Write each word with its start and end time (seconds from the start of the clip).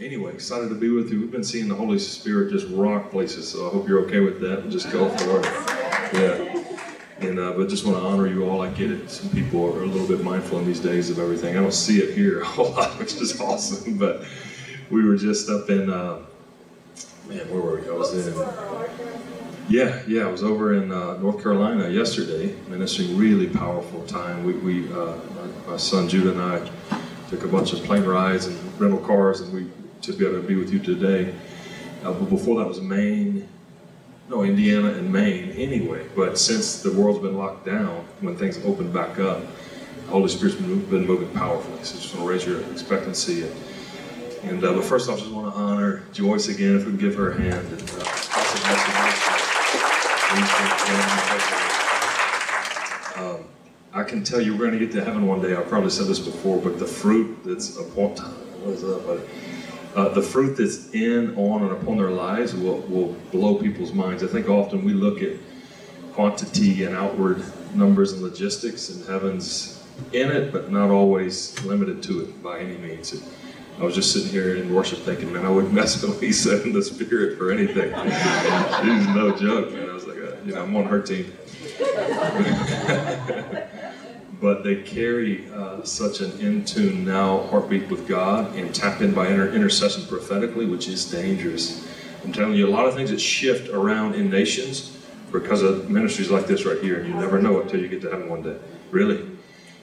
anyway, 0.00 0.32
excited 0.32 0.68
to 0.68 0.74
be 0.74 0.90
with 0.90 1.10
you. 1.10 1.20
We've 1.20 1.30
been 1.30 1.44
seeing 1.44 1.68
the 1.68 1.74
Holy 1.74 1.98
Spirit 1.98 2.52
just 2.52 2.66
rock 2.70 3.10
places, 3.10 3.48
so 3.48 3.66
I 3.66 3.70
hope 3.70 3.88
you're 3.88 4.00
okay 4.02 4.20
with 4.20 4.40
that. 4.40 4.60
And 4.60 4.72
just 4.72 4.90
go 4.90 5.08
for 5.08 5.40
it. 5.40 5.44
Yeah. 6.14 6.64
And 7.20 7.38
uh, 7.40 7.52
but 7.52 7.68
just 7.68 7.84
want 7.84 7.98
to 7.98 8.02
honor 8.04 8.28
you 8.28 8.48
all. 8.48 8.62
I 8.62 8.70
get 8.70 8.92
it. 8.92 9.10
Some 9.10 9.30
people 9.30 9.64
are 9.64 9.82
a 9.82 9.86
little 9.86 10.06
bit 10.06 10.22
mindful 10.22 10.58
in 10.60 10.66
these 10.66 10.80
days 10.80 11.10
of 11.10 11.18
everything. 11.18 11.56
I 11.56 11.60
don't 11.60 11.74
see 11.74 11.98
it 11.98 12.16
here 12.16 12.40
a 12.42 12.44
whole 12.44 12.70
lot, 12.70 12.96
which 12.98 13.14
is 13.14 13.40
awesome. 13.40 13.98
But 13.98 14.24
we 14.90 15.04
were 15.04 15.16
just 15.16 15.50
up 15.50 15.68
in 15.68 15.90
uh, 15.90 16.20
man, 17.28 17.50
where 17.50 17.60
were 17.60 17.80
we? 17.80 17.88
I 17.88 17.92
was 17.92 18.26
in. 18.26 18.34
Yeah, 19.68 20.00
yeah, 20.06 20.22
I 20.22 20.30
was 20.30 20.42
over 20.42 20.74
in 20.74 20.90
uh, 20.90 21.18
North 21.18 21.42
Carolina 21.42 21.90
yesterday, 21.90 22.54
ministering 22.68 23.18
really 23.18 23.48
powerful 23.48 24.02
time. 24.06 24.44
We, 24.44 24.54
we 24.54 24.92
uh, 24.92 25.16
my, 25.66 25.72
my 25.72 25.76
son 25.76 26.08
Judah 26.08 26.30
and 26.30 26.40
I 26.40 26.70
took 27.28 27.44
a 27.44 27.48
bunch 27.48 27.74
of 27.74 27.82
plane 27.84 28.04
rides 28.04 28.46
and 28.46 28.80
rental 28.80 29.00
cars, 29.00 29.40
and 29.40 29.52
we 29.52 29.66
to 30.02 30.12
be 30.12 30.26
able 30.26 30.40
to 30.40 30.46
be 30.46 30.54
with 30.54 30.72
you 30.72 30.78
today. 30.78 31.34
Uh, 32.02 32.12
but 32.12 32.30
before 32.30 32.58
that 32.58 32.68
was 32.68 32.80
Maine, 32.80 33.48
no, 34.28 34.42
Indiana 34.44 34.88
and 34.90 35.12
Maine 35.12 35.50
anyway. 35.52 36.06
But 36.14 36.38
since 36.38 36.82
the 36.82 36.92
world's 36.92 37.20
been 37.20 37.36
locked 37.36 37.66
down, 37.66 38.04
when 38.20 38.36
things 38.36 38.58
opened 38.64 38.92
back 38.92 39.18
up, 39.18 39.42
the 40.04 40.10
Holy 40.10 40.28
Spirit's 40.28 40.56
been, 40.56 40.84
been 40.86 41.06
moving 41.06 41.30
powerfully. 41.30 41.82
So 41.82 41.96
just 41.96 42.14
want 42.14 42.26
to 42.26 42.30
raise 42.30 42.46
your 42.46 42.60
expectancy. 42.70 43.42
And, 43.42 43.52
and 44.44 44.64
uh, 44.64 44.74
but 44.74 44.84
first 44.84 45.08
off, 45.08 45.18
just 45.18 45.30
want 45.30 45.52
to 45.52 45.58
honor 45.58 46.04
Joyce 46.12 46.48
again, 46.48 46.76
if 46.76 46.84
we 46.84 46.92
can 46.92 47.00
give 47.00 47.14
her 47.16 47.32
a 47.32 47.40
hand. 47.40 47.66
And, 47.66 47.82
uh, 47.82 48.04
um, 53.16 53.44
I 53.94 54.04
can 54.04 54.22
tell 54.22 54.40
you 54.40 54.52
we're 54.52 54.66
going 54.66 54.78
to 54.78 54.86
get 54.86 54.92
to 54.92 55.04
heaven 55.04 55.26
one 55.26 55.40
day. 55.40 55.56
I've 55.56 55.68
probably 55.68 55.90
said 55.90 56.06
this 56.06 56.18
before, 56.18 56.58
but 56.58 56.78
the 56.78 56.86
fruit 56.86 57.38
that's 57.44 57.78
upon 57.78 58.16
what 58.62 58.74
is 58.74 58.82
that, 58.82 59.06
buddy? 59.06 59.22
Uh, 59.98 60.08
the 60.10 60.22
fruit 60.22 60.56
that's 60.56 60.94
in, 60.94 61.34
on, 61.34 61.60
and 61.60 61.72
upon 61.72 61.96
their 61.96 62.12
lives 62.12 62.54
will, 62.54 62.78
will 62.82 63.16
blow 63.32 63.56
people's 63.56 63.92
minds. 63.92 64.22
I 64.22 64.28
think 64.28 64.48
often 64.48 64.84
we 64.84 64.92
look 64.92 65.20
at 65.22 65.32
quantity 66.12 66.84
and 66.84 66.94
outward 66.94 67.42
numbers 67.74 68.12
and 68.12 68.22
logistics, 68.22 68.90
and 68.90 69.04
heaven's 69.08 69.82
in 70.12 70.30
it, 70.30 70.52
but 70.52 70.70
not 70.70 70.90
always 70.90 71.60
limited 71.64 72.00
to 72.04 72.20
it 72.20 72.40
by 72.40 72.60
any 72.60 72.78
means. 72.78 73.20
I 73.80 73.82
was 73.82 73.96
just 73.96 74.12
sitting 74.12 74.28
here 74.28 74.54
in 74.54 74.72
worship 74.72 75.00
thinking, 75.00 75.32
man, 75.32 75.44
I 75.44 75.50
wouldn't 75.50 75.74
mess 75.80 76.00
with 76.00 76.20
Lisa 76.20 76.62
in 76.62 76.72
the 76.72 76.82
spirit 76.82 77.36
for 77.36 77.50
anything. 77.50 77.90
She's 77.90 79.08
no 79.08 79.34
joke, 79.36 79.72
man. 79.72 79.90
I 79.90 79.94
was 79.94 80.06
like, 80.06 80.18
uh, 80.18 80.36
you 80.46 80.54
know, 80.54 80.62
I'm 80.62 80.76
on 80.76 80.84
her 80.84 81.02
team. 81.02 81.32
but 84.40 84.62
they 84.62 84.76
carry 84.76 85.50
uh, 85.52 85.82
such 85.82 86.20
an 86.20 86.38
in 86.40 86.64
tune 86.64 87.04
now 87.04 87.42
heartbeat 87.48 87.88
with 87.88 88.06
God 88.06 88.54
and 88.54 88.72
tap 88.74 89.00
in 89.00 89.12
by 89.12 89.28
inter- 89.28 89.52
intercession 89.52 90.04
prophetically, 90.06 90.66
which 90.66 90.88
is 90.88 91.04
dangerous. 91.10 91.86
I'm 92.24 92.32
telling 92.32 92.54
you, 92.54 92.68
a 92.68 92.70
lot 92.70 92.86
of 92.86 92.94
things 92.94 93.10
that 93.10 93.20
shift 93.20 93.68
around 93.68 94.14
in 94.14 94.30
nations 94.30 94.96
because 95.32 95.62
of 95.62 95.90
ministries 95.90 96.30
like 96.30 96.46
this 96.46 96.64
right 96.64 96.80
here, 96.80 96.98
and 96.98 97.08
you 97.08 97.14
never 97.14 97.40
know 97.40 97.58
it 97.58 97.68
till 97.68 97.80
you 97.80 97.88
get 97.88 98.00
to 98.02 98.10
heaven 98.10 98.28
one 98.28 98.42
day. 98.42 98.56
Really. 98.90 99.24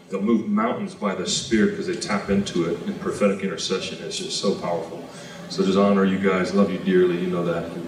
They'll 0.09 0.21
move 0.21 0.47
mountains 0.47 0.93
by 0.93 1.15
the 1.15 1.27
Spirit 1.27 1.71
because 1.71 1.87
they 1.87 1.95
tap 1.95 2.29
into 2.29 2.69
it, 2.69 2.79
and 2.83 2.99
prophetic 3.01 3.41
intercession 3.41 3.97
is 3.99 4.17
just 4.17 4.39
so 4.39 4.55
powerful. 4.55 5.03
So 5.49 5.65
just 5.65 5.77
honor 5.77 6.05
you 6.05 6.19
guys, 6.19 6.53
love 6.53 6.71
you 6.71 6.79
dearly, 6.79 7.19
you 7.19 7.27
know 7.27 7.43
that. 7.45 7.71
And 7.71 7.87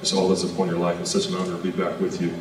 it's 0.00 0.12
all 0.12 0.28
that's 0.28 0.44
upon 0.44 0.68
your 0.68 0.78
life. 0.78 1.00
It's 1.00 1.10
such 1.10 1.26
an 1.26 1.34
honor 1.34 1.56
to 1.56 1.62
be 1.62 1.70
back 1.70 1.98
with 2.00 2.20
you. 2.20 2.34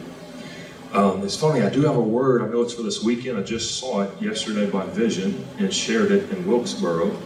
Um, 0.93 1.23
it's 1.23 1.35
funny, 1.35 1.63
I 1.63 1.69
do 1.69 1.81
have 1.81 1.95
a 1.95 2.01
word. 2.01 2.43
I 2.43 2.47
know 2.49 2.61
it's 2.61 2.75
for 2.75 2.83
this 2.83 3.03
weekend. 3.03 3.35
I 3.35 3.41
just 3.41 3.79
saw 3.79 4.01
it 4.01 4.21
yesterday 4.21 4.69
by 4.69 4.85
Vision 4.85 5.43
and 5.57 5.73
shared 5.73 6.11
it 6.11 6.29
in 6.29 6.45
Wilkesboro, 6.45 7.17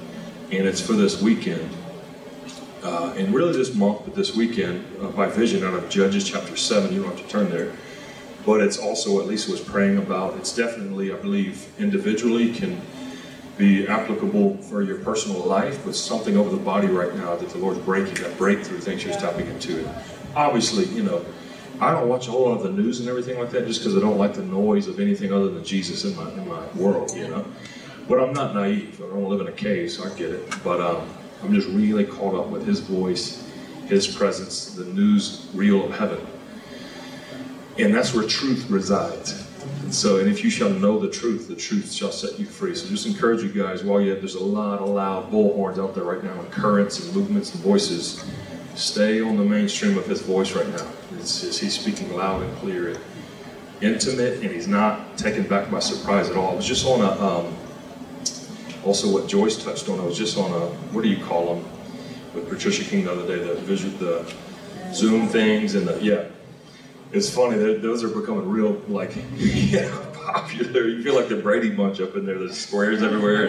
and 0.52 0.66
it's 0.66 0.80
for 0.80 0.94
this 0.94 1.22
weekend. 1.22 1.70
Uh, 2.82 3.14
and 3.18 3.34
really 3.34 3.52
this 3.52 3.76
month, 3.76 4.04
but 4.06 4.16
this 4.16 4.34
weekend 4.34 4.86
uh, 5.02 5.10
by 5.10 5.28
Vision 5.28 5.66
out 5.66 5.73
of 5.73 5.90
Judges 5.90 6.23
chapter 6.23 6.56
7. 6.56 6.94
You 6.94 7.02
don't 7.02 7.12
have 7.12 7.22
to 7.22 7.28
turn 7.28 7.50
there. 7.50 7.73
But 8.45 8.62
it's 8.62 8.78
also 8.78 9.20
at 9.20 9.28
least, 9.28 9.50
was 9.50 9.60
praying 9.60 9.98
about. 9.98 10.38
It's 10.38 10.56
definitely, 10.56 11.11
I 11.11 11.17
believe, 11.17 11.67
individually 11.77 12.54
can 12.54 12.80
be 13.58 13.86
applicable 13.86 14.60
for 14.60 14.82
your 14.82 15.00
personal 15.00 15.42
life, 15.42 15.83
but 15.83 15.94
something 15.94 16.38
over 16.38 16.50
the 16.50 16.56
body 16.56 16.88
right 16.88 17.14
now 17.16 17.36
that 17.36 17.50
the 17.50 17.58
Lord's 17.58 17.80
breaking, 17.80 18.14
that 18.23 18.38
breakthrough 18.38 18.80
thing 18.80 18.98
she 18.98 19.10
was 19.10 19.17
tapping 19.17 19.48
into 19.48 19.82
it. 19.82 19.88
Obviously, 20.38 20.86
you 20.86 21.04
know, 21.04 21.26
I 21.80 21.92
don't 21.92 22.10
watch 22.10 22.27
a 22.27 22.32
whole 22.32 22.49
lot 22.49 22.58
of 22.58 22.64
the 22.64 22.71
news 22.71 22.99
and 22.99 23.08
everything 23.08 23.38
like 23.38 23.52
that 23.52 23.67
just 23.67 23.82
because 23.82 23.95
I 23.95 23.99
don't 23.99 24.17
like 24.17 24.33
the 24.33 24.43
noise 24.43 24.88
of 24.88 24.99
anything 24.99 25.32
other 25.32 25.49
than 25.49 25.64
Jesus 25.64 26.05
in 26.05 26.15
my 26.15 26.32
in 26.32 26.48
my 26.48 26.65
world, 26.73 27.15
you 27.15 27.27
know. 27.27 27.45
But 28.08 28.20
I'm 28.20 28.33
not 28.33 28.55
naive. 28.55 28.99
I 29.02 29.08
don't 29.10 29.30
live 29.30 29.42
in 29.42 29.48
a 29.48 29.52
cave, 29.52 29.92
so 29.92 30.04
I 30.04 30.10
get 30.15 30.32
it. 30.32 30.64
But 30.64 30.82
um, 30.82 31.08
I'm 31.43 31.54
just 31.54 31.67
really 31.70 32.05
caught 32.05 32.33
up 32.33 32.48
with 32.48 32.65
His 32.65 32.80
voice, 32.80 33.48
His 33.86 34.08
presence, 34.08 34.73
the 34.73 34.86
news 34.86 35.48
reel 35.54 35.86
of 35.86 35.98
heaven, 35.98 36.26
and 37.77 37.94
that's 37.94 38.14
where 38.14 38.27
truth 38.27 38.70
resides. 38.70 39.45
And 39.82 39.94
so, 39.94 40.17
and 40.17 40.30
if 40.30 40.44
you 40.44 40.49
shall 40.49 40.70
know 40.70 40.98
the 40.98 41.09
truth, 41.09 41.48
the 41.48 41.55
truth 41.55 41.92
shall 41.92 42.11
set 42.11 42.39
you 42.39 42.45
free. 42.45 42.73
So, 42.73 42.88
just 42.88 43.05
encourage 43.05 43.44
you 43.44 43.49
guys. 43.49 43.83
While 43.83 44.02
you 44.02 44.11
have, 44.11 44.20
there's 44.20 44.36
a 44.36 44.44
lot 44.44 44.80
of 44.80 44.89
loud 44.89 45.32
bullhorns 45.32 45.77
out 45.77 45.94
there 45.94 46.05
right 46.05 46.23
now, 46.23 46.39
and 46.39 46.49
currents 46.52 46.99
and 46.99 47.14
movements 47.15 47.54
and 47.54 47.64
voices. 47.64 48.26
Stay 48.77 49.21
on 49.21 49.38
the 49.38 49.43
mainstream 49.43 49.98
of 49.98 50.05
His 50.05 50.21
voice 50.21 50.52
right 50.54 50.67
now. 50.70 50.88
It's 51.17 51.42
just, 51.42 51.60
he's 51.60 51.77
speaking 51.77 52.15
loud 52.15 52.43
and 52.43 52.58
clear 52.58 52.89
and 52.89 52.99
intimate, 53.82 54.43
and 54.43 54.52
he's 54.52 54.67
not 54.67 55.17
taken 55.17 55.48
back 55.48 55.71
by 55.71 55.80
surprise 55.80 56.30
at 56.30 56.38
all. 56.38 56.52
I 56.52 56.54
was 56.54 56.65
just 56.67 56.86
on 56.86 57.02
a, 57.02 57.10
um, 57.20 57.55
also 58.86 59.11
what 59.11 59.27
Joyce 59.27 59.64
touched 59.64 59.89
on. 59.89 59.99
I 59.99 60.04
was 60.04 60.15
just 60.15 60.38
on 60.38 60.52
a, 60.52 60.67
what 60.93 61.02
do 61.02 61.10
you 61.10 61.26
call 61.26 61.55
them, 61.55 61.65
with 62.36 62.48
Patricia 62.48 62.83
King 62.83 63.05
the 63.05 63.14
other 63.14 63.26
day, 63.26 63.43
the 63.43 63.55
visual, 63.61 63.98
the 63.98 64.32
Zoom 64.94 65.27
things, 65.27 65.73
and 65.73 65.88
the 65.88 65.99
yeah. 65.99 66.26
It's 67.11 67.33
funny 67.33 67.58
those 67.58 68.04
are 68.04 68.09
becoming 68.09 68.48
real, 68.48 68.80
like, 68.89 69.15
yeah, 69.38 69.89
popular. 70.14 70.88
You 70.88 71.02
feel 71.02 71.15
like 71.15 71.30
the 71.30 71.38
Brady 71.38 71.71
Bunch 71.71 71.99
up 71.99 72.15
in 72.15 72.27
there. 72.27 72.38
There's 72.38 72.58
squares 72.58 73.02
everywhere. 73.02 73.45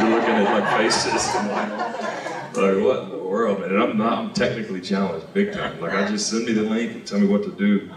You're 0.00 0.10
looking 0.10 0.34
at 0.34 0.60
like 0.60 0.76
faces 0.76 1.34
and 1.34 1.48
like, 1.48 2.35
like 2.56 2.82
what 2.82 3.04
in 3.04 3.10
the 3.10 3.18
world, 3.18 3.60
man? 3.60 3.70
And 3.70 3.82
I'm 3.82 3.96
not. 3.96 4.18
I'm 4.18 4.32
technically 4.32 4.80
challenged, 4.80 5.32
big 5.32 5.52
time. 5.52 5.80
Like 5.80 5.92
I 5.92 6.08
just 6.08 6.28
send 6.28 6.46
me 6.46 6.52
the 6.52 6.62
link 6.62 6.92
and 6.92 7.06
tell 7.06 7.20
me 7.20 7.26
what 7.26 7.42
to 7.44 7.52
do. 7.52 7.90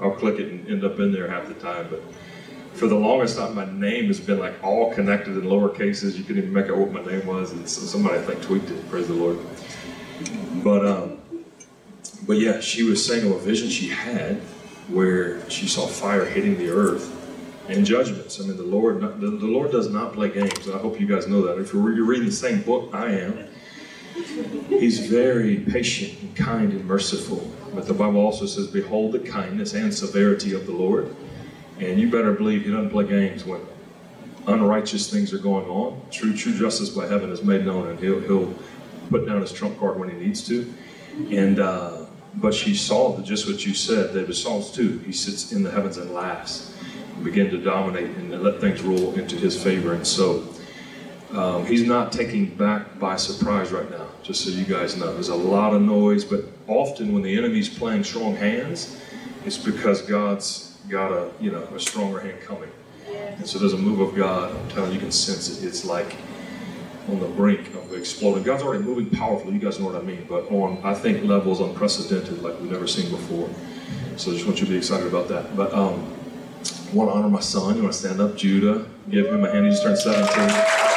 I'll 0.00 0.12
click 0.12 0.38
it 0.38 0.50
and 0.50 0.68
end 0.68 0.84
up 0.84 0.98
in 0.98 1.12
there 1.12 1.28
half 1.28 1.46
the 1.48 1.54
time. 1.54 1.88
But 1.88 2.02
for 2.72 2.88
the 2.88 2.96
longest 2.96 3.38
time, 3.38 3.54
my 3.54 3.70
name 3.70 4.06
has 4.06 4.20
been 4.20 4.38
like 4.38 4.62
all 4.62 4.92
connected 4.92 5.36
in 5.36 5.48
lower 5.48 5.68
cases. 5.68 6.18
You 6.18 6.24
couldn't 6.24 6.42
even 6.42 6.52
make 6.52 6.66
out 6.66 6.76
what 6.76 6.92
my 6.92 7.04
name 7.04 7.26
was. 7.26 7.52
And 7.52 7.68
so 7.68 7.82
somebody 7.82 8.18
I 8.18 8.22
think 8.22 8.42
tweaked 8.42 8.70
it. 8.70 8.90
Praise 8.90 9.06
the 9.06 9.14
Lord. 9.14 9.38
But 10.62 10.86
um, 10.86 11.18
but 12.26 12.38
yeah, 12.38 12.60
she 12.60 12.82
was 12.82 13.04
saying 13.04 13.26
of 13.26 13.32
a 13.32 13.38
vision 13.38 13.68
she 13.68 13.88
had 13.88 14.40
where 14.88 15.48
she 15.48 15.66
saw 15.66 15.86
fire 15.86 16.24
hitting 16.24 16.58
the 16.58 16.70
earth 16.70 17.10
and 17.68 17.84
judgments. 17.84 18.40
I 18.40 18.44
mean, 18.44 18.56
the 18.56 18.62
Lord, 18.62 19.00
the, 19.00 19.30
the 19.30 19.46
Lord 19.46 19.70
does 19.70 19.88
not 19.90 20.12
play 20.12 20.28
games. 20.28 20.68
I 20.68 20.78
hope 20.78 21.00
you 21.00 21.06
guys 21.06 21.26
know 21.26 21.42
that. 21.46 21.58
If 21.58 21.72
you're 21.72 21.82
reading 21.82 22.26
the 22.26 22.32
same 22.32 22.62
book 22.62 22.94
I 22.94 23.10
am, 23.12 23.46
He's 24.68 25.06
very 25.06 25.58
patient 25.58 26.20
and 26.22 26.36
kind 26.36 26.72
and 26.72 26.84
merciful. 26.84 27.50
But 27.74 27.86
the 27.86 27.94
Bible 27.94 28.20
also 28.20 28.46
says, 28.46 28.68
Behold 28.68 29.12
the 29.12 29.18
kindness 29.18 29.74
and 29.74 29.92
severity 29.92 30.54
of 30.54 30.66
the 30.66 30.72
Lord. 30.72 31.14
And 31.80 31.98
you 31.98 32.10
better 32.10 32.32
believe 32.32 32.64
He 32.64 32.70
doesn't 32.70 32.90
play 32.90 33.06
games 33.06 33.44
when 33.44 33.60
unrighteous 34.46 35.10
things 35.10 35.32
are 35.32 35.38
going 35.38 35.66
on. 35.66 36.00
True, 36.10 36.36
true 36.36 36.56
justice 36.56 36.90
by 36.90 37.06
heaven 37.06 37.30
is 37.30 37.42
made 37.42 37.64
known, 37.64 37.88
and 37.88 37.98
He'll, 37.98 38.20
he'll 38.20 38.54
put 39.10 39.26
down 39.26 39.40
His 39.40 39.52
trump 39.52 39.78
card 39.78 39.98
when 39.98 40.08
He 40.08 40.16
needs 40.16 40.46
to. 40.48 40.72
And 41.30 41.58
uh, 41.58 42.04
but 42.36 42.54
she 42.54 42.74
saw 42.74 43.20
just 43.20 43.46
what 43.46 43.64
you 43.64 43.74
said. 43.74 44.12
That 44.12 44.26
was 44.26 44.42
Psalms 44.42 44.70
2. 44.72 44.98
He 45.00 45.12
sits 45.12 45.52
in 45.52 45.62
the 45.62 45.70
heavens 45.70 45.96
and 45.96 46.12
laughs, 46.12 46.74
and 47.14 47.24
begin 47.24 47.50
to 47.50 47.58
dominate 47.58 48.10
and 48.16 48.42
let 48.42 48.60
things 48.60 48.82
roll 48.82 49.14
into 49.14 49.36
his 49.36 49.60
favor. 49.60 49.94
And 49.94 50.06
so 50.06 50.48
um, 51.34 51.66
he's 51.66 51.82
not 51.82 52.12
taking 52.12 52.46
back 52.46 52.98
by 52.98 53.16
surprise 53.16 53.72
right 53.72 53.90
now, 53.90 54.06
just 54.22 54.44
so 54.44 54.50
you 54.50 54.64
guys 54.64 54.96
know. 54.96 55.12
There's 55.12 55.28
a 55.28 55.34
lot 55.34 55.74
of 55.74 55.82
noise, 55.82 56.24
but 56.24 56.44
often 56.68 57.12
when 57.12 57.22
the 57.22 57.36
enemy's 57.36 57.68
playing 57.68 58.04
strong 58.04 58.36
hands, 58.36 59.00
it's 59.44 59.58
because 59.58 60.02
God's 60.02 60.78
got 60.88 61.12
a 61.12 61.30
you 61.40 61.50
know 61.50 61.62
a 61.74 61.80
stronger 61.80 62.20
hand 62.20 62.40
coming. 62.40 62.70
And 63.36 63.46
so 63.46 63.58
there's 63.58 63.72
a 63.72 63.78
move 63.78 64.00
of 64.00 64.14
God. 64.14 64.54
I'm 64.54 64.68
telling 64.70 64.90
you, 64.90 64.94
you 64.94 65.00
can 65.00 65.12
sense 65.12 65.58
it. 65.58 65.66
It's 65.66 65.84
like 65.84 66.16
on 67.08 67.20
the 67.20 67.26
brink 67.26 67.74
of 67.74 67.92
exploding. 67.92 68.42
God's 68.42 68.62
already 68.62 68.82
moving 68.82 69.10
powerfully, 69.10 69.54
you 69.54 69.58
guys 69.58 69.78
know 69.78 69.86
what 69.86 69.96
I 69.96 70.02
mean, 70.02 70.26
but 70.28 70.50
on, 70.50 70.80
I 70.82 70.94
think, 70.94 71.24
levels 71.24 71.60
unprecedented 71.60 72.42
like 72.42 72.58
we've 72.60 72.70
never 72.70 72.86
seen 72.86 73.10
before. 73.10 73.48
So 74.16 74.30
I 74.30 74.34
just 74.34 74.46
want 74.46 74.60
you 74.60 74.66
to 74.66 74.72
be 74.72 74.78
excited 74.78 75.06
about 75.06 75.28
that. 75.28 75.56
But 75.56 75.74
um, 75.74 76.14
I 76.90 76.94
want 76.94 77.10
to 77.10 77.16
honor 77.16 77.28
my 77.28 77.40
son. 77.40 77.76
You 77.76 77.82
want 77.82 77.92
to 77.92 77.98
stand 77.98 78.20
up? 78.20 78.36
Judah, 78.36 78.86
give 79.10 79.26
him 79.26 79.44
a 79.44 79.50
hand. 79.50 79.66
He 79.66 79.72
just 79.72 79.82
turned 79.82 79.98
17. 79.98 80.93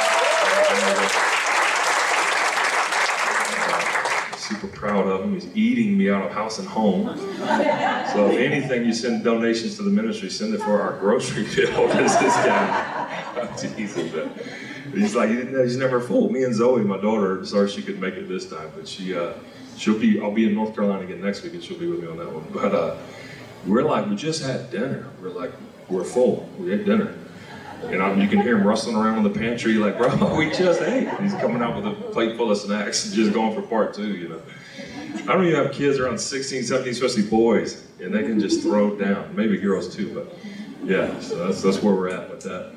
Super 4.36 4.68
proud 4.68 5.06
of 5.06 5.24
him. 5.24 5.34
He's 5.34 5.54
eating 5.54 5.98
me 5.98 6.10
out 6.10 6.24
of 6.24 6.32
house 6.32 6.58
and 6.58 6.66
home. 6.66 7.16
So 8.12 8.30
if 8.30 8.38
anything, 8.38 8.84
you 8.86 8.94
send 8.94 9.22
donations 9.22 9.76
to 9.76 9.82
the 9.82 9.90
ministry, 9.90 10.30
send 10.30 10.54
it 10.54 10.60
for 10.62 10.80
our 10.80 10.98
grocery 10.98 11.42
bill. 11.54 11.88
this 11.88 12.14
is 12.14 12.32
guy. 12.32 13.54
Jesus. 13.60 13.96
he's 14.94 15.14
like, 15.14 15.28
he's 15.30 15.76
never 15.76 16.00
full. 16.00 16.30
Me 16.30 16.44
and 16.44 16.54
Zoe, 16.54 16.82
my 16.82 16.96
daughter, 16.98 17.44
sorry 17.44 17.68
she 17.68 17.82
couldn't 17.82 18.00
make 18.00 18.14
it 18.14 18.28
this 18.28 18.48
time, 18.48 18.70
but 18.74 18.88
she, 18.88 19.14
uh, 19.14 19.34
she'll 19.76 19.98
be, 19.98 20.20
I'll 20.20 20.32
be 20.32 20.46
in 20.46 20.54
North 20.54 20.74
Carolina 20.74 21.02
again 21.02 21.20
next 21.20 21.42
week 21.42 21.52
and 21.52 21.62
she'll 21.62 21.78
be 21.78 21.86
with 21.86 22.00
me 22.00 22.08
on 22.08 22.16
that 22.16 22.32
one. 22.32 22.46
But 22.52 22.74
uh, 22.74 22.96
we're 23.66 23.82
like, 23.82 24.08
we 24.08 24.16
just 24.16 24.42
had 24.42 24.70
dinner. 24.70 25.08
We're 25.20 25.30
like, 25.30 25.52
we're 25.88 26.04
full. 26.04 26.48
We 26.58 26.72
ate 26.72 26.86
dinner. 26.86 27.14
And 27.82 28.02
I, 28.02 28.14
you 28.14 28.28
can 28.28 28.40
hear 28.40 28.56
him 28.56 28.66
rustling 28.66 28.96
around 28.96 29.18
in 29.18 29.24
the 29.24 29.38
pantry, 29.38 29.74
like, 29.74 29.96
bro, 29.96 30.34
we 30.36 30.50
just 30.50 30.82
ate. 30.82 31.08
He's 31.20 31.34
coming 31.34 31.62
out 31.62 31.76
with 31.76 31.86
a 31.86 31.94
plate 32.12 32.36
full 32.36 32.50
of 32.50 32.58
snacks, 32.58 33.10
just 33.12 33.32
going 33.32 33.54
for 33.54 33.62
part 33.62 33.94
two, 33.94 34.14
you 34.16 34.28
know. 34.28 34.42
I 35.22 35.32
don't 35.32 35.44
even 35.46 35.62
have 35.62 35.72
kids 35.72 35.98
around 35.98 36.18
16, 36.18 36.64
17, 36.64 36.92
especially 36.92 37.22
boys, 37.22 37.86
and 38.00 38.14
they 38.14 38.22
can 38.22 38.40
just 38.40 38.62
throw 38.62 38.94
it 38.94 38.98
down. 38.98 39.34
Maybe 39.34 39.58
girls 39.58 39.94
too, 39.94 40.14
but 40.14 40.38
yeah, 40.84 41.18
so 41.20 41.46
that's, 41.46 41.62
that's 41.62 41.82
where 41.82 41.94
we're 41.94 42.08
at 42.08 42.30
with 42.30 42.40
that. 42.42 42.74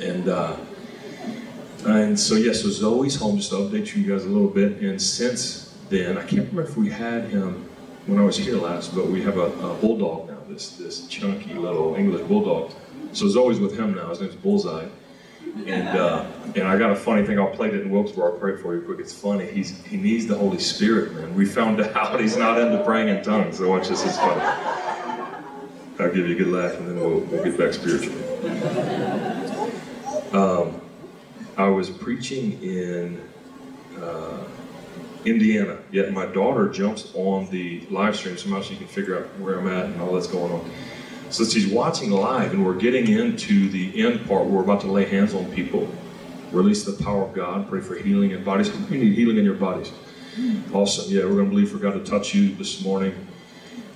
And 0.00 0.28
uh, 0.28 0.56
and 1.86 2.18
so 2.18 2.34
yeah, 2.34 2.52
so 2.52 2.68
Zoe's 2.68 3.16
home. 3.16 3.36
Just 3.36 3.50
to 3.50 3.56
update 3.56 3.94
you 3.96 4.10
guys 4.10 4.24
a 4.24 4.28
little 4.28 4.48
bit. 4.48 4.80
And 4.80 5.00
since 5.00 5.74
then, 5.88 6.18
I 6.18 6.22
can't 6.22 6.48
remember 6.48 6.62
if 6.62 6.76
we 6.76 6.90
had 6.90 7.24
him 7.24 7.68
when 8.06 8.18
I 8.18 8.24
was 8.24 8.36
here 8.36 8.56
last, 8.56 8.94
but 8.94 9.06
we 9.06 9.22
have 9.22 9.38
a, 9.38 9.46
a 9.46 9.74
bulldog 9.74 10.28
now. 10.28 10.38
This 10.48 10.76
this 10.76 11.06
chunky 11.06 11.54
little 11.54 11.94
English 11.94 12.26
bulldog. 12.28 12.72
So 13.12 13.28
Zoe's 13.28 13.58
with 13.58 13.76
him 13.78 13.94
now. 13.94 14.08
His 14.08 14.20
name's 14.20 14.36
Bullseye. 14.36 14.88
And 15.66 15.88
uh, 15.88 16.26
and 16.54 16.68
I 16.68 16.78
got 16.78 16.92
a 16.92 16.96
funny 16.96 17.26
thing. 17.26 17.38
I'll 17.38 17.50
play 17.50 17.68
it 17.68 17.74
in 17.74 17.90
Wilkesboro. 17.90 18.32
I'll 18.32 18.38
pray 18.38 18.56
for 18.56 18.74
you 18.76 18.82
quick. 18.82 19.00
It's 19.00 19.12
funny. 19.12 19.50
He's 19.50 19.84
he 19.84 19.96
needs 19.96 20.26
the 20.26 20.36
Holy 20.36 20.60
Spirit, 20.60 21.14
man. 21.14 21.34
We 21.34 21.44
found 21.44 21.80
out 21.96 22.20
he's 22.20 22.36
not 22.36 22.60
into 22.60 22.82
praying 22.84 23.08
in 23.08 23.22
tongues. 23.24 23.58
So 23.58 23.68
watch 23.68 23.88
this. 23.88 24.04
It's 24.04 24.16
funny. 24.16 24.40
I'll 25.98 26.10
give 26.14 26.28
you 26.28 26.34
a 26.34 26.38
good 26.38 26.48
laugh, 26.48 26.78
and 26.78 26.88
then 26.88 27.00
we'll, 27.00 27.20
we'll 27.20 27.44
get 27.44 27.58
back 27.58 27.74
spiritually. 27.74 28.22
Um, 30.32 30.80
I 31.58 31.68
was 31.68 31.90
preaching 31.90 32.62
in 32.62 33.20
uh, 34.00 34.44
Indiana, 35.26 35.78
yet 35.90 36.12
my 36.12 36.24
daughter 36.24 36.68
jumps 36.68 37.12
on 37.14 37.50
the 37.50 37.86
live 37.90 38.16
stream 38.16 38.38
somehow 38.38 38.62
she 38.62 38.76
can 38.76 38.86
figure 38.86 39.18
out 39.18 39.26
where 39.40 39.58
I'm 39.58 39.68
at 39.68 39.86
and 39.86 40.00
all 40.00 40.14
that's 40.14 40.26
going 40.26 40.52
on. 40.52 40.70
So 41.30 41.44
she's 41.44 41.68
watching 41.68 42.10
live, 42.10 42.52
and 42.52 42.66
we're 42.66 42.74
getting 42.74 43.06
into 43.06 43.68
the 43.70 44.04
end 44.04 44.26
part 44.26 44.44
where 44.44 44.54
we're 44.54 44.64
about 44.64 44.80
to 44.80 44.90
lay 44.90 45.04
hands 45.04 45.32
on 45.32 45.44
people, 45.52 45.88
release 46.50 46.84
the 46.84 46.92
power 47.04 47.22
of 47.22 47.34
God, 47.34 47.68
pray 47.68 47.80
for 47.80 47.94
healing 47.94 48.32
in 48.32 48.42
bodies. 48.42 48.68
You 48.90 48.98
need 48.98 49.14
healing 49.14 49.38
in 49.38 49.44
your 49.44 49.54
bodies. 49.54 49.90
Hmm. 50.34 50.74
Awesome. 50.74 51.04
Yeah, 51.08 51.24
we're 51.26 51.36
going 51.36 51.44
to 51.44 51.50
believe 51.50 51.70
for 51.70 51.78
God 51.78 51.92
to 51.92 52.04
touch 52.04 52.34
you 52.34 52.54
this 52.56 52.82
morning. 52.82 53.14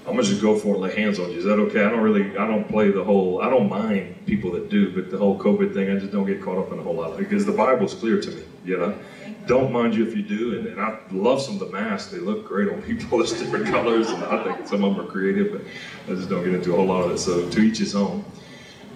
I'm 0.06 0.12
gonna 0.16 0.22
just 0.22 0.42
go 0.42 0.54
for 0.54 0.69
it, 0.69 0.72
and 0.72 0.82
lay 0.82 0.94
hands 0.94 1.19
on 1.19 1.31
you. 1.31 1.38
Is 1.38 1.44
that 1.44 1.58
okay? 1.58 1.82
I 1.82 1.88
don't 1.88 2.02
really, 2.02 2.36
I 2.36 2.46
don't 2.46 2.69
play 2.69 2.90
the 2.90 3.02
whole. 3.02 3.40
I 3.40 3.48
don't 3.48 3.70
mind 3.70 4.26
people 4.26 4.52
that 4.52 4.69
do, 4.69 4.94
but 4.94 5.10
the 5.10 5.16
whole 5.16 5.38
COVID 5.38 5.72
thing, 5.72 5.90
I 5.90 5.98
just 5.98 6.12
don't 6.12 6.26
get 6.26 6.42
caught 6.42 6.58
up 6.58 6.70
in 6.72 6.78
a 6.78 6.82
whole 6.82 6.94
lot 6.94 7.12
of 7.12 7.20
it 7.20 7.22
because 7.22 7.46
the 7.46 7.52
Bible's 7.52 7.94
clear 7.94 8.20
to 8.20 8.30
me. 8.30 8.42
You 8.66 8.76
know, 8.76 8.98
don't 9.46 9.73
mind 9.73 9.94
you 9.94 10.06
if 10.06 10.17
you 10.17 10.23
do, 10.23 10.58
and, 10.58 10.67
and 10.67 10.81
I 10.81 10.99
love 11.11 11.41
some 11.41 11.55
of 11.55 11.61
the 11.61 11.70
masks. 11.70 12.11
They 12.11 12.19
look 12.19 12.46
great 12.46 12.69
on 12.69 12.82
people. 12.82 13.19
There's 13.19 13.32
different 13.32 13.67
colors, 13.67 14.11
and 14.11 14.25
I 14.25 14.43
think 14.44 14.67
some 14.67 14.85
of 14.85 14.96
them 14.96 15.06
are 15.06 15.08
creative, 15.08 15.52
but 15.52 15.62
I 16.11 16.17
just 16.17 16.29
don't 16.29 16.44
get 16.44 16.55
into 16.55 16.73
a 16.73 16.76
whole 16.76 16.87
lot 16.87 17.05
of 17.05 17.12
it. 17.12 17.19
So 17.19 17.49
to 17.49 17.61
each 17.61 17.79
his 17.79 17.94
own. 17.94 18.25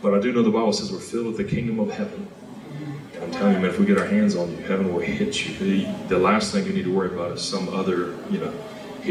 But 0.01 0.15
I 0.15 0.21
do 0.21 0.33
know 0.33 0.43
the 0.43 0.51
Bible 0.51 0.73
says 0.73 0.93
we're 0.93 1.01
filled 1.01 1.27
with 1.27 1.37
the 1.37 1.45
kingdom 1.45 1.81
of 1.81 1.91
heaven. 1.91 2.29
And 3.15 3.25
I'm 3.25 3.31
telling 3.33 3.55
you, 3.55 3.61
man, 3.61 3.71
if 3.71 3.79
we 3.81 3.87
get 3.87 3.99
our 3.99 4.07
hands 4.07 4.37
on 4.37 4.51
you, 4.51 4.59
heaven 4.59 4.93
will 4.93 5.01
hit 5.01 5.45
you. 5.45 5.59
The, 5.59 5.93
the 6.09 6.19
last 6.19 6.53
thing 6.53 6.67
you 6.67 6.73
need 6.73 6.85
to 6.85 6.95
worry 6.95 7.09
about 7.09 7.33
is 7.33 7.43
some 7.43 7.69
other, 7.69 8.17
you 8.31 8.39
know 8.39 8.55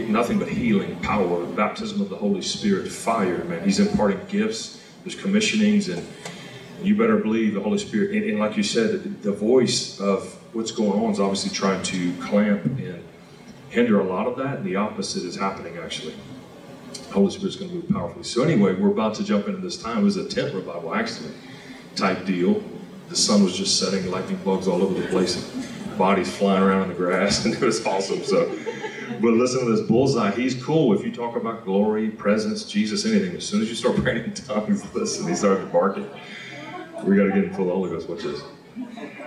nothing 0.06 0.40
but 0.40 0.48
healing, 0.48 0.96
power, 1.00 1.46
baptism 1.46 2.02
of 2.02 2.10
the 2.10 2.16
Holy 2.16 2.42
Spirit, 2.42 2.88
fire, 2.88 3.44
man. 3.46 3.64
He's 3.64 3.80
imparting 3.80 4.20
gifts, 4.28 4.84
there's 5.04 5.16
commissionings, 5.16 5.90
and 5.92 6.06
you 6.86 6.96
better 6.96 7.18
believe 7.18 7.54
the 7.54 7.62
Holy 7.62 7.78
Spirit. 7.78 8.12
And, 8.12 8.30
and, 8.30 8.40
like 8.40 8.58
you 8.58 8.64
said, 8.64 9.24
the 9.24 9.32
voice 9.32 10.00
of 10.00 10.37
what's 10.58 10.72
going 10.72 11.04
on 11.04 11.12
is 11.12 11.20
obviously 11.20 11.52
trying 11.52 11.84
to 11.84 12.12
clamp 12.16 12.66
and 12.66 13.04
hinder 13.70 14.00
a 14.00 14.04
lot 14.04 14.26
of 14.26 14.36
that, 14.38 14.58
and 14.58 14.66
the 14.66 14.76
opposite 14.76 15.24
is 15.24 15.36
happening 15.36 15.78
actually. 15.78 16.16
Holy 17.12 17.30
Spirit's 17.30 17.56
going 17.56 17.70
to 17.70 17.76
move 17.76 17.90
powerfully. 17.90 18.24
So 18.24 18.44
anyway, 18.44 18.74
we're 18.74 18.90
about 18.90 19.14
to 19.16 19.24
jump 19.24 19.48
into 19.48 19.62
this 19.62 19.80
time. 19.80 20.00
It 20.00 20.04
was 20.04 20.18
a 20.18 20.28
tent 20.28 20.56
revival, 20.56 20.96
actually, 20.96 21.30
type 21.96 22.26
deal. 22.26 22.64
The 23.10 23.16
sun 23.16 23.44
was 23.44 23.56
just 23.56 23.80
setting, 23.80 24.10
lightning 24.10 24.40
bugs 24.44 24.68
all 24.68 24.82
over 24.82 25.00
the 25.00 25.08
place, 25.10 25.48
bodies 25.96 26.36
flying 26.36 26.64
around 26.64 26.84
in 26.84 26.90
the 26.90 26.96
grass, 26.96 27.46
and 27.46 27.54
it 27.54 27.62
was 27.62 27.86
awesome. 27.86 28.24
So 28.24 28.52
but 29.22 29.34
listen 29.34 29.60
to 29.60 29.76
this 29.76 29.88
bullseye. 29.88 30.32
He's 30.32 30.62
cool 30.62 30.92
if 30.94 31.06
you 31.06 31.12
talk 31.12 31.36
about 31.36 31.66
glory, 31.66 32.10
presence, 32.10 32.66
Jesus, 32.66 33.06
anything. 33.06 33.36
As 33.36 33.46
soon 33.46 33.62
as 33.62 33.70
you 33.70 33.76
start 33.76 33.96
praying 34.04 34.24
in 34.24 34.34
tongues, 34.34 34.92
listen, 34.96 35.28
he 35.28 35.36
starts 35.36 35.72
barking. 35.72 36.10
We 37.04 37.16
got 37.16 37.26
to 37.26 37.30
get 37.30 37.44
him 37.44 37.54
full 37.54 37.66
of 37.66 37.68
the 37.68 37.74
Holy 37.74 37.90
Ghost. 37.92 38.10
Watch 38.10 38.24
this. 38.24 39.27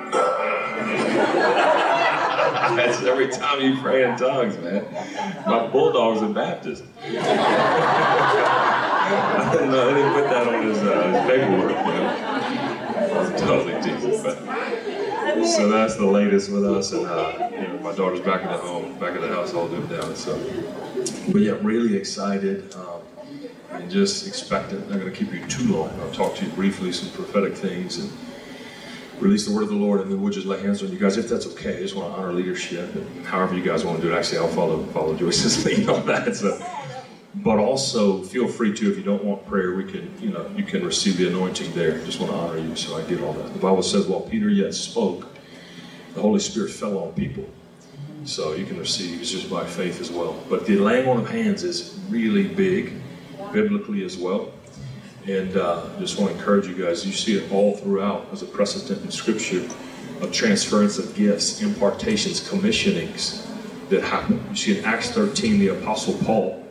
That's 2.75 3.01
every 3.03 3.29
time 3.29 3.61
you 3.61 3.79
pray 3.81 4.09
in 4.09 4.17
tongues, 4.17 4.57
man. 4.57 4.85
My 5.45 5.67
bulldog's 5.67 6.21
a 6.21 6.27
Baptist. 6.27 6.83
I 7.03 7.07
didn't, 9.53 9.71
know, 9.71 9.89
I 9.89 9.93
didn't 9.93 10.13
put 10.13 10.23
that 10.29 10.47
on 10.47 10.63
his, 10.63 10.77
uh, 10.79 11.11
his 11.11 11.21
paperwork, 11.29 11.71
you 11.85 11.93
know. 11.93 12.11
Totally 13.37 13.81
teasing, 13.81 14.23
but 14.23 14.37
so 15.45 15.69
that's 15.69 15.95
the 15.95 16.05
latest 16.05 16.51
with 16.51 16.65
us, 16.65 16.91
and 16.91 17.05
uh, 17.05 17.49
you 17.51 17.67
know, 17.67 17.79
my 17.79 17.93
daughter's 17.93 18.21
back 18.21 18.43
at 18.43 18.51
the 18.51 18.57
home, 18.57 18.97
back 18.99 19.13
at 19.15 19.21
the 19.21 19.27
house, 19.27 19.53
all 19.53 19.67
moved 19.67 19.89
down. 19.89 20.15
So, 20.15 20.37
but 21.31 21.41
yeah, 21.41 21.57
really 21.61 21.95
excited. 21.95 22.73
Um, 22.75 23.01
and 23.71 23.89
just 23.89 24.27
expect 24.27 24.73
it. 24.73 24.81
I'm 24.83 24.89
not 24.89 24.99
going 24.99 25.11
to 25.11 25.17
keep 25.17 25.31
you 25.33 25.45
too 25.47 25.73
long. 25.73 25.89
I'll 26.01 26.11
talk 26.11 26.35
to 26.35 26.45
you 26.45 26.51
briefly 26.51 26.91
some 26.91 27.09
prophetic 27.11 27.55
things 27.55 27.97
and 27.97 28.11
release 29.21 29.45
the 29.45 29.53
word 29.53 29.63
of 29.63 29.69
the 29.69 29.75
Lord, 29.75 30.01
and 30.01 30.11
then 30.11 30.21
we'll 30.21 30.33
just 30.33 30.47
lay 30.47 30.59
hands 30.61 30.81
on 30.83 30.91
you 30.91 30.97
guys 30.97 31.17
if 31.17 31.29
that's 31.29 31.45
okay. 31.47 31.77
I 31.77 31.81
just 31.81 31.95
want 31.95 32.13
to 32.13 32.19
honor 32.19 32.33
leadership, 32.33 32.93
and 32.95 33.25
however 33.25 33.55
you 33.55 33.63
guys 33.63 33.85
want 33.85 34.01
to 34.01 34.07
do 34.07 34.13
it. 34.13 34.17
Actually, 34.17 34.39
I'll 34.39 34.47
follow 34.47 34.83
follow 34.87 35.15
Joyce's 35.15 35.63
lead 35.65 35.87
on 35.87 36.05
that. 36.07 36.35
So, 36.35 36.59
but 37.35 37.59
also 37.59 38.23
feel 38.23 38.47
free 38.47 38.73
to 38.75 38.91
if 38.91 38.97
you 38.97 39.03
don't 39.03 39.23
want 39.23 39.45
prayer, 39.47 39.75
we 39.75 39.85
can 39.85 40.11
you 40.19 40.31
know 40.31 40.49
you 40.55 40.63
can 40.63 40.83
receive 40.85 41.17
the 41.17 41.27
anointing 41.27 41.71
there. 41.73 41.99
Just 42.03 42.19
want 42.19 42.31
to 42.31 42.37
honor 42.37 42.57
you, 42.57 42.75
so 42.75 42.97
I 42.97 43.03
get 43.03 43.21
all 43.21 43.33
that. 43.33 43.53
The 43.53 43.59
Bible 43.59 43.83
says 43.83 44.07
while 44.07 44.21
Peter 44.21 44.49
yet 44.49 44.73
spoke, 44.73 45.27
the 46.15 46.21
Holy 46.21 46.39
Spirit 46.39 46.71
fell 46.71 46.97
on 46.97 47.13
people. 47.13 47.47
So 48.23 48.53
you 48.53 48.65
can 48.65 48.77
receive 48.77 49.21
it's 49.21 49.31
just 49.31 49.49
by 49.49 49.65
faith 49.65 49.99
as 49.99 50.11
well. 50.11 50.39
But 50.49 50.65
the 50.65 50.77
laying 50.77 51.07
on 51.07 51.17
of 51.17 51.29
hands 51.29 51.63
is 51.63 51.99
really 52.09 52.47
big 52.47 52.93
biblically 53.51 54.03
as 54.03 54.17
well. 54.17 54.51
And 55.27 55.55
uh, 55.55 55.87
just 55.99 56.19
want 56.19 56.31
to 56.31 56.37
encourage 56.37 56.67
you 56.67 56.73
guys, 56.73 57.05
you 57.05 57.11
see 57.11 57.37
it 57.37 57.51
all 57.51 57.75
throughout 57.77 58.27
as 58.31 58.41
a 58.41 58.45
precedent 58.45 59.03
in 59.03 59.11
Scripture 59.11 59.67
of 60.21 60.31
transference 60.31 60.97
of 60.97 61.13
gifts, 61.15 61.61
impartations, 61.61 62.47
commissionings 62.47 63.45
that 63.89 64.03
happen. 64.03 64.43
You 64.49 64.55
see 64.55 64.79
in 64.79 64.85
Acts 64.85 65.11
13, 65.11 65.59
the 65.59 65.69
Apostle 65.69 66.15
Paul, 66.25 66.65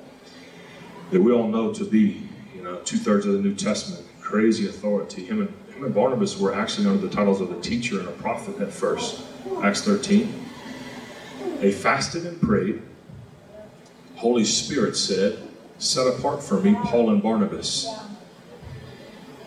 that 1.11 1.21
we 1.21 1.33
all 1.33 1.47
know 1.47 1.73
to 1.73 1.85
be, 1.85 2.23
you 2.54 2.62
know, 2.62 2.76
two 2.78 2.97
thirds 2.97 3.26
of 3.26 3.35
the 3.35 3.38
New 3.38 3.54
Testament, 3.54 4.04
crazy 4.21 4.69
authority. 4.69 5.25
Him 5.25 5.42
and, 5.42 5.75
him 5.75 5.85
and 5.85 5.95
Barnabas 5.95 6.38
were 6.38 6.54
actually 6.54 6.88
under 6.88 7.07
the 7.07 7.14
titles 7.14 7.40
of 7.40 7.52
a 7.52 7.61
teacher 7.61 8.00
and 8.00 8.09
a 8.09 8.12
prophet 8.12 8.61
at 8.61 8.73
first. 8.73 9.23
Acts 9.62 9.83
13. 9.83 10.47
They 11.61 11.71
fasted 11.71 12.26
and 12.26 12.40
prayed. 12.40 12.83
Holy 14.16 14.45
Spirit 14.45 14.97
said, 14.97 15.38
set 15.78 16.07
apart 16.07 16.42
for 16.42 16.61
me 16.61 16.75
Paul 16.75 17.11
and 17.11 17.23
Barnabas. 17.23 17.88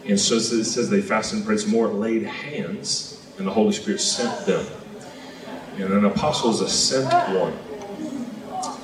And 0.08 0.20
so 0.20 0.36
it 0.36 0.42
says 0.42 0.90
they 0.90 1.02
fasted 1.02 1.38
and 1.38 1.46
prayed 1.46 1.60
some 1.60 1.72
more, 1.72 1.88
laid 1.88 2.24
hands, 2.24 3.26
and 3.38 3.48
the 3.48 3.52
Holy 3.52 3.72
Spirit 3.72 4.00
sent 4.00 4.46
them. 4.46 4.66
And 5.78 5.92
an 5.92 6.06
apostle 6.06 6.52
is 6.52 6.62
a 6.62 6.70
sent 6.70 7.12
one. 7.40 7.58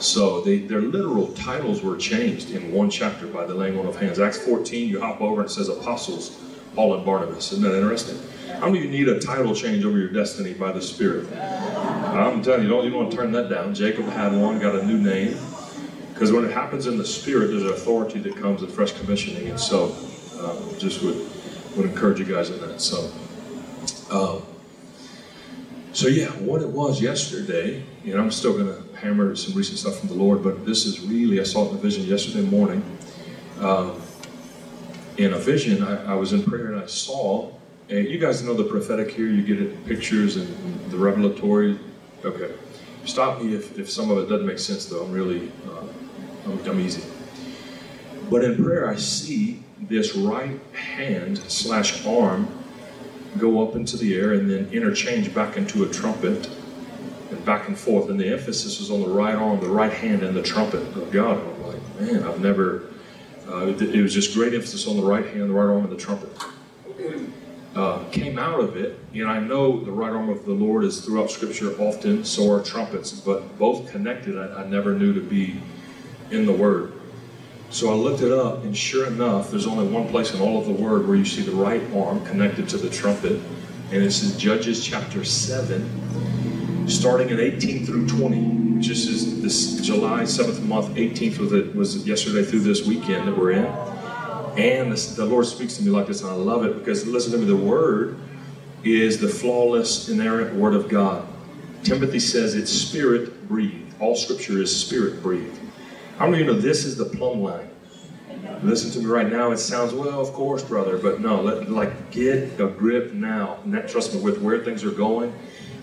So 0.02 0.42
they, 0.42 0.60
their 0.60 0.82
literal 0.82 1.28
titles 1.34 1.84
were 1.84 1.98
changed 1.98 2.52
in 2.52 2.72
one 2.72 2.90
chapter 2.90 3.28
by 3.28 3.46
the 3.46 3.54
laying 3.54 3.78
on 3.78 3.86
of 3.86 3.98
hands. 3.98 4.20
Acts 4.20 4.38
14, 4.46 4.88
you 4.88 5.02
hop 5.02 5.20
over 5.20 5.42
and 5.42 5.50
it 5.50 5.54
says 5.54 5.68
apostles, 5.68 6.40
Paul 6.74 6.96
and 6.96 7.06
Barnabas. 7.06 7.52
Isn't 7.52 7.64
that 7.64 7.76
interesting? 7.76 8.18
How 8.60 8.68
many 8.68 8.80
of 8.80 8.86
you 8.86 8.92
need 8.92 9.10
a 9.10 9.20
title 9.20 9.54
change 9.54 9.84
over 9.84 9.98
your 9.98 10.10
destiny 10.10 10.54
by 10.54 10.72
the 10.72 10.82
Spirit? 10.82 11.28
I'm 11.34 12.42
telling 12.42 12.64
you, 12.64 12.70
don't 12.70 12.86
you 12.86 12.94
want 12.94 13.12
to 13.12 13.18
turn 13.18 13.32
that 13.34 13.50
down. 13.50 13.76
Jacob 13.76 14.06
had 14.06 14.34
one, 14.34 14.60
got 14.60 14.76
a 14.76 14.86
new 14.86 14.98
name. 14.98 15.38
Because 16.14 16.32
when 16.32 16.44
it 16.44 16.52
happens 16.52 16.88
in 16.88 16.98
the 16.98 17.06
spirit, 17.06 17.48
there's 17.48 17.64
an 17.64 17.70
authority 17.70 18.20
that 18.20 18.36
comes 18.36 18.62
with 18.62 18.74
fresh 18.74 18.92
commissioning. 18.92 19.48
And 19.50 19.60
so, 19.60 19.96
um, 20.40 20.78
just 20.80 21.04
would 21.04 21.28
would 21.76 21.86
encourage 21.86 22.20
you 22.20 22.26
guys 22.26 22.50
in 22.50 22.60
that. 22.62 22.82
So, 22.82 23.12
um, 24.12 24.44
So 25.94 26.08
yeah, 26.08 26.28
what 26.40 26.62
it 26.62 26.70
was 26.70 27.02
yesterday, 27.02 27.84
and 28.06 28.16
I'm 28.16 28.32
still 28.32 28.54
going 28.54 28.68
to 28.68 28.98
hammer 28.98 29.36
some 29.36 29.56
recent 29.56 29.80
stuff 29.80 30.00
from 30.00 30.10
the 30.10 30.16
Lord, 30.16 30.44
but 30.44 30.66
this 30.66 30.86
is 30.86 31.02
really, 31.02 31.40
I 31.40 31.44
saw 31.44 31.66
it 31.66 31.72
in 31.72 31.78
a 31.78 31.80
vision 31.80 32.06
yesterday 32.06 32.42
morning. 32.48 32.84
Um, 33.60 34.02
in 35.18 35.34
a 35.34 35.38
vision, 35.40 35.84
I, 35.84 36.14
I, 36.14 36.16
was 36.16 36.32
in 36.32 36.44
prayer 36.44 36.72
and 36.72 36.82
I 36.82 36.86
saw, 36.86 37.52
and 37.90 38.08
you 38.08 38.20
guys 38.20 38.44
know 38.44 38.54
the 38.54 38.64
prophetic 38.64 39.12
here, 39.12 39.28
you 39.28 39.42
get 39.42 39.60
it 39.62 39.86
pictures 39.86 40.38
and, 40.38 40.48
and 40.48 40.92
the 40.92 40.98
revelatory. 40.98 41.78
Okay. 42.24 42.54
Stop 43.06 43.42
me 43.42 43.56
if, 43.56 43.78
if 43.78 43.90
some 43.90 44.12
of 44.12 44.20
it 44.20 44.30
doesn't 44.30 44.48
make 44.48 44.60
sense 44.60 44.86
though. 44.86 45.04
I'm 45.04 45.12
really, 45.12 45.52
uh, 45.68 45.86
I'm, 46.46 46.70
I'm 46.70 46.80
easy. 46.80 47.04
But 48.30 48.44
in 48.44 48.64
prayer, 48.64 48.90
I 48.90 48.96
see 48.96 49.64
this 49.82 50.16
right 50.16 50.60
hand 50.74 51.38
slash 51.38 52.06
arm 52.06 52.48
go 53.38 53.66
up 53.66 53.76
into 53.76 53.98
the 53.98 54.16
air 54.16 54.34
and 54.34 54.50
then 54.50 54.70
interchange 54.72 55.34
back 55.34 55.58
into 55.58 55.84
a 55.84 55.90
trumpet 55.90 56.50
and 57.30 57.46
back 57.46 57.68
and 57.68 57.78
forth. 57.78 58.10
And 58.10 58.20
the 58.20 58.28
emphasis 58.28 58.80
was 58.80 58.92
on 58.92 59.02
the 59.02 59.10
right 59.10 59.36
arm, 59.36 59.60
the 59.60 59.68
right 59.68 59.94
hand, 59.94 60.24
and 60.24 60.36
the 60.36 60.44
trumpet 60.44 60.82
of 60.82 61.12
God. 61.12 61.38
And 61.38 61.50
I'm 61.50 61.64
like, 61.68 62.00
man, 62.00 62.24
I've 62.24 62.42
never. 62.42 62.84
Uh, 63.48 63.68
it, 63.68 64.02
was 64.02 64.14
just 64.14 64.36
great 64.36 64.54
emphasis 64.54 64.88
on 64.88 64.96
the 64.96 65.04
right 65.04 65.26
hand, 65.26 65.50
the 65.50 65.54
right 65.54 65.74
arm, 65.74 65.84
and 65.84 65.92
the 65.92 65.98
trumpet. 65.98 66.30
Uh, 67.76 68.04
came 68.10 68.38
out 68.38 68.60
of 68.60 68.76
it, 68.76 69.00
and 69.14 69.28
I 69.28 69.40
know 69.40 69.84
the 69.84 69.92
right 69.92 70.12
arm 70.12 70.30
of 70.30 70.46
the 70.46 70.54
Lord 70.54 70.84
is 70.84 71.04
throughout 71.04 71.32
Scripture 71.32 71.72
often, 71.82 72.26
so 72.26 72.52
are 72.52 72.62
trumpets, 72.64 73.12
but 73.12 73.58
both 73.58 73.90
connected 73.90 74.38
I, 74.38 74.62
I 74.62 74.68
never 74.68 74.94
knew 74.94 75.14
to 75.14 75.22
be 75.22 75.62
in 76.30 76.46
the 76.46 76.52
Word. 76.52 76.99
So 77.72 77.92
I 77.92 77.94
looked 77.94 78.24
it 78.24 78.32
up, 78.32 78.64
and 78.64 78.76
sure 78.76 79.06
enough, 79.06 79.52
there's 79.52 79.68
only 79.68 79.88
one 79.88 80.10
place 80.10 80.34
in 80.34 80.42
all 80.42 80.58
of 80.60 80.66
the 80.66 80.74
Word 80.74 81.08
where 81.08 81.16
you 81.16 81.24
see 81.24 81.44
the 81.44 81.52
right 81.52 81.84
arm 81.94 82.26
connected 82.26 82.68
to 82.70 82.78
the 82.78 82.90
trumpet, 82.90 83.40
and 83.92 84.04
it's 84.04 84.24
in 84.24 84.40
Judges 84.40 84.84
chapter 84.84 85.24
7, 85.24 86.90
starting 86.90 87.30
in 87.30 87.40
18 87.40 87.86
through 87.86 88.08
20. 88.08 88.80
Just 88.80 89.08
as 89.08 89.42
this 89.42 89.82
July 89.82 90.24
7th 90.24 90.64
month, 90.64 90.88
18th 90.96 91.38
was, 91.38 91.54
it, 91.54 91.76
was 91.76 92.08
yesterday 92.08 92.44
through 92.44 92.62
this 92.62 92.88
weekend 92.88 93.28
that 93.28 93.38
we're 93.38 93.52
in. 93.52 93.66
And 94.58 94.92
this, 94.92 95.16
the 95.16 95.26
Lord 95.26 95.46
speaks 95.46 95.78
to 95.78 95.84
me 95.84 95.92
like 95.92 96.08
this, 96.08 96.22
and 96.22 96.32
I 96.32 96.34
love 96.34 96.66
it 96.66 96.80
because 96.80 97.06
listen 97.06 97.34
to 97.34 97.38
me, 97.38 97.46
the 97.46 97.56
Word 97.56 98.20
is 98.84 99.20
the 99.20 99.28
flawless, 99.28 100.10
inerrant 100.10 100.56
Word 100.56 100.74
of 100.74 100.90
God. 100.90 101.28
Timothy 101.84 102.20
says 102.20 102.56
it's 102.56 102.72
spirit 102.72 103.48
breathed. 103.48 103.94
All 104.00 104.16
Scripture 104.16 104.60
is 104.60 104.76
spirit 104.76 105.22
breathed. 105.22 105.59
Many 106.20 106.34
of 106.34 106.40
you 106.40 106.54
know 106.54 106.60
this 106.60 106.84
is 106.84 106.98
the 106.98 107.06
plumb 107.06 107.42
line? 107.42 107.70
Listen 108.62 108.92
to 108.92 109.00
me 109.00 109.06
right 109.06 109.32
now. 109.32 109.52
It 109.52 109.58
sounds, 109.58 109.94
well, 109.94 110.20
of 110.20 110.34
course, 110.34 110.62
brother, 110.62 110.98
but 110.98 111.22
no, 111.22 111.42
let, 111.42 111.72
like 111.72 112.12
get 112.12 112.60
a 112.60 112.68
grip 112.68 113.14
now. 113.14 113.58
And 113.64 113.74
that, 113.74 113.88
trust 113.88 114.14
me, 114.14 114.20
with 114.20 114.42
where 114.42 114.60
things 114.60 114.84
are 114.84 114.92
going, 114.92 115.34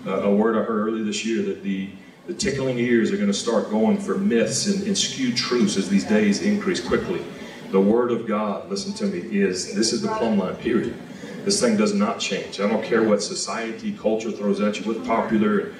uh, 0.07 0.23
a 0.23 0.35
word 0.35 0.57
I 0.57 0.63
heard 0.63 0.89
earlier 0.89 1.05
this 1.05 1.25
year 1.25 1.43
that 1.45 1.63
the, 1.63 1.89
the 2.27 2.35
tickling 2.35 2.79
ears 2.79 3.13
are 3.13 3.17
going 3.17 3.29
to 3.29 3.35
start 3.35 3.71
going 3.71 3.99
for 3.99 4.19
myths 4.19 4.67
and, 4.67 4.87
and 4.87 4.97
skewed 4.97 5.37
truths 5.37 5.79
as 5.79 5.89
these 5.89 6.05
days 6.05 6.43
increase 6.43 6.87
quickly. 6.87 7.25
The 7.71 7.81
Word 7.81 8.13
of 8.13 8.27
God, 8.29 8.69
listen 8.71 8.93
to 8.95 9.07
me, 9.07 9.41
is 9.41 9.75
this 9.75 9.93
is 9.93 10.03
the 10.03 10.09
plumb 10.09 10.39
line, 10.39 10.55
period. 10.57 10.97
This 11.45 11.61
thing 11.61 11.77
does 11.77 11.95
not 11.95 12.21
change. 12.21 12.61
I 12.61 12.69
don't 12.69 12.85
care 12.85 13.03
what 13.03 13.23
society, 13.23 13.93
culture 13.93 14.31
throws 14.31 14.61
at 14.61 14.79
you, 14.79 14.87
what's 14.87 15.07
popular. 15.07 15.75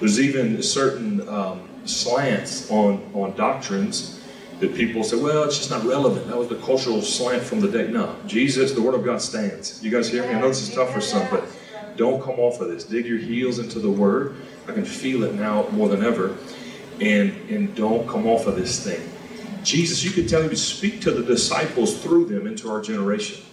There's 0.00 0.18
even 0.18 0.62
certain 0.62 1.28
um, 1.28 1.68
slants 1.88 2.70
on, 2.70 3.10
on 3.14 3.34
doctrines 3.36 4.20
that 4.60 4.74
people 4.74 5.04
say, 5.04 5.16
well, 5.16 5.44
it's 5.44 5.58
just 5.58 5.70
not 5.70 5.84
relevant. 5.84 6.26
That 6.26 6.36
was 6.36 6.48
the 6.48 6.56
cultural 6.56 7.00
slant 7.00 7.42
from 7.42 7.60
the 7.60 7.68
day. 7.68 7.88
No, 7.88 8.16
Jesus, 8.26 8.72
the 8.72 8.82
Word 8.82 8.94
of 8.94 9.04
God 9.04 9.22
stands. 9.22 9.82
You 9.82 9.90
guys 9.90 10.08
hear 10.08 10.24
me? 10.24 10.34
I 10.34 10.40
know 10.40 10.48
this 10.48 10.68
is 10.68 10.74
tough 10.74 10.92
for 10.92 11.00
some, 11.00 11.28
but 11.30 11.44
don't 11.96 12.22
come 12.22 12.38
off 12.38 12.60
of 12.60 12.68
this. 12.68 12.84
Dig 12.84 13.06
your 13.06 13.18
heels 13.18 13.58
into 13.58 13.78
the 13.78 13.90
Word. 13.90 14.36
I 14.66 14.72
can 14.72 14.84
feel 14.84 15.22
it 15.24 15.34
now 15.34 15.68
more 15.70 15.88
than 15.88 16.04
ever. 16.04 16.36
And, 17.00 17.32
and 17.48 17.74
don't 17.76 18.08
come 18.08 18.26
off 18.26 18.46
of 18.46 18.56
this 18.56 18.84
thing. 18.84 19.00
Jesus, 19.62 20.02
you 20.02 20.10
could 20.10 20.28
tell 20.28 20.42
him 20.42 20.50
to 20.50 20.56
speak 20.56 21.00
to 21.02 21.12
the 21.12 21.22
disciples 21.22 22.00
through 22.02 22.26
them 22.26 22.46
into 22.46 22.70
our 22.70 22.80
generation. 22.80 23.44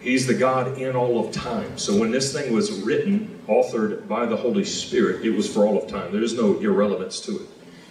He's 0.00 0.26
the 0.26 0.34
God 0.34 0.78
in 0.78 0.94
all 0.94 1.24
of 1.24 1.32
time. 1.32 1.76
So 1.76 1.98
when 1.98 2.12
this 2.12 2.32
thing 2.32 2.52
was 2.52 2.70
written, 2.82 3.40
authored 3.48 4.06
by 4.06 4.26
the 4.26 4.36
Holy 4.36 4.64
Spirit, 4.64 5.24
it 5.24 5.30
was 5.30 5.52
for 5.52 5.66
all 5.66 5.76
of 5.76 5.88
time. 5.88 6.12
There 6.12 6.22
is 6.22 6.34
no 6.34 6.58
irrelevance 6.60 7.20
to 7.22 7.36
it. 7.40 7.48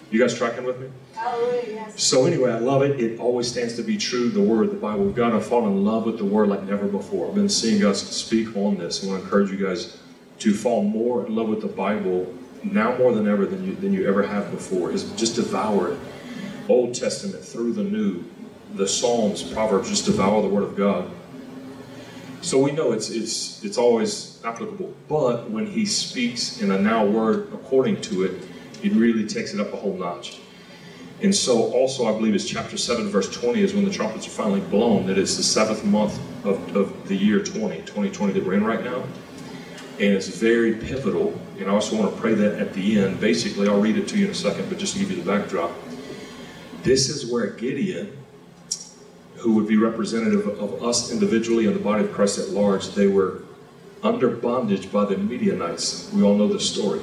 You 0.10 0.20
guys 0.20 0.34
tracking 0.34 0.64
with 0.64 0.80
me? 0.80 0.88
Oh, 1.18 1.62
yes. 1.68 2.02
So 2.02 2.26
anyway, 2.26 2.52
I 2.52 2.60
love 2.60 2.82
it. 2.82 3.00
It 3.00 3.20
always 3.20 3.48
stands 3.48 3.76
to 3.76 3.84
be 3.84 3.98
true, 3.98 4.30
the 4.30 4.42
Word, 4.42 4.72
the 4.72 4.76
Bible. 4.76 5.04
We've 5.04 5.16
got 5.16 5.32
to 5.32 5.42
fall 5.42 5.68
in 5.68 5.84
love 5.84 6.06
with 6.06 6.18
the 6.18 6.26
Word 6.26 6.48
like 6.48 6.64
never 6.64 6.88
before. 6.88 7.28
I've 7.28 7.36
been 7.36 7.50
seeing 7.50 7.84
us 7.84 8.02
speak 8.02 8.56
on 8.56 8.78
this. 8.78 9.04
I 9.04 9.08
want 9.08 9.20
to 9.20 9.26
encourage 9.26 9.52
you 9.52 9.66
guys 9.66 9.98
to 10.40 10.54
fall 10.54 10.84
more 10.84 11.26
in 11.26 11.36
love 11.36 11.50
with 11.50 11.62
the 11.62 11.68
Bible 11.68 12.34
now 12.64 12.98
more 12.98 13.14
than 13.14 13.28
ever 13.28 13.46
than 13.46 13.66
you, 13.66 13.76
than 13.76 13.94
you 13.94 14.08
ever 14.08 14.24
have 14.24 14.50
before. 14.52 14.92
Is 14.92 15.12
just 15.14 15.36
devour 15.36 15.94
it. 15.94 16.00
Old 16.70 16.94
Testament 16.94 17.44
through 17.44 17.74
the 17.74 17.84
New, 17.84 18.24
the 18.76 18.88
Psalms, 18.88 19.44
Proverbs, 19.44 19.90
just 19.90 20.06
devour 20.06 20.42
the 20.42 20.48
Word 20.48 20.64
of 20.64 20.76
God. 20.78 21.10
So 22.42 22.60
we 22.60 22.72
know 22.72 22.94
it's 22.94 23.10
it's 23.10 23.64
it's 23.64 23.78
always 23.78 24.42
applicable. 24.46 24.94
But 25.10 25.50
when 25.50 25.66
He 25.66 25.86
speaks 25.86 26.62
in 26.62 26.72
a 26.72 26.80
now 26.80 27.06
word 27.06 27.50
according 27.54 28.02
to 28.02 28.24
it, 28.24 28.48
it 28.84 28.94
really 28.94 29.26
takes 29.26 29.54
it 29.54 29.60
up 29.60 29.74
a 29.74 29.76
whole 29.76 29.94
notch. 29.94 30.40
And 31.22 31.34
so 31.34 31.72
also 31.74 32.06
I 32.08 32.12
believe 32.12 32.36
it's 32.36 32.48
chapter 32.48 32.78
7, 32.78 33.10
verse 33.10 33.30
20 33.34 33.62
is 33.62 33.74
when 33.74 33.84
the 33.84 33.92
trumpets 33.92 34.28
are 34.28 34.32
finally 34.32 34.60
blown, 34.62 35.08
that 35.08 35.18
it's 35.18 35.36
the 35.36 35.44
seventh 35.44 35.84
month 35.84 36.20
of, 36.46 36.76
of 36.76 37.08
the 37.08 37.16
year 37.16 37.44
20, 37.44 37.78
2020 37.78 38.34
that 38.34 38.46
we're 38.46 38.54
in 38.54 38.64
right 38.64 38.84
now. 38.84 39.04
And 39.94 40.14
it's 40.14 40.28
very 40.28 40.76
pivotal. 40.76 41.40
And 41.58 41.68
I 41.68 41.74
also 41.74 41.98
want 41.98 42.14
to 42.14 42.22
pray 42.22 42.36
that 42.36 42.60
at 42.60 42.74
the 42.74 43.00
end. 43.00 43.20
Basically, 43.20 43.68
I'll 43.68 43.82
read 43.82 43.98
it 43.98 44.08
to 44.10 44.18
you 44.18 44.26
in 44.26 44.32
a 44.32 44.36
second, 44.36 44.70
but 44.70 44.78
just 44.78 44.94
to 44.94 45.00
give 45.00 45.10
you 45.10 45.18
the 45.18 45.30
backdrop. 45.30 45.72
This 46.84 47.10
is 47.10 47.32
where 47.32 47.48
Gideon, 47.48 48.16
who 49.38 49.56
would 49.56 49.68
be 49.68 49.76
representative 49.76 50.48
of 50.60 50.84
us 50.84 51.12
individually 51.12 51.66
and 51.66 51.76
the 51.76 51.80
body 51.80 52.04
of 52.04 52.12
Christ 52.12 52.38
at 52.38 52.50
large, 52.50 52.90
they 52.90 53.08
were 53.08 53.42
under 54.04 54.30
bondage 54.30 54.92
by 54.92 55.06
the 55.06 55.18
Midianites. 55.18 56.12
We 56.14 56.22
all 56.22 56.36
know 56.36 56.48
the 56.48 56.60
story. 56.60 57.02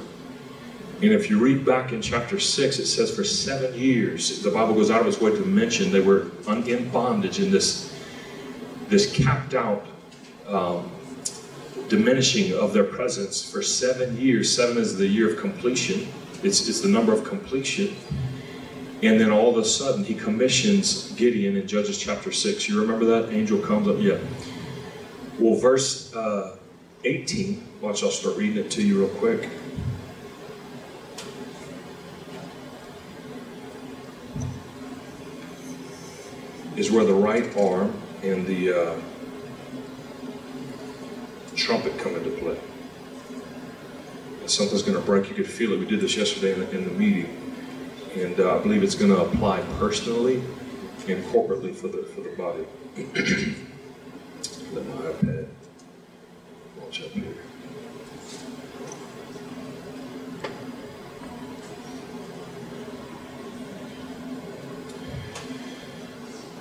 And 1.05 1.13
if 1.13 1.29
you 1.29 1.39
read 1.39 1.63
back 1.63 1.91
in 1.91 2.01
chapter 2.01 2.39
6, 2.39 2.79
it 2.79 2.87
says 2.87 3.15
for 3.15 3.23
seven 3.23 3.77
years, 3.77 4.41
the 4.41 4.49
Bible 4.49 4.73
goes 4.73 4.89
out 4.89 5.01
of 5.01 5.07
its 5.07 5.21
way 5.21 5.29
to 5.29 5.45
mention 5.45 5.91
they 5.91 5.99
were 5.99 6.31
in 6.47 6.89
bondage 6.89 7.39
in 7.39 7.51
this, 7.51 7.95
this 8.87 9.13
capped 9.13 9.53
out 9.53 9.85
um, 10.47 10.89
diminishing 11.89 12.53
of 12.53 12.73
their 12.73 12.83
presence 12.83 13.47
for 13.47 13.61
seven 13.61 14.17
years. 14.17 14.51
Seven 14.51 14.79
is 14.79 14.97
the 14.97 15.05
year 15.05 15.29
of 15.29 15.37
completion, 15.37 16.07
it's, 16.41 16.67
it's 16.67 16.81
the 16.81 16.89
number 16.89 17.13
of 17.13 17.23
completion. 17.23 17.95
And 19.03 19.21
then 19.21 19.29
all 19.29 19.51
of 19.51 19.57
a 19.57 19.65
sudden, 19.65 20.03
he 20.03 20.15
commissions 20.15 21.11
Gideon 21.11 21.55
in 21.55 21.67
Judges 21.67 21.99
chapter 21.99 22.31
6. 22.31 22.67
You 22.67 22.81
remember 22.81 23.05
that? 23.05 23.31
Angel 23.31 23.59
comes 23.59 23.87
up. 23.87 23.97
Yeah. 23.99 24.17
Well, 25.37 25.53
verse 25.53 26.15
uh, 26.15 26.57
18, 27.03 27.63
watch, 27.81 28.01
I'll 28.01 28.09
start 28.09 28.37
reading 28.37 28.57
it 28.57 28.71
to 28.71 28.81
you 28.81 29.05
real 29.05 29.15
quick. 29.19 29.47
Is 36.75 36.91
where 36.91 37.05
the 37.05 37.13
right 37.13 37.55
arm 37.57 37.93
and 38.23 38.45
the 38.45 38.73
uh, 38.73 38.99
trumpet 41.55 41.97
come 41.99 42.15
into 42.15 42.31
play. 42.31 42.59
And 44.41 44.49
something's 44.49 44.83
going 44.83 44.97
to 44.97 45.03
break. 45.03 45.29
You 45.29 45.35
could 45.35 45.47
feel 45.47 45.71
it. 45.73 45.79
We 45.79 45.85
did 45.85 46.01
this 46.01 46.15
yesterday 46.17 46.53
in 46.53 46.59
the, 46.59 46.71
in 46.71 46.85
the 46.85 46.91
meeting. 46.91 47.41
And 48.15 48.39
uh, 48.39 48.57
I 48.57 48.59
believe 48.61 48.83
it's 48.83 48.95
going 48.95 49.11
to 49.11 49.21
apply 49.21 49.61
personally 49.79 50.41
and 51.07 51.23
corporately 51.25 51.75
for 51.75 51.87
the, 51.87 52.03
for 52.03 52.21
the 52.21 52.29
body. 52.35 52.65
Let 54.73 54.85
my 54.85 54.95
iPad 54.95 55.47
launch 56.79 57.01
up 57.03 57.11
here. 57.11 57.35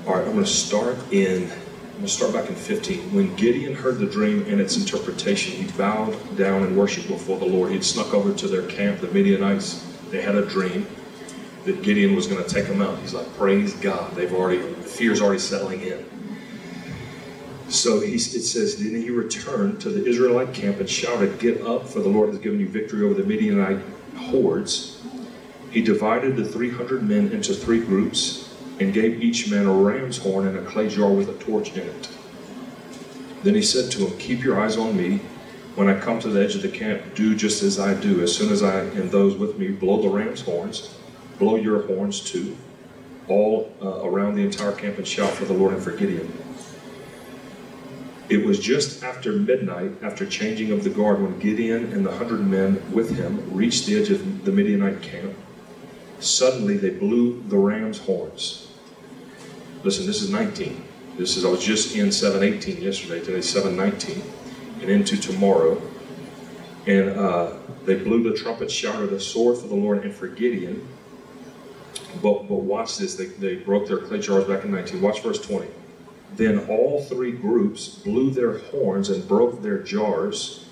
All 0.07 0.15
right, 0.15 0.29
I'm 0.29 0.34
to 0.45 0.53
start 0.53 0.97
in, 1.11 1.45
I'm 1.45 1.49
going 1.49 2.03
to 2.03 2.09
start 2.09 2.33
back 2.33 2.49
in 2.49 2.55
15. 2.55 3.15
When 3.15 3.35
Gideon 3.37 3.75
heard 3.75 3.99
the 3.99 4.07
dream 4.07 4.45
and 4.47 4.61
its 4.61 4.77
interpretation, 4.77 5.55
he 5.55 5.71
bowed 5.73 6.37
down 6.37 6.63
and 6.63 6.77
worshiped 6.77 7.09
before 7.09 7.39
the 7.39 7.47
Lord. 7.47 7.73
He'd 7.73 7.85
snuck 7.85 8.13
over 8.13 8.35
to 8.35 8.49
their 8.49 8.67
camp, 8.69 9.01
the 9.01 9.09
Midianites. 9.09 9.87
They 10.11 10.21
had 10.21 10.35
a 10.35 10.45
dream 10.45 10.87
that 11.65 11.83
Gideon 11.83 12.15
was 12.15 12.27
going 12.27 12.45
to 12.45 12.49
take 12.49 12.67
them 12.67 12.83
out. 12.83 12.99
He's 12.99 13.15
like, 13.15 13.33
praise 13.37 13.75
God. 13.75 14.15
They've 14.15 14.33
already, 14.35 14.59
the 14.59 14.83
fear's 14.83 15.23
already 15.23 15.39
settling 15.39 15.81
in. 15.81 16.05
So 17.71 18.01
he, 18.01 18.15
it 18.15 18.21
says, 18.21 18.77
then 18.77 18.95
he 18.95 19.11
returned 19.11 19.81
to 19.81 19.89
the 19.89 20.05
Israelite 20.05 20.53
camp 20.53 20.81
and 20.81 20.89
shouted, 20.89 21.39
Get 21.39 21.63
up, 21.63 21.89
for 21.89 22.01
the 22.01 22.09
Lord 22.09 22.29
has 22.29 22.39
given 22.39 22.61
you 22.61 22.69
victory 22.69 23.05
over 23.05 23.15
the 23.15 23.25
Midianite 23.27 23.81
hordes. 24.17 25.03
He 25.71 25.83
divided 25.83 26.37
the 26.37 26.45
300 26.45 27.03
men 27.03 27.33
into 27.33 27.55
three 27.55 27.81
groups 27.81 28.44
and 28.81 28.93
gave 28.93 29.23
each 29.23 29.51
man 29.51 29.67
a 29.67 29.73
ram's 29.73 30.19
horn 30.19 30.47
and 30.47 30.59
a 30.59 30.65
clay 30.65 30.89
jar 30.89 31.11
with 31.11 31.29
a 31.29 31.35
torch 31.35 31.73
in 31.73 31.87
it. 31.89 32.09
Then 33.43 33.55
he 33.55 33.63
said 33.63 33.91
to 33.93 34.07
him, 34.07 34.19
Keep 34.19 34.43
your 34.43 34.61
eyes 34.61 34.77
on 34.77 34.97
me 34.97 35.21
When 35.75 35.89
I 35.89 35.99
come 35.99 36.21
to 36.21 36.29
the 36.29 36.41
edge 36.41 36.55
of 36.55 36.63
the 36.63 36.69
camp, 36.69 37.17
do 37.17 37.35
just 37.35 37.65
as 37.65 37.81
I 37.81 37.95
do. 37.95 38.23
As 38.23 38.35
soon 38.35 38.53
as 38.53 38.63
I 38.63 38.81
and 38.81 39.11
those 39.11 39.37
with 39.37 39.59
me 39.59 39.69
blow 39.73 40.01
the 40.01 40.09
ram's 40.09 40.41
horns, 40.43 40.95
blow 41.41 41.57
your 41.57 41.83
horns 41.83 42.21
too, 42.21 42.57
all 43.27 43.73
uh, 43.83 44.07
around 44.09 44.37
the 44.37 44.43
entire 44.43 44.71
camp 44.71 44.99
and 44.99 45.07
shout 45.07 45.31
for 45.31 45.47
the 45.47 45.53
Lord 45.53 45.75
and 45.75 45.83
for 45.83 45.91
Gideon. 45.91 46.33
It 48.29 48.47
was 48.47 48.61
just 48.61 49.03
after 49.03 49.33
midnight, 49.33 49.93
after 50.03 50.25
changing 50.25 50.71
of 50.71 50.85
the 50.85 50.91
guard, 50.91 51.21
when 51.21 51.41
Gideon 51.41 51.93
and 51.93 52.07
the 52.07 52.13
hundred 52.13 52.47
men 52.47 52.81
with 52.93 53.17
him 53.17 53.43
reached 53.53 53.87
the 53.87 54.01
edge 54.01 54.11
of 54.11 54.45
the 54.45 54.53
Midianite 54.53 55.03
camp. 55.03 55.35
Suddenly 56.21 56.77
they 56.77 56.91
blew 56.91 57.43
the 57.49 57.59
ram's 57.59 57.99
horns. 57.99 58.69
Listen, 59.83 60.07
this 60.07 60.23
is 60.23 60.31
19. 60.31 60.83
This 61.17 61.37
is 61.37 61.45
I 61.45 61.49
was 61.49 61.65
just 61.65 61.95
in 61.95 62.11
718 62.11 62.83
yesterday. 62.83 63.21
Today 63.21 63.41
719, 63.41 64.23
and 64.81 64.91
into 64.91 65.17
tomorrow. 65.17 65.81
And 66.87 67.11
uh, 67.11 67.53
they 67.85 67.97
blew 67.97 68.23
the 68.23 68.37
trumpet, 68.37 68.71
shouted 68.71 69.13
a 69.13 69.21
sword 69.21 69.59
for 69.59 69.69
the 69.69 69.75
Lord 69.75 70.05
and 70.05 70.15
for 70.15 70.29
Gideon. 70.29 70.87
But 72.23 72.49
but 72.49 72.57
watch 72.57 72.99
this. 72.99 73.15
They, 73.15 73.27
they 73.27 73.57
broke 73.57 73.87
their 73.87 73.99
clay 73.99 74.21
jars 74.21 74.45
back 74.45 74.65
in 74.65 74.73
19. 74.73 75.01
Watch 75.01 75.23
verse 75.23 75.41
20. 75.41 75.69
Then 76.37 76.67
all 76.69 77.05
three 77.05 77.33
groups 77.33 77.89
blew 77.89 78.31
their 78.31 78.59
horns 78.59 79.11
and 79.11 79.27
broke 79.29 79.63
their 79.63 79.79
jars. 79.79 80.69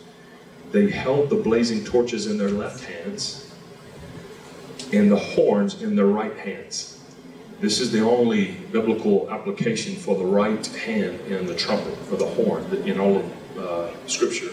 They 0.72 0.90
held 0.90 1.30
the 1.30 1.36
blazing 1.36 1.84
torches 1.84 2.26
in 2.26 2.38
their 2.38 2.50
left 2.50 2.84
hands 2.84 3.51
and 4.92 5.10
the 5.10 5.16
horns 5.16 5.82
in 5.82 5.96
their 5.96 6.06
right 6.06 6.36
hands. 6.38 6.98
This 7.60 7.80
is 7.80 7.92
the 7.92 8.00
only 8.00 8.56
biblical 8.72 9.30
application 9.30 9.94
for 9.94 10.16
the 10.16 10.24
right 10.24 10.66
hand 10.66 11.20
in 11.22 11.46
the 11.46 11.54
trumpet, 11.54 11.96
for 12.06 12.16
the 12.16 12.26
horn, 12.26 12.64
in 12.86 12.98
all 12.98 13.18
of 13.18 13.58
uh, 13.58 14.06
Scripture. 14.06 14.50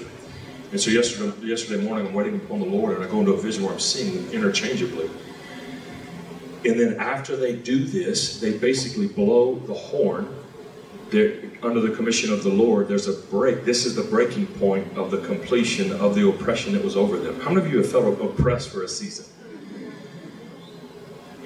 And 0.72 0.80
so 0.80 0.92
yesterday, 0.92 1.48
yesterday 1.48 1.84
morning, 1.84 2.08
I'm 2.08 2.14
waiting 2.14 2.36
upon 2.36 2.60
the 2.60 2.68
Lord, 2.68 2.96
and 2.96 3.04
I 3.04 3.10
go 3.10 3.20
into 3.20 3.34
a 3.34 3.42
vision 3.42 3.64
where 3.64 3.74
I'm 3.74 3.80
seeing 3.80 4.16
them 4.16 4.32
interchangeably. 4.32 5.10
And 6.66 6.80
then 6.80 6.98
after 7.00 7.36
they 7.36 7.56
do 7.56 7.86
this, 7.86 8.40
they 8.40 8.58
basically 8.58 9.08
blow 9.08 9.56
the 9.56 9.74
horn. 9.74 10.36
They're, 11.10 11.42
under 11.64 11.82
the 11.82 11.96
commission 11.96 12.32
of 12.32 12.44
the 12.44 12.50
Lord, 12.50 12.88
there's 12.88 13.08
a 13.08 13.14
break. 13.14 13.66
This 13.66 13.88
is 13.88 13.96
the 13.96 14.04
breaking 14.04 14.46
point 14.46 14.96
of 14.96 15.10
the 15.10 15.18
completion 15.20 15.92
of 15.94 16.14
the 16.14 16.30
oppression 16.30 16.74
that 16.74 16.84
was 16.84 16.96
over 16.96 17.18
them. 17.18 17.40
How 17.42 17.50
many 17.50 17.66
of 17.66 17.72
you 17.72 17.80
have 17.80 17.92
felt 17.92 18.22
oppressed 18.22 18.70
for 18.70 18.84
a 18.84 18.88
season? 18.88 19.26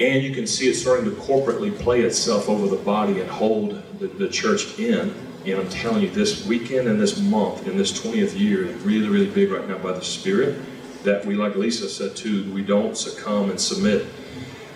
And 0.04 0.22
you 0.22 0.36
can 0.36 0.46
see 0.46 0.68
it 0.68 0.74
starting 0.74 1.06
to 1.06 1.12
corporately 1.12 1.74
play 1.80 2.02
itself 2.02 2.50
over 2.50 2.68
the 2.68 2.84
body 2.84 3.22
and 3.22 3.30
hold 3.32 3.82
the, 4.00 4.08
the 4.08 4.28
church 4.28 4.78
in. 4.78 5.16
And 5.46 5.60
I'm 5.62 5.70
telling 5.70 6.04
you, 6.04 6.10
this 6.10 6.46
weekend 6.46 6.90
and 6.90 7.00
this 7.00 7.22
month, 7.22 7.66
in 7.70 7.78
this 7.78 7.98
20th 8.02 8.38
year, 8.38 8.66
is 8.66 8.82
really, 8.84 9.08
really 9.08 9.30
big 9.30 9.50
right 9.50 9.66
now 9.66 9.78
by 9.78 9.94
the 9.94 10.04
Spirit. 10.04 10.60
That 11.06 11.26
we, 11.26 11.36
like 11.36 11.56
Lisa 11.56 11.88
said 11.88 12.18
too, 12.18 12.52
we 12.52 12.64
don't 12.64 12.98
succumb 12.98 13.50
and 13.50 13.58
submit. 13.58 14.06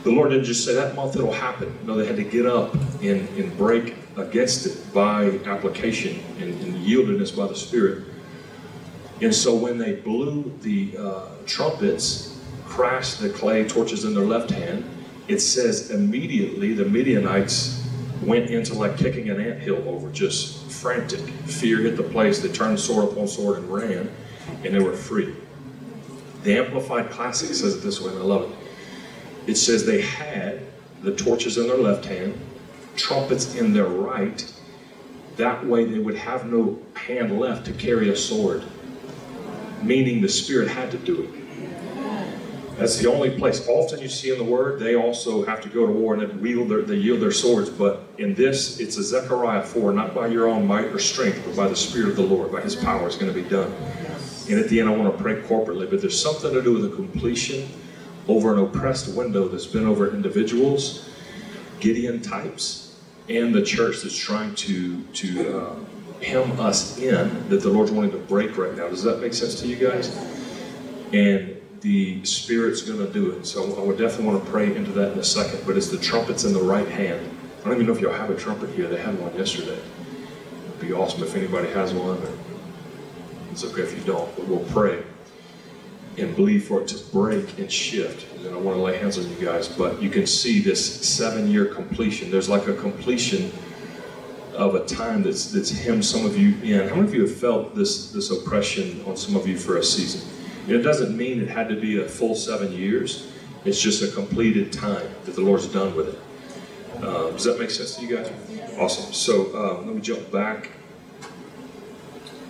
The 0.03 0.12
Lord 0.12 0.29
didn't 0.29 0.46
just 0.46 0.63
say 0.63 0.74
that 0.75 0.96
month 0.96 1.17
it'll 1.17 1.34
happen. 1.34 1.77
No, 1.84 1.98
they 1.98 2.05
had 2.05 2.15
to 2.15 2.24
get 2.24 2.46
up 2.46 2.74
and, 3.01 3.27
and 3.27 3.57
break 3.57 3.96
against 4.15 4.65
it 4.65 4.93
by 4.93 5.39
application 5.46 6.24
and, 6.39 6.53
and 6.62 6.86
yieldedness 6.86 7.36
by 7.36 7.48
the 7.48 7.55
Spirit. 7.55 8.05
And 9.22 9.36
so 9.36 9.53
when 9.53 9.77
they 9.77 9.96
blew 9.96 10.57
the 10.62 10.96
uh, 10.98 11.25
trumpets, 11.46 12.39
crashed 12.65 13.19
the 13.19 13.29
clay 13.29 13.67
torches 13.67 14.05
in 14.05 14.13
their 14.13 14.24
left 14.24 14.51
hand, 14.51 14.89
it 15.27 15.39
says 15.39 15.91
immediately 15.91 16.74
the 16.74 16.86
Midianites 16.86 17.86
went 18.22 18.50
into 18.50 18.74
like 18.74 18.98
kicking 18.98 19.29
an 19.29 19.39
ant 19.39 19.60
hill 19.60 19.84
over, 19.88 20.10
just 20.12 20.65
frantic. 20.72 21.19
Fear 21.19 21.79
hit 21.79 21.98
the 21.98 22.03
place. 22.03 22.39
They 22.41 22.50
turned 22.50 22.79
sword 22.79 23.12
upon 23.12 23.27
sword 23.27 23.60
and 23.60 23.72
ran, 23.72 24.10
and 24.63 24.74
they 24.74 24.79
were 24.79 24.93
free. 24.93 25.34
The 26.43 26.57
Amplified 26.57 27.10
Classic 27.10 27.53
says 27.53 27.75
it 27.75 27.81
this 27.81 28.00
way, 28.00 28.12
and 28.12 28.19
I 28.19 28.24
love 28.24 28.51
it. 28.51 28.57
It 29.51 29.55
says 29.55 29.86
they 29.86 30.01
had 30.01 30.62
the 31.01 31.15
torches 31.15 31.57
in 31.57 31.67
their 31.67 31.77
left 31.77 32.05
hand, 32.05 32.38
trumpets 32.96 33.55
in 33.55 33.74
their 33.74 33.86
right. 33.86 34.46
That 35.36 35.65
way 35.65 35.86
they 35.86 36.00
would 36.00 36.15
have 36.15 36.46
no 36.46 36.79
hand 36.96 37.39
left 37.39 37.65
to 37.67 37.74
carry 37.74 38.10
a 38.10 38.15
sword, 38.15 38.63
meaning 39.83 40.22
the 40.22 40.29
Spirit 40.29 40.68
had 40.68 40.90
to 40.92 40.98
do 40.98 41.24
it. 41.24 41.37
That's 42.77 42.98
the 42.98 43.09
only 43.09 43.31
place. 43.31 43.68
Often 43.68 44.01
you 44.01 44.07
see 44.07 44.31
in 44.31 44.37
the 44.37 44.44
Word, 44.44 44.79
they 44.79 44.96
also 44.96 45.44
have 45.46 45.61
to 45.61 45.70
go 45.70 45.87
to 45.87 45.92
war 45.92 46.13
and 46.13 46.22
they 46.22 46.27
wield 46.35 46.70
their, 46.70 46.83
they 46.83 46.96
yield 46.96 47.20
their 47.20 47.31
swords. 47.31 47.72
But 47.72 48.03
in 48.20 48.35
this, 48.35 48.79
it's 48.79 48.98
a 48.98 49.03
Zechariah 49.03 49.63
4, 49.63 49.94
not 49.94 50.13
by 50.13 50.27
your 50.27 50.48
own 50.48 50.68
might 50.68 50.85
or 50.85 51.00
strength, 51.00 51.42
but 51.44 51.55
by 51.55 51.68
the 51.68 51.75
Spirit 51.75 52.09
of 52.09 52.16
the 52.16 52.22
Lord, 52.22 52.51
by 52.51 52.61
His 52.61 52.75
power 52.75 53.07
is 53.07 53.16
going 53.16 53.33
to 53.33 53.42
be 53.42 53.48
done. 53.50 53.74
And 54.50 54.59
at 54.59 54.70
the 54.70 54.79
end, 54.79 54.90
I 54.90 54.96
want 54.96 55.16
to 55.16 55.22
pray 55.22 55.42
corporately, 55.42 55.90
but 55.90 56.01
there's 56.01 56.22
something 56.22 56.53
to 56.53 56.61
do 56.61 56.74
with 56.74 56.90
the 56.90 56.96
completion 56.96 57.68
over 58.27 58.53
an 58.53 58.59
oppressed 58.59 59.16
window 59.16 59.48
that's 59.48 59.66
been 59.66 59.85
over 59.85 60.13
individuals, 60.13 61.09
Gideon 61.79 62.22
types, 62.22 62.96
and 63.27 63.55
the 63.55 63.61
church 63.63 64.03
that's 64.03 64.18
trying 64.18 64.53
to 64.55 65.01
to 65.03 65.57
uh, 65.57 65.75
hem 66.24 66.59
us 66.59 66.98
in 66.98 67.50
that 67.50 67.61
the 67.61 67.70
Lord's 67.70 67.92
wanting 67.92 68.11
to 68.11 68.18
break 68.18 68.57
right 68.57 68.75
now. 68.75 68.87
Does 68.87 69.03
that 69.03 69.20
make 69.20 69.33
sense 69.33 69.59
to 69.61 69.68
you 69.68 69.75
guys? 69.75 70.16
And 71.13 71.56
the 71.81 72.24
Spirit's 72.25 72.81
going 72.81 73.00
to 73.05 73.11
do 73.11 73.31
it. 73.31 73.46
So 73.46 73.75
I 73.77 73.81
would 73.81 73.98
definitely 73.98 74.27
want 74.27 74.44
to 74.44 74.51
pray 74.51 74.75
into 74.75 74.92
that 74.94 75.13
in 75.13 75.20
a 75.20 75.24
second. 75.24 75.61
But 75.66 75.77
it's 75.77 75.90
the 75.90 75.98
trumpets 75.98 76.44
in 76.44 76.53
the 76.53 76.61
right 76.61 76.87
hand. 76.87 77.37
I 77.59 77.63
don't 77.63 77.74
even 77.74 77.87
know 77.87 77.94
if 77.94 78.00
y'all 78.00 78.13
have 78.13 78.29
a 78.29 78.35
trumpet 78.35 78.70
here. 78.72 78.87
They 78.87 78.98
had 78.98 79.20
one 79.20 79.35
yesterday. 79.35 79.79
It'd 80.68 80.79
be 80.79 80.94
awesome 80.94 81.24
if 81.24 81.35
anybody 81.35 81.70
has 81.70 81.94
one. 81.94 82.20
It's 83.51 83.63
okay 83.66 83.81
if 83.81 83.98
you 83.98 84.03
don't, 84.03 84.33
but 84.35 84.48
we'll 84.48 84.66
pray 84.72 85.03
and 86.18 86.35
believe 86.35 86.68
for 86.68 86.81
it 86.81 86.87
to 86.90 86.98
break 87.11 87.59
and 87.59 87.72
shift. 87.72 88.33
And 88.35 88.46
then 88.46 88.53
I 88.53 88.57
want 88.57 88.77
to 88.77 88.81
lay 88.81 88.98
hands 88.98 89.18
on 89.18 89.29
you 89.29 89.35
guys. 89.46 89.68
But 89.68 90.01
you 90.01 90.09
can 90.09 90.25
see 90.25 90.59
this 90.61 91.07
seven-year 91.07 91.66
completion. 91.66 92.31
There's 92.31 92.50
like 92.50 92.68
a 92.68 92.74
completion 92.74 93.51
of 94.53 94.74
a 94.74 94.85
time 94.85 95.22
that's 95.22 95.51
that's 95.51 95.70
hemmed 95.70 96.03
some 96.03 96.25
of 96.25 96.37
you 96.37 96.55
in. 96.63 96.87
How 96.87 96.96
many 96.96 97.07
of 97.07 97.13
you 97.13 97.22
have 97.22 97.35
felt 97.35 97.75
this 97.75 98.11
this 98.11 98.31
oppression 98.31 99.03
on 99.05 99.16
some 99.16 99.35
of 99.35 99.48
you 99.48 99.57
for 99.57 99.77
a 99.77 99.83
season? 99.83 100.27
It 100.68 100.80
doesn't 100.80 101.16
mean 101.16 101.42
it 101.42 101.48
had 101.48 101.70
to 101.70 101.80
be 101.80 102.01
a 102.01 102.08
full 102.08 102.36
seven 102.36 102.74
years. 102.74 103.32
It's 103.64 103.82
just 103.82 104.03
a 104.03 104.14
completed 104.14 104.72
time 104.74 105.10
that 105.25 105.36
the 105.36 105.42
Lord's 105.42 105.68
done 105.68 105.96
with 105.96 106.10
it. 106.10 107.03
Uh, 107.03 107.32
does 107.32 107.46
that 107.46 107.60
make 107.60 107.70
sense 107.70 107.96
to 107.96 108.06
you 108.06 108.18
guys? 108.18 108.32
Awesome. 108.77 109.14
So 109.14 109.56
um, 109.56 109.88
let 109.88 109.96
me 109.96 110.01
jump 110.01 110.30
back 110.32 110.72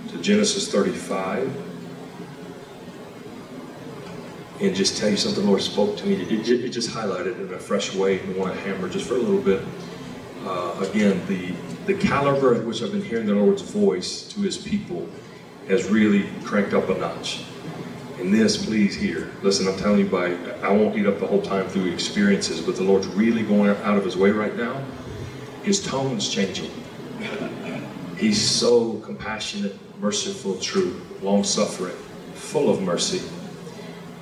to 0.10 0.18
Genesis 0.22 0.72
35 0.72 1.56
and 4.62 4.76
just 4.76 4.98
tell 4.98 5.10
you 5.10 5.18
something 5.18 5.44
the 5.44 5.50
Lord 5.50 5.62
spoke 5.62 5.98
to 5.98 6.06
me. 6.06 6.16
It, 6.16 6.50
it, 6.50 6.66
it 6.66 6.70
just 6.70 6.90
highlighted 6.90 7.40
in 7.40 7.54
a 7.54 7.60
fresh 7.60 7.94
way 7.94 8.20
and 8.20 8.36
want 8.36 8.54
to 8.54 8.60
hammer 8.62 8.90
just 8.90 9.08
for 9.08 9.16
a 9.16 9.20
little 9.20 9.42
bit. 9.42 9.62
Uh, 10.44 10.86
again, 10.90 11.22
the, 11.28 11.54
the 11.86 11.94
caliber 12.00 12.56
at 12.56 12.64
which 12.64 12.82
I've 12.82 12.92
been 12.92 13.04
hearing 13.04 13.28
the 13.28 13.36
Lord's 13.36 13.62
voice 13.62 14.24
to 14.30 14.42
his 14.42 14.58
people 14.58 15.08
has 15.68 15.88
really 15.90 16.30
cranked 16.44 16.74
up 16.74 16.90
a 16.90 16.98
notch. 16.98 17.44
And 18.20 18.34
this, 18.34 18.66
please 18.66 18.96
hear. 18.96 19.30
Listen, 19.44 19.68
I'm 19.68 19.78
telling 19.78 20.00
you, 20.00 20.08
by 20.08 20.36
I 20.64 20.72
won't 20.72 20.98
eat 20.98 21.06
up 21.06 21.20
the 21.20 21.28
whole 21.28 21.42
time 21.42 21.68
through 21.68 21.86
experiences, 21.92 22.60
but 22.60 22.76
the 22.76 22.84
Lord's 22.84 23.08
really 23.08 23.44
going 23.44 23.70
out 23.70 23.96
of 23.96 24.04
His 24.04 24.18
way 24.18 24.32
right 24.32 24.56
now. 24.58 24.84
His 25.64 25.86
tone's 25.86 26.28
changing. 26.28 26.72
He's 28.18 28.42
so 28.42 28.94
compassionate, 29.02 29.78
merciful, 30.02 30.58
true, 30.58 31.00
long-suffering, 31.22 31.96
full 32.34 32.70
of 32.72 32.82
mercy, 32.82 33.22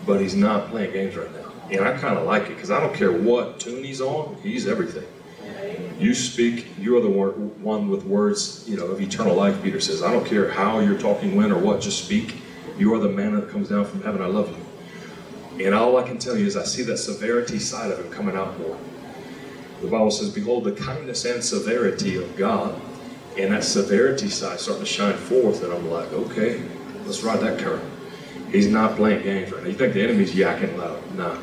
but 0.05 0.19
He's 0.19 0.35
not 0.35 0.69
playing 0.69 0.91
games 0.91 1.15
right 1.15 1.33
now. 1.33 1.53
And 1.71 1.85
I 1.85 1.97
kind 1.97 2.17
of 2.17 2.25
like 2.25 2.43
it 2.43 2.55
because 2.55 2.71
I 2.71 2.81
don't 2.81 2.93
care 2.93 3.13
what 3.13 3.61
tune 3.61 3.83
He's 3.83 4.01
on. 4.01 4.35
He's 4.43 4.67
everything. 4.67 5.07
You 5.99 6.13
speak. 6.13 6.67
You 6.77 6.97
are 6.97 7.01
the 7.01 7.09
one 7.09 7.89
with 7.89 8.03
words, 8.03 8.65
you 8.67 8.75
know, 8.75 8.87
of 8.87 8.99
eternal 8.99 9.33
life. 9.33 9.63
Peter 9.63 9.79
says, 9.79 10.03
"I 10.03 10.11
don't 10.11 10.25
care 10.25 10.51
how 10.51 10.79
you're 10.79 10.99
talking, 10.99 11.37
when, 11.37 11.53
or 11.53 11.57
what. 11.57 11.79
Just 11.79 12.03
speak." 12.03 12.35
You 12.77 12.93
are 12.93 12.99
the 12.99 13.09
manna 13.09 13.41
that 13.41 13.49
comes 13.49 13.69
down 13.69 13.85
from 13.85 14.03
heaven. 14.03 14.21
I 14.21 14.25
love 14.25 14.49
you. 14.49 15.65
And 15.65 15.73
all 15.73 15.97
I 15.97 16.03
can 16.03 16.17
tell 16.17 16.37
you 16.37 16.45
is 16.45 16.57
I 16.57 16.63
see 16.63 16.83
that 16.83 16.97
severity 16.97 17.59
side 17.59 17.91
of 17.91 17.99
him 17.99 18.11
coming 18.11 18.35
out 18.35 18.59
more. 18.59 18.77
The 19.81 19.87
Bible 19.87 20.11
says, 20.11 20.29
Behold, 20.29 20.65
the 20.65 20.73
kindness 20.73 21.23
and 21.25 21.43
severity 21.43 22.17
of 22.17 22.35
God. 22.35 22.79
And 23.37 23.53
that 23.53 23.63
severity 23.63 24.29
side 24.29 24.59
starting 24.59 24.83
to 24.83 24.89
shine 24.89 25.15
forth. 25.15 25.63
And 25.63 25.73
I'm 25.73 25.89
like, 25.89 26.11
okay, 26.13 26.61
let's 27.05 27.23
ride 27.23 27.39
that 27.41 27.59
current. 27.59 27.83
He's 28.51 28.67
not 28.67 28.95
playing 28.95 29.23
games 29.23 29.51
right 29.51 29.61
now. 29.61 29.69
You 29.69 29.75
think 29.75 29.93
the 29.93 30.03
enemy's 30.03 30.33
yakking 30.33 30.77
loud? 30.77 31.15
Nah. 31.15 31.37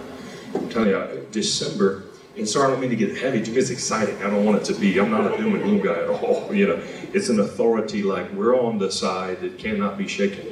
I'm 0.54 0.68
telling 0.68 0.90
you, 0.90 1.26
December, 1.30 2.04
and 2.36 2.48
sorry, 2.48 2.68
I 2.68 2.70
don't 2.70 2.80
mean 2.80 2.90
to 2.90 2.96
get 2.96 3.16
heavy, 3.16 3.40
because 3.40 3.56
it's 3.56 3.70
exciting. 3.70 4.16
I 4.22 4.30
don't 4.30 4.44
want 4.44 4.58
it 4.58 4.64
to 4.72 4.80
be. 4.80 4.98
I'm 4.98 5.10
not 5.10 5.32
a 5.32 5.36
doom 5.36 5.54
and 5.54 5.62
gloom 5.62 5.80
guy 5.82 6.02
at 6.02 6.08
all. 6.08 6.48
You 6.52 6.68
know, 6.68 6.82
it's 7.14 7.28
an 7.28 7.40
authority 7.40 8.02
like 8.02 8.30
we're 8.32 8.58
on 8.58 8.78
the 8.78 8.90
side 8.90 9.40
that 9.40 9.58
cannot 9.58 9.96
be 9.96 10.06
shaken. 10.06 10.46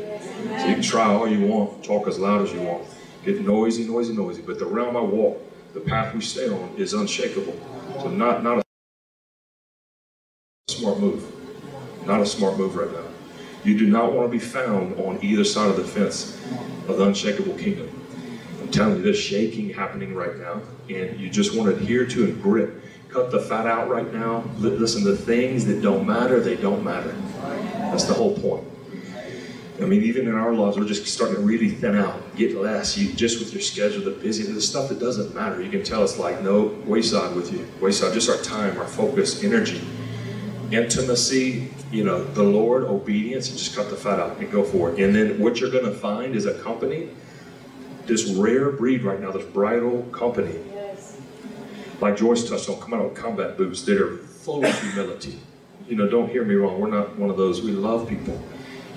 So 0.59 0.67
you 0.67 0.75
can 0.75 0.83
try 0.83 1.07
all 1.07 1.29
you 1.29 1.47
want, 1.47 1.85
talk 1.85 2.07
as 2.09 2.19
loud 2.19 2.43
as 2.43 2.53
you 2.53 2.61
want, 2.61 2.87
get 3.25 3.41
noisy, 3.41 3.85
noisy, 3.87 4.13
noisy, 4.15 4.43
but 4.43 4.59
the 4.59 4.67
realm 4.67 4.97
I 4.97 5.01
walk, 5.01 5.41
the 5.75 5.81
path 5.81 6.15
we 6.15 6.21
stay 6.21 6.49
on 6.49 6.75
is 6.77 6.95
unshakable. 6.95 7.59
So 8.01 8.09
not, 8.09 8.43
not 8.43 8.59
a 8.59 8.63
smart 10.69 10.99
move. 10.99 11.25
Not 12.07 12.21
a 12.21 12.27
smart 12.27 12.57
move 12.57 12.77
right 12.77 12.91
now. 12.91 13.05
You 13.63 13.79
do 13.79 13.87
not 13.87 14.13
want 14.13 14.27
to 14.27 14.31
be 14.31 14.43
found 14.43 14.99
on 14.99 15.19
either 15.23 15.45
side 15.45 15.69
of 15.69 15.77
the 15.77 15.85
fence 15.85 16.41
of 16.89 16.97
the 16.97 17.05
unshakable 17.05 17.55
kingdom. 17.55 17.89
I'm 18.61 18.71
telling 18.71 18.97
you, 18.97 19.03
there's 19.03 19.19
shaking 19.19 19.71
happening 19.71 20.15
right 20.15 20.37
now, 20.39 20.63
and 20.89 21.21
you 21.21 21.29
just 21.29 21.55
want 21.57 21.71
to 21.71 21.77
adhere 21.77 22.07
to 22.07 22.25
and 22.25 22.43
grip. 22.43 22.83
Cut 23.11 23.31
the 23.31 23.41
fat 23.41 23.67
out 23.67 23.91
right 23.91 24.11
now. 24.15 24.45
Listen, 24.59 25.05
the 25.05 25.17
things 25.17 25.67
that 25.67 25.83
don't 25.83 26.07
matter, 26.07 26.41
they 26.41 26.57
don't 26.57 26.85
matter. 26.85 27.13
That's 27.91 28.05
the 28.05 28.15
whole 28.15 28.39
point. 28.39 28.65
I 29.83 29.87
mean, 29.87 30.03
even 30.03 30.29
in 30.29 30.35
our 30.35 30.53
lives, 30.53 30.77
we're 30.77 30.85
just 30.85 31.07
starting 31.07 31.37
to 31.37 31.43
really 31.43 31.71
thin 31.71 31.97
out, 31.97 32.37
get 32.37 32.55
less. 32.55 32.99
You 32.99 33.13
just 33.15 33.39
with 33.39 33.53
your 33.53 33.63
schedule, 33.63 34.05
the 34.05 34.11
busy, 34.11 34.43
the 34.51 34.61
stuff 34.61 34.91
that 34.91 35.01
doesn't 35.01 35.35
matter. 35.35 35.63
You 35.63 35.71
can 35.71 35.83
tell 35.83 36.05
it's 36.05 36.19
like 36.19 36.43
no 36.43 36.67
wayside 36.85 37.35
with 37.35 37.51
you. 37.53 37.67
Wayside, 37.81 38.13
just 38.13 38.29
our 38.29 38.37
time, 38.39 38.77
our 38.79 38.87
focus, 38.87 39.43
energy, 39.43 39.81
intimacy. 40.71 41.73
You 41.91 42.05
know, 42.05 42.23
the 42.23 42.43
Lord, 42.43 42.85
obedience, 42.85 43.49
and 43.49 43.59
just 43.59 43.75
cut 43.75 43.89
the 43.89 43.97
fat 43.97 44.21
out 44.21 44.37
and 44.37 44.53
go 44.53 44.63
for 44.63 44.91
it. 44.91 45.01
And 45.01 45.15
then 45.15 45.41
what 45.41 45.61
you're 45.61 45.71
going 45.71 45.87
to 45.87 45.95
find 45.95 46.37
is 46.37 46.47
a 46.47 46.55
company, 46.61 47.09
this 48.07 48.31
rare 48.31 48.71
breed 48.71 49.03
right 49.03 49.21
now, 49.21 49.33
this 49.33 49.47
bridal 49.47 50.03
company. 50.13 50.61
Yes. 50.73 51.19
Like 52.01 52.17
Joyce 52.17 52.49
touched 52.49 52.69
on, 52.69 52.81
come 52.81 52.95
out 52.95 53.05
with 53.05 53.15
combat 53.15 53.57
boots 53.57 53.83
that 53.85 54.01
are 54.01 54.19
full 54.19 54.65
of 54.65 54.83
humility. 54.83 55.41
You 55.89 55.97
know, 55.97 56.07
don't 56.07 56.29
hear 56.29 56.45
me 56.45 56.55
wrong. 56.55 56.79
We're 56.79 56.91
not 56.91 57.19
one 57.19 57.31
of 57.31 57.37
those. 57.37 57.63
We 57.63 57.73
love 57.73 58.09
people 58.09 58.41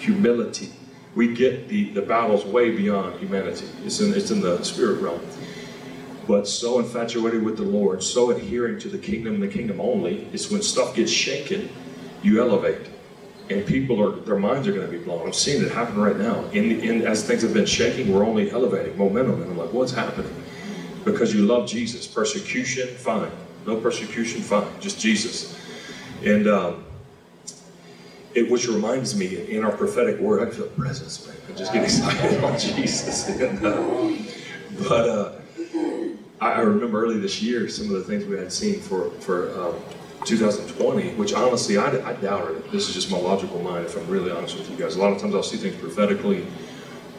humility. 0.03 0.69
We 1.15 1.33
get 1.33 1.69
the, 1.69 1.91
the 1.91 2.01
battles 2.01 2.43
way 2.45 2.71
beyond 2.71 3.19
humanity. 3.19 3.67
It's 3.85 3.99
in, 3.99 4.13
it's 4.13 4.31
in 4.31 4.41
the 4.41 4.63
spirit 4.63 5.01
realm. 5.01 5.21
But 6.27 6.47
so 6.47 6.79
infatuated 6.79 7.43
with 7.43 7.57
the 7.57 7.63
Lord, 7.63 8.01
so 8.01 8.31
adhering 8.31 8.79
to 8.79 8.89
the 8.89 8.97
kingdom 8.97 9.39
the 9.39 9.47
kingdom 9.47 9.79
only, 9.81 10.27
is 10.33 10.49
when 10.49 10.61
stuff 10.61 10.95
gets 10.95 11.11
shaken, 11.11 11.69
you 12.21 12.41
elevate. 12.41 12.87
And 13.49 13.65
people 13.65 14.01
are, 14.01 14.15
their 14.21 14.39
minds 14.39 14.67
are 14.67 14.71
going 14.71 14.89
to 14.89 14.91
be 14.91 15.03
blown. 15.03 15.27
I'm 15.27 15.33
seeing 15.33 15.61
it 15.61 15.71
happen 15.71 15.97
right 15.97 16.17
now. 16.17 16.45
In, 16.51 16.79
in, 16.79 17.01
as 17.01 17.27
things 17.27 17.41
have 17.41 17.53
been 17.53 17.65
shaking, 17.65 18.13
we're 18.13 18.25
only 18.25 18.49
elevating 18.51 18.97
momentum. 18.97 19.41
And 19.41 19.51
I'm 19.51 19.57
like, 19.57 19.73
what's 19.73 19.91
happening? 19.91 20.33
Because 21.03 21.33
you 21.33 21.41
love 21.41 21.67
Jesus. 21.67 22.07
Persecution, 22.07 22.87
fine. 22.95 23.29
No 23.67 23.75
persecution, 23.75 24.41
fine. 24.41 24.67
Just 24.79 24.99
Jesus. 24.99 25.59
And 26.23 26.47
um, 26.47 26.85
it, 28.35 28.49
which 28.49 28.67
reminds 28.67 29.15
me, 29.15 29.51
in 29.51 29.63
our 29.63 29.71
prophetic 29.71 30.19
word, 30.19 30.47
I 30.47 30.51
feel 30.51 30.67
presence, 30.69 31.27
man. 31.27 31.35
I 31.49 31.53
just 31.53 31.73
get 31.73 31.83
excited 31.83 32.39
about 32.39 32.59
Jesus. 32.75 33.29
And, 33.43 33.65
uh, 33.65 34.13
but 34.87 35.09
uh, 35.09 35.31
I, 36.41 36.53
I, 36.53 36.59
remember 36.61 37.03
early 37.03 37.19
this 37.19 37.41
year 37.41 37.67
some 37.69 37.85
of 37.87 37.91
the 37.93 38.03
things 38.03 38.25
we 38.25 38.37
had 38.37 38.51
seen 38.51 38.79
for 38.79 39.11
for 39.21 39.51
um, 39.59 39.75
2020, 40.25 41.13
which 41.15 41.33
honestly 41.33 41.77
I, 41.77 41.87
I 42.09 42.13
doubted 42.13 42.57
it. 42.57 42.71
This 42.71 42.87
is 42.87 42.95
just 42.95 43.11
my 43.11 43.17
logical 43.17 43.61
mind, 43.61 43.85
if 43.85 43.95
I'm 43.97 44.07
really 44.07 44.31
honest 44.31 44.57
with 44.57 44.69
you 44.69 44.77
guys. 44.77 44.95
A 44.95 44.99
lot 44.99 45.11
of 45.11 45.19
times 45.21 45.35
I'll 45.35 45.43
see 45.43 45.57
things 45.57 45.75
prophetically, 45.75 46.45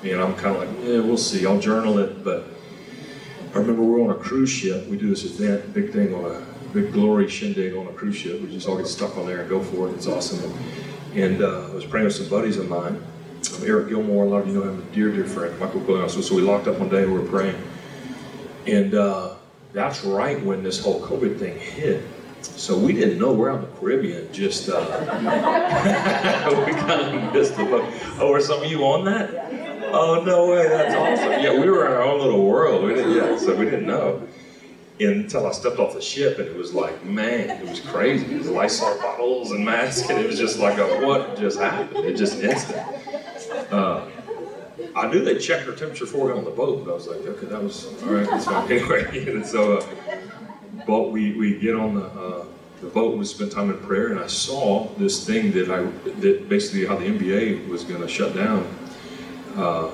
and 0.03 0.21
I'm 0.21 0.35
kind 0.35 0.57
of 0.57 0.69
like, 0.69 0.85
yeah, 0.85 1.01
we'll 1.01 1.17
see. 1.17 1.47
I'll 1.47 1.61
journal 1.61 1.99
it, 1.99 2.25
but 2.25 2.49
I 3.55 3.59
remember 3.59 3.83
we 3.83 4.01
are 4.01 4.05
on 4.05 4.11
a 4.11 4.19
cruise 4.19 4.51
ship. 4.51 4.87
We 4.89 4.97
do 4.97 5.09
this 5.09 5.25
event, 5.25 5.73
big 5.75 5.93
thing 5.93 6.15
on 6.15 6.25
a 6.25 6.41
big 6.73 6.93
glory 6.93 7.29
shindig 7.29 7.77
on 7.77 7.87
a 7.87 7.93
cruise 7.93 8.17
ship. 8.17 8.41
We 8.41 8.51
just 8.51 8.69
all 8.69 8.77
get 8.77 8.89
stuck 8.89 9.17
on 9.17 9.27
there 9.27 9.41
and 9.41 9.49
go 9.49 9.63
for 9.63 9.89
it. 9.89 9.93
It's 9.95 10.09
awesome. 10.09 10.51
And, 10.51 10.94
and 11.15 11.43
uh, 11.43 11.69
I 11.71 11.75
was 11.75 11.85
praying 11.85 12.07
with 12.07 12.15
some 12.15 12.29
buddies 12.29 12.57
of 12.57 12.69
mine. 12.69 13.03
Um, 13.55 13.63
Eric 13.65 13.89
Gilmour, 13.89 14.25
a 14.25 14.29
lot 14.29 14.43
of 14.43 14.49
you 14.49 14.55
know 14.55 14.69
him, 14.69 14.81
a 14.81 14.95
dear, 14.95 15.13
dear 15.13 15.27
friend, 15.27 15.59
Michael 15.61 15.81
Glenn. 15.81 16.09
So, 16.09 16.21
so 16.21 16.35
we 16.35 16.43
locked 16.43 16.67
up 16.67 16.79
one 16.79 16.89
day 16.89 17.03
and 17.03 17.13
we 17.13 17.19
were 17.19 17.29
praying. 17.29 17.57
And 18.67 18.95
uh, 18.95 19.35
that's 19.73 20.05
right 20.05 20.43
when 20.43 20.63
this 20.63 20.83
whole 20.83 21.01
COVID 21.03 21.39
thing 21.39 21.59
hit. 21.59 22.03
So 22.43 22.77
we 22.77 22.93
didn't 22.93 23.19
know 23.19 23.33
we're 23.33 23.51
out 23.51 23.65
in 23.65 23.71
the 23.71 23.77
Caribbean. 23.79 24.33
Just 24.33 24.69
uh, 24.69 24.81
we 26.67 26.73
kind 26.73 27.27
of 27.27 27.33
missed 27.33 27.57
the 27.57 27.65
boat. 27.65 27.85
Oh, 28.19 28.31
were 28.31 28.41
some 28.41 28.63
of 28.63 28.71
you 28.71 28.85
on 28.85 29.05
that? 29.07 29.31
Oh 29.97 30.23
no 30.25 30.51
way! 30.51 30.69
That's 30.69 30.95
awesome. 30.95 31.43
Yeah, 31.43 31.59
we 31.59 31.71
were 31.71 31.87
in 31.87 31.93
our 31.93 32.03
own 32.03 32.21
little 32.21 32.45
world. 32.45 32.85
We 32.85 32.95
didn't. 32.95 33.13
Yeah, 33.13 33.39
so 33.39 33.55
we 33.55 33.65
didn't 33.65 33.87
know 33.87 34.27
until 35.01 35.47
I 35.47 35.53
stepped 35.53 35.79
off 35.79 35.95
the 35.95 36.01
ship 36.01 36.39
and 36.39 36.49
it 36.49 36.57
was 36.57 36.73
like, 36.73 37.05
man, 37.05 37.51
it 37.51 37.69
was 37.69 37.81
crazy. 37.81 38.27
It 38.33 38.39
was 38.39 38.49
Lysol 38.49 38.97
bottles 38.99 39.51
and 39.51 39.65
masks 39.65 40.09
and 40.09 40.19
it 40.19 40.27
was 40.27 40.39
just 40.39 40.59
like, 40.59 40.79
a, 40.79 41.05
what 41.05 41.37
just 41.37 41.59
happened? 41.59 42.05
It 42.05 42.17
just 42.17 42.41
instant. 42.41 42.87
Uh, 43.73 44.07
I 44.97 45.09
knew 45.09 45.25
they 45.25 45.39
checked 45.39 45.69
our 45.69 45.75
temperature 45.75 46.07
for 46.07 46.29
got 46.29 46.39
on 46.39 46.45
the 46.45 46.51
boat, 46.51 46.85
but 46.85 46.93
I 46.93 46.95
was 46.95 47.09
like, 47.09 47.21
okay, 47.21 47.47
that 47.47 47.63
was 47.63 47.87
all 48.03 48.11
right. 48.11 48.43
Fine. 48.43 48.71
Anyway, 48.71 49.33
and 49.33 49.45
so, 49.45 49.79
uh, 49.79 49.87
but 50.87 51.11
we 51.11 51.33
we 51.37 51.59
get 51.59 51.75
on 51.75 51.95
the 51.95 52.05
uh, 52.05 52.45
the 52.81 52.87
boat 52.89 53.17
we 53.17 53.25
spend 53.25 53.51
time 53.51 53.71
in 53.71 53.79
prayer, 53.79 54.13
and 54.13 54.21
I 54.21 54.29
saw 54.29 54.89
this 54.97 55.27
thing 55.27 55.51
that 55.53 55.69
I 55.71 55.83
that 56.21 56.49
basically 56.49 56.87
how 56.87 56.97
the 56.97 57.07
NBA 57.07 57.69
was 57.69 57.83
going 57.83 58.03
to 58.03 58.09
shut 58.09 58.35
down. 58.35 58.67
Uh, 59.57 59.91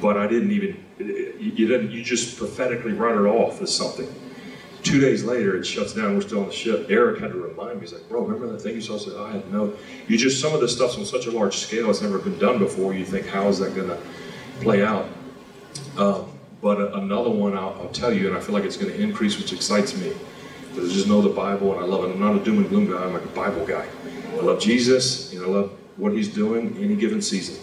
but 0.00 0.16
I 0.16 0.26
didn't 0.26 0.52
even, 0.52 0.84
you, 0.98 1.66
you 1.66 2.02
just 2.02 2.36
prophetically 2.38 2.92
run 2.92 3.18
it 3.18 3.28
off 3.28 3.60
as 3.62 3.74
something. 3.74 4.12
Two 4.82 5.00
days 5.00 5.24
later, 5.24 5.56
it 5.56 5.64
shuts 5.64 5.92
down. 5.92 6.14
We're 6.14 6.22
still 6.22 6.40
on 6.40 6.46
the 6.46 6.52
ship. 6.52 6.86
Eric 6.88 7.20
had 7.20 7.32
to 7.32 7.38
remind 7.38 7.74
me. 7.74 7.80
He's 7.80 7.92
like, 7.92 8.08
"Bro, 8.08 8.22
remember 8.22 8.52
that 8.52 8.60
thing 8.62 8.76
you 8.76 8.80
saw?" 8.80 8.94
I 8.94 8.98
said, 8.98 9.16
"I 9.16 9.32
had 9.32 9.52
no." 9.52 9.72
You 10.06 10.16
just 10.16 10.40
some 10.40 10.54
of 10.54 10.60
the 10.60 10.68
stuff's 10.68 10.96
on 10.96 11.04
such 11.04 11.26
a 11.26 11.30
large 11.30 11.56
scale; 11.56 11.90
it's 11.90 12.00
never 12.00 12.18
been 12.18 12.38
done 12.38 12.58
before. 12.58 12.94
You 12.94 13.04
think, 13.04 13.26
"How 13.26 13.48
is 13.48 13.58
that 13.58 13.74
going 13.74 13.88
to 13.88 13.98
play 14.60 14.84
out?" 14.84 15.06
Um, 15.96 16.26
but 16.62 16.94
another 16.94 17.30
one, 17.30 17.56
I'll, 17.56 17.76
I'll, 17.80 17.88
tell 17.88 18.12
you, 18.12 18.28
and 18.28 18.36
I 18.36 18.40
feel 18.40 18.54
like 18.54 18.64
it's 18.64 18.76
going 18.76 18.92
to 18.92 19.00
increase, 19.00 19.36
which 19.36 19.52
excites 19.52 19.96
me. 19.96 20.12
Because 20.70 20.90
I 20.90 20.94
just 20.94 21.08
know 21.08 21.20
the 21.20 21.28
Bible, 21.28 21.72
and 21.72 21.80
I 21.80 21.84
love 21.84 22.04
it. 22.04 22.12
I'm 22.12 22.20
not 22.20 22.36
a 22.36 22.44
doom 22.44 22.58
and 22.58 22.68
gloom 22.68 22.90
guy. 22.90 23.04
I'm 23.04 23.12
like 23.12 23.24
a 23.24 23.28
Bible 23.28 23.66
guy. 23.66 23.86
I 24.32 24.40
love 24.40 24.60
Jesus, 24.60 25.32
and 25.32 25.42
I 25.42 25.46
love 25.46 25.72
what 25.96 26.12
He's 26.12 26.28
doing 26.28 26.76
any 26.80 26.94
given 26.94 27.20
season. 27.20 27.62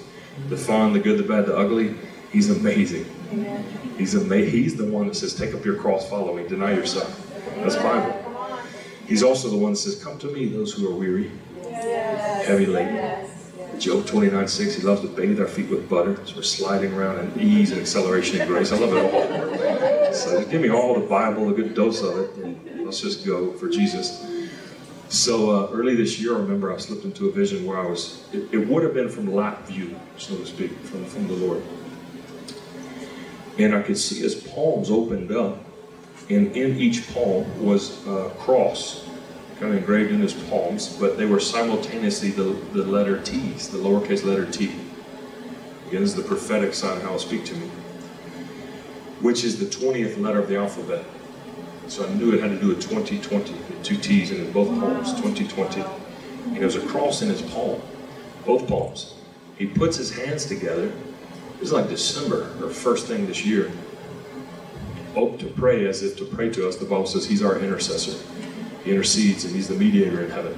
The 0.49 0.57
fun, 0.57 0.91
the 0.91 0.99
good, 0.99 1.17
the 1.17 1.23
bad, 1.23 1.45
the 1.45 1.57
ugly. 1.57 1.95
He's 2.31 2.49
amazing. 2.49 3.05
He's. 3.97 4.13
He's 4.13 4.75
the 4.75 4.85
one 4.85 5.07
that 5.07 5.15
says, 5.15 5.33
"Take 5.33 5.53
up 5.53 5.65
your 5.65 5.75
cross, 5.75 6.09
follow 6.09 6.35
me, 6.35 6.47
deny 6.47 6.73
yourself." 6.73 7.21
That's 7.57 7.75
Bible. 7.75 8.21
He's 9.07 9.23
also 9.23 9.49
the 9.49 9.57
one 9.57 9.73
that 9.73 9.77
says, 9.77 10.03
"Come 10.03 10.17
to 10.19 10.27
me, 10.27 10.47
those 10.47 10.73
who 10.73 10.89
are 10.89 10.95
weary, 10.95 11.31
heavy 11.71 12.65
laden." 12.65 13.29
Job 13.79 14.05
29, 14.05 14.47
6, 14.47 14.75
he 14.75 14.83
loves 14.83 15.01
to 15.01 15.07
bathe 15.07 15.39
our 15.39 15.47
feet 15.47 15.69
with 15.69 15.89
butter. 15.89 16.17
So 16.25 16.37
we're 16.37 16.43
sliding 16.43 16.93
around 16.93 17.19
in 17.19 17.41
ease 17.41 17.71
and 17.71 17.81
acceleration 17.81 18.39
and 18.39 18.49
grace. 18.49 18.71
I 18.71 18.77
love 18.77 18.93
it 18.93 19.03
all. 19.03 20.13
So 20.13 20.39
just 20.39 20.49
give 20.49 20.61
me 20.61 20.69
all 20.69 20.97
the 20.99 21.05
Bible, 21.05 21.49
a 21.49 21.53
good 21.53 21.73
dose 21.73 22.01
of 22.01 22.17
it, 22.17 22.35
and 22.37 22.85
let's 22.85 23.01
just 23.01 23.25
go 23.25 23.51
for 23.53 23.67
Jesus. 23.67 24.25
So 25.09 25.51
uh, 25.51 25.69
early 25.73 25.95
this 25.95 26.19
year, 26.19 26.35
I 26.35 26.39
remember 26.39 26.73
I 26.73 26.77
slipped 26.77 27.03
into 27.03 27.27
a 27.27 27.31
vision 27.31 27.65
where 27.65 27.77
I 27.77 27.85
was, 27.85 28.25
it, 28.31 28.53
it 28.53 28.67
would 28.67 28.83
have 28.83 28.93
been 28.93 29.09
from 29.09 29.33
lap 29.33 29.67
view, 29.67 29.95
so 30.17 30.37
to 30.37 30.45
speak, 30.45 30.71
from, 30.79 31.05
from 31.05 31.27
the 31.27 31.33
Lord 31.33 31.61
and 33.57 33.73
I 33.73 33.81
could 33.81 33.97
see 33.97 34.21
his 34.21 34.35
palms 34.35 34.89
opened 34.91 35.31
up, 35.31 35.63
and 36.29 36.55
in 36.55 36.77
each 36.77 37.13
palm 37.13 37.63
was 37.63 38.05
a 38.07 38.29
cross, 38.39 39.07
kind 39.59 39.71
of 39.71 39.77
engraved 39.77 40.11
in 40.11 40.19
his 40.19 40.33
palms, 40.33 40.97
but 40.97 41.17
they 41.17 41.25
were 41.25 41.39
simultaneously 41.39 42.31
the, 42.31 42.43
the 42.73 42.83
letter 42.83 43.21
T's, 43.21 43.69
the 43.69 43.77
lowercase 43.77 44.25
letter 44.25 44.49
T. 44.49 44.65
Again, 45.87 46.01
this 46.01 46.11
is 46.11 46.15
the 46.15 46.23
prophetic 46.23 46.73
sign 46.73 46.99
how 47.01 47.13
it 47.13 47.19
speak 47.19 47.45
to 47.45 47.55
me, 47.55 47.67
which 49.21 49.43
is 49.43 49.59
the 49.59 49.65
20th 49.65 50.19
letter 50.19 50.39
of 50.39 50.49
the 50.49 50.57
alphabet. 50.57 51.05
So 51.87 52.05
I 52.05 52.13
knew 52.15 52.33
it 52.33 52.41
had 52.41 52.49
to 52.49 52.59
do 52.59 52.69
with 52.69 52.81
2020, 52.81 53.53
two 53.83 53.97
T's 53.97 54.31
in 54.31 54.51
both 54.51 54.67
palms, 54.79 55.13
2020. 55.13 55.81
And 55.81 56.57
there 56.57 56.65
was 56.65 56.75
a 56.75 56.85
cross 56.87 57.21
in 57.21 57.29
his 57.29 57.43
palm, 57.43 57.79
both 58.45 58.67
palms. 58.67 59.13
He 59.57 59.67
puts 59.67 59.95
his 59.95 60.11
hands 60.11 60.45
together 60.45 60.91
it 61.55 61.61
was 61.61 61.71
like 61.71 61.89
December 61.89 62.49
or 62.61 62.69
first 62.69 63.07
thing 63.07 63.25
this 63.25 63.45
year. 63.45 63.71
Open 65.15 65.37
to 65.39 65.47
pray 65.47 65.87
as 65.87 66.03
if 66.03 66.17
to 66.17 66.25
pray 66.25 66.49
to 66.49 66.67
us. 66.67 66.75
The 66.75 66.85
Bible 66.85 67.05
says 67.05 67.25
he's 67.25 67.41
our 67.41 67.57
intercessor. 67.59 68.17
He 68.83 68.91
intercedes 68.91 69.45
and 69.45 69.55
he's 69.55 69.67
the 69.67 69.75
mediator 69.75 70.21
in 70.23 70.29
heaven. 70.29 70.57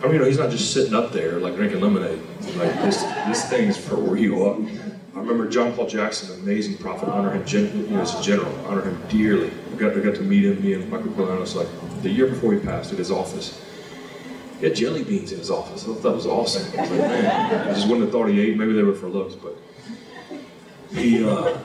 I 0.00 0.06
mean, 0.06 0.14
you 0.14 0.18
know, 0.20 0.24
he's 0.24 0.38
not 0.38 0.50
just 0.50 0.72
sitting 0.72 0.94
up 0.94 1.12
there 1.12 1.38
like 1.38 1.54
drinking 1.54 1.80
lemonade. 1.80 2.20
Like 2.56 2.72
this, 2.82 3.02
this 3.26 3.48
thing's 3.48 3.76
for 3.76 3.96
real. 3.96 4.66
I 5.14 5.18
remember 5.18 5.48
John 5.48 5.74
Paul 5.74 5.86
Jackson, 5.86 6.40
amazing 6.40 6.78
prophet, 6.78 7.08
honor 7.08 7.30
him, 7.30 7.44
you 7.46 7.94
know, 7.94 8.00
as 8.00 8.18
a 8.18 8.22
general, 8.22 8.52
honor 8.66 8.82
him 8.82 9.00
dearly. 9.08 9.52
I 9.72 9.76
got, 9.76 9.96
I 9.96 10.00
got 10.00 10.14
to 10.16 10.22
meet 10.22 10.44
him, 10.44 10.62
me 10.62 10.72
and 10.72 10.90
Michael 10.90 11.12
Koulianos, 11.12 11.54
like 11.54 11.68
the 12.02 12.08
year 12.08 12.26
before 12.26 12.54
he 12.54 12.58
passed 12.58 12.92
at 12.92 12.98
his 12.98 13.10
office. 13.10 13.62
He 14.58 14.66
had 14.66 14.74
jelly 14.74 15.04
beans 15.04 15.30
in 15.30 15.38
his 15.38 15.50
office. 15.50 15.84
I 15.84 15.86
thought 15.88 16.02
that 16.02 16.12
was 16.12 16.26
awesome. 16.26 16.62
I 16.78 16.82
was 16.82 16.90
like, 16.90 17.00
man, 17.00 17.68
I 17.68 17.74
just 17.74 17.86
wouldn't 17.88 18.06
have 18.06 18.12
thought 18.12 18.28
he 18.28 18.40
ate. 18.40 18.56
Maybe 18.56 18.72
they 18.72 18.82
were 18.82 18.94
for 18.94 19.08
looks, 19.08 19.34
but 19.34 19.56
he, 20.94 21.24
uh, 21.24 21.58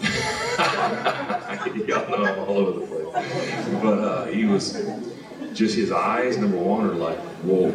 y'all 1.86 2.08
know 2.08 2.24
I'm 2.24 2.38
all 2.40 2.58
over 2.58 2.80
the 2.80 2.86
place. 2.86 3.82
But 3.82 3.98
uh, 3.98 4.26
he 4.26 4.44
was, 4.44 4.76
just 5.54 5.76
his 5.76 5.92
eyes, 5.92 6.36
number 6.36 6.58
one, 6.58 6.86
are 6.86 6.94
like, 6.94 7.18
whoa. 7.42 7.72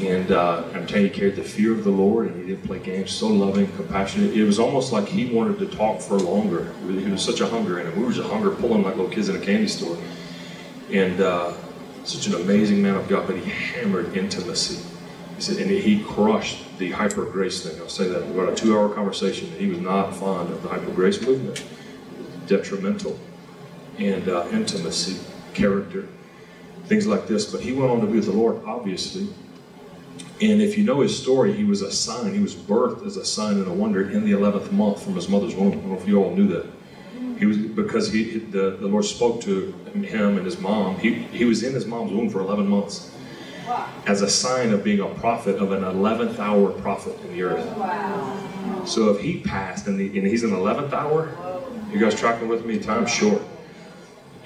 And 0.00 0.30
uh, 0.30 0.64
I'm 0.74 0.86
telling 0.86 1.04
you, 1.04 1.10
he 1.10 1.18
carried 1.18 1.36
the 1.36 1.42
fear 1.42 1.72
of 1.72 1.82
the 1.82 1.90
Lord, 1.90 2.28
and 2.28 2.40
he 2.40 2.54
didn't 2.54 2.66
play 2.66 2.78
games. 2.78 3.10
So 3.10 3.26
loving, 3.26 3.70
compassionate. 3.72 4.32
It 4.32 4.44
was 4.44 4.58
almost 4.58 4.92
like 4.92 5.08
he 5.08 5.26
wanted 5.26 5.58
to 5.58 5.66
talk 5.76 6.00
for 6.00 6.18
longer. 6.18 6.72
He 6.86 7.10
was 7.10 7.22
such 7.22 7.40
a 7.40 7.46
hunger 7.46 7.80
in 7.80 7.86
him. 7.86 7.98
We 7.98 8.04
were 8.04 8.12
just 8.12 8.28
hunger 8.28 8.50
pulling 8.50 8.84
like 8.84 8.94
little 8.94 9.10
kids 9.10 9.28
in 9.28 9.36
a 9.36 9.40
candy 9.40 9.66
store. 9.66 9.98
And 10.92 11.20
uh, 11.20 11.52
such 12.04 12.28
an 12.28 12.34
amazing 12.34 12.80
man 12.80 12.94
of 12.94 13.08
God, 13.08 13.26
but 13.26 13.36
he 13.36 13.50
hammered 13.50 14.16
intimacy. 14.16 14.84
He 15.38 15.44
said, 15.44 15.58
and 15.58 15.70
he 15.70 16.02
crushed 16.02 16.78
the 16.78 16.90
hyper 16.90 17.24
grace 17.24 17.62
thing. 17.62 17.80
I'll 17.80 17.88
say 17.88 18.08
that. 18.08 18.26
We 18.26 18.36
had 18.40 18.48
a 18.48 18.56
two 18.56 18.76
hour 18.76 18.88
conversation. 18.88 19.52
He 19.52 19.68
was 19.68 19.78
not 19.78 20.12
fond 20.16 20.50
of 20.50 20.64
the 20.64 20.68
hyper 20.68 20.90
grace 20.90 21.22
movement, 21.22 21.64
detrimental, 22.48 23.16
and 23.98 24.28
uh, 24.28 24.48
intimacy, 24.50 25.24
character, 25.54 26.08
things 26.86 27.06
like 27.06 27.28
this. 27.28 27.52
But 27.52 27.60
he 27.60 27.70
went 27.70 27.88
on 27.88 28.00
to 28.00 28.06
be 28.08 28.14
with 28.14 28.24
the 28.24 28.32
Lord, 28.32 28.64
obviously. 28.64 29.28
And 30.40 30.60
if 30.60 30.76
you 30.76 30.82
know 30.82 31.02
his 31.02 31.16
story, 31.16 31.52
he 31.52 31.62
was 31.62 31.82
a 31.82 31.92
sign. 31.92 32.34
He 32.34 32.40
was 32.40 32.56
birthed 32.56 33.06
as 33.06 33.16
a 33.16 33.24
sign 33.24 33.58
and 33.58 33.68
a 33.68 33.72
wonder 33.72 34.10
in 34.10 34.24
the 34.24 34.32
11th 34.32 34.72
month 34.72 35.04
from 35.04 35.14
his 35.14 35.28
mother's 35.28 35.54
womb. 35.54 35.68
I 35.68 35.74
don't 35.76 35.86
know 35.86 35.98
if 35.98 36.08
you 36.08 36.20
all 36.20 36.34
knew 36.34 36.48
that. 36.48 36.66
He 37.38 37.46
was 37.46 37.58
because 37.58 38.12
he 38.12 38.40
the, 38.40 38.70
the 38.70 38.88
Lord 38.88 39.04
spoke 39.04 39.40
to 39.42 39.72
him 39.94 40.36
and 40.36 40.44
his 40.44 40.58
mom. 40.58 40.98
He, 40.98 41.14
he 41.14 41.44
was 41.44 41.62
in 41.62 41.74
his 41.74 41.86
mom's 41.86 42.10
womb 42.10 42.28
for 42.28 42.40
11 42.40 42.66
months 42.66 43.14
as 44.06 44.22
a 44.22 44.28
sign 44.28 44.72
of 44.72 44.82
being 44.82 45.00
a 45.00 45.08
prophet 45.14 45.56
of 45.56 45.72
an 45.72 45.82
11th 45.82 46.38
hour 46.38 46.70
prophet 46.70 47.18
in 47.24 47.32
the 47.32 47.42
earth. 47.42 48.88
So 48.88 49.10
if 49.10 49.20
he 49.20 49.40
passed 49.40 49.86
and, 49.86 49.98
the, 49.98 50.18
and 50.18 50.26
he's 50.26 50.44
in 50.44 50.50
11th 50.50 50.92
hour, 50.92 51.28
you 51.92 51.98
guys 51.98 52.14
tracking 52.14 52.48
with 52.48 52.64
me? 52.64 52.78
Time's 52.78 53.10
short. 53.10 53.42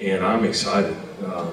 And 0.01 0.23
I'm 0.23 0.43
excited. 0.43 0.95
Um, 1.25 1.51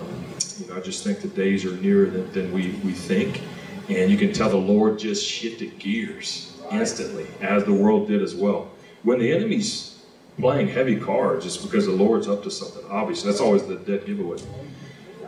you 0.59 0.67
know, 0.69 0.77
I 0.77 0.81
just 0.81 1.05
think 1.05 1.21
the 1.21 1.29
days 1.29 1.65
are 1.65 1.77
nearer 1.77 2.07
than, 2.07 2.33
than 2.33 2.53
we, 2.53 2.71
we 2.85 2.93
think. 2.93 3.43
And 3.89 4.11
you 4.11 4.17
can 4.17 4.33
tell 4.33 4.49
the 4.49 4.57
Lord 4.57 4.99
just 4.99 5.27
shifted 5.27 5.79
gears 5.79 6.61
instantly, 6.71 7.27
as 7.41 7.65
the 7.65 7.73
world 7.73 8.09
did 8.09 8.23
as 8.23 8.35
well. 8.35 8.71
When 9.03 9.19
the 9.19 9.33
enemy's 9.33 10.03
playing 10.39 10.69
heavy 10.69 10.97
cards, 10.97 11.45
it's 11.47 11.57
because 11.57 11.87
the 11.87 11.93
Lord's 11.93 12.29
up 12.29 12.43
to 12.45 12.51
something. 12.51 12.85
Obviously, 12.89 13.31
that's 13.31 13.41
always 13.41 13.67
the 13.67 13.77
dead 13.77 14.07
giveaway. 14.07 14.41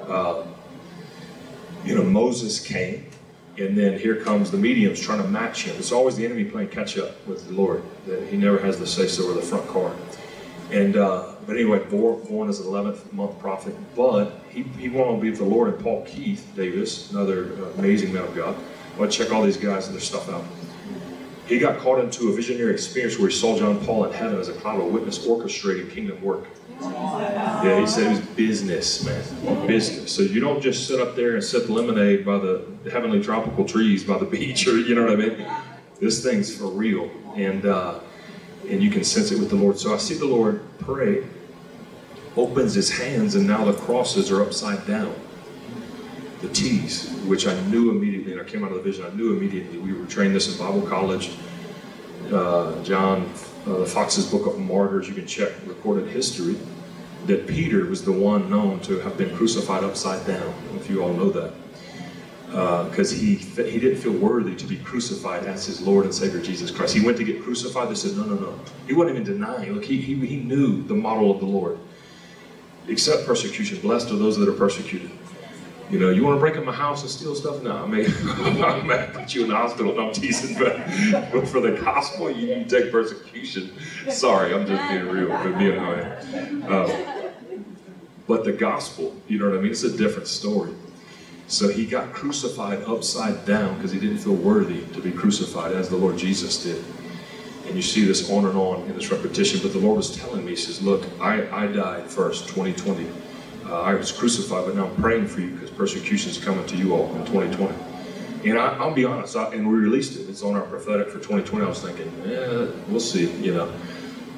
Uh, 0.00 0.44
you 1.84 1.94
know, 1.94 2.04
Moses 2.04 2.64
came, 2.64 3.06
and 3.58 3.76
then 3.76 3.98
here 3.98 4.16
comes 4.16 4.50
the 4.50 4.56
mediums 4.56 5.00
trying 5.00 5.22
to 5.22 5.28
match 5.28 5.64
him. 5.64 5.76
It's 5.76 5.92
always 5.92 6.16
the 6.16 6.24
enemy 6.24 6.44
playing 6.44 6.68
catch 6.68 6.96
up 6.98 7.26
with 7.26 7.46
the 7.46 7.52
Lord. 7.52 7.82
He 8.30 8.36
never 8.36 8.58
has 8.58 8.78
the 8.78 8.86
say 8.86 9.08
so 9.08 9.30
or 9.30 9.34
the 9.34 9.42
front 9.42 9.66
card. 9.68 9.96
And 10.70 10.96
uh, 10.96 11.32
but 11.46 11.56
anyway, 11.56 11.80
born, 11.80 12.22
born 12.24 12.48
as 12.48 12.60
an 12.60 12.66
11th 12.66 13.12
month 13.12 13.38
prophet, 13.38 13.74
but 13.94 14.40
he, 14.48 14.62
he 14.62 14.88
went 14.88 15.06
on 15.06 15.16
to 15.16 15.20
be 15.20 15.30
with 15.30 15.38
the 15.38 15.44
Lord. 15.44 15.74
And 15.74 15.82
Paul 15.82 16.04
Keith 16.06 16.50
Davis, 16.56 17.10
another 17.10 17.52
amazing 17.78 18.12
man 18.12 18.24
of 18.24 18.34
God. 18.34 18.56
I 18.94 18.98
want 18.98 19.12
to 19.12 19.18
check 19.18 19.32
all 19.32 19.42
these 19.42 19.56
guys 19.56 19.86
and 19.86 19.94
their 19.94 20.00
stuff 20.00 20.28
out. 20.28 20.44
He 21.46 21.58
got 21.58 21.78
caught 21.80 21.98
into 21.98 22.28
a 22.28 22.32
visionary 22.34 22.72
experience 22.72 23.18
where 23.18 23.28
he 23.28 23.34
saw 23.34 23.58
John 23.58 23.84
Paul 23.84 24.04
in 24.04 24.12
heaven 24.12 24.38
as 24.38 24.48
a 24.48 24.52
cloud 24.54 24.80
of 24.80 24.92
witness 24.92 25.26
orchestrating 25.26 25.90
kingdom 25.90 26.22
work. 26.22 26.46
Yeah, 26.84 27.80
he 27.80 27.86
said 27.86 28.06
it 28.06 28.10
was 28.10 28.20
business, 28.20 29.04
man. 29.04 29.66
Business. 29.66 30.10
So 30.10 30.22
you 30.22 30.40
don't 30.40 30.60
just 30.60 30.88
sit 30.88 31.00
up 31.00 31.14
there 31.14 31.34
and 31.34 31.44
sip 31.44 31.68
lemonade 31.68 32.24
by 32.24 32.38
the 32.38 32.66
heavenly 32.90 33.22
tropical 33.22 33.64
trees 33.64 34.02
by 34.04 34.18
the 34.18 34.24
beach, 34.36 34.66
or 34.66 34.78
you 34.78 34.94
know 34.94 35.02
what 35.02 35.12
I 35.12 35.16
mean. 35.16 35.46
This 36.00 36.22
thing's 36.22 36.54
for 36.56 36.66
real, 36.66 37.10
and 37.36 37.64
uh, 37.64 38.00
and 38.68 38.82
you 38.82 38.90
can 38.90 39.04
sense 39.04 39.30
it 39.30 39.38
with 39.38 39.50
the 39.50 39.56
Lord. 39.56 39.78
So 39.78 39.94
I 39.94 39.98
see 39.98 40.14
the 40.14 40.26
Lord 40.26 40.62
pray, 40.78 41.24
opens 42.36 42.74
His 42.74 42.90
hands, 42.90 43.36
and 43.36 43.46
now 43.46 43.64
the 43.64 43.74
crosses 43.74 44.30
are 44.30 44.42
upside 44.42 44.86
down. 44.86 45.14
The 46.40 46.48
T's, 46.48 47.08
which 47.26 47.46
I 47.46 47.58
knew 47.68 47.90
immediately, 47.90 48.32
and 48.32 48.40
I 48.40 48.44
came 48.44 48.64
out 48.64 48.72
of 48.72 48.76
the 48.78 48.82
vision. 48.82 49.06
I 49.06 49.14
knew 49.14 49.36
immediately. 49.36 49.78
We 49.78 49.92
were 49.92 50.06
trained 50.06 50.34
this 50.34 50.52
in 50.52 50.58
Bible 50.58 50.82
college. 50.82 51.30
Uh, 52.32 52.82
John 52.82 53.32
uh, 53.66 53.84
Foxe's 53.84 54.26
Book 54.26 54.46
of 54.46 54.58
Martyrs. 54.58 55.08
You 55.08 55.14
can 55.14 55.26
check 55.26 55.52
recorded 55.66 56.08
history 56.08 56.56
that 57.26 57.46
Peter 57.46 57.86
was 57.86 58.04
the 58.04 58.12
one 58.12 58.50
known 58.50 58.80
to 58.80 58.98
have 59.00 59.16
been 59.16 59.34
crucified 59.36 59.84
upside 59.84 60.26
down, 60.26 60.54
if 60.74 60.90
you 60.90 61.02
all 61.02 61.12
know 61.12 61.30
that. 61.30 61.52
Because 62.90 63.12
uh, 63.12 63.16
he, 63.16 63.36
he 63.36 63.78
didn't 63.78 63.96
feel 63.96 64.12
worthy 64.12 64.54
to 64.56 64.66
be 64.66 64.76
crucified 64.76 65.44
as 65.44 65.64
his 65.64 65.80
Lord 65.80 66.04
and 66.04 66.14
Savior 66.14 66.40
Jesus 66.40 66.70
Christ. 66.70 66.94
He 66.94 67.04
went 67.04 67.16
to 67.16 67.24
get 67.24 67.42
crucified. 67.42 67.88
They 67.88 67.94
said, 67.94 68.16
no, 68.16 68.24
no, 68.24 68.34
no. 68.34 68.60
He 68.86 68.92
wasn't 68.92 69.16
even 69.16 69.32
denying. 69.32 69.72
Look, 69.72 69.84
he, 69.84 69.98
he, 69.98 70.14
he 70.26 70.36
knew 70.36 70.82
the 70.82 70.94
model 70.94 71.30
of 71.30 71.38
the 71.40 71.46
Lord. 71.46 71.78
Accept 72.88 73.24
persecution. 73.24 73.80
Blessed 73.80 74.10
are 74.10 74.16
those 74.16 74.36
that 74.36 74.48
are 74.48 74.52
persecuted. 74.52 75.10
You 75.92 75.98
know, 75.98 76.08
you 76.08 76.24
want 76.24 76.36
to 76.36 76.40
break 76.40 76.56
in 76.56 76.64
my 76.64 76.72
house 76.72 77.02
and 77.02 77.10
steal 77.10 77.34
stuff? 77.34 77.62
No, 77.62 77.84
I 77.84 77.86
mean, 77.86 78.06
I'm 78.64 78.88
to 78.88 79.10
put 79.12 79.34
you 79.34 79.42
in 79.42 79.50
the 79.50 79.54
hospital. 79.54 79.94
No, 79.94 80.08
I'm 80.08 80.14
teasing, 80.14 80.58
but, 80.58 80.74
but 81.30 81.46
for 81.46 81.60
the 81.60 81.78
gospel, 81.84 82.30
you, 82.30 82.54
you 82.54 82.64
take 82.64 82.90
persecution. 82.90 83.70
Sorry, 84.08 84.54
I'm 84.54 84.66
just 84.66 84.88
being 84.88 85.06
real, 85.06 85.28
but 85.28 85.58
being 85.58 85.78
how 85.78 85.92
I 85.92 86.00
am. 86.00 86.72
Um, 86.72 87.42
but 88.26 88.44
the 88.44 88.52
gospel, 88.52 89.14
you 89.28 89.38
know 89.38 89.50
what 89.50 89.58
I 89.58 89.60
mean? 89.60 89.72
It's 89.72 89.82
a 89.82 89.94
different 89.94 90.28
story. 90.28 90.72
So 91.46 91.68
he 91.68 91.84
got 91.84 92.14
crucified 92.14 92.82
upside 92.84 93.44
down 93.44 93.74
because 93.74 93.92
he 93.92 94.00
didn't 94.00 94.18
feel 94.18 94.36
worthy 94.36 94.86
to 94.94 95.00
be 95.02 95.12
crucified 95.12 95.72
as 95.72 95.90
the 95.90 95.96
Lord 95.96 96.16
Jesus 96.16 96.62
did. 96.62 96.82
And 97.66 97.76
you 97.76 97.82
see 97.82 98.06
this 98.06 98.30
on 98.30 98.46
and 98.46 98.56
on 98.56 98.80
in 98.84 98.94
this 98.94 99.12
repetition. 99.12 99.60
But 99.62 99.74
the 99.74 99.78
Lord 99.78 99.98
was 99.98 100.16
telling 100.16 100.42
me, 100.46 100.52
He 100.52 100.56
says, 100.56 100.80
Look, 100.80 101.04
I, 101.20 101.46
I 101.64 101.66
died 101.66 102.10
first, 102.10 102.48
2020 102.48 103.06
uh, 103.72 103.80
I 103.80 103.94
was 103.94 104.12
crucified, 104.12 104.66
but 104.66 104.76
now 104.76 104.86
I'm 104.86 104.96
praying 104.96 105.26
for 105.26 105.40
you 105.40 105.56
because 105.72 105.92
persecution 105.92 106.30
is 106.30 106.38
coming 106.42 106.66
to 106.66 106.76
you 106.76 106.94
all 106.94 107.14
in 107.16 107.24
2020. 107.26 107.74
And 108.44 108.58
I, 108.58 108.84
will 108.84 108.94
be 108.94 109.04
honest, 109.04 109.36
I, 109.36 109.52
and 109.54 109.68
we 109.68 109.74
released 109.74 110.18
it. 110.18 110.28
It's 110.28 110.42
on 110.42 110.54
our 110.54 110.62
prophetic 110.62 111.08
for 111.08 111.18
2020. 111.18 111.64
I 111.64 111.68
was 111.68 111.80
thinking, 111.80 112.12
yeah, 112.26 112.66
we'll 112.88 113.00
see, 113.00 113.30
you 113.36 113.54
know. 113.54 113.72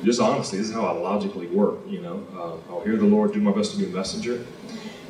Just 0.02 0.20
honestly, 0.20 0.58
this 0.58 0.68
is 0.68 0.74
how 0.74 0.84
I 0.84 0.92
logically 0.92 1.46
work, 1.46 1.78
you 1.88 2.02
know. 2.02 2.26
Uh, 2.34 2.72
I'll 2.72 2.82
hear 2.82 2.96
the 2.96 3.06
Lord, 3.06 3.32
do 3.32 3.40
my 3.40 3.52
best 3.52 3.72
to 3.72 3.78
be 3.78 3.86
a 3.86 3.88
messenger. 3.88 4.44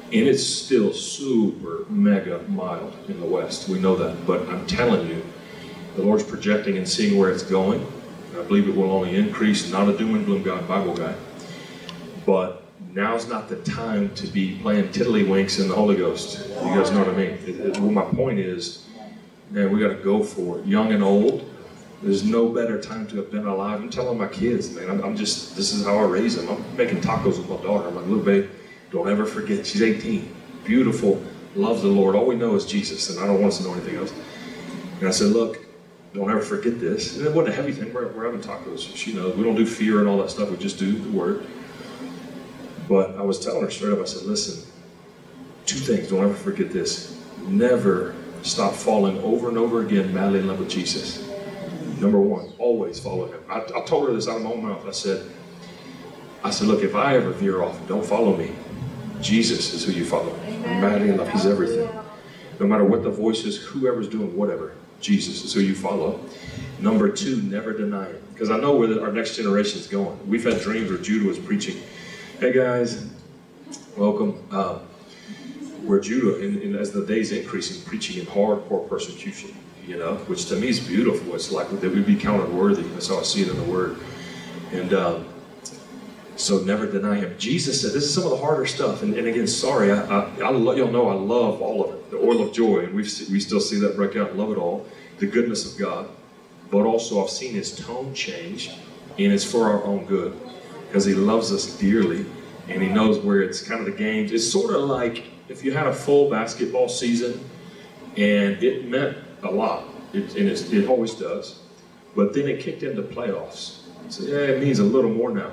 And 0.04 0.28
it's 0.28 0.46
still 0.46 0.92
super 0.92 1.84
mega 1.88 2.38
mild 2.48 2.94
in 3.08 3.18
the 3.18 3.26
West. 3.26 3.68
We 3.68 3.80
know 3.80 3.96
that. 3.96 4.24
But 4.26 4.48
I'm 4.48 4.64
telling 4.66 5.08
you, 5.08 5.24
the 5.96 6.02
Lord's 6.02 6.22
projecting 6.22 6.76
and 6.76 6.88
seeing 6.88 7.18
where 7.18 7.30
it's 7.30 7.42
going. 7.42 7.84
I 8.38 8.42
believe 8.42 8.68
it 8.68 8.76
will 8.76 8.92
only 8.92 9.16
increase. 9.16 9.70
Not 9.70 9.88
a 9.88 9.98
doom 9.98 10.14
and 10.14 10.24
gloom 10.24 10.44
God, 10.44 10.68
Bible 10.68 10.94
guy. 10.94 11.14
But 12.24 12.63
now's 12.92 13.28
not 13.28 13.48
the 13.48 13.56
time 13.56 14.14
to 14.14 14.26
be 14.26 14.58
playing 14.60 14.88
tiddlywinks 14.88 15.60
in 15.60 15.68
the 15.68 15.74
Holy 15.74 15.96
Ghost. 15.96 16.48
You 16.48 16.74
guys 16.74 16.90
know 16.90 17.00
what 17.00 17.08
I 17.08 17.16
mean? 17.16 17.38
It, 17.46 17.60
it, 17.60 17.78
well, 17.78 17.90
my 17.90 18.04
point 18.04 18.38
is, 18.38 18.86
man, 19.50 19.72
we 19.72 19.80
got 19.80 19.88
to 19.88 20.02
go 20.02 20.22
for 20.22 20.58
it. 20.58 20.66
Young 20.66 20.92
and 20.92 21.02
old, 21.02 21.50
there's 22.02 22.24
no 22.24 22.48
better 22.48 22.80
time 22.80 23.06
to 23.08 23.16
have 23.16 23.30
been 23.30 23.46
alive. 23.46 23.80
I'm 23.80 23.90
telling 23.90 24.18
my 24.18 24.28
kids, 24.28 24.74
man, 24.74 24.90
I'm, 24.90 25.02
I'm, 25.02 25.16
just, 25.16 25.56
this 25.56 25.72
is 25.72 25.84
how 25.84 25.96
I 25.96 26.02
raise 26.02 26.36
them. 26.36 26.48
I'm 26.48 26.76
making 26.76 27.00
tacos 27.00 27.38
with 27.38 27.48
my 27.48 27.56
daughter. 27.56 27.88
I'm 27.88 27.94
like, 27.94 28.06
little 28.06 28.24
babe, 28.24 28.50
don't 28.90 29.08
ever 29.08 29.24
forget, 29.24 29.66
she's 29.66 29.82
18, 29.82 30.34
beautiful, 30.64 31.22
loves 31.54 31.82
the 31.82 31.88
Lord. 31.88 32.14
All 32.14 32.26
we 32.26 32.36
know 32.36 32.54
is 32.54 32.66
Jesus, 32.66 33.10
and 33.10 33.18
I 33.18 33.26
don't 33.26 33.40
want 33.40 33.52
us 33.52 33.58
to 33.58 33.64
know 33.64 33.72
anything 33.72 33.96
else. 33.96 34.12
And 35.00 35.08
I 35.08 35.10
said, 35.10 35.28
look, 35.28 35.64
don't 36.12 36.30
ever 36.30 36.40
forget 36.40 36.78
this. 36.78 37.16
And 37.16 37.26
it 37.26 37.34
wasn't 37.34 37.54
a 37.54 37.56
heavy 37.56 37.72
thing. 37.72 37.92
We're, 37.92 38.08
we're 38.12 38.24
having 38.24 38.40
tacos. 38.40 38.94
She 38.94 39.12
knows. 39.12 39.36
We 39.36 39.42
don't 39.42 39.56
do 39.56 39.66
fear 39.66 39.98
and 39.98 40.08
all 40.08 40.18
that 40.18 40.30
stuff. 40.30 40.50
We 40.50 40.56
just 40.56 40.78
do 40.78 40.96
the 40.96 41.10
word. 41.10 41.46
But 42.88 43.16
I 43.16 43.22
was 43.22 43.40
telling 43.40 43.62
her 43.62 43.70
straight 43.70 43.92
up, 43.92 44.00
I 44.00 44.04
said, 44.04 44.22
listen, 44.22 44.70
two 45.66 45.78
things, 45.78 46.08
don't 46.08 46.24
ever 46.24 46.34
forget 46.34 46.70
this. 46.70 47.18
Never 47.46 48.14
stop 48.42 48.74
falling 48.74 49.18
over 49.22 49.48
and 49.48 49.56
over 49.56 49.84
again 49.84 50.12
madly 50.12 50.40
in 50.40 50.48
love 50.48 50.58
with 50.58 50.68
Jesus. 50.68 51.26
Number 51.98 52.20
one, 52.20 52.52
always 52.58 53.00
follow 53.00 53.26
him. 53.26 53.40
I, 53.48 53.60
I 53.60 53.80
told 53.84 54.08
her 54.08 54.14
this 54.14 54.28
out 54.28 54.36
of 54.36 54.42
my 54.42 54.50
own 54.50 54.64
mouth. 54.64 54.86
I 54.86 54.90
said, 54.90 55.30
I 56.42 56.50
said, 56.50 56.68
look, 56.68 56.82
if 56.82 56.94
I 56.94 57.16
ever 57.16 57.30
veer 57.30 57.62
off, 57.62 57.78
don't 57.88 58.04
follow 58.04 58.36
me. 58.36 58.52
Jesus 59.22 59.72
is 59.72 59.84
who 59.84 59.92
you 59.92 60.04
follow. 60.04 60.36
Madly 60.60 61.08
in 61.08 61.16
love, 61.16 61.30
he's 61.30 61.46
everything. 61.46 61.88
No 62.60 62.66
matter 62.66 62.84
what 62.84 63.02
the 63.02 63.10
voice 63.10 63.44
is, 63.44 63.56
whoever's 63.56 64.08
doing 64.08 64.36
whatever, 64.36 64.74
Jesus 65.00 65.42
is 65.44 65.54
who 65.54 65.60
you 65.60 65.74
follow. 65.74 66.20
Number 66.80 67.08
two, 67.08 67.40
never 67.42 67.72
deny 67.72 68.06
it. 68.06 68.34
Because 68.34 68.50
I 68.50 68.58
know 68.58 68.76
where 68.76 68.88
the, 68.88 69.02
our 69.02 69.12
next 69.12 69.36
generation 69.36 69.78
is 69.78 69.86
going. 69.86 70.18
We've 70.28 70.44
had 70.44 70.60
dreams 70.60 70.90
where 70.90 70.98
Judah 70.98 71.26
was 71.26 71.38
preaching 71.38 71.80
Hey 72.44 72.52
guys, 72.52 73.06
welcome. 73.96 74.46
Uh, 74.50 74.80
we're 75.82 75.98
Judah, 75.98 76.44
and, 76.44 76.60
and, 76.60 76.76
as 76.76 76.92
the 76.92 77.02
days 77.06 77.32
increasing, 77.32 77.82
preaching 77.86 78.18
in 78.18 78.26
hardcore 78.26 78.86
persecution, 78.86 79.56
you 79.86 79.96
know, 79.96 80.16
which 80.26 80.44
to 80.48 80.56
me 80.56 80.68
is 80.68 80.78
beautiful. 80.78 81.34
It's 81.34 81.50
like 81.50 81.70
that 81.70 81.90
we'd 81.90 82.04
be 82.04 82.16
counted 82.16 82.52
worthy. 82.52 82.82
That's 82.82 83.08
how 83.08 83.18
I 83.18 83.22
see 83.22 83.40
it 83.40 83.48
in 83.48 83.56
the 83.56 83.62
Word. 83.62 83.96
And 84.72 84.92
um, 84.92 85.26
so 86.36 86.58
never 86.58 86.84
deny 86.84 87.16
Him. 87.16 87.34
Jesus 87.38 87.80
said, 87.80 87.92
this 87.92 88.04
is 88.04 88.12
some 88.12 88.24
of 88.24 88.30
the 88.30 88.36
harder 88.36 88.66
stuff. 88.66 89.02
And, 89.02 89.14
and 89.14 89.26
again, 89.26 89.46
sorry, 89.46 89.90
I, 89.90 90.04
I, 90.04 90.24
I 90.24 90.50
y'all 90.50 90.90
know 90.90 91.08
I 91.08 91.14
love 91.14 91.62
all 91.62 91.82
of 91.82 91.94
it. 91.94 92.10
The 92.10 92.18
oil 92.18 92.46
of 92.46 92.52
joy, 92.52 92.80
and 92.80 92.88
we 92.94 93.04
we 93.04 93.40
still 93.40 93.58
see 93.58 93.80
that 93.80 93.96
break 93.96 94.16
out. 94.16 94.36
Love 94.36 94.52
it 94.52 94.58
all. 94.58 94.86
The 95.16 95.26
goodness 95.26 95.72
of 95.72 95.78
God, 95.78 96.10
but 96.70 96.84
also 96.84 97.24
I've 97.24 97.30
seen 97.30 97.54
His 97.54 97.74
tone 97.74 98.12
change, 98.12 98.68
and 99.18 99.32
it's 99.32 99.50
for 99.50 99.64
our 99.64 99.82
own 99.84 100.04
good 100.04 100.38
because 100.94 101.06
he 101.06 101.14
loves 101.14 101.50
us 101.50 101.76
dearly 101.80 102.24
and 102.68 102.82
he 102.82 102.88
knows 102.88 103.18
where 103.18 103.42
it's 103.42 103.62
kind 103.62 103.80
of 103.80 103.86
the 103.86 103.92
games. 103.92 104.32
It's 104.32 104.50
sort 104.50 104.74
of 104.74 104.82
like 104.82 105.24
if 105.48 105.64
you 105.64 105.72
had 105.72 105.86
a 105.86 105.92
full 105.92 106.30
basketball 106.30 106.88
season 106.88 107.44
and 108.16 108.62
it 108.62 108.88
meant 108.88 109.16
a 109.42 109.50
lot, 109.50 109.84
it, 110.12 110.36
and 110.36 110.48
it 110.48 110.88
always 110.88 111.14
does, 111.14 111.60
but 112.14 112.32
then 112.32 112.48
it 112.48 112.60
kicked 112.60 112.82
into 112.82 113.02
playoffs. 113.02 113.80
So 114.08 114.22
yeah, 114.24 114.52
it 114.52 114.62
means 114.62 114.78
a 114.78 114.84
little 114.84 115.10
more 115.10 115.30
now. 115.30 115.52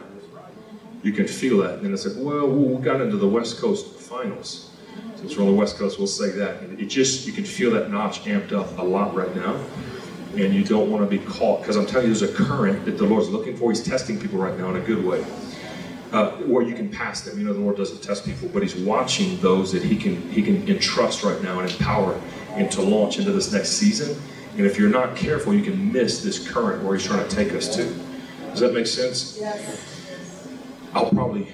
You 1.03 1.11
can 1.11 1.27
feel 1.27 1.57
that. 1.63 1.79
And 1.79 1.93
it's 1.93 2.05
like, 2.05 2.15
well, 2.17 2.47
we 2.47 2.83
got 2.83 3.01
into 3.01 3.17
the 3.17 3.27
West 3.27 3.57
Coast 3.59 3.95
finals. 3.95 4.69
Since 5.15 5.35
we're 5.35 5.43
on 5.43 5.51
the 5.51 5.57
West 5.57 5.77
Coast, 5.77 5.97
we'll 5.97 6.07
say 6.07 6.29
that. 6.31 6.61
And 6.61 6.79
it 6.79 6.85
just, 6.85 7.25
you 7.25 7.33
can 7.33 7.43
feel 7.43 7.71
that 7.71 7.89
notch 7.89 8.23
amped 8.25 8.51
up 8.51 8.77
a 8.77 8.83
lot 8.83 9.15
right 9.15 9.35
now. 9.35 9.59
And 10.35 10.53
you 10.53 10.63
don't 10.63 10.91
want 10.91 11.03
to 11.03 11.09
be 11.09 11.23
caught, 11.25 11.61
because 11.61 11.75
I'm 11.75 11.85
telling 11.85 12.07
you, 12.07 12.13
there's 12.13 12.29
a 12.29 12.33
current 12.33 12.85
that 12.85 12.97
the 12.97 13.03
Lord's 13.03 13.29
looking 13.29 13.57
for. 13.57 13.71
He's 13.71 13.83
testing 13.83 14.19
people 14.19 14.37
right 14.37 14.57
now 14.57 14.69
in 14.69 14.77
a 14.77 14.85
good 14.85 15.03
way. 15.03 15.25
Uh, 16.11 16.31
where 16.41 16.61
you 16.61 16.75
can 16.75 16.89
pass 16.89 17.21
them. 17.21 17.39
You 17.39 17.45
know, 17.45 17.53
the 17.53 17.59
Lord 17.59 17.77
doesn't 17.77 18.03
test 18.03 18.25
people, 18.25 18.49
but 18.49 18.61
He's 18.61 18.75
watching 18.75 19.39
those 19.39 19.71
that 19.71 19.81
He 19.81 19.95
can 19.95 20.21
He 20.29 20.41
can 20.41 20.67
entrust 20.67 21.23
right 21.23 21.41
now 21.41 21.59
and 21.59 21.71
empower 21.71 22.19
and 22.51 22.69
to 22.71 22.81
launch 22.81 23.17
into 23.17 23.31
this 23.31 23.51
next 23.53 23.69
season. 23.69 24.21
And 24.57 24.65
if 24.65 24.77
you're 24.77 24.89
not 24.89 25.15
careful, 25.15 25.53
you 25.53 25.63
can 25.63 25.93
miss 25.93 26.21
this 26.21 26.45
current 26.51 26.83
where 26.83 26.97
He's 26.97 27.05
trying 27.05 27.25
to 27.27 27.33
take 27.33 27.53
us 27.53 27.73
to. 27.77 27.85
Does 28.49 28.59
that 28.59 28.73
make 28.73 28.87
sense? 28.87 29.37
Yes. 29.39 30.47
I'll 30.93 31.09
probably 31.09 31.47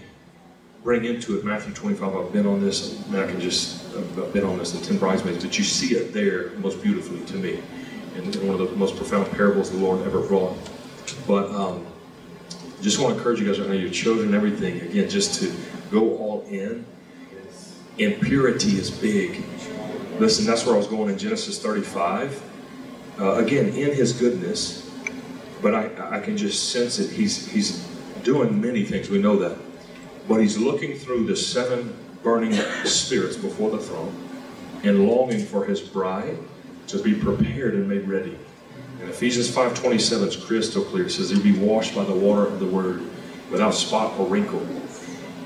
bring 0.84 1.06
into 1.06 1.38
it 1.38 1.46
Matthew 1.46 1.74
25. 1.74 2.16
I've 2.16 2.34
been 2.34 2.48
on 2.48 2.60
this, 2.60 3.06
and 3.08 3.18
I 3.18 3.28
can 3.28 3.40
just, 3.40 3.96
I've 3.96 4.34
been 4.34 4.44
on 4.44 4.58
this, 4.58 4.72
the 4.72 4.84
10 4.84 4.98
bridesmaids, 4.98 5.44
but 5.44 5.58
you 5.58 5.64
see 5.64 5.96
it 5.96 6.14
there 6.14 6.52
most 6.60 6.82
beautifully 6.82 7.24
to 7.26 7.36
me. 7.36 7.60
And 8.16 8.36
one 8.48 8.60
of 8.60 8.70
the 8.70 8.76
most 8.76 8.96
profound 8.96 9.30
parables 9.32 9.70
the 9.70 9.78
Lord 9.78 10.02
ever 10.08 10.22
brought. 10.22 10.58
But 11.28 11.52
um, 11.52 11.86
just 12.82 13.00
want 13.00 13.14
to 13.14 13.18
encourage 13.18 13.40
you 13.40 13.48
guys 13.48 13.60
right 13.60 13.70
now, 13.70 13.76
your 13.76 13.90
children, 13.90 14.34
everything, 14.34 14.82
again, 14.82 15.10
just 15.10 15.40
to 15.42 15.54
go 15.92 16.18
all 16.18 16.46
in. 16.50 16.86
And 18.00 18.22
purity 18.22 18.78
is 18.78 18.92
big. 18.92 19.44
Listen, 20.20 20.46
that's 20.46 20.66
where 20.66 20.76
I 20.76 20.78
was 20.78 20.88
going 20.88 21.10
in 21.10 21.18
Genesis 21.18 21.62
35. 21.62 22.44
Uh, 23.20 23.36
again, 23.36 23.70
in 23.70 23.96
his 23.96 24.14
goodness, 24.14 24.88
but 25.62 25.74
I, 25.74 26.18
I 26.18 26.20
can 26.20 26.38
just 26.38 26.70
sense 26.70 27.00
it. 27.00 27.10
He's, 27.10 27.48
he's 27.48 27.88
doing 28.24 28.62
many 28.62 28.84
things, 28.84 29.10
we 29.10 29.20
know 29.20 29.38
that. 29.38 29.58
But 30.28 30.42
he's 30.42 30.58
looking 30.58 30.98
through 30.98 31.26
the 31.26 31.36
seven 31.36 31.98
burning 32.22 32.54
spirits 32.86 33.38
before 33.38 33.72
the 33.72 33.80
throne 33.80 34.14
and 34.84 35.08
longing 35.08 35.44
for 35.44 35.66
his 35.66 35.82
bride 35.82 36.38
to 36.88 37.02
be 37.02 37.16
prepared 37.16 37.74
and 37.74 37.88
made 37.88 38.08
ready. 38.08 38.38
Ephesians 39.10 39.50
5.27 39.50 40.28
is 40.28 40.36
crystal 40.36 40.84
clear. 40.84 41.06
It 41.06 41.12
says, 41.12 41.32
You'll 41.32 41.42
be 41.42 41.58
washed 41.58 41.96
by 41.96 42.04
the 42.04 42.14
water 42.14 42.46
of 42.46 42.60
the 42.60 42.66
word 42.66 43.02
without 43.50 43.74
spot 43.74 44.18
or 44.20 44.28
wrinkle. 44.28 44.62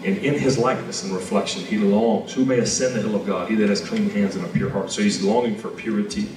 And 0.03 0.17
in 0.17 0.33
his 0.33 0.57
likeness 0.57 1.03
and 1.03 1.13
reflection, 1.13 1.63
he 1.63 1.77
longs. 1.77 2.33
Who 2.33 2.43
may 2.43 2.57
ascend 2.57 2.95
the 2.95 3.01
hill 3.01 3.15
of 3.15 3.27
God? 3.27 3.49
He 3.49 3.55
that 3.55 3.69
has 3.69 3.87
clean 3.87 4.09
hands 4.09 4.35
and 4.35 4.43
a 4.43 4.49
pure 4.49 4.71
heart. 4.71 4.91
So 4.91 5.03
he's 5.03 5.21
longing 5.21 5.55
for 5.55 5.69
purity, 5.69 6.29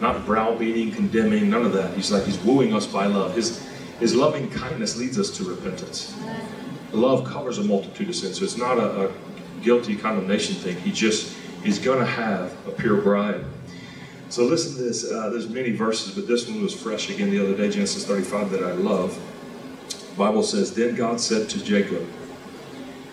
not 0.00 0.26
browbeating, 0.26 0.92
condemning, 0.92 1.48
none 1.48 1.64
of 1.64 1.72
that. 1.72 1.94
He's 1.94 2.10
like 2.10 2.24
he's 2.24 2.38
wooing 2.40 2.74
us 2.74 2.86
by 2.86 3.06
love. 3.06 3.34
His 3.34 3.66
his 3.98 4.14
loving 4.14 4.50
kindness 4.50 4.96
leads 4.96 5.18
us 5.18 5.30
to 5.38 5.44
repentance. 5.44 6.14
Love 6.92 7.24
covers 7.24 7.58
a 7.58 7.64
multitude 7.64 8.10
of 8.10 8.14
sins. 8.14 8.38
So 8.38 8.44
it's 8.44 8.58
not 8.58 8.78
a, 8.78 9.08
a 9.08 9.12
guilty 9.62 9.96
condemnation 9.96 10.54
thing. 10.56 10.76
He 10.76 10.92
just 10.92 11.34
he's 11.64 11.78
going 11.78 11.98
to 11.98 12.06
have 12.06 12.54
a 12.66 12.70
pure 12.70 13.00
bride. 13.00 13.44
So 14.30 14.44
listen 14.44 14.76
to 14.76 14.82
this. 14.82 15.10
Uh, 15.10 15.30
there's 15.30 15.48
many 15.48 15.72
verses, 15.72 16.14
but 16.14 16.26
this 16.26 16.46
one 16.46 16.62
was 16.62 16.74
fresh 16.74 17.08
again 17.08 17.30
the 17.30 17.42
other 17.42 17.56
day, 17.56 17.70
Genesis 17.70 18.04
35, 18.04 18.50
that 18.50 18.62
I 18.62 18.72
love. 18.72 19.18
The 19.88 20.16
Bible 20.16 20.42
says, 20.42 20.74
Then 20.74 20.94
God 20.94 21.18
said 21.20 21.48
to 21.50 21.64
Jacob, 21.64 22.06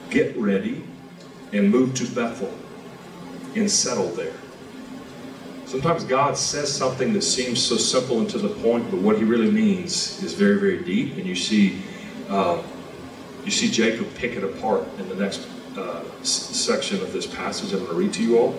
Get 0.10 0.36
ready 0.36 0.84
and 1.54 1.69
move 1.71 1.95
to 1.95 2.08
Bethel 2.08 2.54
and 3.56 3.71
settle 3.71 4.10
there. 4.10 4.34
Sometimes 5.65 6.04
God 6.04 6.38
says 6.38 6.71
something 6.71 7.13
that 7.13 7.21
seems 7.21 7.63
so 7.63 7.78
simple 7.78 8.19
and 8.19 8.30
to 8.32 8.38
the 8.38 8.49
point, 8.49 8.91
but 8.91 8.99
what 8.99 9.17
He 9.17 9.23
really 9.23 9.49
means 9.49 10.21
is 10.21 10.34
very, 10.34 10.60
very 10.60 10.84
deep. 10.84 11.15
And 11.15 11.25
you 11.25 11.36
see, 11.36 11.82
uh, 12.30 12.62
you 13.45 13.51
see 13.51 13.71
Jacob 13.71 14.13
pick 14.15 14.34
it 14.34 14.43
apart 14.43 14.84
in 14.99 15.08
the 15.08 15.15
next 15.15 15.47
uh, 15.78 16.04
section 16.23 17.01
of 17.01 17.13
this 17.13 17.25
passage. 17.25 17.71
I'm 17.71 17.80
going 17.80 17.91
to 17.91 17.97
read 17.97 18.13
to 18.13 18.23
you 18.23 18.38
all. 18.38 18.56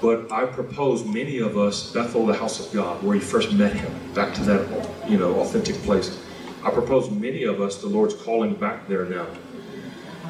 But 0.00 0.30
I 0.30 0.46
propose 0.46 1.04
many 1.04 1.38
of 1.38 1.58
us, 1.58 1.92
Bethel, 1.92 2.24
the 2.26 2.34
house 2.34 2.64
of 2.64 2.72
God, 2.72 3.02
where 3.02 3.14
he 3.14 3.20
first 3.20 3.52
met 3.52 3.72
him, 3.72 3.92
back 4.14 4.32
to 4.34 4.42
that, 4.42 5.10
you 5.10 5.18
know, 5.18 5.40
authentic 5.40 5.74
place. 5.82 6.22
I 6.62 6.70
propose 6.70 7.10
many 7.10 7.44
of 7.44 7.60
us, 7.60 7.78
the 7.78 7.88
Lord's 7.88 8.14
calling 8.14 8.54
back 8.54 8.86
there 8.86 9.06
now. 9.06 9.26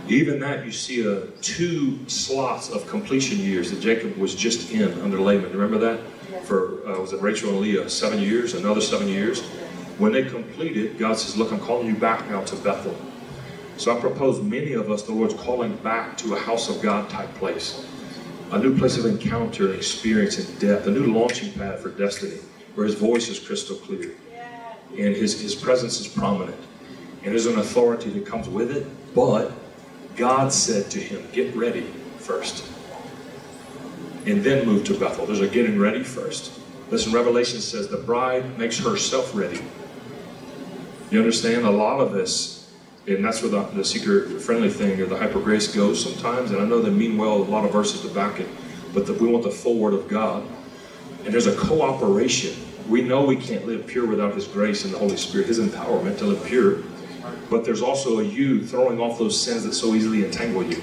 Even 0.08 0.40
that, 0.40 0.64
you 0.64 0.72
see 0.72 1.06
uh, 1.06 1.26
two 1.42 1.98
slots 2.08 2.70
of 2.70 2.86
completion 2.86 3.38
years 3.38 3.70
that 3.70 3.80
Jacob 3.80 4.16
was 4.16 4.34
just 4.34 4.70
in 4.72 4.90
under 5.02 5.20
Laban. 5.20 5.52
Remember 5.52 5.78
that? 5.78 6.00
For, 6.44 6.86
uh, 6.88 7.00
was 7.00 7.12
it 7.12 7.20
Rachel 7.20 7.50
and 7.50 7.60
Leah? 7.60 7.90
Seven 7.90 8.20
years, 8.20 8.54
another 8.54 8.80
seven 8.80 9.06
years. 9.06 9.42
When 9.98 10.12
they 10.12 10.24
completed, 10.24 10.96
God 10.96 11.18
says, 11.18 11.36
look, 11.36 11.52
I'm 11.52 11.60
calling 11.60 11.88
you 11.88 11.94
back 11.94 12.26
now 12.30 12.42
to 12.44 12.56
Bethel. 12.56 12.96
So 13.76 13.94
I 13.94 14.00
propose 14.00 14.40
many 14.40 14.72
of 14.72 14.90
us, 14.90 15.02
the 15.02 15.12
Lord's 15.12 15.34
calling 15.34 15.76
back 15.76 16.16
to 16.18 16.34
a 16.34 16.38
house 16.38 16.70
of 16.70 16.80
God 16.80 17.10
type 17.10 17.32
place 17.34 17.86
a 18.50 18.58
new 18.58 18.76
place 18.76 18.96
of 18.96 19.04
encounter 19.06 19.66
and 19.66 19.74
experience 19.74 20.38
and 20.38 20.58
depth, 20.58 20.86
a 20.86 20.90
new 20.90 21.12
launching 21.12 21.52
pad 21.52 21.78
for 21.78 21.90
destiny, 21.90 22.38
where 22.74 22.86
his 22.86 22.94
voice 22.94 23.28
is 23.28 23.38
crystal 23.38 23.76
clear 23.76 24.14
and 24.96 25.14
his, 25.14 25.40
his 25.40 25.54
presence 25.54 26.00
is 26.00 26.08
prominent. 26.08 26.56
And 27.22 27.32
there's 27.32 27.46
an 27.46 27.58
authority 27.58 28.10
that 28.10 28.26
comes 28.26 28.48
with 28.48 28.74
it, 28.74 28.86
but 29.14 29.52
God 30.16 30.52
said 30.52 30.90
to 30.92 31.00
him, 31.00 31.26
Get 31.32 31.54
ready 31.54 31.86
first. 32.18 32.64
And 34.26 34.42
then 34.42 34.66
move 34.66 34.84
to 34.84 34.98
Bethel. 34.98 35.26
There's 35.26 35.40
a 35.40 35.48
getting 35.48 35.78
ready 35.78 36.02
first. 36.02 36.58
Listen, 36.90 37.12
Revelation 37.12 37.60
says 37.60 37.88
the 37.88 37.98
bride 37.98 38.58
makes 38.58 38.78
herself 38.78 39.34
ready. 39.34 39.62
You 41.10 41.18
understand? 41.18 41.66
A 41.66 41.70
lot 41.70 42.00
of 42.00 42.14
us 42.14 42.57
and 43.16 43.24
that's 43.24 43.42
where 43.42 43.50
the, 43.50 43.62
the 43.74 43.84
seeker 43.84 44.28
friendly 44.38 44.68
thing 44.68 45.00
or 45.00 45.06
the 45.06 45.16
hyper 45.16 45.40
grace 45.40 45.74
goes 45.74 46.02
sometimes. 46.02 46.50
And 46.50 46.60
I 46.60 46.66
know 46.66 46.82
they 46.82 46.90
mean 46.90 47.16
well 47.16 47.36
a 47.36 47.44
lot 47.44 47.64
of 47.64 47.72
verses 47.72 48.02
to 48.02 48.08
back 48.08 48.38
it, 48.38 48.48
but 48.92 49.06
the, 49.06 49.14
we 49.14 49.28
want 49.28 49.44
the 49.44 49.50
full 49.50 49.78
word 49.78 49.94
of 49.94 50.08
God. 50.08 50.44
And 51.24 51.32
there's 51.32 51.46
a 51.46 51.56
cooperation. 51.56 52.54
We 52.88 53.02
know 53.02 53.24
we 53.24 53.36
can't 53.36 53.66
live 53.66 53.86
pure 53.86 54.06
without 54.06 54.34
His 54.34 54.46
grace 54.46 54.84
and 54.84 54.92
the 54.92 54.98
Holy 54.98 55.16
Spirit, 55.16 55.46
His 55.46 55.58
empowerment 55.58 56.18
to 56.18 56.24
live 56.24 56.44
pure. 56.44 56.82
But 57.50 57.64
there's 57.64 57.82
also 57.82 58.20
a 58.20 58.22
you 58.22 58.66
throwing 58.66 59.00
off 59.00 59.18
those 59.18 59.40
sins 59.40 59.64
that 59.64 59.72
so 59.72 59.94
easily 59.94 60.24
entangle 60.24 60.62
you. 60.62 60.80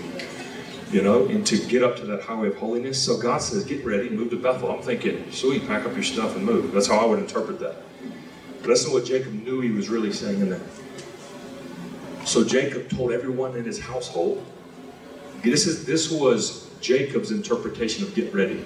You 0.92 1.02
know, 1.02 1.26
and 1.26 1.46
to 1.48 1.58
get 1.58 1.84
up 1.84 1.98
to 1.98 2.06
that 2.06 2.22
highway 2.22 2.50
of 2.50 2.58
holiness. 2.58 3.02
So 3.02 3.18
God 3.18 3.40
says, 3.40 3.66
get 3.66 3.84
ready, 3.84 4.10
move 4.10 4.30
to 4.30 4.38
Bethel. 4.38 4.72
I'm 4.72 4.82
thinking, 4.82 5.32
sweet, 5.32 5.68
pack 5.68 5.86
up 5.86 5.94
your 5.94 6.04
stuff 6.04 6.36
and 6.36 6.46
move. 6.46 6.72
That's 6.72 6.88
how 6.88 7.00
I 7.00 7.06
would 7.06 7.20
interpret 7.20 7.60
that. 7.60 7.78
But 8.62 8.68
that's 8.68 8.86
not 8.86 8.94
what 8.94 9.06
Jacob 9.06 9.34
knew 9.34 9.62
he 9.62 9.72
was 9.72 9.90
really 9.90 10.14
saying 10.14 10.42
in 10.42 10.52
that. 10.52 10.62
So 12.26 12.44
Jacob 12.44 12.90
told 12.90 13.12
everyone 13.12 13.56
in 13.56 13.66
his 13.66 13.80
household. 13.80 14.44
This 15.44 15.68
is 15.68 15.86
this 15.86 16.12
was 16.12 16.68
Jacob's 16.82 17.30
interpretation 17.30 18.04
of 18.04 18.16
get 18.16 18.34
ready. 18.34 18.66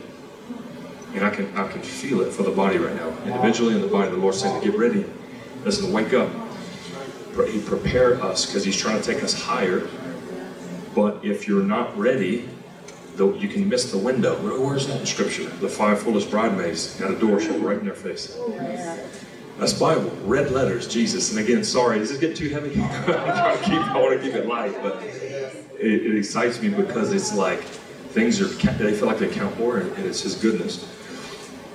And 1.14 1.26
I 1.26 1.30
can 1.30 1.56
I 1.58 1.68
can 1.68 1.82
feel 1.82 2.22
it 2.22 2.32
for 2.32 2.44
the 2.44 2.52
body 2.52 2.78
right 2.78 2.96
now. 2.96 3.10
Individually 3.26 3.76
in 3.76 3.82
the 3.82 3.88
body, 3.88 4.12
the 4.12 4.18
Lord's 4.18 4.40
saying 4.40 4.62
to 4.62 4.66
get 4.66 4.80
ready. 4.80 5.06
Listen, 5.66 5.92
wake 5.92 6.14
up. 6.14 6.30
He 7.52 7.60
prepare 7.62 8.22
us 8.22 8.46
because 8.46 8.66
he's 8.66 8.78
trying 8.78 9.02
to 9.02 9.14
take 9.14 9.24
us 9.24 9.34
higher. 9.34 9.88
But 10.94 11.24
if 11.24 11.48
you're 11.48 11.64
not 11.64 11.98
ready, 11.98 12.50
though 13.16 13.34
you 13.34 13.50
can 13.50 13.68
miss 13.68 13.92
the 13.92 13.98
window. 13.98 14.36
Where's 14.42 14.88
that 14.88 15.02
in 15.02 15.06
scripture? 15.06 15.46
The 15.46 15.70
five 15.70 16.00
foolish 16.02 16.26
bridesmaids 16.26 16.98
had 16.98 17.12
a 17.12 17.20
door 17.20 17.40
shut 17.40 17.62
right 17.62 17.78
in 17.78 17.86
their 17.86 17.94
face. 17.94 18.38
That's 19.60 19.74
Bible, 19.74 20.10
red 20.24 20.52
letters, 20.52 20.88
Jesus. 20.88 21.32
And 21.32 21.40
again, 21.40 21.66
sorry, 21.66 22.00
does 22.00 22.12
this 22.12 22.18
get 22.18 22.34
too 22.34 22.48
heavy? 22.48 22.76
Trying 23.06 23.58
to 23.58 23.64
keep, 23.64 23.74
I 23.74 24.00
want 24.00 24.18
to 24.18 24.26
keep 24.26 24.34
it 24.34 24.48
light, 24.48 24.74
but 24.82 25.04
it, 25.04 26.06
it, 26.06 26.16
excites 26.16 26.62
me 26.62 26.70
because 26.70 27.12
it's 27.12 27.36
like 27.36 27.60
things 27.60 28.40
are, 28.40 28.46
they 28.78 28.94
feel 28.94 29.08
like 29.08 29.20
they 29.20 29.28
count 29.28 29.60
more, 29.60 29.80
and, 29.80 29.92
and 29.98 30.06
it's 30.06 30.22
His 30.22 30.36
goodness. 30.36 30.88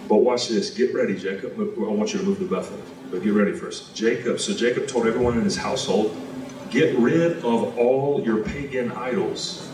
But 0.09 0.17
watch 0.17 0.49
this. 0.49 0.71
Get 0.71 0.95
ready, 0.95 1.15
Jacob. 1.15 1.53
I 1.59 1.81
want 1.91 2.15
you 2.15 2.21
to 2.21 2.25
move 2.25 2.39
to 2.39 2.49
Bethel, 2.49 2.81
but 3.11 3.23
get 3.23 3.35
ready 3.35 3.53
first. 3.53 3.95
Jacob. 3.95 4.41
So 4.41 4.55
Jacob 4.55 4.87
told 4.87 5.07
everyone 5.07 5.37
in 5.37 5.45
his 5.45 5.57
household, 5.57 6.17
get 6.71 6.97
rid 6.99 7.45
of 7.45 7.79
all 7.79 8.23
your 8.25 8.43
pagan 8.45 8.93
idols. 8.93 9.71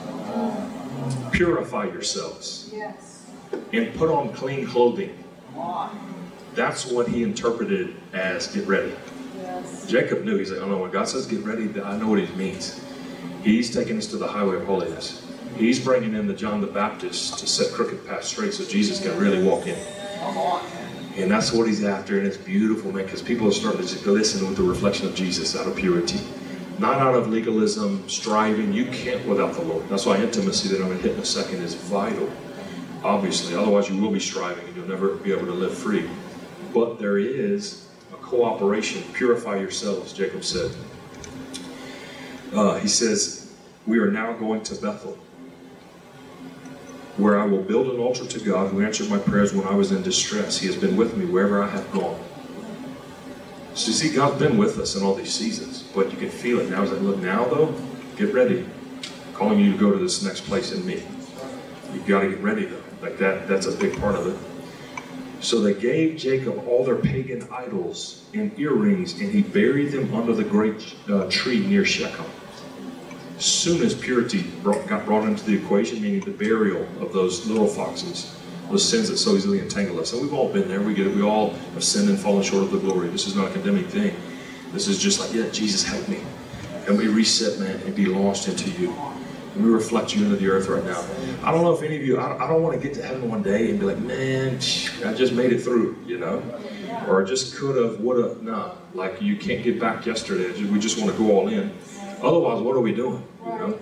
Purify 1.31 1.85
yourselves. 1.85 2.71
Yes. 2.75 3.27
And 3.73 3.95
put 3.95 4.11
on 4.11 4.33
clean 4.33 4.67
clothing. 4.67 5.17
That's 6.55 6.87
what 6.87 7.09
he 7.09 7.23
interpreted 7.23 7.95
as 8.13 8.49
get 8.49 8.67
ready. 8.67 8.93
Yes. 9.37 9.87
Jacob 9.87 10.25
knew. 10.25 10.37
He's 10.37 10.51
like, 10.51 10.61
oh 10.61 10.69
no, 10.69 10.79
when 10.79 10.91
God 10.91 11.09
says 11.09 11.27
get 11.27 11.45
ready, 11.45 11.69
I 11.81 11.97
know 11.97 12.09
what 12.09 12.19
he 12.19 12.35
means. 12.37 12.85
He's 13.43 13.73
taking 13.73 13.97
us 13.97 14.07
to 14.09 14.17
the 14.17 14.29
highway 14.29 14.57
of 14.57 14.67
holiness. 14.67 15.27
He's 15.57 15.79
bringing 15.83 16.15
in 16.15 16.27
the 16.27 16.35
John 16.35 16.61
the 16.61 16.67
Baptist 16.67 17.39
to 17.39 17.47
set 17.47 17.73
crooked 17.73 18.07
paths 18.07 18.29
straight 18.29 18.55
so 18.55 18.65
Jesus 18.65 19.01
can 19.01 19.19
really 19.19 19.43
walk 19.43 19.67
in. 19.67 19.79
And 21.17 21.31
that's 21.31 21.53
what 21.53 21.67
he's 21.67 21.85
after, 21.85 22.19
and 22.19 22.27
it's 22.27 22.37
beautiful, 22.37 22.93
man, 22.93 23.05
because 23.05 23.21
people 23.21 23.49
are 23.49 23.53
starting 23.53 23.83
to 23.83 23.87
just 23.87 24.07
listen 24.07 24.47
with 24.47 24.57
the 24.57 24.63
reflection 24.63 25.07
of 25.07 25.15
Jesus 25.15 25.57
out 25.57 25.67
of 25.67 25.77
purity. 25.77 26.21
Not 26.79 26.99
out 26.99 27.15
of 27.15 27.29
legalism, 27.29 28.09
striving. 28.09 28.73
You 28.73 28.87
can't 28.87 29.27
without 29.27 29.55
the 29.55 29.63
Lord. 29.63 29.87
That's 29.89 30.07
why 30.07 30.17
intimacy 30.17 30.69
that 30.69 30.81
I'm 30.81 30.87
going 30.87 30.99
to 30.99 31.03
hit 31.03 31.15
in 31.15 31.21
a 31.21 31.25
second 31.25 31.63
is 31.63 31.75
vital, 31.75 32.31
obviously. 33.05 33.55
Otherwise, 33.55 33.91
you 33.91 34.01
will 34.01 34.11
be 34.11 34.21
striving 34.21 34.67
and 34.67 34.77
you'll 34.77 34.89
never 34.89 35.17
be 35.17 35.33
able 35.33 35.47
to 35.47 35.53
live 35.53 35.77
free. 35.77 36.09
But 36.75 36.99
there 36.99 37.19
is 37.19 37.89
a 38.13 38.17
cooperation. 38.17 39.03
Purify 39.13 39.57
yourselves, 39.57 40.13
Jacob 40.13 40.45
said. 40.45 40.71
Uh, 42.53 42.79
he 42.79 42.89
says, 42.89 43.53
We 43.87 43.99
are 43.99 44.11
now 44.11 44.33
going 44.35 44.63
to 44.65 44.75
Bethel. 44.77 45.19
where 47.17 47.39
I 47.39 47.45
will 47.45 47.63
build 47.63 47.89
an 47.93 48.01
altar 48.01 48.25
to 48.27 48.41
God 48.41 48.71
who 48.71 48.81
answered 48.83 49.11
my 49.11 49.19
prayers 49.19 49.53
when 49.53 49.67
I 49.67 49.75
was 49.75 49.93
in 49.93 50.03
distress. 50.03 50.59
He 50.59 50.67
has 50.67 50.77
been 50.77 50.97
with 50.97 51.17
me 51.17 51.27
wherever 51.27 51.63
I 51.63 51.69
have 51.69 51.91
gone. 51.93 52.19
So 53.75 53.89
you 53.89 53.93
see, 53.93 54.15
God's 54.15 54.39
been 54.39 54.57
with 54.59 54.79
us 54.79 54.97
in 54.97 55.03
all 55.03 55.15
these 55.15 55.33
seasons, 55.33 55.83
but 55.95 56.11
you 56.11 56.17
can 56.17 56.31
feel 56.31 56.61
it 56.61 56.71
now. 56.71 56.83
He's 56.83 56.93
like, 56.93 57.03
look, 57.03 57.19
now 57.19 57.45
though, 57.45 57.75
get 58.17 58.33
ready. 58.33 58.67
I'm 59.29 59.35
calling 59.35 59.61
you 59.61 59.73
to 59.73 59.79
go 59.79 59.93
to 59.93 59.99
this 59.99 60.23
next 60.25 60.43
place 60.43 60.73
in 60.73 60.85
me. 60.87 61.03
You've 61.93 62.07
got 62.07 62.21
to 62.21 62.31
get 62.31 62.41
ready 62.41 62.65
though. 62.67 62.83
Like 63.03 63.19
that, 63.19 63.49
that's 63.49 63.67
a 63.67 63.73
big 63.77 63.99
part 64.01 64.15
of 64.15 64.27
it. 64.27 64.50
So 65.41 65.61
they 65.61 65.75
gave 65.75 66.19
Jacob 66.19 66.67
all 66.69 66.85
their 66.85 66.97
pagan 66.97 67.49
idols 67.51 68.25
and 68.35 68.57
earrings, 68.59 69.19
and 69.21 69.33
he 69.33 69.43
buried 69.43 69.93
them 69.93 70.15
under 70.15 70.35
the 70.35 70.45
great 70.45 70.95
uh, 71.09 71.31
tree 71.31 71.67
near 71.67 71.85
Shechem. 71.85 72.27
As 73.39 73.45
soon 73.47 73.83
as 73.83 73.95
purity 73.95 74.43
brought, 74.63 74.87
got 74.87 75.07
brought 75.07 75.27
into 75.27 75.43
the 75.45 75.57
equation, 75.57 76.03
meaning 76.03 76.21
the 76.21 76.31
burial 76.31 76.87
of 77.01 77.15
those 77.15 77.47
little 77.47 77.67
foxes, 77.67 78.37
those 78.69 78.87
sins 78.87 79.09
that 79.09 79.17
so 79.17 79.35
easily 79.35 79.61
entangle 79.61 79.99
us. 79.99 80.13
And 80.13 80.21
we've 80.21 80.35
all 80.35 80.53
been 80.53 80.69
there. 80.69 80.83
We 80.83 80.93
get 80.93 81.07
it. 81.07 81.17
We 81.17 81.23
all 81.23 81.55
have 81.75 81.83
sinned 81.83 82.11
and 82.11 82.19
fallen 82.19 82.43
short 82.43 82.65
of 82.65 82.71
the 82.71 82.79
glory. 82.79 83.09
This 83.09 83.27
is 83.27 83.35
not 83.35 83.49
a 83.49 83.53
condemning 83.53 83.87
thing. 83.87 84.15
This 84.73 84.89
is 84.89 84.99
just 84.99 85.21
like, 85.21 85.33
yeah, 85.33 85.49
Jesus, 85.49 85.83
help 85.83 86.07
me. 86.07 86.21
And 86.87 86.99
we 86.99 87.09
reset, 87.09 87.59
man, 87.59 87.81
and 87.87 87.95
be 87.95 88.05
launched 88.05 88.47
into 88.47 88.71
you. 88.71 88.95
We 89.57 89.69
reflect 89.69 90.15
you 90.15 90.25
into 90.25 90.37
the 90.37 90.49
earth 90.49 90.69
right 90.69 90.85
now. 90.85 91.05
I 91.43 91.51
don't 91.51 91.63
know 91.63 91.73
if 91.73 91.83
any 91.83 91.97
of 91.97 92.03
you, 92.03 92.19
I, 92.19 92.45
I 92.45 92.47
don't 92.47 92.63
want 92.63 92.81
to 92.81 92.87
get 92.87 92.95
to 92.95 93.03
heaven 93.03 93.29
one 93.29 93.43
day 93.43 93.71
and 93.71 93.81
be 93.81 93.87
like, 93.87 93.99
man, 93.99 94.57
I 95.05 95.13
just 95.13 95.33
made 95.33 95.53
it 95.53 95.61
through, 95.61 95.97
you 96.07 96.19
know? 96.19 96.43
Or 97.09 97.23
I 97.23 97.27
just 97.27 97.57
could 97.57 97.77
have, 97.77 98.01
would 98.01 98.25
have, 98.25 98.43
nah. 98.43 98.75
Like 98.95 99.21
you 99.21 99.37
can't 99.37 99.63
get 99.63 99.81
back 99.81 100.07
yesterday. 100.07 100.53
We 100.65 100.79
just 100.79 100.99
want 100.99 101.11
to 101.11 101.19
go 101.19 101.37
all 101.37 101.49
in. 101.49 101.73
Otherwise, 102.23 102.63
what 102.63 102.77
are 102.77 102.81
we 102.81 102.95
doing? 102.95 103.27
You 103.45 103.53
know? 103.53 103.79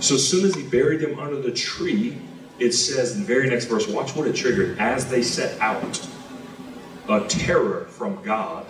So 0.00 0.14
as 0.14 0.28
soon 0.28 0.44
as 0.44 0.54
he 0.54 0.62
buried 0.62 1.00
them 1.00 1.18
under 1.18 1.40
the 1.40 1.52
tree, 1.52 2.18
it 2.58 2.72
says 2.72 3.14
in 3.14 3.20
the 3.20 3.26
very 3.26 3.48
next 3.48 3.66
verse, 3.66 3.88
watch 3.88 4.14
what 4.14 4.26
it 4.26 4.36
triggered. 4.36 4.78
As 4.78 5.08
they 5.08 5.22
set 5.22 5.58
out, 5.60 6.08
a 7.08 7.26
terror 7.28 7.86
from 7.86 8.22
God 8.22 8.66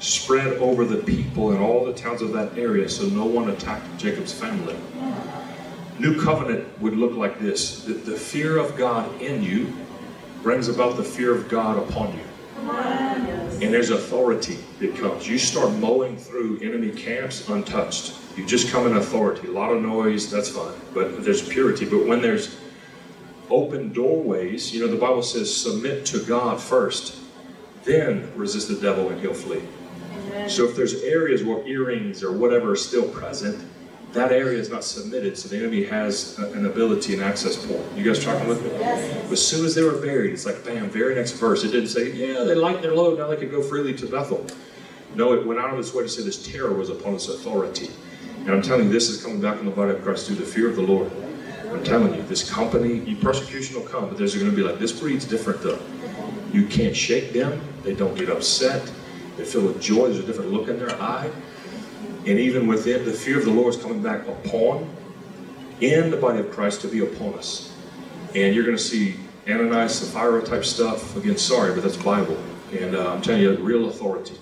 spread 0.00 0.58
over 0.58 0.84
the 0.84 0.98
people 0.98 1.52
in 1.52 1.58
all 1.60 1.84
the 1.84 1.92
towns 1.92 2.22
of 2.22 2.32
that 2.32 2.56
area, 2.56 2.88
so 2.88 3.06
no 3.06 3.24
one 3.24 3.50
attacked 3.50 3.96
Jacob's 3.98 4.32
family. 4.32 4.76
New 5.98 6.20
covenant 6.20 6.80
would 6.80 6.96
look 6.96 7.14
like 7.14 7.40
this 7.40 7.84
that 7.84 8.06
the 8.06 8.16
fear 8.16 8.56
of 8.56 8.76
God 8.76 9.20
in 9.20 9.42
you 9.42 9.72
brings 10.42 10.68
about 10.68 10.96
the 10.96 11.02
fear 11.02 11.34
of 11.34 11.48
God 11.48 11.76
upon 11.76 12.16
you. 12.16 12.24
And 13.60 13.74
there's 13.74 13.90
authority 13.90 14.58
that 14.78 14.94
comes. 14.96 15.28
You 15.28 15.38
start 15.38 15.72
mowing 15.74 16.16
through 16.16 16.60
enemy 16.60 16.90
camps 16.90 17.48
untouched. 17.48 18.14
You 18.36 18.46
just 18.46 18.70
come 18.70 18.86
in 18.86 18.96
authority. 18.96 19.48
A 19.48 19.50
lot 19.50 19.72
of 19.72 19.82
noise, 19.82 20.30
that's 20.30 20.50
fine. 20.50 20.74
But 20.94 21.24
there's 21.24 21.46
purity. 21.46 21.84
But 21.84 22.06
when 22.06 22.22
there's 22.22 22.56
open 23.50 23.92
doorways, 23.92 24.72
you 24.72 24.80
know, 24.80 24.86
the 24.86 24.96
Bible 24.98 25.22
says 25.22 25.54
submit 25.54 26.06
to 26.06 26.20
God 26.24 26.60
first, 26.60 27.18
then 27.82 28.30
resist 28.36 28.68
the 28.68 28.76
devil 28.76 29.08
and 29.08 29.20
he'll 29.20 29.34
flee. 29.34 29.62
So 30.46 30.68
if 30.68 30.76
there's 30.76 31.02
areas 31.02 31.42
where 31.42 31.66
earrings 31.66 32.22
or 32.22 32.32
whatever 32.32 32.72
are 32.72 32.76
still 32.76 33.08
present, 33.08 33.64
that 34.12 34.32
area 34.32 34.58
is 34.58 34.70
not 34.70 34.84
submitted, 34.84 35.36
so 35.36 35.48
the 35.48 35.58
enemy 35.58 35.84
has 35.84 36.38
an 36.38 36.64
ability 36.64 37.12
and 37.12 37.22
access 37.22 37.56
point. 37.66 37.84
You 37.94 38.04
guys 38.04 38.22
tracking 38.22 38.48
with 38.48 38.62
me? 38.62 38.70
Yes. 38.70 39.30
As 39.30 39.46
soon 39.46 39.66
as 39.66 39.74
they 39.74 39.82
were 39.82 40.00
buried, 40.00 40.32
it's 40.32 40.46
like 40.46 40.64
bam, 40.64 40.88
very 40.88 41.14
next 41.14 41.32
verse. 41.32 41.62
It 41.62 41.72
didn't 41.72 41.88
say, 41.88 42.12
yeah, 42.12 42.42
they 42.44 42.54
lightened 42.54 42.84
their 42.84 42.94
load, 42.94 43.18
now 43.18 43.26
they 43.26 43.36
can 43.36 43.50
go 43.50 43.62
freely 43.62 43.94
to 43.94 44.06
Bethel. 44.06 44.46
No, 45.14 45.34
it 45.34 45.46
went 45.46 45.60
out 45.60 45.72
of 45.72 45.78
its 45.78 45.92
way 45.92 46.04
to 46.04 46.08
say 46.08 46.22
this 46.22 46.46
terror 46.50 46.72
was 46.72 46.88
upon 46.88 47.14
its 47.14 47.28
authority. 47.28 47.90
And 48.40 48.50
I'm 48.50 48.62
telling 48.62 48.86
you, 48.86 48.92
this 48.92 49.10
is 49.10 49.22
coming 49.22 49.42
back 49.42 49.58
in 49.58 49.66
the 49.66 49.70
body 49.70 49.92
of 49.92 50.02
Christ 50.02 50.26
through 50.26 50.36
the 50.36 50.46
fear 50.46 50.70
of 50.70 50.76
the 50.76 50.82
Lord. 50.82 51.10
I'm 51.70 51.84
telling 51.84 52.14
you, 52.14 52.22
this 52.22 52.48
company, 52.50 53.00
you, 53.00 53.16
persecution 53.16 53.78
will 53.78 53.86
come, 53.86 54.08
but 54.08 54.16
there's 54.16 54.34
going 54.34 54.50
to 54.50 54.56
be 54.56 54.62
like, 54.62 54.78
this 54.78 54.98
breed's 54.98 55.26
different 55.26 55.60
though. 55.60 55.78
You 56.50 56.66
can't 56.66 56.96
shake 56.96 57.34
them. 57.34 57.60
They 57.82 57.94
don't 57.94 58.16
get 58.16 58.30
upset. 58.30 58.90
They 59.38 59.44
fill 59.44 59.62
with 59.62 59.80
joy. 59.80 60.08
There's 60.08 60.18
a 60.18 60.26
different 60.26 60.52
look 60.52 60.68
in 60.68 60.78
their 60.78 60.92
eye. 61.00 61.30
And 62.26 62.38
even 62.38 62.66
with 62.66 62.84
within, 62.84 63.06
the 63.06 63.12
fear 63.12 63.38
of 63.38 63.46
the 63.46 63.50
Lord 63.50 63.74
is 63.74 63.80
coming 63.80 64.02
back 64.02 64.28
upon, 64.28 64.90
in 65.80 66.10
the 66.10 66.16
body 66.18 66.40
of 66.40 66.50
Christ 66.50 66.82
to 66.82 66.88
be 66.88 67.00
upon 67.00 67.34
us. 67.34 67.74
And 68.34 68.54
you're 68.54 68.64
going 68.64 68.76
to 68.76 68.82
see 68.82 69.16
Ananias, 69.48 70.00
Sapphira 70.00 70.42
type 70.42 70.64
stuff. 70.64 71.16
Again, 71.16 71.38
sorry, 71.38 71.72
but 71.72 71.82
that's 71.82 71.96
Bible. 71.96 72.36
And 72.78 72.94
uh, 72.94 73.14
I'm 73.14 73.22
telling 73.22 73.40
you, 73.40 73.56
real 73.56 73.88
authority 73.88 74.34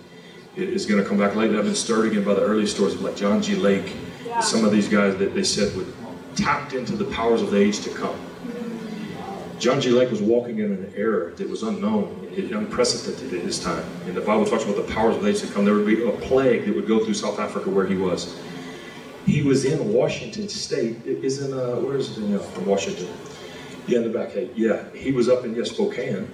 it 0.57 0.71
is 0.71 0.87
going 0.87 1.03
to 1.03 1.09
come 1.09 1.19
back 1.19 1.35
later. 1.35 1.59
I've 1.59 1.65
been 1.65 1.75
stirred 1.75 2.11
again 2.11 2.25
by 2.25 2.35
the 2.35 2.43
early 2.43 2.67
stories 2.67 2.95
of 2.95 3.03
like 3.03 3.15
John 3.15 3.43
G. 3.43 3.55
Lake. 3.55 3.95
Yeah. 4.25 4.41
Some 4.41 4.65
of 4.65 4.73
these 4.73 4.89
guys 4.89 5.17
that 5.19 5.35
they 5.35 5.45
said 5.45 5.77
would 5.77 5.93
tapped 6.35 6.73
into 6.73 6.97
the 6.97 7.05
powers 7.07 7.41
of 7.43 7.51
the 7.51 7.59
age 7.59 7.81
to 7.81 7.91
come. 7.91 8.19
John 9.59 9.81
G. 9.81 9.91
Lake 9.91 10.11
was 10.11 10.21
walking 10.21 10.59
in 10.59 10.73
an 10.73 10.93
era 10.95 11.33
that 11.35 11.49
was 11.49 11.63
unknown, 11.63 12.29
unprecedented 12.37 13.33
at 13.33 13.45
his 13.45 13.59
time. 13.59 13.85
And 14.05 14.15
the 14.15 14.21
Bible 14.21 14.45
talks 14.45 14.65
about 14.65 14.77
the 14.77 14.93
powers 14.93 15.17
of 15.17 15.23
the 15.23 15.31
age 15.31 15.41
to 15.41 15.47
come. 15.47 15.65
There 15.65 15.75
would 15.75 15.87
be 15.87 16.07
a 16.07 16.13
plague 16.13 16.67
that 16.67 16.75
would 16.75 16.87
go 16.87 17.03
through 17.03 17.15
South 17.15 17.39
Africa 17.39 17.71
where 17.71 17.87
he 17.87 17.97
was. 17.97 18.39
He 19.25 19.43
was 19.43 19.65
in 19.65 19.93
Washington 19.93 20.49
State. 20.49 20.99
It 21.07 21.25
is 21.25 21.41
in, 21.41 21.53
uh, 21.53 21.77
where 21.77 21.97
is 21.97 22.17
it 22.17 22.23
in, 22.23 22.35
uh, 22.35 22.39
from 22.39 22.67
Washington? 22.67 23.09
Yeah, 23.87 23.99
in 23.99 24.05
the 24.05 24.19
back. 24.19 24.33
Hey, 24.33 24.51
yeah, 24.55 24.85
he 24.95 25.13
was 25.13 25.29
up 25.29 25.45
in, 25.45 25.55
yes 25.55 25.71
Spokane. 25.71 26.29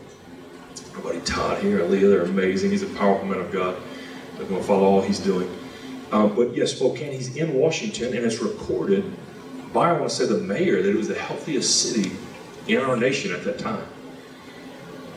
Our 0.96 1.00
buddy 1.00 1.20
Todd 1.20 1.62
here 1.62 1.84
Leah, 1.84 2.08
they're 2.08 2.22
amazing. 2.22 2.70
He's 2.70 2.82
a 2.82 2.86
powerful 2.86 3.26
man 3.26 3.40
of 3.40 3.52
God. 3.52 3.76
They're 4.36 4.46
going 4.46 4.60
to 4.60 4.66
follow 4.66 4.84
all 4.84 5.00
he's 5.00 5.20
doing. 5.20 5.48
Um, 6.10 6.34
but 6.34 6.54
yes, 6.56 6.72
Spokane, 6.72 7.12
he's 7.12 7.36
in 7.36 7.54
Washington, 7.54 8.14
and 8.14 8.26
it's 8.26 8.40
recorded 8.40 9.04
by, 9.72 9.90
I 9.90 9.92
want 9.92 10.10
to 10.10 10.14
say, 10.14 10.26
the 10.26 10.38
mayor 10.38 10.82
that 10.82 10.90
it 10.90 10.96
was 10.96 11.08
the 11.08 11.14
healthiest 11.14 11.82
city 11.82 12.12
in 12.68 12.78
our 12.78 12.96
nation 12.96 13.32
at 13.32 13.44
that 13.44 13.58
time 13.58 13.84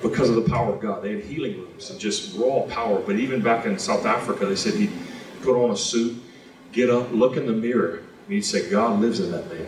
because 0.02 0.30
of 0.30 0.36
the 0.36 0.50
power 0.50 0.74
of 0.74 0.82
God. 0.82 1.04
They 1.04 1.16
had 1.16 1.24
healing 1.24 1.60
rooms 1.60 1.90
and 1.90 2.00
just 2.00 2.38
raw 2.38 2.62
power. 2.62 3.00
But 3.00 3.16
even 3.18 3.42
back 3.42 3.66
in 3.66 3.78
South 3.80 4.06
Africa, 4.06 4.46
they 4.46 4.56
said 4.56 4.74
he'd 4.76 4.92
put 5.42 5.62
on 5.62 5.72
a 5.72 5.78
suit, 5.78 6.22
get 6.72 6.90
up, 6.90 7.12
look 7.12 7.38
in 7.38 7.46
the 7.46 7.54
mirror, 7.54 7.98
and 8.26 8.34
he'd 8.34 8.46
say, 8.46 8.70
God 8.70 9.00
lives 9.00 9.20
in 9.20 9.32
that 9.32 9.48
man. 9.52 9.68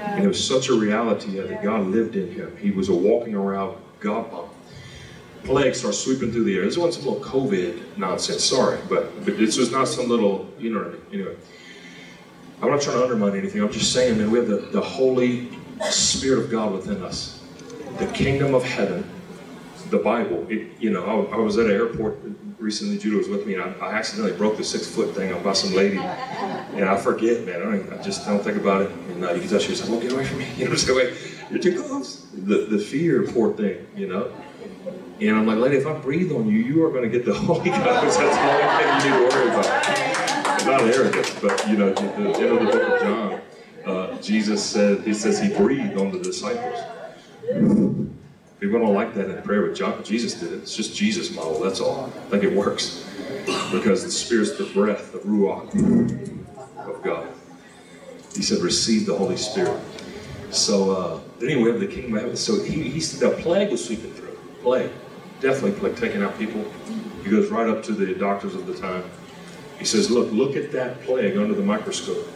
And 0.00 0.24
it 0.24 0.28
was 0.28 0.44
such 0.44 0.68
a 0.68 0.74
reality 0.74 1.38
that 1.40 1.62
God 1.62 1.86
lived 1.86 2.16
in 2.16 2.32
him. 2.32 2.56
He 2.56 2.70
was 2.70 2.88
a 2.88 2.94
walking 2.94 3.34
around 3.34 3.76
God 4.00 4.30
bomb. 4.30 4.48
Plague 5.44 5.74
starts 5.74 5.98
sweeping 5.98 6.30
through 6.30 6.44
the 6.44 6.56
air. 6.56 6.64
This 6.64 6.78
wasn't 6.78 7.04
some 7.04 7.12
little 7.12 7.28
COVID 7.28 7.98
nonsense, 7.98 8.44
sorry, 8.44 8.78
but, 8.88 9.24
but 9.24 9.36
this 9.36 9.58
was 9.58 9.72
not 9.72 9.88
some 9.88 10.08
little, 10.08 10.48
you 10.58 10.72
know 10.72 10.78
what 10.78 10.88
I 10.88 10.90
mean? 10.90 11.02
Anyway. 11.12 11.36
I'm 12.62 12.70
not 12.70 12.80
trying 12.80 12.98
to 12.98 13.02
undermine 13.02 13.36
anything. 13.36 13.60
I'm 13.60 13.72
just 13.72 13.92
saying, 13.92 14.18
man, 14.18 14.30
we 14.30 14.38
have 14.38 14.46
the, 14.46 14.58
the 14.70 14.80
Holy 14.80 15.48
Spirit 15.90 16.44
of 16.44 16.50
God 16.50 16.72
within 16.72 17.02
us. 17.02 17.40
The 17.98 18.06
kingdom 18.06 18.54
of 18.54 18.64
heaven, 18.64 19.08
the 19.90 19.98
Bible. 19.98 20.46
It, 20.48 20.80
you 20.80 20.90
know, 20.90 21.04
I, 21.04 21.36
I, 21.36 21.38
was 21.38 21.58
at 21.58 21.66
an 21.66 21.72
airport 21.72 22.18
recently. 22.58 22.98
Judah 22.98 23.18
was 23.18 23.28
with 23.28 23.46
me, 23.46 23.54
and 23.54 23.62
I, 23.62 23.86
I 23.86 23.94
accidentally 23.94 24.36
broke 24.36 24.56
the 24.56 24.64
six 24.64 24.86
foot 24.86 25.14
thing 25.14 25.40
by 25.42 25.52
some 25.52 25.74
lady. 25.74 25.98
And 25.98 26.84
I 26.84 26.96
forget, 26.96 27.44
man. 27.44 27.56
I, 27.56 27.64
don't, 27.64 27.92
I 27.92 28.02
just 28.02 28.24
don't 28.24 28.42
think 28.42 28.56
about 28.56 28.82
it. 28.82 28.90
And 28.90 29.24
uh, 29.24 29.32
you 29.32 29.40
can 29.40 29.50
tell 29.50 29.58
she 29.58 29.70
was 29.70 29.82
like, 29.82 29.90
"Well, 29.90 30.00
get 30.00 30.12
away 30.12 30.24
from 30.24 30.38
me." 30.38 30.48
You 30.56 30.68
know, 30.68 30.74
say, 30.74 30.94
"Wait, 30.94 31.14
you're 31.50 31.60
too 31.60 31.80
close." 31.80 32.26
The 32.32 32.66
the 32.66 32.78
fear, 32.78 33.22
poor 33.24 33.52
thing. 33.52 33.86
You 33.94 34.08
know. 34.08 34.32
And 35.20 35.36
I'm 35.36 35.46
like, 35.46 35.58
lady, 35.58 35.76
if 35.76 35.86
I 35.86 35.92
breathe 35.92 36.32
on 36.32 36.48
you, 36.48 36.58
you 36.58 36.84
are 36.84 36.90
going 36.90 37.04
to 37.04 37.08
get 37.08 37.24
the 37.24 37.34
Holy 37.46 37.70
Ghost. 37.70 37.84
That's 37.84 38.16
the 38.16 38.24
only 38.24 39.02
thing 39.02 39.12
you 39.12 39.20
need 39.20 39.30
to 39.30 39.36
worry 39.36 39.50
about 39.50 40.12
not 40.66 40.82
arrogance, 40.82 41.34
but 41.40 41.68
you 41.68 41.76
know, 41.76 41.92
the 41.92 42.02
end 42.02 42.26
of 42.26 42.34
the 42.34 42.72
book 42.72 42.82
of 42.82 43.00
John, 43.00 43.40
uh, 43.86 44.16
Jesus 44.20 44.62
said, 44.64 45.00
he 45.02 45.14
says 45.14 45.40
he 45.40 45.48
breathed 45.54 45.98
on 45.98 46.12
the 46.12 46.18
disciples. 46.18 46.78
People 48.60 48.78
don't 48.78 48.94
like 48.94 49.12
that 49.14 49.28
in 49.28 49.42
prayer, 49.42 49.66
but 49.66 50.04
Jesus 50.04 50.34
did 50.34 50.52
it. 50.52 50.62
It's 50.62 50.76
just 50.76 50.94
Jesus 50.94 51.34
model, 51.34 51.60
that's 51.60 51.80
all. 51.80 52.12
I 52.16 52.30
think 52.30 52.44
it 52.44 52.52
works. 52.52 53.04
Because 53.72 54.04
the 54.04 54.10
Spirit's 54.10 54.56
the 54.56 54.66
breath, 54.72 55.12
the 55.12 55.18
Ruach 55.18 55.74
of 56.86 57.02
God. 57.02 57.28
He 58.36 58.42
said, 58.42 58.58
receive 58.58 59.06
the 59.06 59.16
Holy 59.16 59.36
Spirit. 59.36 59.80
So, 60.50 60.90
uh, 60.92 61.20
anyway, 61.44 61.72
have 61.72 61.80
the 61.80 61.86
kingdom 61.86 62.14
of 62.14 62.20
heaven. 62.20 62.36
So 62.36 62.62
he, 62.62 62.82
he 62.82 63.00
said 63.00 63.30
the 63.30 63.42
plague 63.42 63.70
was 63.70 63.84
sweeping 63.84 64.12
through. 64.12 64.38
Plague. 64.62 64.90
Definitely 65.40 65.80
plague, 65.80 65.96
taking 65.96 66.22
out 66.22 66.38
people. 66.38 66.64
He 67.24 67.30
goes 67.30 67.50
right 67.50 67.68
up 67.68 67.82
to 67.84 67.92
the 67.92 68.14
doctors 68.14 68.54
of 68.54 68.66
the 68.66 68.74
time. 68.74 69.02
He 69.78 69.84
says, 69.84 70.10
look, 70.10 70.30
look 70.30 70.54
at 70.54 70.70
that 70.72 71.02
plague 71.02 71.36
under 71.36 71.54
the 71.54 71.62
microscope. 71.62 72.28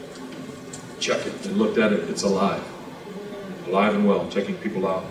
Check 1.00 1.26
it. 1.26 1.46
And 1.46 1.56
looked 1.58 1.78
at 1.78 1.92
it. 1.92 2.08
It's 2.10 2.22
alive. 2.22 2.64
Alive 3.66 3.94
and 3.94 4.06
well, 4.06 4.28
taking 4.28 4.56
people 4.56 4.86
out. 4.86 5.04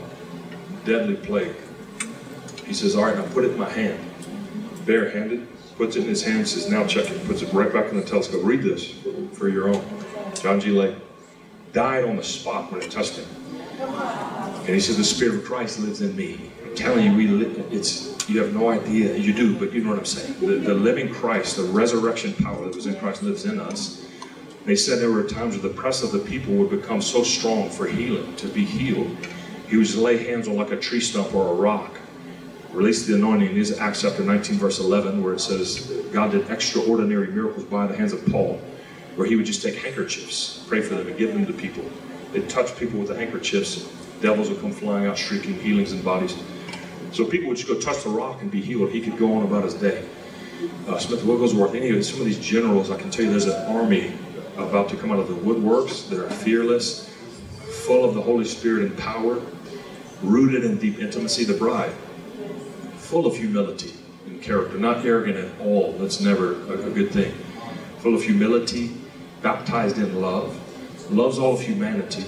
Deadly 0.85 1.15
plague. 1.15 1.55
He 2.65 2.73
says, 2.73 2.95
all 2.95 3.05
right, 3.05 3.15
now 3.15 3.25
put 3.33 3.45
it 3.45 3.51
in 3.51 3.57
my 3.57 3.69
hand. 3.69 3.99
Barehanded. 4.85 5.47
Puts 5.77 5.97
it 5.97 6.03
in 6.03 6.07
his 6.07 6.23
hand, 6.23 6.47
says, 6.47 6.69
now 6.69 6.87
check 6.87 7.11
it. 7.11 7.27
Puts 7.27 7.41
it 7.41 7.51
right 7.51 7.71
back 7.71 7.91
in 7.91 7.97
the 7.97 8.03
telescope. 8.03 8.41
Read 8.43 8.63
this 8.63 8.93
for 9.33 9.49
your 9.49 9.67
own. 9.67 9.85
John 10.35 10.59
G. 10.59 10.69
Lake 10.69 10.95
died 11.73 12.05
on 12.05 12.15
the 12.15 12.23
spot 12.23 12.71
when 12.71 12.81
it 12.81 12.89
touched 12.89 13.17
him. 13.17 13.25
And 13.81 14.69
he 14.69 14.79
says, 14.79 14.95
the 14.97 15.03
Spirit 15.03 15.35
of 15.35 15.43
Christ 15.43 15.79
lives 15.79 16.01
in 16.01 16.15
me. 16.15 16.49
I'm 16.63 16.75
telling 16.75 17.05
you, 17.05 17.13
we 17.13 17.27
live, 17.27 17.73
it's 17.73 18.15
you 18.29 18.41
have 18.41 18.53
no 18.53 18.69
idea. 18.69 19.17
You 19.17 19.33
do, 19.33 19.57
but 19.59 19.73
you 19.73 19.83
know 19.83 19.89
what 19.89 19.99
I'm 19.99 20.05
saying. 20.05 20.39
The, 20.39 20.55
the 20.55 20.73
living 20.73 21.13
Christ, 21.13 21.57
the 21.57 21.63
resurrection 21.63 22.33
power 22.33 22.65
that 22.65 22.73
was 22.73 22.85
in 22.85 22.95
Christ 22.95 23.21
lives 23.21 23.43
in 23.43 23.59
us. 23.59 24.04
They 24.65 24.75
said 24.75 24.99
there 24.99 25.11
were 25.11 25.23
times 25.23 25.53
where 25.53 25.61
the 25.61 25.77
press 25.77 26.01
of 26.01 26.11
the 26.11 26.17
people 26.17 26.55
would 26.55 26.71
become 26.71 26.99
so 26.99 27.21
strong 27.21 27.69
for 27.69 27.85
healing, 27.85 28.35
to 28.37 28.47
be 28.47 28.65
healed. 28.65 29.15
He 29.69 29.77
would 29.77 29.93
lay 29.93 30.17
hands 30.17 30.47
on 30.47 30.55
like 30.55 30.71
a 30.71 30.77
tree 30.77 30.99
stump 30.99 31.35
or 31.35 31.51
a 31.51 31.53
rock. 31.53 31.99
Release 32.71 33.05
the 33.05 33.13
anointing 33.13 33.55
is 33.55 33.77
Acts 33.77 34.01
chapter 34.01 34.23
19, 34.23 34.57
verse 34.57 34.79
11, 34.79 35.23
where 35.23 35.33
it 35.33 35.39
says 35.39 35.91
God 36.11 36.31
did 36.31 36.49
extraordinary 36.49 37.27
miracles 37.27 37.65
by 37.65 37.85
the 37.85 37.95
hands 37.95 38.11
of 38.11 38.25
Paul, 38.25 38.59
where 39.15 39.27
he 39.27 39.35
would 39.35 39.45
just 39.45 39.61
take 39.61 39.75
handkerchiefs, 39.75 40.65
pray 40.67 40.81
for 40.81 40.95
them, 40.95 41.07
and 41.07 41.15
give 41.15 41.31
them 41.31 41.45
to 41.45 41.53
people. 41.53 41.85
They'd 42.33 42.49
touch 42.49 42.75
people 42.75 42.99
with 42.99 43.09
the 43.09 43.15
handkerchiefs. 43.15 43.87
Devils 44.19 44.49
would 44.49 44.59
come 44.61 44.71
flying 44.71 45.05
out, 45.05 45.15
shrieking 45.15 45.59
healings 45.59 45.93
in 45.93 46.01
bodies. 46.01 46.35
So 47.11 47.23
people 47.23 47.49
would 47.49 47.57
just 47.57 47.69
go 47.69 47.79
touch 47.79 48.03
the 48.03 48.09
rock 48.09 48.41
and 48.41 48.49
be 48.49 48.61
healed. 48.61 48.89
He 48.89 48.99
could 48.99 49.17
go 49.17 49.35
on 49.35 49.43
about 49.43 49.63
his 49.63 49.75
day. 49.75 50.03
Uh, 50.87 50.97
Smith 50.97 51.23
Wigglesworth, 51.23 51.75
any 51.75 51.95
of 51.95 52.03
some 52.03 52.19
of 52.19 52.25
these 52.25 52.39
generals, 52.39 52.89
I 52.89 52.97
can 52.99 53.11
tell 53.11 53.25
you 53.25 53.31
there's 53.31 53.45
an 53.45 53.75
army 53.75 54.13
about 54.57 54.89
to 54.89 54.97
come 54.97 55.11
out 55.11 55.19
of 55.19 55.27
the 55.27 55.35
woodworks 55.35 56.09
that 56.09 56.19
are 56.19 56.29
fearless, 56.29 57.09
full 57.85 58.05
of 58.05 58.13
the 58.13 58.21
Holy 58.21 58.45
Spirit 58.45 58.83
and 58.83 58.97
power, 58.97 59.41
rooted 60.21 60.63
in 60.63 60.77
deep 60.77 60.99
intimacy, 60.99 61.43
the 61.43 61.53
bride, 61.53 61.93
full 62.95 63.25
of 63.25 63.35
humility 63.35 63.93
and 64.25 64.41
character, 64.41 64.77
not 64.77 65.05
arrogant 65.05 65.37
at 65.37 65.61
all. 65.61 65.93
That's 65.93 66.21
never 66.21 66.53
a, 66.53 66.87
a 66.87 66.89
good 66.89 67.11
thing. 67.11 67.33
Full 67.99 68.15
of 68.15 68.23
humility, 68.23 68.95
baptized 69.41 69.97
in 69.97 70.21
love, 70.21 70.59
loves 71.11 71.37
all 71.37 71.53
of 71.53 71.61
humanity, 71.61 72.25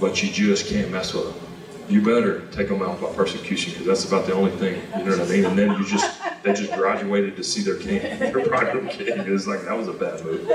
but 0.00 0.22
you 0.22 0.30
just 0.30 0.66
can't 0.66 0.90
mess 0.90 1.14
with 1.14 1.24
them. 1.24 1.47
You 1.88 2.02
better 2.02 2.46
take 2.48 2.68
them 2.68 2.82
out 2.82 3.00
by 3.00 3.10
persecution 3.14 3.72
because 3.72 3.86
that's 3.86 4.04
about 4.04 4.26
the 4.26 4.34
only 4.34 4.50
thing. 4.52 4.82
You 4.98 5.04
know 5.04 5.16
what 5.16 5.26
I 5.26 5.30
mean? 5.30 5.44
And 5.46 5.58
then 5.58 5.70
you 5.72 5.86
just 5.86 6.20
they 6.42 6.52
just 6.52 6.72
graduated 6.72 7.36
to 7.36 7.44
see 7.44 7.62
their 7.62 7.76
king, 7.76 8.00
their 8.18 8.44
bridal 8.44 8.86
king. 8.88 9.08
It's 9.08 9.46
like 9.46 9.62
that 9.62 9.76
was 9.76 9.88
a 9.88 9.92
bad 9.94 10.22
move. 10.24 10.46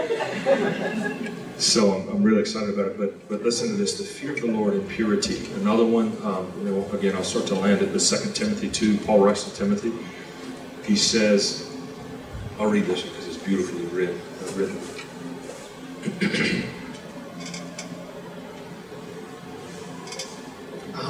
So 1.58 1.94
I'm, 1.94 2.08
I'm 2.10 2.24
really 2.24 2.42
excited 2.42 2.70
about 2.70 2.88
it. 2.88 2.98
But 2.98 3.30
but 3.30 3.42
listen 3.42 3.70
to 3.70 3.76
this: 3.76 3.98
the 3.98 4.04
fear 4.04 4.34
of 4.34 4.42
the 4.42 4.48
Lord 4.48 4.74
and 4.76 4.88
purity. 4.88 5.52
Another 5.56 5.86
one. 5.86 6.16
Um, 6.24 6.52
you 6.60 6.66
know, 6.66 6.90
again, 6.92 7.16
I'll 7.16 7.24
start 7.24 7.48
to 7.48 7.56
land 7.56 7.82
at 7.82 7.94
the 7.94 8.00
Second 8.00 8.34
Timothy 8.34 8.70
two. 8.70 8.98
Paul 9.00 9.20
writes 9.20 9.44
to 9.50 9.56
Timothy. 9.56 9.92
He 10.86 10.96
says, 10.96 11.70
I'll 12.60 12.68
read 12.70 12.86
this 12.86 13.02
because 13.04 13.28
it's 13.28 13.38
beautifully 13.38 13.86
written. 13.86 14.20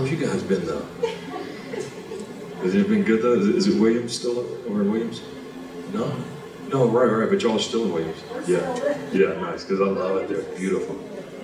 written. 0.02 0.06
How 0.06 0.12
have 0.12 0.20
you 0.20 0.28
guys 0.28 0.44
been 0.44 0.66
though? 0.66 0.86
Has 2.62 2.76
it 2.76 2.88
been 2.88 3.04
good 3.04 3.22
though? 3.22 3.34
Is 3.34 3.48
it, 3.48 3.56
is 3.56 3.68
it 3.68 3.80
Williams 3.80 4.18
still 4.18 4.40
over 4.40 4.82
in 4.82 4.92
Williams? 4.92 5.22
No. 5.94 6.16
No, 6.70 6.88
right, 6.88 7.06
right, 7.06 7.30
but 7.30 7.42
y'all 7.42 7.58
are 7.58 7.60
still 7.60 7.86
in 7.86 7.94
Williams. 7.94 8.24
Yeah. 8.48 8.60
Yeah, 9.12 9.40
nice, 9.42 9.64
because 9.64 9.82
I 9.82 9.86
love 9.86 10.18
it 10.18 10.30
there. 10.30 10.42
Beautiful. 10.58 11.00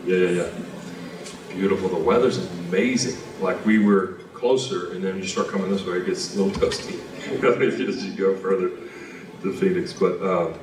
Yeah, 0.06 0.18
yeah, 0.18 0.44
yeah. 0.44 1.54
Beautiful. 1.54 1.90
The 1.90 1.98
weather's 1.98 2.38
amazing. 2.38 3.22
Like 3.42 3.64
we 3.66 3.80
were 3.80 4.20
closer, 4.34 4.94
and 4.94 5.04
then 5.04 5.18
you 5.18 5.26
start 5.28 5.50
coming 5.50 5.70
this 5.70 5.86
way, 5.86 5.98
it 5.98 6.06
gets 6.06 6.36
a 6.36 6.42
little 6.42 6.60
dusty. 6.70 6.96
if 6.96 7.80
you, 7.80 7.88
as 7.88 8.06
you 8.06 8.14
go 8.14 8.36
further 8.38 8.70
to 9.44 9.54
Phoenix. 9.54 9.94
But 9.94 10.22
uh, 10.22 10.58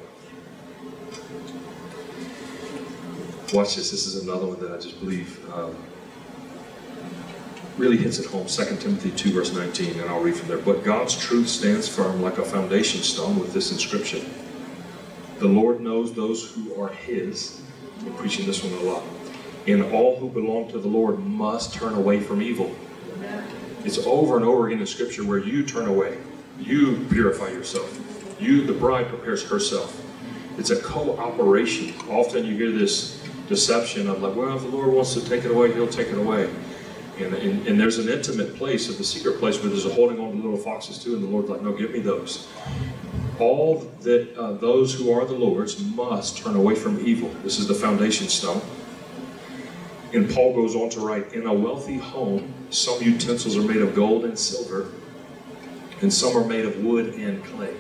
watch 3.53 3.77
this. 3.77 3.91
This 3.91 4.07
is 4.07 4.23
another 4.27 4.47
one 4.47 4.59
that 4.61 4.73
I 4.73 4.79
just 4.79 4.99
believe 5.01 5.39
um, 5.53 5.77
really 7.77 7.97
hits 7.97 8.19
it 8.19 8.27
home. 8.27 8.47
2 8.47 8.77
Timothy 8.77 9.11
2, 9.11 9.33
verse 9.33 9.53
19, 9.53 10.01
and 10.01 10.09
I'll 10.09 10.21
read 10.21 10.37
from 10.37 10.49
there. 10.49 10.59
But 10.59 10.85
God's 10.85 11.17
truth 11.17 11.49
stands 11.49 11.89
firm 11.89 12.23
like 12.23 12.39
a 12.39 12.45
foundation 12.45 13.03
stone 13.03 13.39
with 13.39 13.53
this 13.53 13.73
inscription 13.73 14.29
The 15.39 15.49
Lord 15.49 15.81
knows 15.81 16.15
those 16.15 16.51
who 16.53 16.81
are 16.81 16.89
His. 16.89 17.61
I'm 18.01 18.15
preaching 18.15 18.47
this 18.47 18.63
one 18.63 18.73
a 18.73 18.91
lot. 18.91 19.03
And 19.67 19.83
all 19.93 20.17
who 20.17 20.29
belong 20.29 20.71
to 20.71 20.79
the 20.79 20.89
Lord 20.89 21.19
must 21.19 21.75
turn 21.75 21.95
away 21.95 22.21
from 22.21 22.41
evil. 22.41 22.75
It's 23.85 23.99
over 24.07 24.37
and 24.37 24.45
over 24.45 24.67
again 24.67 24.81
in 24.81 24.87
Scripture 24.87 25.25
where 25.25 25.39
you 25.39 25.65
turn 25.65 25.87
away. 25.87 26.19
You 26.59 27.07
purify 27.11 27.49
yourself. 27.49 28.03
You, 28.41 28.67
the 28.67 28.73
bride, 28.73 29.09
prepares 29.09 29.49
herself. 29.49 30.03
It's 30.59 30.71
a 30.71 30.81
cooperation. 30.81 31.95
Often 32.09 32.47
you 32.47 32.57
hear 32.57 32.71
this 32.71 33.23
deception 33.49 34.09
of 34.09 34.23
like, 34.23 34.35
well, 34.35 34.57
if 34.57 34.63
the 34.63 34.69
Lord 34.69 34.93
wants 34.93 35.15
to 35.15 35.21
take 35.21 35.45
it 35.45 35.51
away, 35.51 35.73
He'll 35.73 35.89
take 35.89 36.09
it 36.09 36.19
away. 36.19 36.49
And, 37.19 37.33
and, 37.33 37.67
and, 37.67 37.81
there's 37.81 37.97
an 37.97 38.11
intimate 38.11 38.57
place 38.57 38.91
of 38.91 38.99
the 38.99 39.05
secret 39.05 39.39
place 39.39 39.59
where 39.61 39.71
there's 39.71 39.87
a 39.87 39.93
holding 39.95 40.21
on 40.21 40.33
to 40.33 40.37
little 40.37 40.59
foxes 40.59 41.03
too, 41.03 41.15
and 41.15 41.23
the 41.23 41.29
Lord's 41.29 41.49
like, 41.49 41.63
no, 41.63 41.73
give 41.73 41.93
me 41.93 42.01
those. 42.01 42.47
All 43.41 43.91
that 44.03 44.37
uh, 44.37 44.53
those 44.53 44.93
who 44.93 45.11
are 45.11 45.25
the 45.25 45.33
Lord's 45.33 45.83
must 45.83 46.37
turn 46.37 46.57
away 46.57 46.75
from 46.75 47.01
evil. 47.07 47.31
This 47.43 47.59
is 47.59 47.67
the 47.67 47.75
foundation 47.75 48.29
stone. 48.29 48.61
And 50.13 50.31
Paul 50.31 50.55
goes 50.55 50.77
on 50.77 50.91
to 50.91 51.01
write, 51.01 51.33
in 51.33 51.47
a 51.47 51.53
wealthy 51.53 51.97
home, 51.97 52.53
some 52.71 53.03
utensils 53.03 53.57
are 53.57 53.63
made 53.63 53.83
of 53.83 53.95
gold 53.95 54.27
and 54.27 54.39
silver, 54.39 54.93
and 56.03 56.13
some 56.13 56.37
are 56.37 56.45
made 56.45 56.67
of 56.67 56.85
wood 56.85 57.15
and 57.15 57.43
clay. 57.45 57.75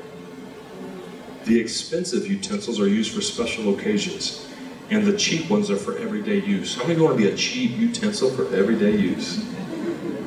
The 1.45 1.61
expensive 1.61 2.27
utensils 2.27 2.81
are 2.81 2.89
used 2.89 3.15
for 3.15 3.21
special 3.21 3.75
occasions 3.75 4.47
and 4.91 5.05
the 5.05 5.17
cheap 5.17 5.51
ones 5.51 5.71
are 5.71 5.77
for 5.77 5.97
everyday 5.99 6.41
use. 6.41 6.77
How 6.77 6.87
many 6.87 7.01
want 7.01 7.17
to 7.17 7.23
be 7.23 7.29
a 7.31 7.37
cheap 7.37 7.77
utensil 7.77 8.31
for 8.31 8.55
everyday 8.55 8.97
use? 8.97 9.45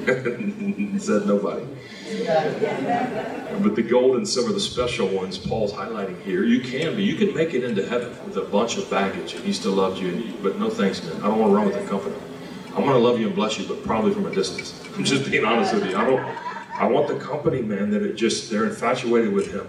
Said 1.03 1.25
nobody. 1.27 1.65
But 3.61 3.75
the 3.75 3.85
gold 3.87 4.15
and 4.15 4.27
silver, 4.27 4.51
the 4.51 4.59
special 4.59 5.07
ones, 5.07 5.37
Paul's 5.37 5.71
highlighting 5.71 6.21
here, 6.23 6.43
you 6.43 6.61
can 6.61 6.95
be. 6.95 7.03
You 7.03 7.15
can 7.15 7.33
make 7.35 7.53
it 7.53 7.63
into 7.63 7.85
heaven 7.87 8.09
with 8.25 8.37
a 8.37 8.41
bunch 8.41 8.77
of 8.77 8.89
baggage, 8.89 9.35
and 9.35 9.43
he 9.43 9.53
still 9.53 9.73
loves 9.73 9.99
you. 9.99 10.09
you 10.09 10.33
but 10.41 10.57
no 10.59 10.69
thanks, 10.69 11.03
man. 11.03 11.17
I 11.17 11.27
don't 11.27 11.39
want 11.39 11.51
to 11.51 11.55
run 11.55 11.65
with 11.67 11.81
the 11.81 11.87
company. 11.87 12.15
I'm 12.69 12.83
going 12.83 12.89
to 12.89 12.97
love 12.97 13.19
you 13.19 13.27
and 13.27 13.35
bless 13.35 13.59
you, 13.59 13.67
but 13.67 13.83
probably 13.83 14.13
from 14.13 14.25
a 14.25 14.33
distance. 14.33 14.73
I'm 14.95 15.03
just 15.03 15.29
being 15.29 15.45
honest 15.45 15.73
with 15.73 15.85
you. 15.85 15.95
I 15.95 16.05
don't. 16.05 16.19
I 16.73 16.87
want 16.87 17.07
the 17.07 17.15
company, 17.15 17.61
man, 17.61 17.91
that 17.91 18.01
it 18.01 18.15
just 18.15 18.49
they're 18.49 18.65
infatuated 18.65 19.33
with 19.33 19.51
him. 19.51 19.67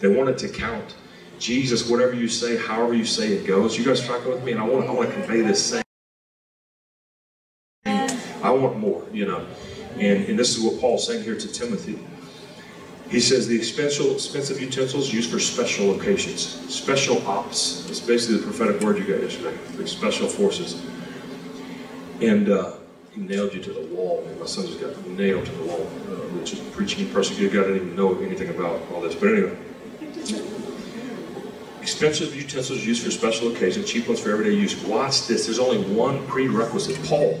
They 0.00 0.08
want 0.08 0.28
it 0.28 0.38
to 0.38 0.48
count. 0.48 0.94
Jesus, 1.40 1.88
whatever 1.88 2.14
you 2.14 2.28
say, 2.28 2.58
however 2.58 2.92
you 2.92 3.06
say 3.06 3.32
it 3.32 3.46
goes. 3.46 3.76
You 3.76 3.84
guys 3.84 4.04
tracking 4.04 4.30
with 4.30 4.44
me? 4.44 4.52
And 4.52 4.60
I 4.60 4.64
want, 4.64 4.88
I 4.88 4.92
want 4.92 5.08
to 5.08 5.14
convey 5.14 5.40
this 5.40 5.64
same. 5.64 5.82
I 8.42 8.50
want 8.50 8.78
more, 8.78 9.04
you 9.12 9.26
know. 9.26 9.46
And, 9.94 10.24
and 10.26 10.38
this 10.38 10.56
is 10.56 10.62
what 10.62 10.80
Paul's 10.80 11.06
saying 11.06 11.24
here 11.24 11.36
to 11.36 11.48
Timothy. 11.48 11.98
He 13.08 13.20
says 13.20 13.48
the 13.48 13.56
expensive, 13.56 14.12
expensive 14.12 14.60
utensils 14.60 15.12
used 15.12 15.32
for 15.32 15.40
special 15.40 15.98
occasions, 15.98 16.42
special 16.72 17.26
ops. 17.26 17.88
It's 17.90 18.00
basically 18.00 18.36
the 18.36 18.44
prophetic 18.44 18.80
word 18.82 18.98
you 18.98 19.04
got 19.04 19.22
yesterday, 19.22 19.56
like 19.76 19.88
special 19.88 20.28
forces. 20.28 20.86
And 22.20 22.50
uh, 22.50 22.74
he 23.12 23.22
nailed 23.22 23.54
you 23.54 23.62
to 23.62 23.72
the 23.72 23.86
wall. 23.94 24.28
My 24.38 24.46
son 24.46 24.66
just 24.66 24.80
got 24.80 25.04
nailed 25.08 25.46
to 25.46 25.52
the 25.52 25.64
wall, 25.64 25.90
uh, 26.08 26.44
just 26.44 26.70
preaching 26.72 27.04
and 27.04 27.12
persecuting. 27.12 27.52
God 27.52 27.66
didn't 27.66 27.76
even 27.76 27.96
know 27.96 28.16
anything 28.20 28.50
about 28.50 28.80
all 28.92 29.00
this. 29.00 29.14
But 29.14 29.34
anyway, 29.34 29.58
Expensive 31.80 32.36
utensils 32.36 32.84
used 32.84 33.02
for 33.02 33.10
special 33.10 33.54
occasions, 33.54 33.90
cheap 33.90 34.06
ones 34.06 34.20
for 34.20 34.30
everyday 34.30 34.54
use. 34.54 34.76
Watch 34.84 35.26
this. 35.26 35.46
There's 35.46 35.58
only 35.58 35.78
one 35.78 36.26
prerequisite. 36.26 37.02
Paul, 37.06 37.40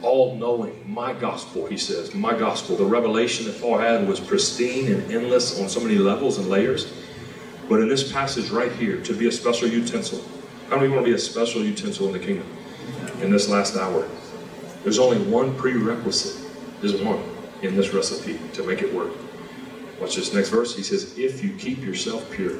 all 0.00 0.36
knowing, 0.36 0.90
my 0.90 1.12
gospel, 1.12 1.66
he 1.66 1.76
says, 1.76 2.14
my 2.14 2.36
gospel. 2.36 2.76
The 2.76 2.84
revelation 2.84 3.44
that 3.46 3.60
Paul 3.60 3.76
had 3.78 4.08
was 4.08 4.20
pristine 4.20 4.90
and 4.90 5.12
endless 5.12 5.60
on 5.60 5.68
so 5.68 5.80
many 5.80 5.96
levels 5.96 6.38
and 6.38 6.48
layers. 6.48 6.92
But 7.68 7.80
in 7.80 7.88
this 7.88 8.10
passage 8.10 8.48
right 8.48 8.72
here, 8.72 9.02
to 9.02 9.12
be 9.12 9.28
a 9.28 9.32
special 9.32 9.68
utensil, 9.68 10.24
how 10.70 10.76
many 10.76 10.88
want 10.88 11.04
to 11.04 11.10
be 11.10 11.14
a 11.14 11.18
special 11.18 11.62
utensil 11.62 12.06
in 12.06 12.12
the 12.12 12.18
kingdom 12.18 12.46
in 13.20 13.30
this 13.30 13.50
last 13.50 13.76
hour? 13.76 14.08
There's 14.82 14.98
only 14.98 15.18
one 15.30 15.54
prerequisite. 15.56 16.50
There's 16.80 17.00
one 17.02 17.22
in 17.60 17.76
this 17.76 17.92
recipe 17.92 18.40
to 18.54 18.62
make 18.62 18.80
it 18.80 18.94
work. 18.94 19.12
Watch 20.00 20.16
this 20.16 20.32
next 20.32 20.48
verse. 20.48 20.74
He 20.74 20.82
says, 20.82 21.18
If 21.18 21.44
you 21.44 21.52
keep 21.54 21.82
yourself 21.82 22.30
pure, 22.30 22.56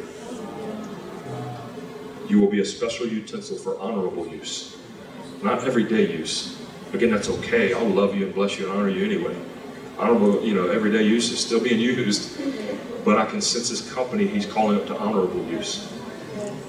you 2.29 2.41
will 2.41 2.51
be 2.51 2.61
a 2.61 2.65
special 2.65 3.07
utensil 3.07 3.57
for 3.57 3.79
honorable 3.81 4.27
use, 4.29 4.77
not 5.43 5.65
everyday 5.65 6.13
use. 6.13 6.59
Again, 6.93 7.11
that's 7.11 7.29
okay. 7.29 7.73
I'll 7.73 7.87
love 7.87 8.15
you 8.15 8.27
and 8.27 8.35
bless 8.35 8.59
you 8.59 8.69
and 8.69 8.79
honor 8.79 8.89
you 8.89 9.05
anyway. 9.05 9.37
Honorable, 9.99 10.43
you 10.43 10.55
know, 10.55 10.69
everyday 10.69 11.03
use 11.03 11.31
is 11.31 11.41
still 11.41 11.61
being 11.61 11.81
used, 11.99 12.39
but 13.05 13.19
I 13.19 13.27
can 13.27 13.41
sense 13.41 13.69
his 13.69 13.93
company. 13.93 14.27
He's 14.27 14.47
calling 14.47 14.79
it 14.79 14.87
to 14.87 14.99
honorable 14.99 15.45
use. 15.47 15.93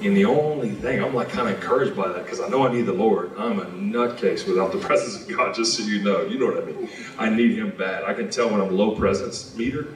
And 0.01 0.15
the 0.15 0.25
only 0.25 0.71
thing, 0.71 1.03
I'm 1.03 1.13
like 1.13 1.29
kind 1.29 1.49
of 1.49 1.55
encouraged 1.55 1.95
by 1.95 2.07
that 2.07 2.23
because 2.23 2.39
I 2.39 2.47
know 2.47 2.65
I 2.65 2.71
need 2.71 2.85
the 2.85 2.93
Lord. 2.93 3.33
I'm 3.37 3.59
a 3.59 3.65
nutcase 3.65 4.47
without 4.47 4.71
the 4.71 4.77
presence 4.87 5.21
of 5.21 5.37
God, 5.37 5.53
just 5.53 5.77
so 5.77 5.83
you 5.83 6.01
know. 6.01 6.21
You 6.21 6.39
know 6.39 6.45
what 6.45 6.63
I 6.63 6.65
mean? 6.65 6.89
I 7.17 7.29
need 7.29 7.57
Him 7.57 7.71
bad. 7.77 8.05
I 8.05 8.13
can 8.13 8.29
tell 8.29 8.49
when 8.49 8.61
I'm 8.61 8.75
low 8.75 8.95
presence 8.95 9.53
meter. 9.55 9.93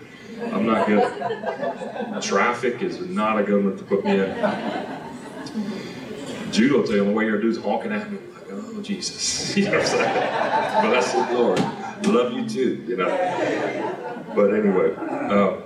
I'm 0.52 0.66
not 0.66 0.88
good. 0.88 2.22
Traffic 2.22 2.82
is 2.82 3.00
not 3.00 3.40
a 3.40 3.44
good 3.44 3.64
one 3.64 3.78
to 3.78 3.84
put 3.84 4.04
me 4.04 4.20
in. 4.20 5.00
Jude 6.54 6.72
will 6.72 6.84
tell 6.84 6.98
you 6.98 7.06
the 7.06 7.12
way 7.12 7.24
here, 7.24 7.42
dude's 7.42 7.58
honking 7.58 7.92
at 7.92 8.12
me. 8.12 8.20
I'm 8.20 8.34
like, 8.34 8.44
oh, 8.52 8.82
Jesus. 8.84 9.58
You 9.58 9.66
know 9.66 9.72
what 9.72 9.82
I'm 9.82 9.88
saying? 9.88 10.90
Bless 10.90 11.12
the 11.14 11.34
Lord. 11.34 11.60
Love 12.06 12.34
you 12.34 12.48
too, 12.48 12.86
you 12.88 12.96
know. 12.96 14.24
But 14.36 14.54
anyway, 14.54 14.94
uh, 14.96 15.62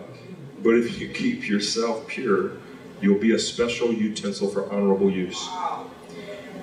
but 0.63 0.75
if 0.75 0.97
you 0.97 1.09
keep 1.09 1.45
yourself 1.47 2.07
pure, 2.07 2.53
you'll 3.01 3.19
be 3.19 3.35
a 3.35 3.39
special 3.39 3.91
utensil 3.91 4.47
for 4.47 4.71
honorable 4.71 5.11
use. 5.11 5.49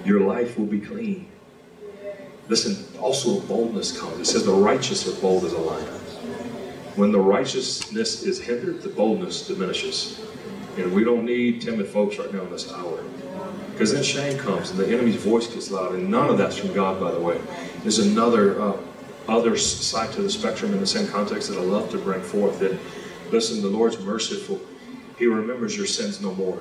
Your 0.07 0.21
life 0.21 0.59
will 0.59 0.67
be 0.67 0.81
clean. 0.81 1.29
Listen, 2.49 2.99
also 2.99 3.41
boldness 3.41 3.99
comes. 3.99 4.21
It 4.21 4.25
says 4.27 4.47
the 4.47 4.53
righteous 4.53 5.07
are 5.07 5.21
bold 5.21 5.45
as 5.45 5.53
a 5.53 5.59
lion. 5.59 5.85
When 6.97 7.13
the 7.13 7.21
righteousness 7.21 8.23
is 8.23 8.41
hindered, 8.41 8.81
the 8.81 8.89
boldness 8.89 9.47
diminishes. 9.47 10.21
And 10.79 10.95
we 10.95 11.05
don't 11.05 11.27
need 11.27 11.61
timid 11.61 11.89
folks 11.89 12.19
right 12.19 12.33
now 12.33 12.43
in 12.43 12.51
this 12.51 12.73
hour. 12.73 13.05
Because 13.75 13.93
then 13.93 14.03
shame 14.03 14.39
comes 14.39 14.71
and 14.71 14.79
the 14.79 14.87
enemy's 14.87 15.17
voice 15.17 15.47
gets 15.49 15.71
loud. 15.71 15.95
And 15.95 16.09
none 16.09 16.31
of 16.31 16.39
that's 16.39 16.57
from 16.57 16.73
God, 16.73 17.01
by 17.01 17.11
the 17.11 17.21
way. 17.21 17.41
There's 17.83 17.99
another 17.99 18.61
uh, 18.63 18.77
other 19.29 19.57
side 19.57 20.13
to 20.13 20.23
the 20.23 20.31
spectrum 20.31 20.73
in 20.73 20.81
the 20.81 20.87
same 20.87 21.09
context 21.09 21.49
that 21.49 21.59
I 21.59 21.63
love 21.63 21.91
to 21.91 21.99
bring 21.99 22.21
forth 22.21 22.59
that, 22.61 22.79
listen, 23.31 23.63
the 23.63 23.69
Lord's 23.69 23.99
merciful. 23.99 24.61
He 25.19 25.27
remembers 25.27 25.77
your 25.77 25.87
sins 25.87 26.21
no 26.21 26.35
more. 26.35 26.59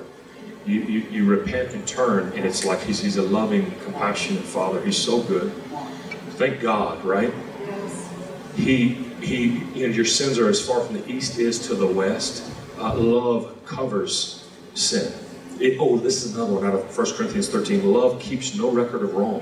You, 0.66 0.80
you, 0.80 1.00
you 1.10 1.24
repent 1.26 1.72
and 1.74 1.86
turn, 1.86 2.32
and 2.32 2.44
it's 2.44 2.64
like 2.64 2.80
he's, 2.80 3.00
he's 3.00 3.16
a 3.16 3.22
loving, 3.22 3.70
compassionate 3.82 4.42
Father. 4.42 4.82
He's 4.82 4.96
so 4.96 5.22
good. 5.22 5.52
Thank 6.32 6.60
God, 6.60 7.04
right? 7.04 7.32
He, 8.56 8.94
he, 9.20 9.58
you 9.74 9.88
know, 9.88 9.94
your 9.94 10.04
sins 10.04 10.38
are 10.38 10.48
as 10.48 10.64
far 10.66 10.80
from 10.80 10.96
the 10.96 11.10
east 11.10 11.38
is 11.38 11.66
to 11.68 11.74
the 11.74 11.86
west. 11.86 12.50
Uh, 12.78 12.94
love 12.94 13.54
covers 13.66 14.48
sin. 14.74 15.12
It, 15.60 15.78
oh, 15.78 15.98
this 15.98 16.24
is 16.24 16.34
another 16.34 16.54
one 16.54 16.66
out 16.66 16.74
of 16.74 16.96
1 16.96 17.12
Corinthians 17.14 17.48
13. 17.48 17.90
Love 17.92 18.20
keeps 18.20 18.56
no 18.56 18.70
record 18.70 19.02
of 19.02 19.14
wrong. 19.14 19.40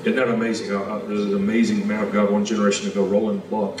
Isn't 0.00 0.16
that 0.16 0.28
amazing? 0.28 0.74
Uh, 0.74 0.98
there's 1.06 1.24
an 1.24 1.34
amazing 1.34 1.86
man 1.86 2.02
of 2.02 2.12
God 2.12 2.30
one 2.30 2.44
generation 2.44 2.90
ago, 2.90 3.04
Roland 3.04 3.48
Buck, 3.48 3.80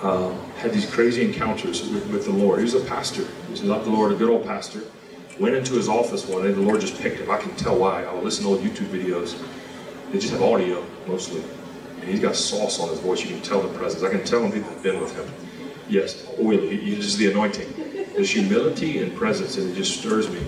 uh, 0.00 0.32
had 0.58 0.72
these 0.72 0.88
crazy 0.88 1.24
encounters 1.24 1.82
with, 1.90 2.06
with 2.06 2.24
the 2.24 2.32
Lord. 2.32 2.60
He 2.60 2.64
was 2.64 2.74
a 2.74 2.84
pastor. 2.84 3.26
He 3.52 3.62
loved 3.62 3.86
the 3.86 3.90
Lord, 3.90 4.12
a 4.12 4.14
good 4.14 4.30
old 4.30 4.44
pastor. 4.44 4.82
Went 5.40 5.56
into 5.56 5.74
his 5.74 5.88
office 5.88 6.26
one 6.26 6.44
day. 6.44 6.52
The 6.52 6.60
Lord 6.60 6.80
just 6.80 7.00
picked 7.00 7.18
him. 7.18 7.30
I 7.30 7.38
can 7.38 7.54
tell 7.56 7.76
why. 7.76 8.04
I 8.04 8.14
would 8.14 8.22
listen 8.22 8.44
to 8.44 8.50
old 8.50 8.60
YouTube 8.60 8.86
videos. 8.86 9.36
They 10.12 10.20
just 10.20 10.32
have 10.32 10.42
audio 10.42 10.86
mostly. 11.08 11.42
And 12.00 12.04
he's 12.04 12.20
got 12.20 12.36
sauce 12.36 12.78
on 12.78 12.90
his 12.90 13.00
voice. 13.00 13.20
You 13.22 13.28
can 13.28 13.42
tell 13.42 13.60
the 13.60 13.76
presence. 13.76 14.04
I 14.04 14.10
can 14.10 14.24
tell 14.24 14.42
when 14.42 14.52
people 14.52 14.70
have 14.70 14.82
been 14.82 15.00
with 15.00 15.16
him. 15.16 15.28
Yes, 15.88 16.26
oily. 16.40 16.76
He, 16.76 16.94
just 16.94 17.18
the 17.18 17.30
anointing. 17.30 17.93
There's 18.14 18.30
humility 18.30 19.02
and 19.02 19.14
presence, 19.14 19.56
and 19.58 19.70
it 19.70 19.74
just 19.74 19.98
stirs 19.98 20.30
me. 20.30 20.40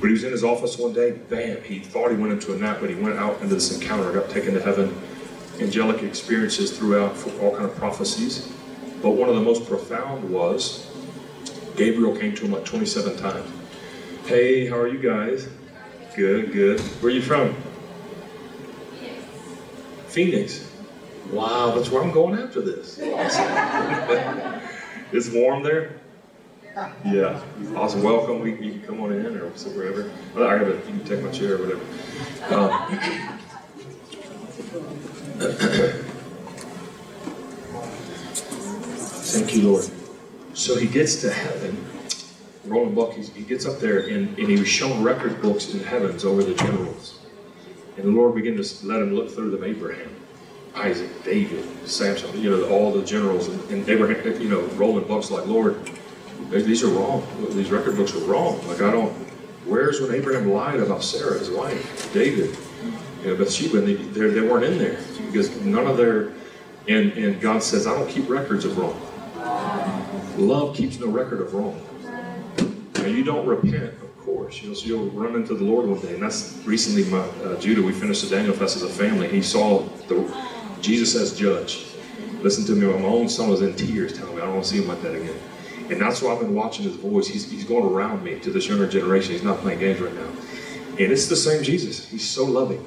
But 0.00 0.06
he 0.06 0.12
was 0.14 0.24
in 0.24 0.32
his 0.32 0.42
office 0.42 0.78
one 0.78 0.92
day, 0.94 1.12
bam, 1.12 1.62
he 1.62 1.78
thought 1.78 2.10
he 2.10 2.16
went 2.16 2.32
into 2.32 2.52
a 2.54 2.56
nap, 2.56 2.78
but 2.80 2.90
he 2.90 2.96
went 2.96 3.18
out 3.18 3.40
into 3.40 3.54
this 3.54 3.78
encounter, 3.78 4.10
got 4.12 4.30
taken 4.30 4.54
to 4.54 4.62
heaven, 4.62 4.98
angelic 5.60 6.02
experiences 6.02 6.76
throughout 6.76 7.16
for 7.16 7.30
all 7.40 7.52
kind 7.52 7.66
of 7.66 7.76
prophecies. 7.76 8.50
But 9.02 9.10
one 9.10 9.28
of 9.28 9.34
the 9.34 9.42
most 9.42 9.66
profound 9.66 10.28
was 10.28 10.90
Gabriel 11.76 12.16
came 12.16 12.34
to 12.34 12.46
him 12.46 12.52
like 12.52 12.64
27 12.64 13.16
times. 13.16 13.50
Hey, 14.26 14.66
how 14.66 14.76
are 14.76 14.88
you 14.88 14.98
guys? 14.98 15.48
Good, 16.16 16.52
good. 16.52 16.80
Where 16.80 17.12
are 17.12 17.14
you 17.14 17.22
from? 17.22 17.54
Phoenix. 20.08 20.68
Wow, 21.30 21.72
that's 21.74 21.90
where 21.90 22.02
I'm 22.02 22.10
going 22.10 22.38
after 22.38 22.60
this. 22.60 23.00
Awesome. 23.00 24.60
it's 25.12 25.30
warm 25.30 25.62
there? 25.62 26.01
Yeah, 27.04 27.42
awesome. 27.76 28.02
Welcome. 28.02 28.40
We, 28.40 28.52
you 28.52 28.72
can 28.72 28.82
come 28.82 29.00
on 29.02 29.12
in 29.12 29.36
or 29.36 29.48
wherever. 29.50 30.10
I 30.36 30.56
have 30.56 30.68
a, 30.68 30.74
you 30.74 30.80
can 30.80 31.04
take 31.04 31.22
my 31.22 31.30
chair 31.30 31.56
or 31.56 31.58
whatever. 31.58 31.82
Um, 32.54 32.98
thank 39.32 39.54
you, 39.54 39.68
Lord. 39.70 39.90
So 40.54 40.76
he 40.76 40.86
gets 40.86 41.20
to 41.22 41.30
heaven. 41.30 41.84
Roland 42.64 42.96
Buck, 42.96 43.12
he 43.12 43.42
gets 43.42 43.66
up 43.66 43.78
there 43.78 44.06
and, 44.06 44.38
and 44.38 44.48
he 44.48 44.58
was 44.58 44.68
shown 44.68 45.02
record 45.02 45.42
books 45.42 45.72
in 45.74 45.80
the 45.80 45.84
heavens 45.84 46.24
over 46.24 46.42
the 46.42 46.54
generals. 46.54 47.18
And 47.96 48.06
the 48.06 48.10
Lord 48.10 48.34
began 48.34 48.56
to 48.56 48.86
let 48.86 49.02
him 49.02 49.14
look 49.14 49.30
through 49.30 49.50
them 49.50 49.64
Abraham, 49.64 50.08
Isaac, 50.74 51.10
David, 51.24 51.66
Samson, 51.86 52.40
you 52.40 52.50
know, 52.50 52.70
all 52.70 52.92
the 52.92 53.04
generals. 53.04 53.48
And, 53.48 53.60
and 53.70 53.88
Abraham, 53.88 54.40
you 54.40 54.48
know, 54.48 54.62
Roland 54.76 55.06
Buck's 55.06 55.30
like, 55.30 55.46
Lord, 55.46 55.76
these 56.60 56.82
are 56.82 56.88
wrong. 56.88 57.26
These 57.50 57.70
record 57.70 57.96
books 57.96 58.14
are 58.14 58.24
wrong. 58.24 58.66
Like 58.68 58.82
I 58.82 58.90
don't. 58.90 59.12
Where's 59.64 60.00
when 60.00 60.12
Abraham 60.12 60.50
lied 60.52 60.80
about 60.80 61.02
Sarah, 61.02 61.38
his 61.38 61.48
wife, 61.48 62.12
David, 62.12 62.56
you 63.22 63.28
know, 63.28 63.36
Bathsheba, 63.36 63.78
and 63.78 63.86
they, 63.86 63.94
they 63.94 64.40
weren't 64.40 64.64
in 64.64 64.76
there 64.76 64.98
because 65.26 65.54
none 65.62 65.86
of 65.86 65.96
their. 65.96 66.32
And 66.88 67.12
and 67.12 67.40
God 67.40 67.62
says, 67.62 67.86
I 67.86 67.94
don't 67.94 68.08
keep 68.08 68.28
records 68.28 68.64
of 68.64 68.76
wrong. 68.76 69.00
Love 70.36 70.76
keeps 70.76 70.98
no 70.98 71.06
record 71.06 71.40
of 71.40 71.54
wrong. 71.54 71.80
Now 72.96 73.06
you 73.06 73.24
don't 73.24 73.46
repent, 73.46 73.94
of 74.02 74.18
course. 74.18 74.62
You 74.62 74.68
know, 74.68 74.74
so 74.74 74.86
you'll 74.86 75.10
run 75.10 75.36
into 75.36 75.54
the 75.54 75.64
Lord 75.64 75.86
one 75.86 76.00
day, 76.00 76.14
and 76.14 76.22
that's 76.22 76.58
recently 76.64 77.04
my 77.04 77.18
uh, 77.18 77.58
Judah. 77.60 77.82
We 77.82 77.92
finished 77.92 78.28
the 78.28 78.34
Daniel 78.34 78.54
Fast 78.54 78.76
as 78.76 78.82
a 78.82 78.88
family. 78.88 79.28
He 79.28 79.42
saw 79.42 79.82
the 80.08 80.34
Jesus 80.80 81.14
as 81.14 81.38
judge. 81.38 81.86
Listen 82.40 82.64
to 82.66 82.72
me. 82.72 82.86
My 82.86 83.08
own 83.08 83.28
son 83.28 83.48
was 83.48 83.62
in 83.62 83.74
tears, 83.76 84.18
telling 84.18 84.34
me, 84.34 84.42
I 84.42 84.46
don't 84.46 84.54
want 84.54 84.64
to 84.64 84.70
see 84.70 84.82
him 84.82 84.88
like 84.88 85.00
that 85.02 85.14
again. 85.14 85.38
And 85.92 86.00
that's 86.00 86.22
why 86.22 86.32
I've 86.32 86.40
been 86.40 86.54
watching 86.54 86.84
his 86.86 86.96
voice. 86.96 87.28
He's, 87.28 87.50
he's 87.50 87.64
going 87.64 87.84
around 87.84 88.24
me 88.24 88.38
to 88.40 88.50
this 88.50 88.66
younger 88.66 88.86
generation. 88.86 89.32
He's 89.32 89.42
not 89.42 89.58
playing 89.58 89.80
games 89.80 90.00
right 90.00 90.14
now. 90.14 90.28
And 90.88 91.12
it's 91.12 91.26
the 91.26 91.36
same 91.36 91.62
Jesus. 91.62 92.08
He's 92.08 92.26
so 92.26 92.46
loving. 92.46 92.86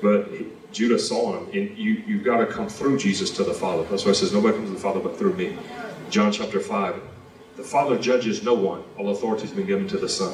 But 0.00 0.30
Judah 0.70 0.96
saw 0.96 1.36
him, 1.36 1.46
and 1.46 1.76
you, 1.76 2.04
you've 2.06 2.22
got 2.22 2.36
to 2.36 2.46
come 2.46 2.68
through 2.68 2.98
Jesus 2.98 3.32
to 3.32 3.42
the 3.42 3.52
Father. 3.52 3.82
That's 3.90 4.04
why 4.04 4.12
it 4.12 4.14
says, 4.14 4.32
Nobody 4.32 4.54
comes 4.54 4.68
to 4.68 4.74
the 4.74 4.80
Father 4.80 5.00
but 5.00 5.18
through 5.18 5.34
me. 5.34 5.58
John 6.08 6.30
chapter 6.30 6.60
5. 6.60 7.02
The 7.56 7.64
Father 7.64 7.98
judges 7.98 8.44
no 8.44 8.54
one. 8.54 8.84
All 8.96 9.10
authority 9.10 9.42
has 9.42 9.52
been 9.52 9.66
given 9.66 9.88
to 9.88 9.98
the 9.98 10.08
Son. 10.08 10.32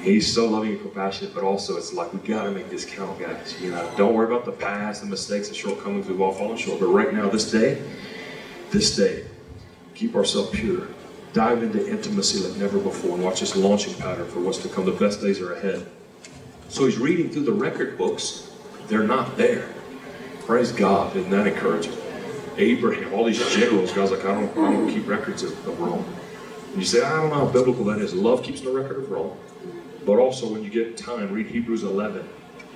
He's 0.00 0.32
so 0.34 0.48
loving 0.48 0.70
and 0.70 0.80
compassionate, 0.80 1.34
but 1.34 1.44
also 1.44 1.76
it's 1.76 1.92
like 1.92 2.12
we 2.12 2.18
got 2.18 2.44
to 2.44 2.50
make 2.50 2.68
this 2.68 2.84
count, 2.84 3.20
guys. 3.20 3.54
You 3.60 3.70
know, 3.70 3.88
don't 3.96 4.14
worry 4.14 4.26
about 4.26 4.44
the 4.44 4.50
past, 4.50 5.02
the 5.02 5.06
mistakes, 5.06 5.50
the 5.50 5.54
shortcomings. 5.54 6.08
We've 6.08 6.20
all 6.20 6.32
fallen 6.32 6.56
short. 6.56 6.80
But 6.80 6.86
right 6.86 7.14
now, 7.14 7.28
this 7.28 7.48
day, 7.48 7.80
this 8.72 8.96
day, 8.96 9.24
keep 9.94 10.16
ourselves 10.16 10.50
pure 10.50 10.88
dive 11.32 11.62
into 11.62 11.90
intimacy 11.90 12.46
like 12.46 12.58
never 12.58 12.78
before 12.78 13.14
and 13.14 13.24
watch 13.24 13.40
this 13.40 13.56
launching 13.56 13.94
pattern 13.94 14.28
for 14.28 14.40
what's 14.40 14.58
to 14.58 14.68
come. 14.68 14.84
The 14.84 14.92
best 14.92 15.20
days 15.20 15.40
are 15.40 15.54
ahead. 15.54 15.86
So 16.68 16.84
he's 16.84 16.98
reading 16.98 17.30
through 17.30 17.44
the 17.44 17.52
record 17.52 17.96
books. 17.96 18.50
They're 18.88 19.02
not 19.02 19.36
there. 19.36 19.68
Praise 20.40 20.72
God. 20.72 21.16
Isn't 21.16 21.30
that 21.30 21.46
encouraging? 21.46 21.96
Abraham, 22.58 23.14
all 23.14 23.24
these 23.24 23.38
generals, 23.54 23.92
God's 23.92 24.10
like, 24.10 24.24
I 24.24 24.34
don't, 24.34 24.50
I 24.58 24.72
don't 24.72 24.90
keep 24.90 25.08
records 25.08 25.42
of, 25.42 25.52
of. 25.66 25.80
And 25.80 26.76
you 26.76 26.84
say, 26.84 27.02
I 27.02 27.16
don't 27.16 27.30
know 27.30 27.46
how 27.46 27.46
biblical 27.46 27.84
that 27.84 27.98
is. 27.98 28.12
Love 28.12 28.42
keeps 28.42 28.62
no 28.62 28.72
record 28.72 28.98
of 28.98 29.10
wrong. 29.10 29.38
But 30.04 30.18
also, 30.18 30.50
when 30.50 30.62
you 30.62 30.68
get 30.68 30.96
time, 30.96 31.32
read 31.32 31.46
Hebrews 31.46 31.82
11. 31.82 32.28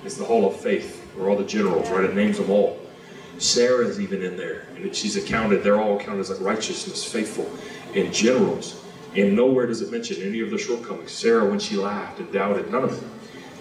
It's 0.03 0.15
the 0.15 0.23
Hall 0.23 0.47
of 0.47 0.55
Faith, 0.55 1.03
where 1.15 1.29
all 1.29 1.35
the 1.35 1.43
generals, 1.43 1.89
right? 1.89 2.05
It 2.05 2.15
names 2.15 2.37
them 2.37 2.49
all. 2.49 2.79
Sarah's 3.37 3.99
even 3.99 4.23
in 4.23 4.35
there, 4.35 4.67
and 4.75 4.95
she's 4.95 5.15
accounted. 5.15 5.63
They're 5.63 5.79
all 5.79 5.99
counted 5.99 6.21
as 6.21 6.29
like 6.31 6.39
righteousness, 6.39 7.03
faithful 7.03 7.47
in 7.97 8.13
generals. 8.13 8.83
And 9.15 9.35
nowhere 9.35 9.65
does 9.65 9.81
it 9.81 9.91
mention 9.91 10.21
any 10.21 10.41
of 10.41 10.51
the 10.51 10.57
shortcomings. 10.57 11.11
Sarah, 11.11 11.45
when 11.45 11.59
she 11.59 11.75
laughed 11.75 12.19
and 12.19 12.31
doubted, 12.31 12.71
none 12.71 12.83
of 12.83 12.93
it. 12.93 13.03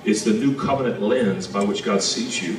It's 0.04 0.22
the 0.22 0.32
new 0.32 0.54
covenant 0.54 1.00
lens 1.00 1.46
by 1.46 1.64
which 1.64 1.82
God 1.82 2.02
sees 2.02 2.42
you. 2.42 2.56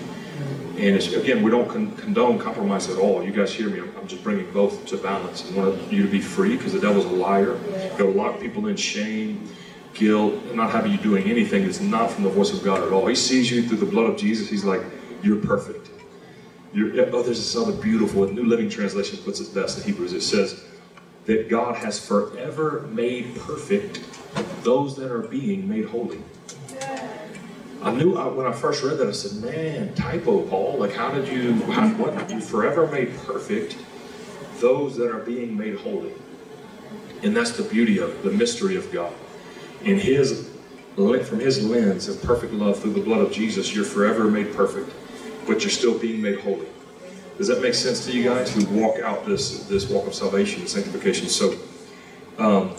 And 0.77 1.01
again, 1.15 1.43
we 1.43 1.49
don't 1.49 1.67
con 1.69 1.91
condone 1.95 2.37
compromise 2.37 2.89
at 2.89 2.97
all. 2.97 3.23
You 3.23 3.31
guys 3.31 3.53
hear 3.53 3.69
me. 3.69 3.79
I'm, 3.79 3.95
I'm 3.97 4.07
just 4.07 4.23
bringing 4.23 4.51
both 4.51 4.85
to 4.87 4.97
balance. 4.97 5.49
I 5.51 5.55
want 5.55 5.91
you 5.91 6.03
to 6.03 6.09
be 6.09 6.21
free 6.21 6.55
because 6.55 6.73
the 6.73 6.79
devil's 6.79 7.05
a 7.05 7.09
liar. 7.09 7.57
He'll 7.97 8.11
lock 8.11 8.39
people 8.39 8.67
in 8.67 8.75
shame, 8.75 9.49
guilt, 9.93 10.33
not 10.53 10.71
having 10.71 10.91
you 10.91 10.97
doing 10.97 11.29
anything 11.29 11.65
that's 11.65 11.79
not 11.79 12.11
from 12.11 12.23
the 12.23 12.29
voice 12.29 12.53
of 12.53 12.63
God 12.63 12.83
at 12.83 12.91
all. 12.91 13.07
He 13.07 13.15
sees 13.15 13.49
you 13.49 13.67
through 13.67 13.77
the 13.77 13.85
blood 13.85 14.09
of 14.09 14.17
Jesus. 14.17 14.49
He's 14.49 14.65
like, 14.65 14.81
you're 15.23 15.41
perfect. 15.41 15.89
You're, 16.73 16.91
oh, 17.15 17.23
there's 17.23 17.39
this 17.39 17.55
other 17.55 17.71
beautiful, 17.71 18.27
New 18.27 18.43
Living 18.43 18.69
Translation 18.69 19.17
puts 19.23 19.39
it 19.39 19.53
best 19.55 19.79
in 19.79 19.83
Hebrews. 19.85 20.13
It 20.13 20.21
says, 20.21 20.63
that 21.27 21.49
God 21.49 21.75
has 21.75 22.03
forever 22.05 22.87
made 22.91 23.35
perfect 23.35 24.03
those 24.63 24.95
that 24.95 25.11
are 25.11 25.27
being 25.27 25.69
made 25.69 25.85
holy. 25.85 26.21
I 27.83 27.91
knew 27.91 28.17
I, 28.17 28.27
when 28.27 28.47
I 28.47 28.51
first 28.51 28.83
read 28.83 28.97
that, 28.97 29.07
I 29.07 29.11
said, 29.11 29.41
man, 29.43 29.93
typo, 29.93 30.41
Paul. 30.47 30.77
Like, 30.79 30.93
how 30.93 31.11
did 31.11 31.27
you, 31.27 31.53
how, 31.71 31.87
what, 31.89 32.29
you 32.29 32.41
forever 32.41 32.87
made 32.87 33.15
perfect 33.19 33.77
those 34.59 34.97
that 34.97 35.11
are 35.11 35.19
being 35.19 35.57
made 35.57 35.75
holy. 35.75 36.13
And 37.23 37.35
that's 37.35 37.51
the 37.51 37.63
beauty 37.63 37.99
of 37.99 38.23
the 38.23 38.31
mystery 38.31 38.75
of 38.75 38.91
God. 38.91 39.13
In 39.83 39.99
His, 39.99 40.49
from 40.95 41.39
His 41.39 41.63
lens 41.63 42.07
of 42.07 42.21
perfect 42.21 42.53
love 42.53 42.79
through 42.79 42.93
the 42.93 43.01
blood 43.01 43.21
of 43.21 43.31
Jesus, 43.31 43.73
you're 43.73 43.85
forever 43.85 44.25
made 44.25 44.53
perfect, 44.53 44.91
but 45.45 45.61
you're 45.61 45.69
still 45.69 45.97
being 45.97 46.21
made 46.21 46.39
holy. 46.39 46.67
Does 47.37 47.47
that 47.47 47.61
make 47.61 47.73
sense 47.73 48.05
to 48.05 48.11
you 48.11 48.23
guys 48.23 48.53
who 48.53 48.65
walk 48.79 48.99
out 48.99 49.25
this 49.25 49.65
this 49.65 49.89
walk 49.89 50.07
of 50.07 50.13
salvation 50.13 50.61
and 50.61 50.69
sanctification? 50.69 51.27
So, 51.27 51.55
um, 52.37 52.75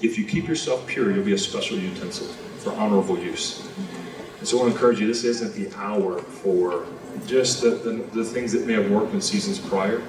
if 0.00 0.18
you 0.18 0.24
keep 0.24 0.48
yourself 0.48 0.86
pure, 0.86 1.12
you'll 1.12 1.24
be 1.24 1.34
a 1.34 1.38
special 1.38 1.78
utensil 1.78 2.26
for 2.58 2.72
honorable 2.72 3.18
use. 3.18 3.68
And 4.38 4.48
so 4.48 4.58
I 4.58 4.62
want 4.62 4.72
to 4.72 4.76
encourage 4.76 4.98
you, 4.98 5.06
this 5.06 5.22
isn't 5.22 5.54
the 5.54 5.72
hour 5.78 6.18
for 6.18 6.84
just 7.26 7.62
the, 7.62 7.70
the, 7.70 7.92
the 8.12 8.24
things 8.24 8.50
that 8.52 8.66
may 8.66 8.72
have 8.72 8.90
worked 8.90 9.14
in 9.14 9.20
seasons 9.20 9.60
prior. 9.60 10.02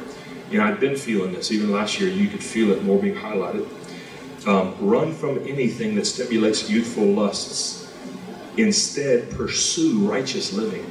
You 0.49 0.57
know, 0.57 0.65
I've 0.65 0.79
been 0.79 0.95
feeling 0.95 1.33
this. 1.33 1.51
Even 1.51 1.71
last 1.71 1.99
year, 1.99 2.09
you 2.09 2.27
could 2.27 2.43
feel 2.43 2.71
it 2.71 2.83
more 2.83 2.99
being 2.99 3.15
highlighted. 3.15 3.67
Um, 4.47 4.75
run 4.79 5.13
from 5.13 5.37
anything 5.47 5.93
that 5.95 6.05
stimulates 6.05 6.67
youthful 6.67 7.05
lusts 7.05 7.83
Instead, 8.57 9.31
pursue 9.31 10.07
righteous 10.07 10.53
living. 10.53 10.85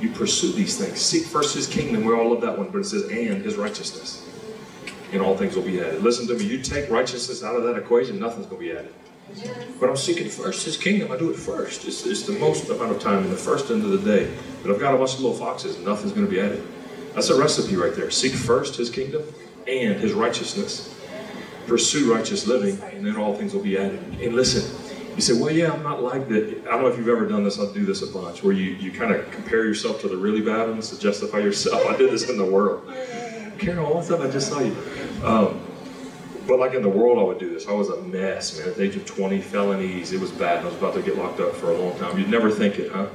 You 0.00 0.10
pursue 0.10 0.52
these 0.52 0.76
things. 0.76 1.00
Seek 1.00 1.24
first 1.24 1.54
his 1.54 1.66
kingdom. 1.66 2.04
We 2.04 2.14
all 2.14 2.30
love 2.30 2.42
that 2.42 2.56
one, 2.56 2.68
but 2.70 2.78
it 2.78 2.84
says, 2.84 3.04
and 3.04 3.42
his 3.42 3.56
righteousness. 3.56 4.28
And 5.12 5.22
all 5.22 5.36
things 5.36 5.56
will 5.56 5.62
be 5.62 5.80
added. 5.80 6.02
Listen 6.02 6.26
to 6.26 6.34
me. 6.34 6.44
You 6.44 6.60
take 6.60 6.90
righteousness 6.90 7.42
out 7.42 7.56
of 7.56 7.62
that 7.64 7.76
equation, 7.76 8.18
nothing's 8.18 8.46
going 8.46 8.60
to 8.60 8.72
be 8.72 8.78
added. 8.78 8.92
But 9.80 9.88
I'm 9.90 9.96
seeking 9.96 10.28
first 10.28 10.64
his 10.64 10.76
kingdom. 10.76 11.10
I 11.10 11.16
do 11.16 11.30
it 11.30 11.36
first. 11.36 11.84
It's, 11.86 12.06
it's 12.06 12.22
the 12.22 12.38
most 12.38 12.68
amount 12.68 12.92
of 12.92 13.00
time 13.00 13.24
in 13.24 13.30
the 13.30 13.36
first 13.36 13.70
end 13.70 13.82
of 13.84 13.90
the 13.90 13.98
day. 13.98 14.32
But 14.62 14.72
I've 14.72 14.80
got 14.80 14.94
a 14.94 14.98
bunch 14.98 15.14
of 15.14 15.20
little 15.20 15.36
foxes, 15.36 15.76
and 15.76 15.84
nothing's 15.84 16.12
going 16.12 16.26
to 16.26 16.30
be 16.30 16.40
added. 16.40 16.62
That's 17.14 17.30
a 17.30 17.38
recipe 17.40 17.76
right 17.76 17.94
there. 17.94 18.10
Seek 18.10 18.32
first 18.32 18.76
his 18.76 18.90
kingdom 18.90 19.22
and 19.66 19.98
his 19.98 20.12
righteousness. 20.12 20.94
Pursue 21.66 22.12
righteous 22.14 22.46
living, 22.46 22.80
and 22.94 23.04
then 23.04 23.16
all 23.16 23.34
things 23.34 23.52
will 23.52 23.62
be 23.62 23.76
added. 23.76 24.00
And 24.20 24.34
listen, 24.34 24.85
you 25.16 25.22
say, 25.22 25.32
well, 25.32 25.50
yeah, 25.50 25.72
I'm 25.72 25.82
not 25.82 26.02
like 26.02 26.28
that. 26.28 26.64
I 26.66 26.72
don't 26.72 26.82
know 26.82 26.88
if 26.88 26.98
you've 26.98 27.08
ever 27.08 27.26
done 27.26 27.42
this. 27.42 27.58
I'll 27.58 27.72
do 27.72 27.86
this 27.86 28.02
a 28.02 28.06
bunch, 28.06 28.42
where 28.42 28.52
you, 28.52 28.72
you 28.74 28.92
kind 28.92 29.12
of 29.12 29.30
compare 29.30 29.64
yourself 29.64 30.02
to 30.02 30.08
the 30.08 30.16
really 30.16 30.42
bad 30.42 30.68
ones 30.68 30.90
to 30.90 30.98
justify 30.98 31.38
yourself. 31.38 31.86
I 31.88 31.96
did 31.96 32.10
this 32.10 32.28
in 32.28 32.36
the 32.36 32.44
world. 32.44 32.86
Carol, 33.58 33.94
what's 33.94 34.10
up? 34.10 34.20
I 34.20 34.28
just 34.28 34.50
saw 34.50 34.60
you. 34.60 34.76
Um, 35.24 35.58
but 36.46 36.58
like 36.58 36.74
in 36.74 36.82
the 36.82 36.88
world, 36.88 37.18
I 37.18 37.22
would 37.22 37.38
do 37.38 37.48
this. 37.52 37.66
I 37.66 37.72
was 37.72 37.88
a 37.88 38.00
mess, 38.02 38.58
man. 38.58 38.68
At 38.68 38.76
the 38.76 38.82
age 38.82 38.96
of 38.96 39.06
20, 39.06 39.40
felonies. 39.40 40.12
It 40.12 40.20
was 40.20 40.30
bad. 40.30 40.60
I 40.60 40.66
was 40.66 40.74
about 40.74 40.94
to 40.94 41.02
get 41.02 41.16
locked 41.16 41.40
up 41.40 41.54
for 41.54 41.70
a 41.70 41.78
long 41.78 41.98
time. 41.98 42.18
You'd 42.18 42.28
never 42.28 42.50
think 42.50 42.78
it, 42.78 42.92
huh? 42.92 43.06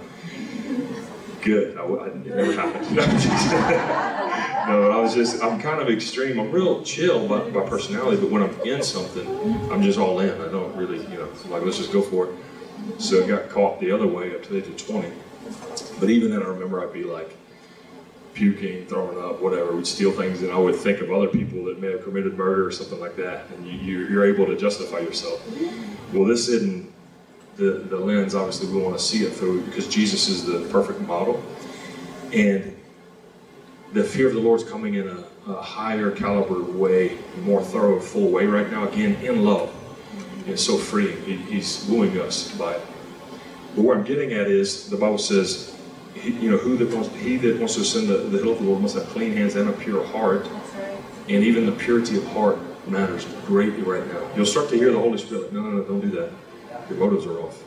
Good. 1.42 1.78
I, 1.78 1.84
I, 1.84 2.08
it 2.08 2.26
never 2.26 2.54
happened. 2.54 4.38
no, 4.68 4.92
I 4.92 5.02
was 5.02 5.14
just, 5.14 5.44
I'm 5.44 5.60
kind 5.60 5.82
of 5.82 5.90
extreme. 5.90 6.40
I'm 6.40 6.52
real 6.52 6.84
chill 6.84 7.28
by, 7.28 7.50
by 7.50 7.68
personality, 7.68 8.22
but 8.22 8.30
when 8.30 8.44
I'm 8.44 8.60
in 8.62 8.84
something, 8.84 9.28
I'm 9.72 9.82
just 9.82 10.00
all 10.00 10.20
in. 10.20 10.42
I 10.42 10.48
don't 10.52 10.76
really, 10.76 11.02
you 11.08 11.18
know, 11.18 11.30
like, 11.48 11.64
let's 11.64 11.78
just 11.78 11.92
go 11.92 12.02
for 12.02 12.28
it. 12.28 12.36
So 12.98 13.24
I 13.24 13.28
got 13.28 13.50
caught 13.50 13.80
the 13.80 13.92
other 13.92 14.08
way 14.08 14.36
up 14.36 14.44
to 14.44 14.54
the 14.54 14.58
age 14.60 14.68
of 14.68 14.78
20. 14.78 15.12
But 16.00 16.10
even 16.10 16.32
then, 16.32 16.42
I 16.42 16.48
remember 16.48 16.82
I'd 16.84 16.94
be 16.94 17.04
like, 17.04 17.38
puking, 18.34 18.86
throwing 18.86 19.18
up, 19.18 19.42
whatever. 19.42 19.76
We'd 19.76 19.88
steal 19.88 20.12
things, 20.12 20.42
and 20.42 20.52
I 20.52 20.58
would 20.58 20.76
think 20.76 21.02
of 21.02 21.12
other 21.12 21.28
people 21.28 21.66
that 21.66 21.80
may 21.80 21.92
have 21.92 22.04
committed 22.04 22.38
murder 22.38 22.66
or 22.66 22.72
something 22.72 23.00
like 23.00 23.16
that, 23.18 23.50
and 23.52 23.68
you, 23.68 24.00
you're 24.08 24.26
able 24.26 24.46
to 24.48 24.58
justify 24.58 25.00
yourself. 25.00 25.46
Well, 26.14 26.26
this 26.26 26.48
isn't 26.48 26.92
the, 27.58 27.72
the 27.72 27.98
lens, 27.98 28.34
obviously, 28.36 28.74
we 28.74 28.82
want 28.82 28.98
to 28.98 29.04
see 29.04 29.24
it 29.24 29.32
through 29.32 29.62
because 29.64 29.88
Jesus 29.88 30.28
is 30.28 30.46
the 30.46 30.68
perfect 30.72 31.02
model. 31.02 31.44
And 32.34 32.71
the 33.94 34.04
fear 34.04 34.28
of 34.28 34.34
the 34.34 34.40
Lord 34.40 34.62
is 34.62 34.70
coming 34.70 34.96
in 34.96 35.08
a, 35.08 35.24
a 35.52 35.62
higher 35.62 36.12
caliber 36.12 36.62
way, 36.64 37.18
more 37.44 37.62
thorough, 37.62 38.00
full 38.00 38.30
way 38.30 38.46
right 38.46 38.70
now, 38.72 38.88
again, 38.88 39.16
in 39.24 39.44
love. 39.44 39.74
It's 40.48 40.64
so 40.64 40.78
freeing. 40.78 41.22
He, 41.24 41.38
he's 41.38 41.86
wooing 41.90 42.20
us 42.20 42.56
by 42.56 42.74
it. 42.74 42.82
But 43.76 43.84
where 43.84 43.98
I'm 43.98 44.04
getting 44.04 44.34
at 44.34 44.48
is 44.48 44.90
the 44.90 44.98
Bible 44.98 45.18
says, 45.18 45.78
he, 46.14 46.32
you 46.32 46.52
know, 46.52 46.58
who 46.58 46.78
that 46.78 46.94
wants, 46.94 47.14
he 47.16 47.38
that 47.38 47.58
wants 47.58 47.76
to 47.76 47.82
ascend 47.82 48.08
the, 48.08 48.18
the 48.18 48.38
hill 48.38 48.52
of 48.54 48.60
the 48.60 48.66
Lord 48.66 48.82
must 48.82 48.96
have 48.96 49.06
clean 49.08 49.34
hands 49.34 49.56
and 49.56 49.70
a 49.70 49.74
pure 49.74 50.06
heart. 50.08 50.48
And 51.30 51.44
even 51.44 51.66
the 51.66 51.72
purity 51.72 52.18
of 52.18 52.28
heart 52.28 52.60
matters 52.88 53.26
greatly 53.46 53.84
right 53.84 54.06
now. 54.08 54.22
You'll 54.36 54.46
start 54.46 54.70
to 54.70 54.76
hear 54.76 54.92
the 54.92 55.00
Holy 55.00 55.18
Spirit, 55.18 55.54
no, 55.54 55.62
no, 55.62 55.70
no, 55.70 55.84
don't 55.84 56.02
do 56.02 56.10
that. 56.12 56.32
Your 56.90 57.00
motives 57.00 57.26
are 57.26 57.40
off. 57.40 57.62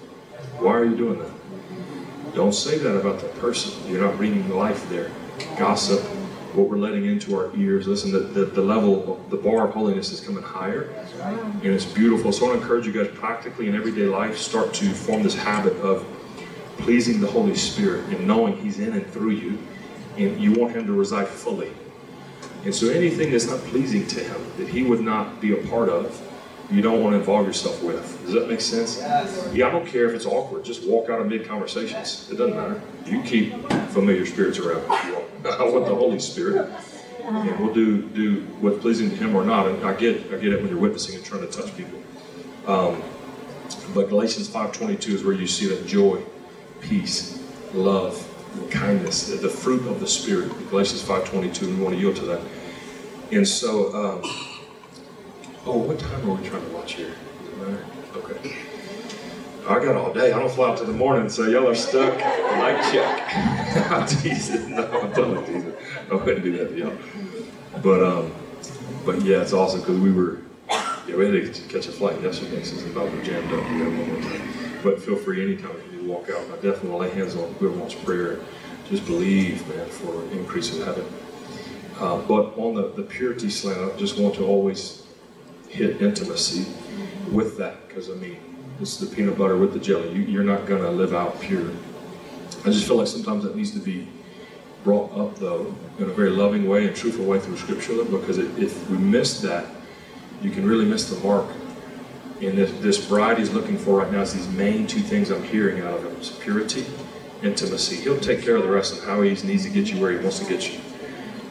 Why 0.59 0.73
are 0.73 0.85
you 0.85 0.97
doing 0.97 1.19
that? 1.19 2.35
Don't 2.35 2.53
say 2.53 2.79
that 2.79 2.97
about 2.97 3.21
the 3.21 3.29
person. 3.41 3.73
You're 3.91 4.03
not 4.03 4.17
bringing 4.17 4.49
life 4.51 4.89
there. 4.91 5.11
Gossip, 5.59 6.01
what 6.55 6.69
we're 6.69 6.77
letting 6.77 7.07
into 7.07 7.37
our 7.37 7.55
ears. 7.57 7.87
Listen, 7.87 8.13
the, 8.13 8.21
the, 8.21 8.45
the 8.45 8.61
level, 8.61 9.15
of, 9.15 9.31
the 9.31 9.37
bar 9.37 9.67
of 9.69 9.75
holiness 9.75 10.13
is 10.13 10.21
coming 10.21 10.43
higher. 10.43 10.91
And 11.63 11.65
it's 11.65 11.85
beautiful. 11.85 12.33
So 12.33 12.47
I 12.47 12.49
want 12.49 12.61
to 12.61 12.63
encourage 12.63 12.87
you 12.87 12.93
guys 12.93 13.09
practically 13.15 13.69
in 13.69 13.75
everyday 13.75 14.07
life, 14.07 14.37
start 14.39 14.73
to 14.75 14.87
form 14.93 15.23
this 15.23 15.35
habit 15.35 15.75
of 15.79 16.07
pleasing 16.79 17.21
the 17.21 17.27
Holy 17.27 17.55
Spirit 17.55 18.05
and 18.11 18.27
knowing 18.27 18.57
He's 18.57 18.79
in 18.79 18.93
and 18.93 19.07
through 19.07 19.31
you. 19.31 19.59
And 20.17 20.41
you 20.41 20.53
want 20.53 20.75
Him 20.77 20.87
to 20.87 20.93
reside 20.93 21.27
fully. 21.27 21.73
And 22.65 22.75
so 22.75 22.89
anything 22.89 23.31
that's 23.33 23.47
not 23.49 23.61
pleasing 23.61 24.07
to 24.09 24.21
Him, 24.21 24.41
that 24.59 24.69
He 24.69 24.83
would 24.83 25.01
not 25.01 25.41
be 25.41 25.53
a 25.53 25.67
part 25.69 25.89
of, 25.89 26.21
you 26.71 26.81
don't 26.81 27.03
want 27.03 27.13
to 27.15 27.19
involve 27.19 27.47
yourself 27.47 27.83
with. 27.83 28.23
Does 28.25 28.33
that 28.35 28.49
make 28.49 28.61
sense? 28.61 28.99
Yeah, 29.53 29.69
I 29.69 29.71
don't 29.71 29.87
care 29.87 30.09
if 30.09 30.15
it's 30.15 30.27
awkward. 30.27 30.65
Just 30.65 30.85
walk 30.85 31.11
out 31.11 31.21
of 31.21 31.27
mid 31.27 31.47
conversations. 31.47 32.29
It 32.31 32.37
doesn't 32.37 32.57
matter. 32.57 32.81
You 33.07 33.23
keep 33.23 33.53
familiar 33.91 34.25
spirits 34.25 34.59
around. 34.59 34.83
I 34.91 35.63
want 35.65 35.87
the 35.87 35.95
Holy 35.95 36.19
Spirit. 36.19 36.71
And 37.23 37.59
we'll 37.59 37.73
do 37.73 38.03
do 38.03 38.41
what's 38.61 38.81
pleasing 38.81 39.11
to 39.11 39.17
Him 39.17 39.35
or 39.35 39.45
not. 39.45 39.67
And 39.67 39.85
I 39.85 39.95
get 39.95 40.33
I 40.33 40.37
get 40.37 40.53
it 40.53 40.61
when 40.61 40.69
you're 40.69 40.79
witnessing 40.79 41.15
and 41.15 41.25
trying 41.25 41.43
to 41.43 41.49
touch 41.49 41.75
people. 41.77 41.99
Um, 42.67 43.03
but 43.95 44.09
Galatians 44.09 44.49
5:22 44.49 45.09
is 45.15 45.25
where 45.25 45.35
you 45.35 45.47
see 45.47 45.67
that 45.69 45.87
joy, 45.87 46.23
peace, 46.81 47.43
love, 47.73 48.27
kindness, 48.71 49.29
the 49.29 49.49
fruit 49.49 49.87
of 49.87 50.01
the 50.01 50.07
Spirit. 50.07 50.51
Galatians 50.71 51.03
5:22. 51.03 51.67
We 51.67 51.83
want 51.83 51.95
to 51.95 52.01
yield 52.01 52.17
to 52.17 52.25
that. 52.27 52.41
And 53.33 53.47
so. 53.47 54.23
Um, 54.23 54.54
Oh, 55.67 55.79
what 55.79 55.99
time 55.99 56.29
are 56.29 56.35
we 56.35 56.47
trying 56.47 56.63
to 56.63 56.73
watch 56.73 56.93
here? 56.93 57.15
Okay. 58.15 58.55
I 59.67 59.83
got 59.83 59.97
all 59.97 60.13
day. 60.13 60.31
I 60.31 60.39
don't 60.39 60.53
fly 60.53 60.69
out 60.69 60.77
to 60.79 60.85
the 60.85 60.93
morning 60.93 61.31
so 61.31 61.49
y'all 61.49 61.67
are 61.67 61.75
stuck. 61.75 62.15
Like 62.19 62.83
check. 62.93 63.23
I'm 63.91 64.07
teasing. 64.07 64.75
No, 64.75 64.85
I'm 65.01 65.13
totally 65.15 65.47
teasing. 65.47 65.73
I 66.11 66.15
wouldn't 66.17 66.45
do 66.45 66.59
that 66.59 66.69
to 66.69 66.79
y'all. 66.79 66.99
But, 67.83 68.03
um, 68.03 68.35
but 69.07 69.23
yeah, 69.23 69.41
it's 69.41 69.55
awesome 69.55 69.81
because 69.81 69.99
we 69.99 70.13
were, 70.13 70.41
yeah, 70.69 71.17
we 71.17 71.25
had 71.25 71.55
to 71.55 71.63
catch 71.63 71.87
a 71.87 71.93
flight 71.93 72.21
yesterday 72.21 72.63
since 72.63 72.83
the 72.83 72.91
about 72.91 73.11
were 73.11 73.23
jammed 73.23 73.51
up. 73.51 73.65
We 73.71 73.83
one 73.85 74.07
more 74.09 74.21
time. 74.21 74.49
But 74.83 75.01
feel 75.01 75.17
free 75.17 75.43
anytime 75.43 75.75
you 75.87 75.93
need 75.93 76.07
to 76.07 76.13
walk 76.13 76.29
out. 76.29 76.43
I 76.43 76.57
definitely 76.57 76.99
lay 76.99 77.11
hands 77.11 77.37
on 77.37 77.51
whoever 77.55 77.79
wants 77.79 77.95
prayer. 77.95 78.41
Just 78.91 79.07
believe, 79.07 79.67
man, 79.67 79.89
for 79.89 80.25
increase 80.31 80.77
in 80.77 80.85
heaven. 80.85 81.07
Uh, 81.99 82.19
but 82.19 82.55
on 82.59 82.75
the, 82.75 82.89
the 82.89 83.03
purity 83.03 83.49
slant, 83.49 83.81
I 83.81 83.97
just 83.97 84.19
want 84.19 84.35
to 84.35 84.45
always 84.45 85.04
hit 85.75 86.01
intimacy 86.01 86.67
with 87.33 87.59
that 87.59 87.89
because 87.89 88.09
I 88.09 88.15
mean 88.15 88.39
it's 88.81 88.97
the 88.97 89.07
peanut 89.07 89.37
butter 89.37 89.57
with 89.57 89.73
the 89.73 89.79
jelly. 89.79 90.13
You, 90.13 90.23
you're 90.23 90.45
not 90.45 90.67
going 90.67 90.83
to 90.83 90.91
live 90.91 91.15
out 91.15 91.41
pure. 91.41 91.71
I 92.65 92.71
just 92.71 92.87
feel 92.87 92.97
like 92.97 93.09
sometimes 93.09 93.45
that 93.45 93.57
needs 93.57 93.73
to 93.73 93.79
be 93.79 94.09
brought 94.85 95.17
up 95.17 95.37
though 95.37 95.75
in 95.99 96.05
a 96.05 96.13
very 96.13 96.31
loving 96.31 96.69
way 96.69 96.87
and 96.87 96.95
truthful 96.95 97.25
way 97.25 97.41
through 97.41 97.57
Scripture 97.57 98.05
because 98.05 98.39
it, 98.39 98.59
if 98.59 98.89
we 98.89 98.99
miss 98.99 99.41
that, 99.41 99.67
you 100.43 100.51
can 100.51 100.67
really 100.67 100.85
miss 100.85 101.11
the 101.11 101.19
mark. 101.27 101.47
And 102.41 102.59
this, 102.59 102.71
this 102.81 103.09
bride 103.09 103.39
he's 103.39 103.53
looking 103.53 103.79
for 103.79 104.01
right 104.01 104.13
now 104.13 104.21
is 104.21 104.35
these 104.35 104.49
main 104.49 104.87
two 104.87 105.01
things 105.01 105.31
I'm 105.31 105.43
hearing 105.43 105.81
out 105.83 105.95
of 105.95 106.05
him: 106.05 106.39
purity, 106.41 106.87
intimacy. 107.43 107.97
He'll 107.97 108.21
take 108.21 108.43
care 108.43 108.57
of 108.57 108.63
the 108.63 108.71
rest 108.71 108.95
and 108.95 109.05
how 109.05 109.23
he 109.23 109.31
needs 109.47 109.65
to 109.65 109.71
get 109.71 109.91
you 109.91 110.01
where 110.01 110.13
he 110.13 110.19
wants 110.19 110.39
to 110.39 110.45
get 110.45 110.73
you. 110.73 110.81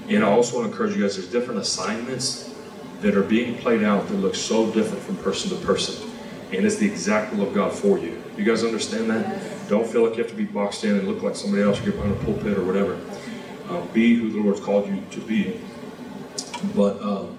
And 0.09 0.23
I 0.23 0.27
also 0.27 0.57
want 0.57 0.67
to 0.67 0.71
encourage 0.71 0.95
you 0.95 1.01
guys. 1.01 1.15
There's 1.15 1.31
different 1.31 1.59
assignments 1.61 2.52
that 3.03 3.15
are 3.15 3.23
being 3.23 3.57
played 3.57 3.83
out 3.83 4.07
that 4.07 4.15
look 4.15 4.33
so 4.33 4.71
different 4.71 5.03
from 5.03 5.17
person 5.17 5.49
to 5.49 5.65
person. 5.65 6.09
And 6.51 6.65
it's 6.65 6.77
the 6.77 6.87
exact 6.89 7.33
will 7.33 7.47
of 7.47 7.53
God 7.53 7.73
for 7.73 7.99
you. 7.99 8.21
You 8.37 8.45
guys 8.45 8.63
understand 8.63 9.09
that? 9.09 9.69
Don't 9.69 9.85
feel 9.85 10.03
like 10.03 10.17
you 10.17 10.23
have 10.23 10.31
to 10.31 10.37
be 10.37 10.45
boxed 10.45 10.83
in 10.83 10.97
and 10.97 11.07
look 11.07 11.21
like 11.21 11.35
somebody 11.35 11.63
else 11.63 11.79
or 11.81 11.85
get 11.85 11.95
behind 11.95 12.13
a 12.13 12.23
pulpit 12.23 12.57
or 12.57 12.63
whatever. 12.63 12.99
Uh, 13.69 13.81
be 13.93 14.15
who 14.15 14.31
the 14.31 14.39
Lord's 14.39 14.59
called 14.59 14.87
you 14.87 15.03
to 15.11 15.19
be. 15.21 15.59
But 16.75 17.01
um, 17.01 17.37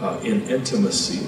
uh, 0.00 0.20
in 0.22 0.42
intimacy, 0.48 1.26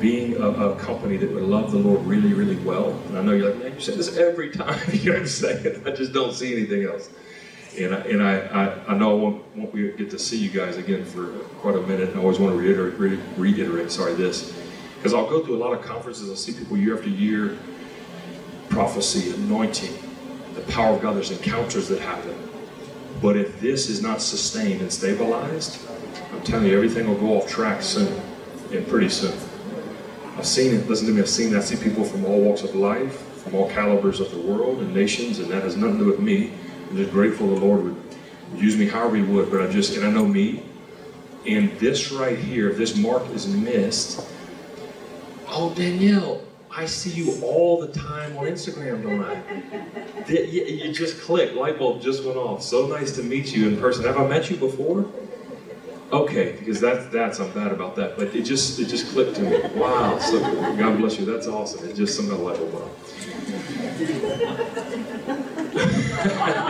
being 0.00 0.36
a, 0.36 0.48
a, 0.48 0.76
company 0.76 1.16
that 1.16 1.30
would 1.32 1.42
love 1.42 1.72
the 1.72 1.78
Lord 1.78 2.04
really, 2.06 2.32
really 2.32 2.56
well. 2.58 2.90
And 3.08 3.18
I 3.18 3.22
know 3.22 3.32
you're 3.32 3.50
like, 3.50 3.62
man, 3.62 3.74
you 3.74 3.80
say 3.80 3.96
this 3.96 4.16
every 4.16 4.50
time. 4.50 4.80
you 4.92 5.06
know 5.06 5.12
what 5.12 5.22
I'm 5.22 5.26
saying? 5.26 5.82
I 5.86 5.90
just 5.90 6.12
don't 6.12 6.32
see 6.32 6.52
anything 6.52 6.84
else. 6.84 7.10
And 7.76 7.94
I, 7.94 7.98
and 7.98 8.22
I, 8.22 8.38
I, 8.38 8.92
I 8.92 8.98
know 8.98 9.10
I 9.10 9.14
won't, 9.14 9.74
get 9.96 10.10
to 10.10 10.18
see 10.18 10.38
you 10.38 10.50
guys 10.50 10.76
again 10.76 11.04
for 11.04 11.26
quite 11.60 11.76
a 11.76 11.82
minute. 11.82 12.16
I 12.16 12.18
always 12.18 12.38
want 12.38 12.54
to 12.54 12.58
reiterate, 12.58 12.98
re- 12.98 13.20
reiterate 13.36 13.90
sorry, 13.90 14.14
this. 14.14 14.52
Because 14.96 15.14
I'll 15.14 15.28
go 15.28 15.44
through 15.44 15.56
a 15.56 15.62
lot 15.62 15.72
of 15.72 15.84
conferences, 15.84 16.28
I'll 16.28 16.36
see 16.36 16.52
people 16.52 16.76
year 16.76 16.96
after 16.96 17.08
year, 17.08 17.56
prophecy, 18.68 19.32
anointing, 19.34 19.92
the 20.54 20.60
power 20.72 20.96
of 20.96 21.02
God, 21.02 21.16
there's 21.16 21.30
encounters 21.30 21.88
that 21.88 22.00
happen. 22.00 22.36
But 23.20 23.36
if 23.36 23.60
this 23.60 23.88
is 23.88 24.02
not 24.02 24.20
sustained 24.20 24.80
and 24.80 24.92
stabilized, 24.92 25.80
I'm 26.32 26.42
telling 26.42 26.66
you, 26.66 26.76
everything 26.76 27.06
will 27.06 27.16
go 27.16 27.38
off 27.38 27.48
track 27.48 27.82
soon, 27.82 28.20
and 28.72 28.86
pretty 28.86 29.08
soon. 29.08 29.36
I've 30.36 30.46
seen 30.46 30.74
it, 30.74 30.88
listen 30.88 31.06
to 31.08 31.12
me, 31.12 31.20
I've 31.20 31.28
seen 31.28 31.50
that. 31.50 31.58
I 31.58 31.64
see 31.64 31.76
people 31.76 32.04
from 32.04 32.24
all 32.24 32.40
walks 32.40 32.62
of 32.62 32.74
life, 32.74 33.20
from 33.42 33.56
all 33.56 33.68
calibers 33.70 34.20
of 34.20 34.30
the 34.30 34.38
world 34.38 34.78
and 34.78 34.94
nations, 34.94 35.38
and 35.40 35.50
that 35.50 35.64
has 35.64 35.76
nothing 35.76 35.98
to 35.98 36.04
do 36.04 36.10
with 36.10 36.20
me. 36.20 36.52
I'm 36.90 36.96
just 36.96 37.10
grateful 37.12 37.54
the 37.54 37.60
Lord 37.60 37.84
would 37.84 37.96
use 38.54 38.76
me 38.76 38.88
however 38.88 39.16
He 39.16 39.22
would, 39.22 39.50
but 39.50 39.60
I 39.60 39.70
just, 39.70 39.96
and 39.96 40.06
I 40.06 40.10
know 40.10 40.24
me. 40.24 40.62
And 41.46 41.70
this 41.78 42.10
right 42.12 42.38
here, 42.38 42.70
if 42.70 42.76
this 42.76 42.96
mark 42.96 43.28
is 43.30 43.46
missed, 43.46 44.26
oh, 45.48 45.72
Danielle, 45.74 46.42
I 46.70 46.86
see 46.86 47.10
you 47.10 47.40
all 47.42 47.80
the 47.80 47.88
time 47.88 48.36
on 48.36 48.46
Instagram, 48.46 49.02
don't 49.02 49.22
I? 49.22 50.30
You 50.30 50.92
just 50.92 51.20
clicked, 51.20 51.54
light 51.54 51.78
bulb 51.78 52.02
just 52.02 52.24
went 52.24 52.36
off. 52.36 52.62
So 52.62 52.86
nice 52.86 53.12
to 53.16 53.22
meet 53.22 53.54
you 53.54 53.68
in 53.68 53.78
person. 53.78 54.04
Have 54.04 54.18
I 54.18 54.26
met 54.26 54.50
you 54.50 54.56
before? 54.56 55.06
Okay, 56.10 56.56
because 56.58 56.80
that's 56.80 57.06
that's 57.12 57.38
I'm 57.38 57.52
bad 57.52 57.70
about 57.70 57.94
that, 57.96 58.16
but 58.16 58.34
it 58.34 58.42
just 58.42 58.80
it 58.80 58.86
just 58.86 59.08
clicked 59.12 59.36
to 59.36 59.42
me. 59.42 59.60
Wow, 59.78 60.18
so 60.18 60.40
God 60.76 60.96
bless 60.96 61.18
you. 61.18 61.26
That's 61.26 61.46
awesome. 61.46 61.86
It 61.86 61.96
just 61.96 62.16
somehow 62.16 62.36
light 62.36 62.58
bulb 62.58 62.90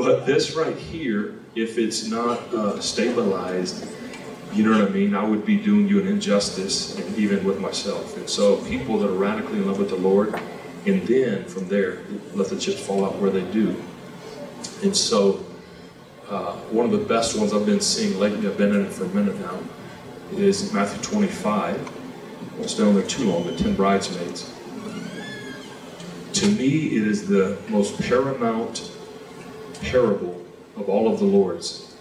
But 0.00 0.24
this 0.24 0.56
right 0.56 0.78
here, 0.78 1.34
if 1.54 1.76
it's 1.76 2.08
not 2.08 2.38
uh, 2.54 2.80
stabilized, 2.80 3.86
you 4.54 4.64
know 4.64 4.70
what 4.70 4.88
I 4.88 4.94
mean? 4.94 5.14
I 5.14 5.22
would 5.22 5.44
be 5.44 5.58
doing 5.58 5.88
you 5.88 6.00
an 6.00 6.06
injustice, 6.06 6.98
and 6.98 7.18
even 7.18 7.44
with 7.44 7.60
myself. 7.60 8.16
And 8.16 8.26
so, 8.26 8.56
people 8.64 8.98
that 9.00 9.10
are 9.10 9.14
radically 9.14 9.58
in 9.58 9.66
love 9.66 9.78
with 9.78 9.90
the 9.90 9.96
Lord, 9.96 10.40
and 10.86 11.06
then 11.06 11.44
from 11.44 11.68
there, 11.68 11.98
let 12.34 12.48
the 12.48 12.58
chips 12.58 12.80
fall 12.80 13.04
out 13.04 13.16
where 13.16 13.30
they 13.30 13.44
do. 13.52 13.76
And 14.82 14.96
so, 14.96 15.44
uh, 16.30 16.54
one 16.70 16.86
of 16.86 16.92
the 16.92 17.06
best 17.06 17.38
ones 17.38 17.52
I've 17.52 17.66
been 17.66 17.82
seeing 17.82 18.18
lately, 18.18 18.48
I've 18.48 18.56
been 18.56 18.74
in 18.74 18.86
it 18.86 18.92
for 18.92 19.04
a 19.04 19.08
minute 19.08 19.38
now, 19.38 19.60
is 20.32 20.72
Matthew 20.72 21.02
25. 21.02 21.90
I'll 22.58 22.68
stay 22.68 22.84
on 22.84 22.94
there 22.94 23.06
too 23.06 23.30
long, 23.30 23.44
the 23.44 23.54
10 23.54 23.76
bridesmaids. 23.76 24.50
To 26.32 26.46
me, 26.52 26.96
it 26.96 27.06
is 27.06 27.28
the 27.28 27.58
most 27.68 28.00
paramount 28.00 28.90
parable 29.80 30.44
of 30.76 30.88
all 30.88 31.12
of 31.12 31.18
the 31.18 31.24
Lord's. 31.24 31.94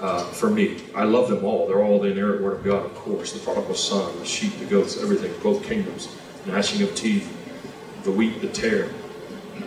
Uh, 0.00 0.24
for 0.24 0.50
me, 0.50 0.82
I 0.94 1.04
love 1.04 1.28
them 1.28 1.44
all. 1.44 1.66
They're 1.66 1.82
all 1.82 2.00
the 2.00 2.10
inerrant 2.10 2.42
word 2.42 2.58
of 2.58 2.64
God, 2.64 2.84
of 2.84 2.94
course. 2.94 3.32
The 3.32 3.38
prodigal 3.38 3.74
son, 3.74 4.18
the 4.18 4.26
sheep, 4.26 4.58
the 4.58 4.66
goats, 4.66 5.00
everything, 5.00 5.32
both 5.42 5.64
kingdoms, 5.64 6.14
gnashing 6.44 6.82
of 6.82 6.94
teeth, 6.94 7.32
the 8.04 8.10
wheat, 8.10 8.40
the 8.40 8.48
tare. 8.48 8.90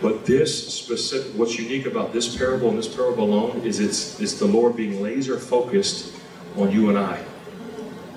But 0.00 0.24
this 0.24 0.72
specific, 0.72 1.32
what's 1.34 1.58
unique 1.58 1.86
about 1.86 2.12
this 2.12 2.36
parable 2.36 2.68
and 2.68 2.78
this 2.78 2.92
parable 2.92 3.24
alone 3.24 3.62
is 3.62 3.80
it's, 3.80 4.20
it's 4.20 4.34
the 4.38 4.46
Lord 4.46 4.76
being 4.76 5.02
laser 5.02 5.38
focused 5.38 6.16
on 6.56 6.70
you 6.70 6.88
and 6.88 6.98
I, 6.98 7.22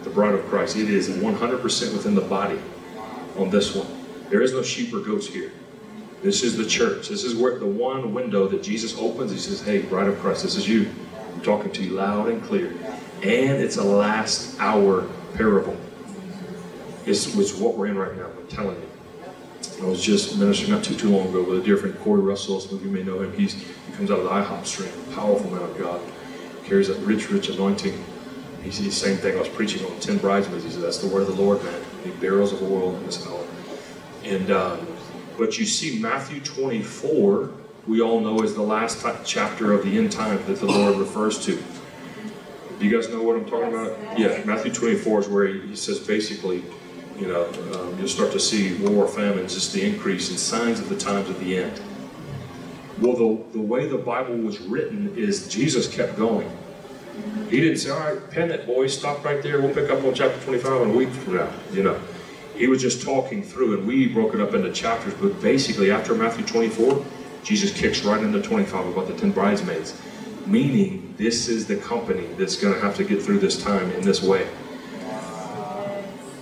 the 0.03 0.09
bride 0.09 0.35
of 0.35 0.45
Christ. 0.45 0.77
It 0.77 0.89
is 0.89 1.09
100% 1.09 1.93
within 1.93 2.13
the 2.13 2.21
body 2.21 2.59
on 3.37 3.49
this 3.49 3.75
one. 3.75 3.87
There 4.29 4.41
is 4.41 4.53
no 4.53 4.61
sheep 4.61 4.93
or 4.93 4.99
goats 4.99 5.27
here. 5.27 5.51
This 6.23 6.41
is 6.41 6.55
the 6.55 6.65
church. 6.65 7.09
This 7.09 7.25
is 7.25 7.35
where 7.35 7.59
the 7.59 7.67
one 7.67 8.13
window 8.13 8.47
that 8.47 8.63
Jesus 8.63 8.97
opens. 8.97 9.29
He 9.29 9.37
says, 9.37 9.61
Hey, 9.61 9.81
bride 9.81 10.07
of 10.07 10.17
Christ, 10.19 10.43
this 10.43 10.55
is 10.55 10.65
you. 10.67 10.89
I'm 11.33 11.41
talking 11.41 11.69
to 11.73 11.83
you 11.83 11.91
loud 11.91 12.29
and 12.29 12.41
clear. 12.41 12.69
And 13.21 13.61
it's 13.61 13.75
a 13.75 13.83
last 13.83 14.57
hour 14.57 15.05
parable. 15.33 15.75
It's, 17.05 17.35
it's 17.35 17.53
what 17.57 17.75
we're 17.75 17.87
in 17.87 17.97
right 17.97 18.15
now. 18.15 18.27
I'm 18.27 18.47
telling 18.47 18.77
you. 18.77 18.89
I 19.81 19.85
was 19.85 20.01
just 20.01 20.37
ministering 20.37 20.71
not 20.71 20.83
too 20.83 20.95
too 20.95 21.09
long 21.09 21.27
ago 21.27 21.43
with 21.43 21.59
a 21.59 21.61
dear 21.61 21.75
friend, 21.75 21.97
Corey 21.99 22.21
Russell. 22.21 22.61
Some 22.61 22.77
of 22.77 22.85
you 22.85 22.89
may 22.89 23.03
know 23.03 23.21
him. 23.21 23.33
He's, 23.33 23.53
he 23.55 23.93
comes 23.97 24.09
out 24.09 24.19
of 24.19 24.23
the 24.23 24.29
IHOP 24.29 24.65
stream, 24.65 24.91
powerful 25.13 25.49
man 25.51 25.61
of 25.61 25.77
God, 25.77 25.99
carries 26.63 26.87
that 26.87 26.97
rich, 26.99 27.29
rich 27.29 27.49
anointing. 27.49 28.01
He's 28.61 28.79
the 28.79 28.91
same 28.91 29.17
thing 29.17 29.35
I 29.35 29.39
was 29.39 29.49
preaching 29.49 29.85
on 29.85 29.99
ten 29.99 30.17
bridesmaids. 30.19 30.63
He 30.63 30.69
said 30.69 30.83
that's 30.83 30.99
the 30.99 31.07
word 31.07 31.23
of 31.23 31.35
the 31.35 31.41
Lord, 31.41 31.61
man. 31.65 31.81
He 32.05 32.11
barrels 32.11 32.53
of 32.53 32.63
oil 32.63 32.95
in 32.95 33.05
this 33.05 33.27
hour. 33.27 33.45
And 34.23 34.51
um, 34.51 34.87
but 35.37 35.57
you 35.57 35.65
see, 35.65 35.99
Matthew 35.99 36.39
24, 36.41 37.51
we 37.87 38.01
all 38.01 38.19
know 38.19 38.41
is 38.41 38.53
the 38.53 38.61
last 38.61 39.05
chapter 39.25 39.73
of 39.73 39.83
the 39.83 39.97
end 39.97 40.11
time 40.11 40.43
that 40.45 40.59
the 40.59 40.65
Lord 40.65 40.97
refers 40.97 41.43
to. 41.45 41.61
Do 42.79 42.85
you 42.85 42.95
guys 42.95 43.09
know 43.09 43.21
what 43.21 43.35
I'm 43.35 43.45
talking 43.45 43.73
about? 43.73 44.19
Yeah, 44.19 44.43
Matthew 44.45 44.73
24 44.73 45.19
is 45.21 45.27
where 45.27 45.47
he, 45.47 45.61
he 45.67 45.75
says 45.75 45.99
basically 45.99 46.63
you 47.19 47.27
know, 47.27 47.45
um, 47.73 47.97
you'll 47.99 48.07
start 48.07 48.31
to 48.31 48.39
see 48.39 48.75
war, 48.75 49.07
famine, 49.07 49.47
just 49.47 49.73
the 49.73 49.85
increase 49.85 50.31
in 50.31 50.37
signs 50.37 50.79
of 50.79 50.89
the 50.89 50.97
times 50.97 51.29
of 51.29 51.39
the 51.39 51.57
end. 51.57 51.79
Well, 52.99 53.13
the, 53.13 53.43
the 53.53 53.61
way 53.61 53.87
the 53.87 53.97
Bible 53.97 54.35
was 54.37 54.59
written 54.59 55.15
is 55.15 55.47
Jesus 55.47 55.93
kept 55.93 56.17
going. 56.17 56.49
He 57.49 57.59
didn't 57.61 57.77
say, 57.77 57.91
all 57.91 57.99
right, 57.99 58.29
pen 58.31 58.49
it, 58.49 58.65
boys, 58.65 58.97
stop 58.97 59.23
right 59.23 59.43
there. 59.43 59.61
We'll 59.61 59.73
pick 59.73 59.89
up 59.89 60.03
on 60.03 60.13
chapter 60.13 60.39
25 60.41 60.81
in 60.81 60.89
a 60.89 60.93
week 60.93 61.09
from 61.09 61.35
now, 61.35 61.49
you 61.71 61.83
know. 61.83 61.99
He 62.55 62.67
was 62.67 62.81
just 62.81 63.01
talking 63.01 63.41
through, 63.41 63.77
and 63.77 63.87
we 63.87 64.07
broke 64.07 64.33
it 64.33 64.41
up 64.41 64.53
into 64.53 64.71
chapters, 64.71 65.13
but 65.15 65.41
basically 65.41 65.91
after 65.91 66.13
Matthew 66.13 66.45
24, 66.45 67.03
Jesus 67.43 67.73
kicks 67.73 68.03
right 68.03 68.21
into 68.21 68.41
25 68.41 68.87
about 68.87 69.07
the 69.07 69.13
10 69.13 69.31
bridesmaids, 69.31 69.99
meaning 70.45 71.13
this 71.17 71.47
is 71.47 71.67
the 71.67 71.75
company 71.77 72.27
that's 72.37 72.55
going 72.55 72.73
to 72.73 72.79
have 72.79 72.95
to 72.97 73.03
get 73.03 73.21
through 73.21 73.39
this 73.39 73.61
time 73.61 73.89
in 73.91 74.01
this 74.01 74.21
way. 74.21 74.47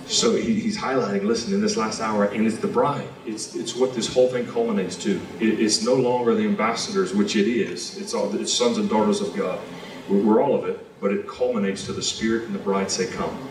So 0.06 0.36
he, 0.36 0.60
he's 0.60 0.76
highlighting, 0.76 1.24
listen, 1.24 1.54
in 1.54 1.62
this 1.62 1.76
last 1.76 2.00
hour, 2.00 2.24
and 2.24 2.46
it's 2.46 2.58
the 2.58 2.66
bride. 2.66 3.08
It's 3.24 3.54
it's 3.54 3.74
what 3.74 3.94
this 3.94 4.12
whole 4.12 4.28
thing 4.28 4.46
culminates 4.46 4.96
to. 5.04 5.18
It, 5.40 5.58
it's 5.58 5.82
no 5.82 5.94
longer 5.94 6.34
the 6.34 6.44
ambassadors, 6.44 7.14
which 7.14 7.34
it 7.34 7.48
is. 7.48 7.96
It's 7.96 8.12
all 8.12 8.34
it's 8.34 8.52
sons 8.52 8.76
and 8.76 8.90
daughters 8.90 9.22
of 9.22 9.34
God. 9.34 9.58
We're, 10.10 10.20
we're 10.20 10.42
all 10.42 10.54
of 10.54 10.68
it, 10.68 10.78
but 11.00 11.12
it 11.12 11.26
culminates 11.26 11.86
to 11.86 11.94
the 11.94 12.02
Spirit 12.02 12.44
and 12.44 12.54
the 12.54 12.58
bride 12.58 12.90
say, 12.90 13.06
"Come." 13.06 13.48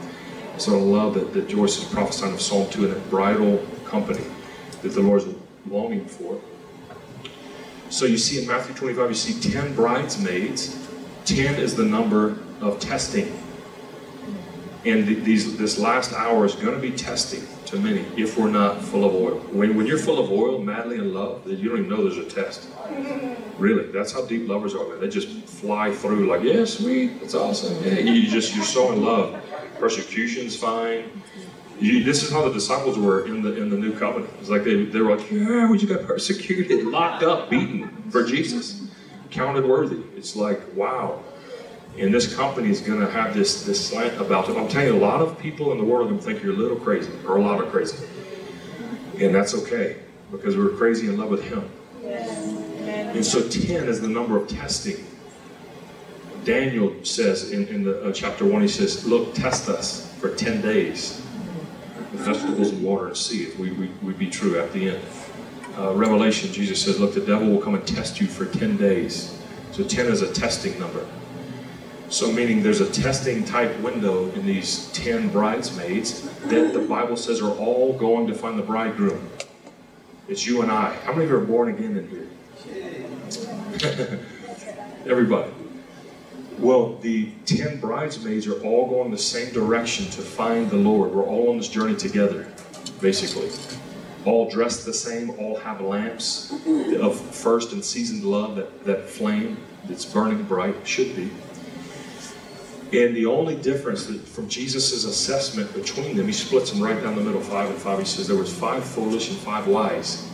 So 0.61 0.77
I 0.77 0.79
love 0.79 1.15
that, 1.15 1.33
that 1.33 1.47
Joyce 1.47 1.79
is 1.79 1.85
prophesying 1.85 2.33
of 2.33 2.39
Psalm 2.39 2.69
2 2.69 2.85
and 2.85 2.93
that 2.93 3.09
bridal 3.09 3.65
company 3.85 4.23
that 4.83 4.89
the 4.89 5.01
Lord 5.01 5.23
is 5.23 5.35
longing 5.67 6.05
for. 6.05 6.39
So 7.89 8.05
you 8.05 8.19
see 8.19 8.39
in 8.39 8.47
Matthew 8.47 8.75
25, 8.75 9.09
you 9.09 9.15
see 9.15 9.51
10 9.51 9.73
bridesmaids. 9.73 10.77
10 11.25 11.55
is 11.55 11.75
the 11.75 11.83
number 11.83 12.37
of 12.59 12.79
testing. 12.79 13.35
And 14.85 15.07
these, 15.25 15.57
this 15.57 15.79
last 15.79 16.13
hour 16.13 16.45
is 16.45 16.53
going 16.53 16.75
to 16.75 16.79
be 16.79 16.91
testing 16.91 17.41
to 17.71 17.79
many 17.79 18.01
if 18.17 18.37
we're 18.37 18.49
not 18.49 18.81
full 18.81 19.05
of 19.05 19.15
oil. 19.15 19.39
When, 19.51 19.75
when 19.75 19.85
you're 19.87 19.97
full 19.97 20.19
of 20.19 20.29
oil, 20.31 20.59
madly 20.61 20.97
in 20.97 21.13
love, 21.13 21.47
you 21.47 21.69
don't 21.69 21.79
even 21.79 21.89
know 21.89 22.03
there's 22.03 22.17
a 22.17 22.29
test. 22.29 22.67
Really, 23.57 23.91
that's 23.91 24.11
how 24.11 24.25
deep 24.25 24.47
lovers 24.47 24.75
are. 24.75 24.87
Man. 24.87 24.99
They 24.99 25.09
just 25.09 25.29
fly 25.47 25.91
through 25.91 26.27
like, 26.27 26.43
yeah, 26.43 26.65
sweet, 26.65 27.19
that's 27.21 27.33
awesome. 27.33 27.83
Yeah, 27.83 27.99
you 27.99 28.29
just 28.29 28.55
you're 28.55 28.65
so 28.65 28.91
in 28.91 29.03
love. 29.03 29.41
Persecution's 29.79 30.55
fine. 30.55 31.09
You, 31.79 32.03
this 32.03 32.21
is 32.21 32.31
how 32.31 32.47
the 32.47 32.53
disciples 32.53 32.97
were 32.99 33.25
in 33.25 33.41
the 33.41 33.59
in 33.59 33.69
the 33.69 33.77
new 33.77 33.97
covenant. 33.97 34.31
It's 34.39 34.49
like 34.49 34.63
they, 34.63 34.85
they 34.85 34.99
were 34.99 35.15
like, 35.15 35.31
yeah, 35.31 35.69
we 35.69 35.77
just 35.79 35.91
got 35.91 36.05
persecuted, 36.05 36.85
locked 36.85 37.23
up, 37.23 37.49
beaten 37.49 37.89
for 38.11 38.23
Jesus, 38.23 38.87
counted 39.31 39.65
worthy. 39.65 40.03
It's 40.15 40.35
like, 40.35 40.61
wow. 40.75 41.23
And 41.97 42.13
this 42.13 42.33
company 42.33 42.69
is 42.69 42.79
going 42.79 43.01
to 43.01 43.11
have 43.11 43.33
this, 43.33 43.65
this 43.65 43.85
slant 43.85 44.19
about 44.19 44.49
it. 44.49 44.55
I'm 44.55 44.67
telling 44.67 44.87
you, 44.87 44.95
a 44.95 44.99
lot 44.99 45.21
of 45.21 45.37
people 45.37 45.71
in 45.71 45.77
the 45.77 45.83
world 45.83 46.07
are 46.07 46.09
going 46.09 46.19
to 46.19 46.25
think 46.25 46.41
you're 46.41 46.53
a 46.53 46.57
little 46.57 46.77
crazy, 46.77 47.11
or 47.27 47.37
a 47.37 47.41
lot 47.41 47.61
of 47.61 47.69
crazy. 47.69 48.05
And 49.19 49.35
that's 49.35 49.53
okay, 49.53 49.97
because 50.31 50.55
we're 50.55 50.69
crazy 50.69 51.07
in 51.07 51.17
love 51.17 51.29
with 51.29 51.43
Him. 51.43 51.69
And 52.03 53.25
so 53.25 53.47
10 53.47 53.87
is 53.87 53.99
the 53.99 54.07
number 54.07 54.37
of 54.37 54.47
testing. 54.47 55.05
Daniel 56.45 56.95
says 57.03 57.51
in, 57.51 57.67
in 57.67 57.83
the 57.83 58.03
uh, 58.03 58.11
chapter 58.11 58.45
1, 58.45 58.61
he 58.61 58.67
says, 58.67 59.05
Look, 59.05 59.35
test 59.35 59.69
us 59.69 60.11
for 60.15 60.33
10 60.33 60.61
days. 60.61 61.21
The 62.11 62.17
vegetables 62.17 62.71
and 62.71 62.83
water 62.83 63.07
and 63.07 63.17
see 63.17 63.43
if 63.43 63.59
we, 63.59 63.71
we, 63.71 63.87
we 64.01 64.13
be 64.13 64.29
true 64.29 64.59
at 64.59 64.71
the 64.73 64.91
end. 64.91 65.03
Uh, 65.77 65.93
Revelation, 65.93 66.51
Jesus 66.51 66.81
says, 66.81 66.99
Look, 66.99 67.13
the 67.13 67.21
devil 67.21 67.47
will 67.47 67.61
come 67.61 67.75
and 67.75 67.85
test 67.85 68.19
you 68.19 68.27
for 68.27 68.45
10 68.45 68.77
days. 68.77 69.37
So 69.71 69.83
10 69.83 70.07
is 70.07 70.21
a 70.21 70.33
testing 70.33 70.79
number. 70.79 71.05
So, 72.11 72.29
meaning 72.29 72.61
there's 72.61 72.81
a 72.81 72.91
testing 72.91 73.45
type 73.45 73.79
window 73.79 74.29
in 74.31 74.45
these 74.45 74.91
10 74.91 75.29
bridesmaids 75.29 76.23
that 76.49 76.73
the 76.73 76.79
Bible 76.79 77.15
says 77.15 77.41
are 77.41 77.55
all 77.55 77.93
going 77.93 78.27
to 78.27 78.33
find 78.35 78.59
the 78.59 78.63
bridegroom. 78.63 79.29
It's 80.27 80.45
you 80.45 80.61
and 80.61 80.69
I. 80.69 80.93
How 81.05 81.13
many 81.13 81.23
of 81.23 81.29
you 81.29 81.37
are 81.37 81.39
born 81.39 81.69
again 81.69 81.95
in 81.95 82.09
here? 82.09 82.27
Everybody. 85.09 85.53
Well, 86.59 86.97
the 86.97 87.31
10 87.45 87.79
bridesmaids 87.79 88.45
are 88.45 88.61
all 88.61 88.89
going 88.89 89.09
the 89.09 89.17
same 89.17 89.53
direction 89.53 90.07
to 90.07 90.21
find 90.21 90.69
the 90.69 90.75
Lord. 90.75 91.11
We're 91.13 91.23
all 91.23 91.49
on 91.49 91.59
this 91.59 91.69
journey 91.69 91.95
together, 91.95 92.45
basically. 92.99 93.51
All 94.25 94.49
dressed 94.49 94.85
the 94.85 94.93
same, 94.93 95.29
all 95.39 95.57
have 95.59 95.79
lamps 95.79 96.51
of 96.99 97.17
first 97.17 97.71
and 97.71 97.83
seasoned 97.83 98.25
love, 98.25 98.57
that, 98.57 98.83
that 98.83 99.07
flame 99.07 99.57
that's 99.85 100.03
burning 100.03 100.43
bright, 100.43 100.75
should 100.85 101.15
be. 101.15 101.31
And 102.93 103.15
the 103.15 103.25
only 103.25 103.55
difference 103.55 104.05
from 104.31 104.49
Jesus' 104.49 105.05
assessment 105.05 105.73
between 105.73 106.17
them, 106.17 106.27
he 106.27 106.33
splits 106.33 106.71
them 106.71 106.83
right 106.83 107.01
down 107.01 107.15
the 107.15 107.21
middle, 107.21 107.39
five 107.39 107.69
and 107.69 107.77
five. 107.77 107.99
He 107.99 108.05
says 108.05 108.27
there 108.27 108.35
was 108.35 108.53
five 108.53 108.83
foolish 108.83 109.29
and 109.29 109.37
five 109.37 109.67
wise. 109.67 110.27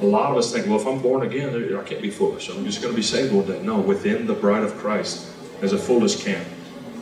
A 0.00 0.06
lot 0.06 0.30
of 0.30 0.38
us 0.38 0.50
think, 0.50 0.66
well, 0.66 0.80
if 0.80 0.86
I'm 0.86 1.02
born 1.02 1.26
again, 1.26 1.76
I 1.76 1.82
can't 1.82 2.00
be 2.00 2.08
foolish. 2.08 2.48
I'm 2.48 2.64
just 2.64 2.80
going 2.80 2.94
to 2.94 2.96
be 2.96 3.02
saved 3.02 3.34
one 3.34 3.46
day. 3.46 3.60
No, 3.62 3.78
within 3.78 4.26
the 4.26 4.32
bride 4.32 4.62
of 4.62 4.74
Christ, 4.78 5.26
there's 5.60 5.74
a 5.74 5.78
foolish 5.78 6.22
camp 6.22 6.46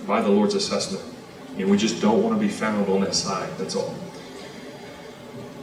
by 0.09 0.21
the 0.21 0.29
Lord's 0.29 0.55
assessment. 0.55 1.05
And 1.57 1.71
we 1.71 1.77
just 1.77 2.03
don't 2.03 2.23
want 2.23 2.35
to 2.35 2.41
be 2.41 2.51
found 2.53 2.89
on 2.89 3.03
that 3.03 3.15
side. 3.15 3.49
That's 3.59 3.77
all. 3.77 3.95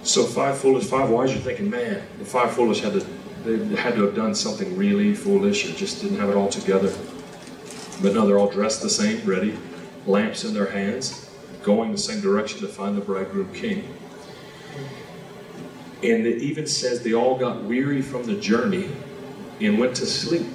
So 0.04 0.24
five 0.24 0.58
foolish, 0.58 0.86
five 0.86 1.10
wise, 1.10 1.34
you're 1.34 1.42
thinking, 1.42 1.70
man, 1.70 2.02
the 2.20 2.26
five 2.26 2.52
foolish 2.52 2.82
had 2.82 2.94
to, 2.94 3.00
they 3.46 3.76
had 3.76 3.96
to 3.96 4.04
have 4.04 4.16
done 4.16 4.36
something 4.36 4.78
really 4.78 5.14
foolish 5.14 5.70
or 5.70 5.74
just 5.76 6.02
didn't 6.02 6.20
have 6.20 6.30
it 6.30 6.36
all 6.36 6.50
together. 6.50 6.94
But 8.02 8.14
no, 8.14 8.26
they're 8.26 8.38
all 8.38 8.50
dressed 8.50 8.82
the 8.82 8.90
same, 8.90 9.26
ready, 9.26 9.58
lamps 10.06 10.44
in 10.44 10.54
their 10.54 10.70
hands, 10.70 11.30
going 11.64 11.92
the 11.92 11.98
same 11.98 12.22
direction 12.22 12.60
to 12.62 12.68
find 12.68 12.98
the 12.98 13.02
bridegroom 13.02 13.54
king. 13.54 13.88
And 16.04 16.28
it 16.28 16.42
even 16.42 16.68
says 16.68 17.02
they 17.02 17.14
all 17.14 17.38
got 17.38 17.64
weary 17.64 18.02
from 18.02 18.26
the 18.26 18.36
journey 18.36 18.90
and 19.62 19.80
went 19.80 19.96
to 19.98 20.06
sleep. 20.06 20.48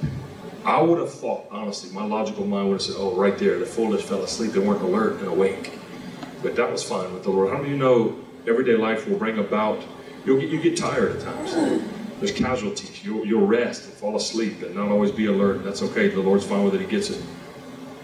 I 0.65 0.83
would 0.83 0.99
have 0.99 1.13
thought, 1.13 1.47
honestly, 1.51 1.91
my 1.91 2.05
logical 2.05 2.45
mind 2.45 2.69
would 2.69 2.75
have 2.75 2.83
said, 2.83 2.97
oh, 2.99 3.15
right 3.15 3.39
there, 3.39 3.59
the 3.59 3.65
foolish 3.65 4.03
fell 4.03 4.23
asleep, 4.23 4.53
they 4.53 4.59
weren't 4.59 4.83
alert 4.83 5.21
and 5.21 5.29
awake. 5.29 5.79
But 6.43 6.57
that 6.57 6.71
was 6.71 6.83
fine 6.83 7.15
with 7.15 7.23
the 7.23 7.31
Lord. 7.31 7.51
How 7.51 7.63
of 7.63 7.69
you 7.69 7.77
know 7.77 8.19
everyday 8.47 8.77
life 8.77 9.09
will 9.09 9.17
bring 9.17 9.39
about, 9.39 9.83
you'll 10.27 10.39
get, 10.39 10.51
you 10.51 10.61
get 10.61 10.77
tired 10.77 11.17
at 11.17 11.23
times. 11.23 11.83
There's 12.19 12.33
casualties. 12.33 13.05
You'll, 13.05 13.25
you'll 13.25 13.47
rest 13.47 13.85
and 13.85 13.93
fall 13.95 14.17
asleep 14.17 14.63
and 14.63 14.75
not 14.75 14.89
always 14.89 15.13
be 15.13 15.27
alert. 15.27 15.63
That's 15.63 15.83
okay. 15.83 16.09
The 16.09 16.21
Lord's 16.21 16.45
fine 16.45 16.65
with 16.65 16.75
it. 16.75 16.81
He 16.81 16.87
gets 16.87 17.11
it. 17.11 17.23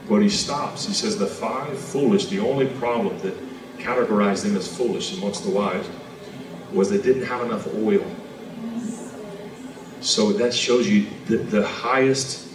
But 0.09 0.21
he 0.21 0.29
stops. 0.29 0.87
He 0.87 0.95
says 0.95 1.19
the 1.19 1.27
five 1.27 1.77
foolish, 1.77 2.27
the 2.27 2.39
only 2.39 2.67
problem 2.67 3.19
that 3.21 3.35
categorized 3.79 4.45
them 4.45 4.57
as 4.57 4.75
foolish 4.75 5.17
amongst 5.17 5.45
the 5.45 5.51
wise 5.51 5.89
was 6.73 6.91
they 6.91 7.01
didn't 7.01 7.25
have 7.25 7.45
enough 7.45 7.67
oil. 7.75 8.05
So 10.01 10.33
that 10.35 10.55
shows 10.55 10.89
you 10.89 11.07
that 11.27 11.51
the 11.51 11.67
highest 11.67 12.47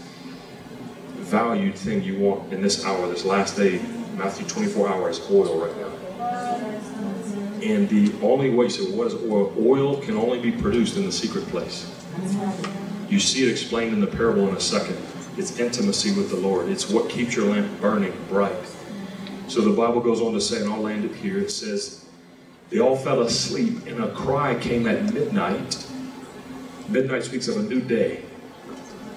valued 1.18 1.76
thing 1.76 2.03
you 2.03 2.20
want 2.20 2.53
in 2.53 2.62
this 2.62 2.86
hour, 2.86 3.07
this 3.07 3.26
last 3.26 3.57
day, 3.57 3.82
Matthew 4.16 4.47
24 4.47 4.89
hours, 4.89 5.20
oil 5.30 5.60
right 5.60 5.76
now. 5.78 5.99
And 7.62 7.89
the 7.89 8.14
only 8.22 8.51
way, 8.51 8.70
so 8.70 8.84
what 8.95 9.07
is 9.07 9.16
oil? 9.16 9.53
Oil 9.60 9.97
can 9.97 10.16
only 10.16 10.39
be 10.39 10.51
produced 10.51 10.95
in 10.95 11.05
the 11.05 11.12
secret 11.12 11.45
place. 11.47 11.93
You 13.10 13.20
see 13.20 13.47
it 13.47 13.51
explained 13.51 13.93
in 13.93 13.99
the 13.99 14.07
parable 14.07 14.47
in 14.47 14.55
a 14.55 14.60
second. 14.60 14.97
It's 15.38 15.60
intimacy 15.60 16.14
with 16.14 16.30
the 16.30 16.38
Lord. 16.38 16.70
It's 16.70 16.89
what 16.89 17.10
keeps 17.10 17.36
your 17.36 17.47
lamp 17.47 17.82
burning 17.82 18.14
bright. 18.30 18.55
So 19.47 19.62
the 19.62 19.76
Bible 19.76 19.99
goes 19.99 20.22
on 20.22 20.34
to 20.34 20.41
say, 20.41 20.62
and 20.62 20.70
I'll 20.70 20.82
land 20.82 21.05
it 21.05 21.16
here, 21.16 21.39
it 21.39 21.49
says, 21.49 22.05
they 22.70 22.80
all 22.80 22.95
fell 22.95 23.22
asleep, 23.22 23.88
and 23.88 24.03
a 24.03 24.12
cry 24.12 24.53
came 24.60 24.88
at 24.88 25.12
midnight. 25.12 25.88
Midnight 26.88 27.24
speaks 27.24 27.47
of 27.47 27.57
a 27.57 27.64
new 27.64 27.82
day. 27.82 28.24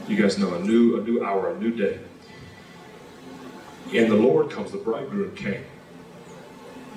You 0.09 0.16
guys 0.16 0.38
know 0.38 0.55
a 0.55 0.59
new, 0.59 0.99
a 0.99 1.03
new 1.03 1.22
hour, 1.22 1.55
a 1.55 1.59
new 1.59 1.70
day. 1.70 2.01
And 3.95 4.11
the 4.11 4.16
Lord 4.16 4.51
comes, 4.51 4.72
the 4.72 4.78
bridegroom 4.78 5.34
came. 5.36 5.64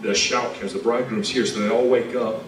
The 0.02 0.14
shout 0.14 0.54
comes, 0.56 0.74
the 0.74 0.80
bridegroom's 0.80 1.30
here. 1.30 1.46
So 1.46 1.60
they 1.60 1.70
all 1.70 1.88
wake 1.88 2.16
up, 2.16 2.44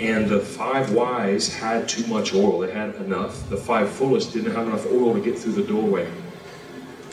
and 0.00 0.28
the 0.28 0.40
five 0.40 0.92
wise 0.92 1.52
had 1.52 1.88
too 1.88 2.06
much 2.06 2.34
oil. 2.34 2.60
They 2.60 2.72
had 2.72 2.94
enough. 2.96 3.48
The 3.48 3.56
five 3.56 3.90
foolish 3.90 4.26
didn't 4.26 4.52
have 4.52 4.68
enough 4.68 4.86
oil 4.86 5.14
to 5.14 5.20
get 5.20 5.38
through 5.38 5.52
the 5.52 5.64
doorway. 5.64 6.08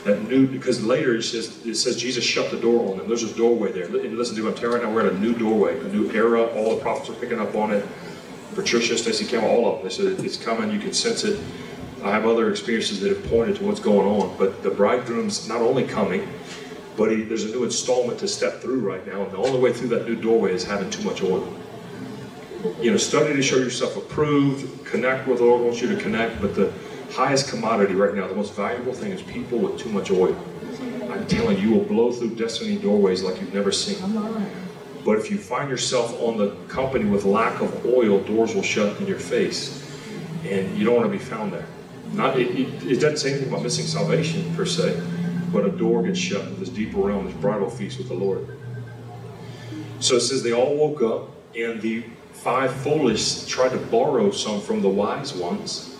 That 0.03 0.27
new, 0.27 0.47
because 0.47 0.83
later 0.83 1.15
it 1.15 1.23
says, 1.23 1.63
it 1.65 1.75
says 1.75 1.95
Jesus 1.95 2.23
shut 2.23 2.49
the 2.49 2.57
door 2.57 2.91
on 2.91 2.97
them. 2.97 3.07
There's 3.07 3.23
a 3.23 3.35
doorway 3.35 3.71
there. 3.71 3.85
And 3.85 4.17
listen 4.17 4.35
to 4.35 4.43
what 4.43 4.53
I'm 4.53 4.55
telling 4.55 4.71
you 4.71 4.77
right 4.79 4.87
now. 4.87 4.93
We're 4.93 5.05
at 5.07 5.13
a 5.13 5.19
new 5.19 5.33
doorway, 5.33 5.79
a 5.79 5.83
new 5.89 6.11
era. 6.11 6.43
All 6.43 6.75
the 6.75 6.81
prophets 6.81 7.09
are 7.09 7.13
picking 7.13 7.39
up 7.39 7.53
on 7.53 7.71
it. 7.71 7.85
Patricia, 8.55 8.97
Stacey 8.97 9.25
Campbell, 9.25 9.49
all 9.49 9.67
of 9.67 9.75
them. 9.75 9.83
They 9.83 9.93
said 9.93 10.25
it's 10.25 10.37
coming. 10.37 10.71
You 10.71 10.79
can 10.79 10.93
sense 10.93 11.23
it. 11.23 11.39
I 12.03 12.09
have 12.09 12.25
other 12.25 12.49
experiences 12.49 12.99
that 13.01 13.09
have 13.09 13.23
pointed 13.29 13.57
to 13.57 13.63
what's 13.63 13.79
going 13.79 14.07
on. 14.07 14.35
But 14.37 14.63
the 14.63 14.71
bridegroom's 14.71 15.47
not 15.47 15.61
only 15.61 15.83
coming, 15.83 16.27
but 16.97 17.11
he, 17.11 17.23
there's 17.23 17.45
a 17.45 17.51
new 17.51 17.63
installment 17.63 18.19
to 18.19 18.27
step 18.27 18.61
through 18.61 18.79
right 18.79 19.05
now. 19.07 19.23
And 19.23 19.31
the 19.31 19.37
only 19.37 19.59
way 19.59 19.73
through 19.73 19.89
that 19.89 20.07
new 20.07 20.15
doorway 20.15 20.53
is 20.53 20.63
having 20.63 20.89
too 20.89 21.03
much 21.03 21.23
oil. 21.23 21.51
You 22.79 22.91
know, 22.91 22.97
study 22.97 23.33
to 23.33 23.41
show 23.41 23.57
yourself 23.57 23.97
approved. 23.97 24.85
Connect 24.85 25.27
with 25.27 25.39
the 25.39 25.45
Lord 25.45 25.63
wants 25.63 25.81
you 25.81 25.93
to 25.95 26.01
connect. 26.01 26.41
But 26.41 26.53
the 26.53 26.71
highest 27.11 27.49
commodity 27.49 27.95
right 27.95 28.13
now, 28.13 28.27
the 28.27 28.35
most 28.35 28.53
valuable 28.53 28.93
thing 28.93 29.11
is 29.11 29.21
people 29.21 29.57
with 29.57 29.79
too 29.79 29.89
much 29.89 30.11
oil. 30.11 30.37
I'm 31.09 31.25
telling 31.27 31.57
you, 31.57 31.69
you 31.69 31.75
will 31.75 31.85
blow 31.85 32.11
through 32.11 32.35
destiny 32.35 32.77
doorways 32.77 33.23
like 33.23 33.39
you've 33.41 33.53
never 33.53 33.71
seen. 33.71 33.97
But 35.03 35.17
if 35.17 35.31
you 35.31 35.37
find 35.37 35.69
yourself 35.69 36.19
on 36.21 36.37
the 36.37 36.51
company 36.67 37.05
with 37.05 37.25
lack 37.25 37.59
of 37.61 37.85
oil, 37.85 38.19
doors 38.19 38.53
will 38.53 38.61
shut 38.61 38.99
in 38.99 39.07
your 39.07 39.19
face. 39.19 39.77
And 40.45 40.77
you 40.77 40.85
don't 40.85 40.95
want 40.95 41.11
to 41.11 41.17
be 41.17 41.23
found 41.23 41.53
there. 41.53 41.65
Not, 42.13 42.39
it, 42.39 42.47
it, 42.51 42.83
it 42.83 42.95
doesn't 42.99 43.17
say 43.17 43.31
anything 43.31 43.49
about 43.49 43.63
missing 43.63 43.85
salvation 43.85 44.53
per 44.55 44.65
se, 44.65 45.01
but 45.51 45.65
a 45.65 45.69
door 45.69 46.03
gets 46.03 46.19
shut 46.19 46.43
with 46.45 46.59
this 46.59 46.69
deeper 46.69 46.97
realm, 46.97 47.25
this 47.25 47.35
bridal 47.35 47.69
feast 47.69 47.97
with 47.97 48.07
the 48.07 48.13
Lord. 48.13 48.57
So 49.99 50.15
it 50.15 50.21
says 50.21 50.43
they 50.43 50.53
all 50.53 50.75
woke 50.75 51.01
up, 51.01 51.29
and 51.55 51.81
the 51.81 52.03
five 52.33 52.73
foolish 52.73 53.45
tried 53.45 53.69
to 53.69 53.77
borrow 53.77 54.31
some 54.31 54.61
from 54.61 54.81
the 54.81 54.89
wise 54.89 55.33
ones. 55.33 55.95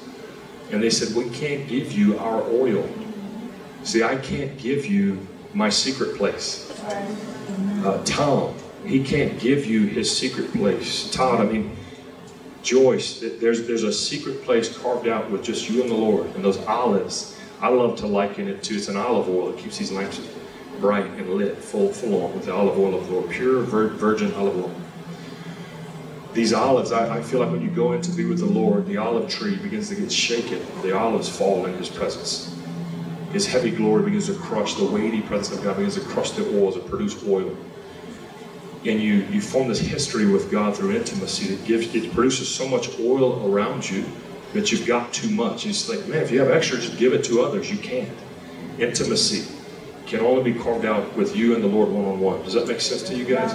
And 0.72 0.82
they 0.82 0.90
said, 0.90 1.16
We 1.16 1.30
can't 1.30 1.68
give 1.68 1.92
you 1.92 2.18
our 2.18 2.42
oil. 2.44 2.88
See, 3.84 4.04
I 4.04 4.16
can't 4.16 4.58
give 4.58 4.86
you 4.86 5.28
my 5.54 5.70
secret 5.70 6.18
place. 6.18 6.72
Uh, 7.84 8.02
Tom, 8.06 8.56
he 8.86 9.04
can't 9.04 9.40
give 9.40 9.66
you 9.66 9.86
his 9.86 10.16
secret 10.16 10.52
place. 10.54 11.12
Todd, 11.12 11.42
I 11.42 11.46
mean, 11.46 11.76
Joyce, 12.64 13.20
there's, 13.40 13.68
there's 13.68 13.84
a 13.84 13.92
secret 13.92 14.44
place 14.44 14.78
carved 14.78 15.08
out 15.08 15.30
with 15.32 15.44
just 15.44 15.70
you 15.70 15.82
and 15.82 15.90
the 15.90 15.96
Lord. 15.96 16.28
And 16.36 16.46
those 16.46 16.60
olives, 16.66 17.38
I 17.62 17.68
love 17.70 17.96
to 17.98 18.08
liken 18.08 18.48
it 18.48 18.64
to, 18.64 18.76
it's 18.76 18.88
an 18.88 18.98
olive 18.98 19.30
oil 19.30 19.52
that 19.52 19.60
keeps 19.60 19.78
these 19.78 19.92
lamps 19.92 20.20
bright 20.80 21.06
and 21.06 21.30
lit, 21.36 21.58
full, 21.58 21.94
full 21.94 22.26
on 22.26 22.34
with 22.34 22.46
the 22.46 22.54
olive 22.54 22.78
oil 22.78 22.96
of 22.96 23.06
the 23.06 23.14
Lord, 23.14 23.30
pure 23.30 23.62
vir- 23.62 23.90
virgin 23.90 24.34
olive 24.34 24.58
oil. 24.58 24.76
These 26.34 26.54
olives, 26.54 26.92
I, 26.92 27.18
I, 27.18 27.22
feel 27.22 27.40
like 27.40 27.52
when 27.52 27.62
you 27.62 27.70
go 27.70 27.92
in 27.92 28.02
to 28.02 28.12
be 28.12 28.26
with 28.26 28.40
the 28.40 28.46
Lord, 28.46 28.88
the 28.88 28.98
olive 28.98 29.30
tree 29.30 29.58
begins 29.58 29.90
to 29.90 29.96
get 29.96 30.12
shaken. 30.12 30.66
The 30.82 30.98
olives 30.98 31.30
fall 31.30 31.66
in 31.68 31.78
His 31.78 31.90
presence. 31.90 32.58
His 33.32 33.46
heavy 33.46 33.70
glory 33.70 34.04
begins 34.04 34.26
to 34.28 34.34
crush, 34.34 34.74
the 34.74 34.86
weighty 34.86 35.22
presence 35.22 35.56
of 35.56 35.64
God 35.64 35.76
begins 35.76 35.96
to 35.96 36.02
crush 36.02 36.32
the 36.32 36.44
oils 36.60 36.78
and 36.78 36.86
produce 36.88 37.24
oil. 37.28 37.56
And 38.86 39.00
you, 39.00 39.26
you 39.30 39.40
form 39.40 39.68
this 39.68 39.80
history 39.80 40.26
with 40.26 40.50
God 40.50 40.76
through 40.76 40.96
intimacy 40.96 41.54
that 41.54 41.66
gives 41.66 41.94
it 41.94 42.12
produces 42.12 42.50
so 42.50 42.68
much 42.68 42.98
oil 43.00 43.54
around 43.54 43.88
you 43.88 44.04
that 44.54 44.72
you've 44.72 44.86
got 44.86 45.14
too 45.14 45.30
much. 45.30 45.66
And 45.66 45.72
it's 45.72 45.88
like, 45.90 46.06
man, 46.08 46.24
if 46.24 46.32
you 46.32 46.40
have 46.40 46.52
extra, 46.52 46.78
just 46.78 46.98
give 46.98 47.14
it 47.14 47.24
to 47.26 47.42
others. 47.42 47.72
You 47.72 47.78
can't. 47.78 48.18
Intimacy 48.80 49.54
can 50.06 50.20
only 50.22 50.52
be 50.52 50.60
carved 50.60 50.86
out 50.86 51.16
with 51.16 51.36
you 51.36 51.56
and 51.56 51.64
the 51.64 51.68
Lord 51.68 51.90
one 51.90 52.06
on 52.06 52.20
one. 52.20 52.44
Does 52.44 52.54
that 52.54 52.68
make 52.68 52.82
sense 52.82 53.04
to 53.04 53.16
you 53.16 53.24
guys? 53.24 53.54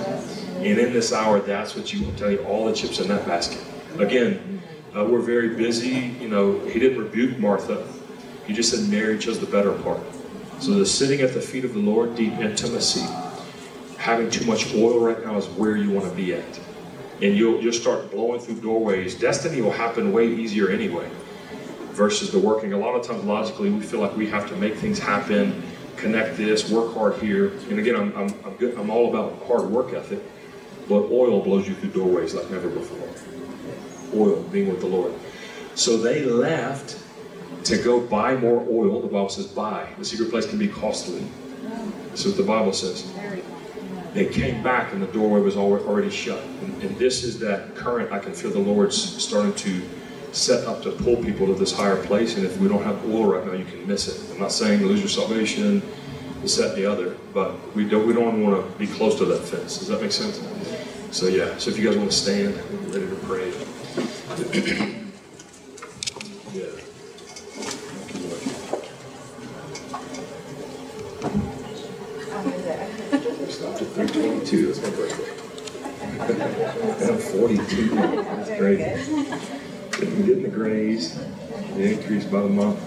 And 0.56 0.78
in 0.78 0.92
this 0.92 1.12
hour, 1.12 1.38
that's 1.40 1.76
what 1.76 1.92
you 1.92 2.04
will 2.04 2.14
tell 2.14 2.30
you 2.30 2.38
all 2.44 2.64
the 2.66 2.72
chips 2.72 2.98
in 2.98 3.08
that 3.08 3.26
basket. 3.26 3.62
Again, 3.98 4.62
uh, 4.96 5.04
we're 5.04 5.20
very 5.20 5.50
busy. 5.50 6.16
You 6.20 6.28
know, 6.28 6.58
he 6.60 6.78
didn't 6.78 6.98
rebuke 6.98 7.38
Martha. 7.38 7.86
He 8.46 8.54
just 8.54 8.70
said 8.70 8.88
Mary 8.88 9.18
chose 9.18 9.38
the 9.38 9.46
better 9.46 9.72
part. 9.72 10.00
So 10.60 10.72
the 10.72 10.86
sitting 10.86 11.20
at 11.20 11.34
the 11.34 11.40
feet 11.40 11.64
of 11.66 11.74
the 11.74 11.80
Lord, 11.80 12.14
deep 12.14 12.32
intimacy, 12.34 13.06
having 13.98 14.30
too 14.30 14.46
much 14.46 14.72
oil 14.74 15.00
right 15.00 15.22
now 15.22 15.36
is 15.36 15.46
where 15.48 15.76
you 15.76 15.90
want 15.90 16.08
to 16.08 16.16
be 16.16 16.32
at. 16.32 16.60
And 17.22 17.36
you'll 17.36 17.60
you'll 17.62 17.72
start 17.72 18.10
blowing 18.10 18.40
through 18.40 18.60
doorways. 18.60 19.14
Destiny 19.14 19.60
will 19.62 19.72
happen 19.72 20.12
way 20.12 20.28
easier 20.28 20.68
anyway. 20.68 21.08
Versus 21.92 22.30
the 22.30 22.38
working. 22.38 22.74
A 22.74 22.78
lot 22.78 22.94
of 22.94 23.06
times 23.06 23.24
logically 23.24 23.70
we 23.70 23.80
feel 23.80 24.00
like 24.00 24.14
we 24.16 24.28
have 24.28 24.46
to 24.50 24.56
make 24.56 24.74
things 24.76 24.98
happen, 24.98 25.62
connect 25.96 26.36
this, 26.36 26.70
work 26.70 26.92
hard 26.92 27.14
here. 27.22 27.52
And 27.70 27.78
again, 27.78 27.96
I'm 27.96 28.14
I'm 28.16 28.34
I'm, 28.44 28.54
good, 28.56 28.76
I'm 28.76 28.90
all 28.90 29.08
about 29.08 29.42
hard 29.46 29.64
work 29.70 29.94
ethic. 29.94 30.20
But 30.88 31.10
oil 31.10 31.40
blows 31.42 31.66
you 31.66 31.74
through 31.74 31.90
doorways 31.90 32.34
like 32.34 32.50
never 32.50 32.68
before. 32.68 33.08
Oil, 34.14 34.42
being 34.42 34.68
with 34.68 34.80
the 34.80 34.86
Lord. 34.86 35.12
So 35.74 35.96
they 35.96 36.24
left 36.24 37.02
to 37.64 37.82
go 37.82 38.00
buy 38.00 38.36
more 38.36 38.64
oil. 38.70 39.00
The 39.00 39.08
Bible 39.08 39.28
says 39.28 39.46
buy. 39.46 39.88
The 39.98 40.04
secret 40.04 40.30
place 40.30 40.46
can 40.46 40.58
be 40.58 40.68
costly. 40.68 41.26
This 42.10 42.24
is 42.24 42.32
what 42.32 42.36
the 42.36 42.44
Bible 42.44 42.72
says. 42.72 43.10
They 44.16 44.24
came 44.24 44.62
back 44.62 44.94
and 44.94 45.02
the 45.02 45.06
doorway 45.08 45.40
was 45.40 45.58
already 45.58 46.08
shut. 46.08 46.42
And, 46.42 46.82
and 46.82 46.96
this 46.96 47.22
is 47.22 47.38
that 47.40 47.74
current 47.76 48.10
I 48.12 48.18
can 48.18 48.32
feel 48.32 48.50
the 48.50 48.58
Lord's 48.58 48.96
starting 48.96 49.52
to 49.54 49.82
set 50.32 50.66
up 50.66 50.82
to 50.84 50.92
pull 50.92 51.16
people 51.16 51.46
to 51.48 51.54
this 51.54 51.70
higher 51.70 52.02
place. 52.02 52.36
And 52.38 52.46
if 52.46 52.56
we 52.58 52.66
don't 52.66 52.82
have 52.82 53.04
oil 53.10 53.26
right 53.26 53.44
now, 53.44 53.52
you 53.52 53.66
can 53.66 53.86
miss 53.86 54.08
it. 54.08 54.32
I'm 54.32 54.40
not 54.40 54.52
saying 54.52 54.82
lose 54.82 55.00
your 55.00 55.10
salvation, 55.10 55.82
this, 56.40 56.56
that, 56.56 56.70
and 56.70 56.78
the 56.78 56.86
other, 56.86 57.16
but 57.34 57.74
we 57.74 57.86
don't 57.86 58.06
we 58.06 58.14
don't 58.14 58.42
want 58.42 58.72
to 58.72 58.78
be 58.78 58.86
close 58.86 59.18
to 59.18 59.26
that 59.26 59.44
fence. 59.44 59.78
Does 59.78 59.88
that 59.88 60.00
make 60.00 60.12
sense? 60.12 60.40
So 61.10 61.26
yeah. 61.26 61.56
So 61.58 61.70
if 61.70 61.78
you 61.78 61.86
guys 61.86 61.98
want 61.98 62.10
to 62.10 62.16
stand, 62.16 62.54
we're 62.70 63.00
ready 63.00 63.08
to 63.08 63.16
pray. 63.26 65.02
At 73.76 73.88
322. 73.88 74.72
That's 74.72 74.80
my 74.80 74.88
birthday. 74.96 75.36
I'm 77.12 77.18
42. 77.18 77.88
That's 77.94 78.48
great. 78.58 78.78
Getting, 79.92 80.24
getting 80.24 80.42
the 80.44 80.48
grays, 80.48 81.18
the 81.74 81.92
increase 81.92 82.24
by 82.24 82.40
the 82.40 82.48
month. 82.48 82.78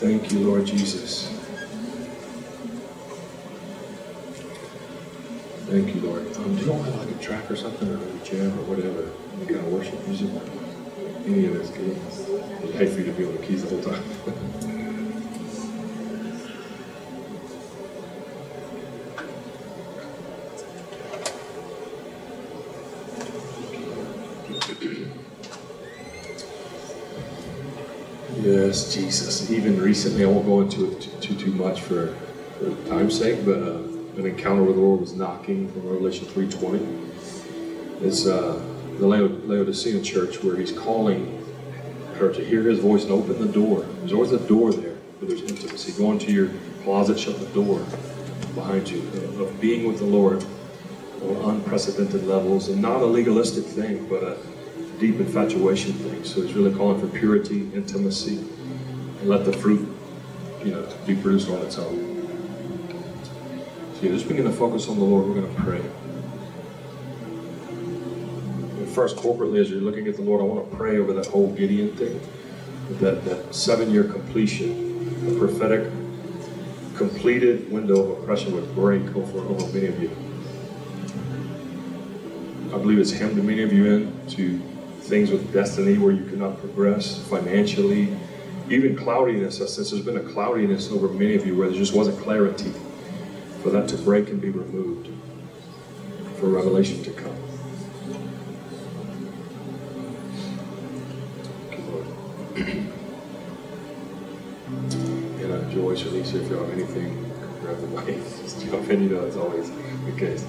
Thank 0.00 0.32
you, 0.32 0.38
Lord 0.38 0.64
Jesus. 0.64 1.28
Thank 5.66 5.94
you, 5.94 6.00
Lord. 6.00 6.34
Um, 6.38 6.54
do 6.54 6.60
you 6.62 6.66
don't 6.66 6.82
have 6.82 6.96
like 6.96 7.14
a 7.14 7.18
track 7.22 7.50
or 7.50 7.56
something, 7.56 7.90
or 7.90 7.96
a 7.96 8.24
jam, 8.24 8.58
or 8.58 8.74
whatever, 8.74 9.10
kind 9.44 9.56
of 9.56 9.70
worship 9.70 10.06
music? 10.06 10.30
Any 11.26 11.44
of 11.44 11.52
this 11.52 11.68
good. 11.68 11.94
I'd 12.62 12.74
hate 12.74 12.88
for 12.88 13.00
you 13.00 13.04
to 13.04 13.12
be 13.12 13.26
on 13.26 13.36
the 13.36 13.46
keys 13.46 13.64
the 13.64 13.68
whole 13.68 13.82
time. 13.82 14.74
Jesus. 28.68 29.50
Even 29.50 29.80
recently, 29.80 30.24
I 30.24 30.26
won't 30.26 30.44
go 30.44 30.60
into 30.60 30.92
it 30.92 31.00
too 31.00 31.10
too, 31.20 31.34
too 31.36 31.52
much 31.52 31.80
for, 31.80 32.14
for 32.58 32.74
time's 32.88 33.18
sake, 33.18 33.42
but 33.42 33.62
uh, 33.62 33.78
an 34.18 34.26
encounter 34.26 34.62
with 34.62 34.76
the 34.76 34.82
Lord 34.82 35.00
was 35.00 35.14
knocking 35.14 35.72
from 35.72 35.88
Revelation 35.88 36.26
3.20. 36.26 38.02
It's 38.02 38.26
uh, 38.26 38.62
the 38.98 39.06
Laodicean 39.06 40.04
church 40.04 40.42
where 40.42 40.56
he's 40.56 40.72
calling 40.72 41.42
her 42.16 42.30
to 42.30 42.44
hear 42.44 42.62
his 42.64 42.78
voice 42.78 43.04
and 43.04 43.12
open 43.12 43.38
the 43.40 43.50
door. 43.50 43.86
There's 44.00 44.12
always 44.12 44.32
a 44.32 44.46
door 44.46 44.72
there 44.72 44.96
where 45.18 45.30
there's 45.30 45.50
intimacy. 45.50 45.92
Go 45.92 46.12
into 46.12 46.30
your 46.30 46.50
closet, 46.84 47.18
shut 47.18 47.40
the 47.40 47.46
door 47.46 47.78
behind 48.54 48.90
you 48.90 49.00
of 49.40 49.58
being 49.62 49.86
with 49.86 49.98
the 49.98 50.04
Lord 50.04 50.44
on 51.22 51.54
unprecedented 51.54 52.26
levels 52.26 52.68
and 52.68 52.82
not 52.82 53.00
a 53.00 53.06
legalistic 53.06 53.64
thing, 53.64 54.06
but 54.10 54.22
a 54.22 54.36
deep 54.98 55.20
infatuation 55.20 55.92
thing. 55.92 56.22
So 56.22 56.42
he's 56.42 56.52
really 56.52 56.74
calling 56.74 57.00
for 57.00 57.06
purity, 57.06 57.70
intimacy, 57.72 58.44
let 59.24 59.44
the 59.44 59.52
fruit, 59.52 59.88
you 60.64 60.72
know, 60.72 60.86
be 61.06 61.14
produced 61.14 61.48
on 61.48 61.58
its 61.62 61.78
own. 61.78 62.16
So 63.94 64.02
you 64.02 64.10
just 64.10 64.28
begin 64.28 64.44
to 64.44 64.52
focus 64.52 64.88
on 64.88 64.98
the 64.98 65.04
Lord. 65.04 65.26
We're 65.26 65.40
going 65.40 65.54
to 65.54 65.62
pray. 65.62 65.82
First, 68.94 69.16
corporately, 69.16 69.60
as 69.60 69.70
you're 69.70 69.80
looking 69.80 70.08
at 70.08 70.16
the 70.16 70.22
Lord, 70.22 70.40
I 70.40 70.44
want 70.44 70.70
to 70.70 70.76
pray 70.76 70.98
over 70.98 71.12
that 71.12 71.26
whole 71.26 71.52
Gideon 71.52 71.94
thing, 71.96 72.20
that, 73.00 73.24
that 73.24 73.54
seven-year 73.54 74.04
completion, 74.04 75.24
the 75.24 75.38
prophetic 75.38 75.90
completed 76.96 77.70
window 77.70 78.00
of 78.00 78.18
oppression 78.18 78.54
would 78.54 78.74
break 78.74 79.02
over, 79.14 79.38
over 79.38 79.66
many 79.72 79.86
of 79.86 80.02
you. 80.02 80.10
I 82.74 82.78
believe 82.78 82.98
it's 82.98 83.12
hemmed 83.12 83.36
many 83.36 83.62
of 83.62 83.72
you 83.72 83.86
into 83.86 84.58
things 85.02 85.30
with 85.30 85.52
destiny 85.52 85.96
where 85.96 86.12
you 86.12 86.24
cannot 86.24 86.58
progress 86.58 87.18
financially, 87.28 88.16
even 88.70 88.96
cloudiness. 88.96 89.58
Since 89.58 89.90
there's 89.90 90.04
been 90.04 90.16
a 90.16 90.32
cloudiness 90.32 90.90
over 90.90 91.08
many 91.08 91.34
of 91.34 91.46
you 91.46 91.56
where 91.56 91.68
there 91.68 91.78
just 91.78 91.94
wasn't 91.94 92.18
clarity, 92.20 92.72
for 93.62 93.70
that 93.70 93.88
to 93.88 93.96
break 93.98 94.28
and 94.28 94.40
be 94.40 94.50
removed, 94.50 95.08
for 96.36 96.48
revelation 96.48 97.02
to 97.04 97.10
come. 97.12 97.34
and 105.40 105.52
uh, 105.52 105.70
Joyce 105.70 106.04
or 106.04 106.10
Lisa, 106.10 106.42
if 106.42 106.50
you 106.50 106.56
have 106.56 106.70
anything, 106.70 107.32
grab 107.60 107.80
the 107.80 107.86
mic. 107.86 108.16
Just 108.42 108.64
jump 108.66 108.88
in, 108.90 109.04
you 109.04 109.08
know, 109.10 109.24
it's 109.24 109.36
always 109.36 109.70
the 109.70 110.12
case. 110.16 110.44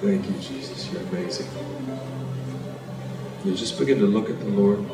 Thank 0.00 0.26
you, 0.26 0.34
Jesus. 0.38 0.92
You're 0.92 1.02
amazing. 1.02 1.48
You 3.44 3.54
just 3.54 3.78
begin 3.78 3.98
to 4.00 4.06
look 4.06 4.28
at 4.28 4.38
the 4.40 4.46
Lord. 4.46 4.84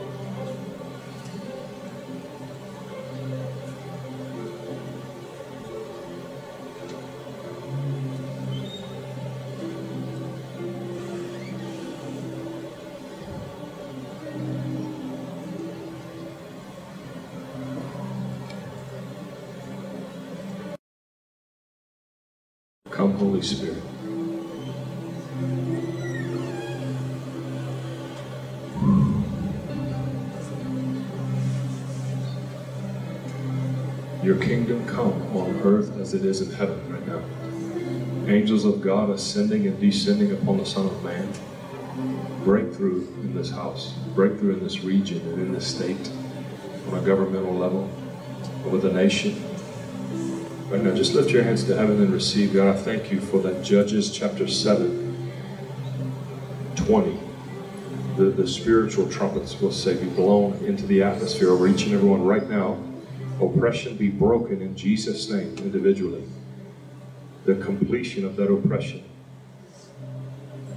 Spirit. 23.43 23.83
Your 34.23 34.37
kingdom 34.37 34.87
come 34.87 35.37
on 35.37 35.61
earth 35.65 35.99
as 35.99 36.15
it 36.15 36.25
is 36.25 36.41
in 36.43 36.53
heaven 36.55 36.81
right 36.93 37.07
now. 37.09 37.23
Angels 38.33 38.65
of 38.65 38.81
God 38.81 39.11
ascending 39.11 39.67
and 39.67 39.81
descending 39.81 40.31
upon 40.31 40.59
the 40.59 40.65
Son 40.65 40.87
of 40.87 41.03
Man. 41.03 41.29
Breakthrough 42.45 43.07
in 43.23 43.35
this 43.35 43.51
house, 43.51 43.95
breakthrough 44.15 44.55
in 44.55 44.63
this 44.63 44.85
region 44.85 45.21
and 45.21 45.43
in 45.43 45.53
this 45.53 45.67
state, 45.67 46.11
on 46.89 46.99
a 46.99 47.03
governmental 47.03 47.55
level, 47.55 47.91
with 48.71 48.83
the 48.83 48.93
nation. 48.93 49.52
Right 50.73 50.85
now, 50.85 50.95
just 50.95 51.13
lift 51.13 51.29
your 51.29 51.43
hands 51.43 51.65
to 51.65 51.77
heaven 51.77 52.01
and 52.01 52.11
receive. 52.15 52.55
God, 52.55 52.75
I 52.75 52.79
thank 52.79 53.13
you 53.13 53.21
for 53.21 53.39
that 53.41 53.63
Judges 53.63 54.11
chapter 54.11 54.49
7, 54.49 55.31
20. 56.77 57.19
The, 58.17 58.25
the 58.25 58.49
spiritual 58.49 59.07
trumpets 59.11 59.61
will 59.61 59.71
say 59.71 60.03
be 60.03 60.09
blown 60.09 60.55
into 60.65 60.87
the 60.87 61.03
atmosphere 61.03 61.51
over 61.51 61.69
each 61.69 61.85
and 61.85 61.93
every 61.93 62.09
one 62.09 62.25
right 62.25 62.49
now 62.49 62.83
oppression 63.39 63.99
be 63.99 64.09
broken 64.09 64.63
in 64.63 64.75
Jesus' 64.75 65.29
name 65.29 65.59
individually. 65.59 66.25
The 67.45 67.57
completion 67.57 68.25
of 68.25 68.37
that 68.37 68.51
oppression 68.51 69.05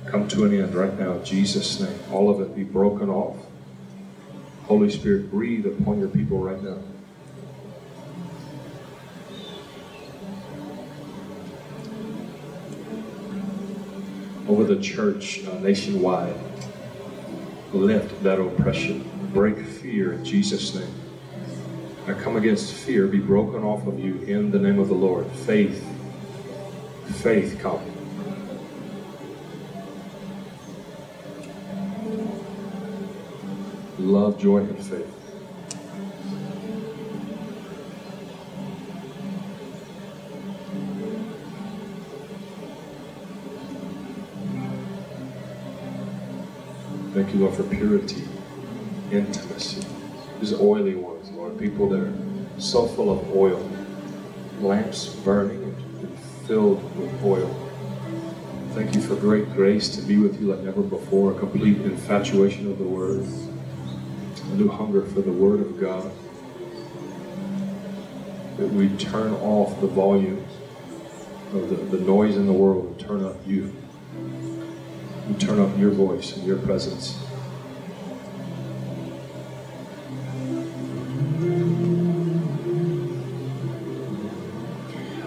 come 0.08 0.28
to 0.28 0.44
an 0.44 0.54
end 0.62 0.76
right 0.76 1.00
now 1.00 1.14
in 1.14 1.24
Jesus' 1.24 1.80
name. 1.80 1.98
All 2.12 2.30
of 2.30 2.42
it 2.42 2.54
be 2.54 2.66
broken 2.66 3.10
off. 3.10 3.38
Holy 4.66 4.90
Spirit, 4.90 5.32
breathe 5.32 5.66
upon 5.66 6.00
your 6.00 6.10
people 6.10 6.40
right 6.40 6.62
now. 6.62 6.80
Over 14.48 14.64
the 14.64 14.80
church 14.80 15.44
uh, 15.46 15.58
nationwide, 15.60 16.36
lift 17.74 18.22
that 18.24 18.40
oppression. 18.40 19.10
Break 19.34 19.58
fear 19.66 20.14
in 20.14 20.24
Jesus' 20.24 20.76
name. 20.76 20.94
I 22.08 22.14
come 22.14 22.36
against 22.36 22.74
fear, 22.74 23.08
be 23.08 23.20
broken 23.20 23.64
off 23.64 23.88
of 23.88 24.00
you 24.00 24.22
in 24.22 24.52
the 24.52 24.60
name 24.60 24.78
of 24.78 24.88
the 24.88 24.94
Lord. 24.94 25.26
Faith, 25.32 25.84
faith 27.24 27.58
come. 27.60 27.82
Love, 33.98 34.38
joy, 34.38 34.60
and 34.60 34.78
faith. 34.78 35.15
You, 47.36 47.42
Lord, 47.42 47.56
for 47.56 47.64
purity, 47.64 48.24
intimacy. 49.12 49.86
These 50.40 50.54
oily 50.54 50.96
ones 50.96 51.30
Lord, 51.32 51.60
people 51.60 51.90
that 51.90 52.00
are 52.00 52.14
so 52.60 52.88
full 52.88 53.12
of 53.12 53.36
oil, 53.36 53.70
lamps 54.60 55.08
burning 55.08 55.64
and 55.64 56.20
filled 56.48 56.82
with 56.98 57.24
oil. 57.24 57.54
Thank 58.74 58.96
you 58.96 59.02
for 59.02 59.16
great 59.16 59.52
grace 59.54 59.96
to 59.96 60.02
be 60.02 60.18
with 60.18 60.40
you 60.40 60.48
like 60.54 60.62
never 60.62 60.82
before, 60.82 61.32
a 61.32 61.40
complete 61.40 61.82
infatuation 61.82 62.72
of 62.72 62.78
the 62.78 62.84
Word, 62.84 63.22
a 63.22 64.56
new 64.56 64.70
hunger 64.70 65.06
for 65.06 65.22
the 65.22 65.32
Word 65.32 65.62
of 65.62 65.80
God. 65.80 66.12
That 68.58 68.70
we 68.70 68.90
turn 68.98 69.34
off 69.34 69.80
the 69.82 69.88
volume 69.88 70.46
of 71.54 71.70
the, 71.70 71.98
the 71.98 72.04
noise 72.04 72.38
in 72.38 72.46
the 72.46 72.54
world 72.54 72.86
and 72.86 73.00
turn 73.00 73.24
up 73.26 73.36
you. 73.46 73.74
We 75.28 75.34
turn 75.36 75.60
up 75.60 75.76
your 75.78 75.90
voice 75.90 76.38
and 76.38 76.46
your 76.46 76.58
presence. 76.58 77.18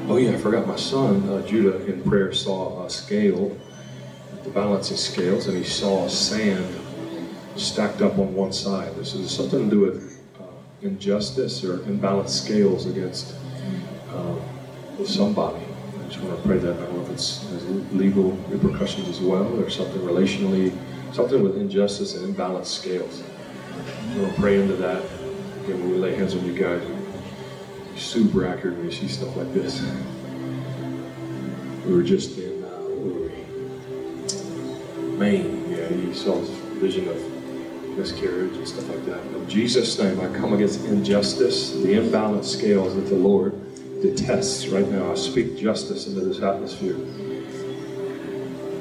Oh 0.09 0.17
yeah, 0.17 0.31
I 0.31 0.37
forgot 0.37 0.67
my 0.67 0.77
son, 0.77 1.29
uh, 1.29 1.47
Judah, 1.47 1.85
in 1.85 2.03
prayer 2.03 2.33
saw 2.33 2.87
a 2.87 2.91
scale, 2.91 3.57
the 4.45 4.51
balancing 4.51 4.97
scales, 4.97 5.49
and 5.49 5.59
he 5.59 5.65
saw 5.65 6.09
sand 6.09 6.75
stacked 7.57 8.01
up 8.01 8.19
on 8.19 8.35
one 8.35 8.53
side. 8.53 8.95
This 8.97 9.15
is 9.15 9.31
something 9.31 9.69
to 9.69 9.71
do 9.71 9.81
with 9.81 10.23
uh, 10.41 10.45
injustice 10.81 11.63
or 11.63 11.79
imbalanced 11.79 12.31
scales 12.31 12.87
against 12.87 13.35
uh, 14.11 15.05
somebody. 15.05 15.68
I 16.19 16.21
just 16.21 16.31
want 16.33 16.43
to 16.43 16.49
pray 16.49 16.59
that. 16.59 16.77
I 16.77 16.81
don't 16.81 16.97
know 16.97 17.03
if 17.03 17.11
it's 17.11 17.45
legal 17.93 18.33
repercussions 18.49 19.09
as 19.09 19.21
well 19.21 19.57
or 19.61 19.71
something 19.71 20.01
relationally, 20.01 20.77
something 21.15 21.41
with 21.45 21.57
injustice 21.57 22.17
and 22.17 22.35
imbalanced 22.35 22.67
scales. 22.67 23.23
I 23.23 24.19
want 24.19 24.35
to 24.35 24.41
pray 24.41 24.61
into 24.61 24.75
that. 24.77 24.97
Again, 25.63 25.79
when 25.81 25.91
we 25.93 25.97
lay 25.99 26.17
hands 26.17 26.35
on 26.35 26.45
you 26.45 26.59
guys, 26.59 26.83
super 27.95 28.49
accurate 28.49 28.79
when 28.79 28.87
you 28.87 28.91
see 28.91 29.07
stuff 29.07 29.37
like 29.37 29.55
this. 29.55 29.81
We 31.87 31.95
were 31.95 32.03
just 32.03 32.37
in, 32.37 32.65
uh, 32.65 32.81
we? 32.89 33.31
Maine. 35.19 35.71
Yeah, 35.71 35.87
he 35.87 36.13
saw 36.13 36.41
this 36.41 36.51
vision 36.81 37.07
of 37.07 37.97
miscarriage 37.97 38.57
and 38.57 38.67
stuff 38.67 38.89
like 38.89 39.07
that. 39.07 39.21
In 39.21 39.49
Jesus' 39.49 39.97
name, 40.01 40.19
I 40.19 40.27
come 40.37 40.53
against 40.53 40.85
injustice, 40.85 41.75
the 41.75 41.95
imbalanced 41.95 42.47
scales 42.47 42.97
that 42.97 43.03
the 43.03 43.15
Lord 43.15 43.55
detests 44.03 44.69
right 44.69 44.89
now. 44.89 45.13
I 45.13 45.15
speak 45.15 45.57
justice 45.57 46.07
into 46.07 46.21
this 46.21 46.41
atmosphere. 46.41 46.97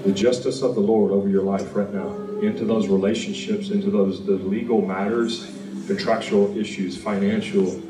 The 0.04 0.14
justice 0.14 0.62
of 0.62 0.76
the 0.76 0.82
Lord 0.82 1.12
over 1.12 1.28
your 1.28 1.44
life 1.44 1.76
right 1.76 1.92
now, 1.94 2.10
into 2.42 2.66
those 2.66 2.88
relationships, 2.88 3.70
into 3.70 3.90
those 3.90 4.26
the 4.26 4.34
legal 4.34 4.82
matters 4.82 5.52
contractual 5.88 6.56
issues, 6.58 6.98
financial 6.98 7.82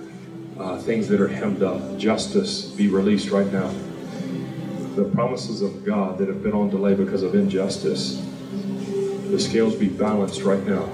uh, 0.60 0.78
things 0.78 1.08
that 1.08 1.20
are 1.20 1.28
hemmed 1.28 1.64
up. 1.64 1.98
Justice 1.98 2.66
be 2.66 2.88
released 2.88 3.32
right 3.32 3.52
now. 3.52 3.74
The 4.96 5.06
promises 5.14 5.62
of 5.62 5.84
God 5.84 6.18
that 6.20 6.28
have 6.28 6.44
been 6.44 6.54
on 6.54 6.70
delay 6.70 6.94
because 6.94 7.24
of 7.24 7.36
injustice, 7.36 8.24
the 9.30 9.40
scales 9.40 9.76
be 9.76 9.90
balanced 9.90 10.44
right 10.44 10.64
now 10.66 10.86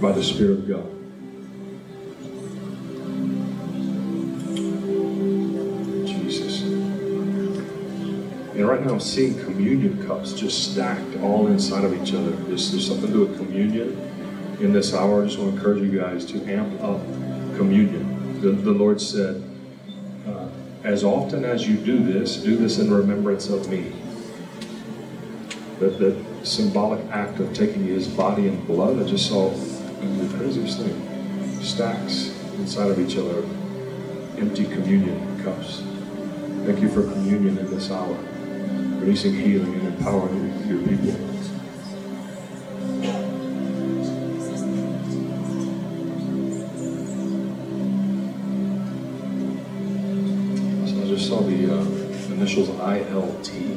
by 0.00 0.12
the 0.12 0.22
Spirit 0.22 0.58
of 0.58 0.68
God. 0.68 0.95
And 8.56 8.66
right 8.66 8.82
now 8.82 8.92
I'm 8.92 9.00
seeing 9.00 9.38
communion 9.44 10.06
cups 10.06 10.32
just 10.32 10.72
stacked 10.72 11.18
all 11.18 11.48
inside 11.48 11.84
of 11.84 11.92
each 11.92 12.14
other. 12.14 12.30
There's, 12.30 12.70
there's 12.70 12.86
something 12.86 13.12
to 13.12 13.26
with 13.26 13.36
communion 13.36 13.98
in 14.60 14.72
this 14.72 14.94
hour. 14.94 15.22
I 15.22 15.26
just 15.26 15.38
want 15.38 15.50
to 15.50 15.56
encourage 15.58 15.82
you 15.82 16.00
guys 16.00 16.24
to 16.26 16.42
amp 16.46 16.82
up 16.82 17.02
communion. 17.58 18.40
The, 18.40 18.52
the 18.52 18.70
Lord 18.70 18.98
said, 18.98 19.42
uh, 20.26 20.48
as 20.84 21.04
often 21.04 21.44
as 21.44 21.68
you 21.68 21.76
do 21.76 21.98
this, 21.98 22.38
do 22.38 22.56
this 22.56 22.78
in 22.78 22.90
remembrance 22.90 23.50
of 23.50 23.68
me. 23.68 23.92
That, 25.78 25.98
that 25.98 26.46
symbolic 26.46 27.04
act 27.10 27.38
of 27.40 27.52
taking 27.52 27.84
his 27.84 28.08
body 28.08 28.48
and 28.48 28.66
blood, 28.66 28.98
I 28.98 29.06
just 29.06 29.28
saw 29.28 29.50
the 29.50 30.36
craziest 30.38 30.80
thing. 30.80 31.62
Stacks 31.62 32.34
inside 32.54 32.90
of 32.90 32.98
each 32.98 33.18
other, 33.18 33.42
empty 34.38 34.64
communion 34.64 35.44
cups. 35.44 35.82
Thank 36.64 36.80
you 36.80 36.88
for 36.88 37.02
communion 37.02 37.58
in 37.58 37.70
this 37.70 37.90
hour, 37.90 38.16
releasing 39.06 39.34
healing 39.34 39.72
and 39.72 39.86
empowering 39.86 40.66
your 40.66 40.80
people. 40.82 41.12
So 50.88 51.02
I 51.02 51.06
just 51.06 51.28
saw 51.28 51.40
the 51.42 51.72
uh, 51.72 52.34
initials 52.34 52.68
ILT. 52.68 53.76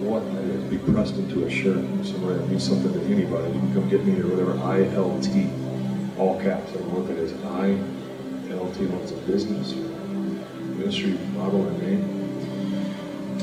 What 0.00 0.22
be 0.70 0.78
pressed 0.78 1.16
into 1.16 1.44
a 1.44 1.50
shirt. 1.50 1.84
Somewhere 2.06 2.38
that 2.38 2.48
means 2.48 2.66
something 2.66 2.94
to 2.94 3.00
anybody. 3.04 3.52
You 3.52 3.60
can 3.60 3.74
come 3.74 3.88
get 3.90 4.06
me 4.06 4.18
or 4.22 4.28
whatever. 4.28 4.54
ILT, 4.54 6.18
all 6.18 6.40
caps. 6.40 6.70
I 6.70 6.76
don't 6.76 6.94
know 6.94 7.06
that 7.06 7.18
is. 7.18 7.32
ILT, 7.32 8.88
what 8.88 9.02
it's 9.02 9.12
a 9.12 9.16
business 9.16 9.74
ministry 9.74 11.12
model 11.34 11.66
or 11.66 11.70
name. 11.72 12.23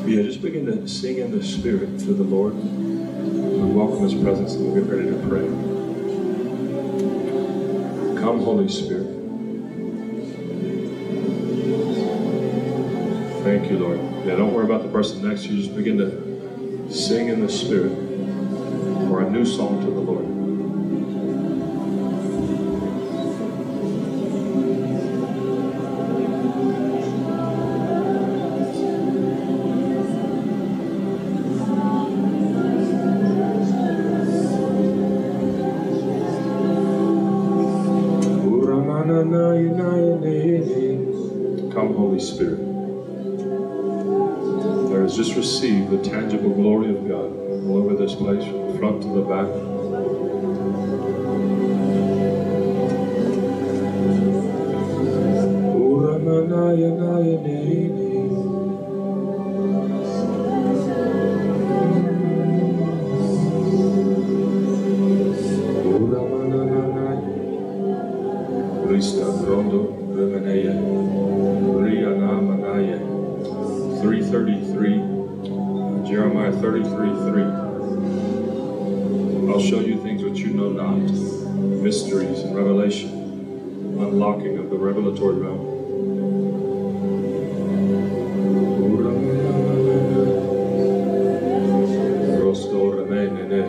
Yeah, 0.04 0.24
just 0.24 0.42
begin 0.42 0.66
to 0.66 0.88
sing 0.88 1.20
in 1.20 1.32
the 1.32 1.44
spirit 1.44 2.00
to 2.00 2.14
the 2.14 2.24
Lord. 2.24 2.56
We 2.56 3.72
welcome 3.72 4.02
His 4.02 4.16
presence 4.16 4.56
and 4.56 4.66
we'll 4.66 4.84
get 4.84 4.92
ready 4.92 5.10
to 5.12 5.18
pray. 5.28 5.46
Come, 8.20 8.42
Holy 8.42 8.68
Spirit. 8.68 9.08
Thank 13.44 13.70
you, 13.70 13.78
Lord. 13.78 14.00
Yeah, 14.26 14.36
don't 14.38 14.54
worry 14.54 14.66
about 14.66 14.82
the 14.82 14.90
person 14.90 15.28
next 15.28 15.44
to 15.44 15.54
you. 15.54 15.62
Just 15.62 15.76
begin 15.76 16.00
to 16.00 16.92
sing 16.92 17.30
in 17.30 17.40
the 17.46 17.52
spirit 17.52 17.92
or 19.12 19.22
a 19.22 19.30
new 19.30 19.46
song 19.46 19.82
to 19.86 19.92
the 19.92 20.00
Lord. 20.00 20.21
Spirit. 42.22 42.60
There 44.90 45.04
is 45.04 45.16
just 45.16 45.36
receive 45.36 45.90
the 45.90 45.98
tangible 46.04 46.52
glory 46.52 46.92
of 46.92 47.08
God 47.08 47.32
all 47.66 47.78
over 47.78 47.96
this 47.96 48.14
place, 48.14 48.44
from 48.46 48.72
the 48.72 48.78
front 48.78 49.02
to 49.02 49.08
the 49.10 49.22
back. 49.22 49.48
Rista 68.88 69.26
Rondo 69.48 71.31
333 74.32 76.08
Jeremiah 76.10 76.54
33 76.54 76.90
3 76.90 77.44
I'll 79.52 79.60
show 79.60 79.82
you 79.82 80.02
things 80.02 80.24
which 80.24 80.40
you 80.40 80.54
know 80.54 80.70
not 80.70 80.96
mysteries 81.84 82.40
and 82.40 82.56
revelation 82.56 83.10
unlocking 84.00 84.58
of 84.58 84.70
the 84.70 84.78
revelatory 84.78 85.36
realm 85.36 85.72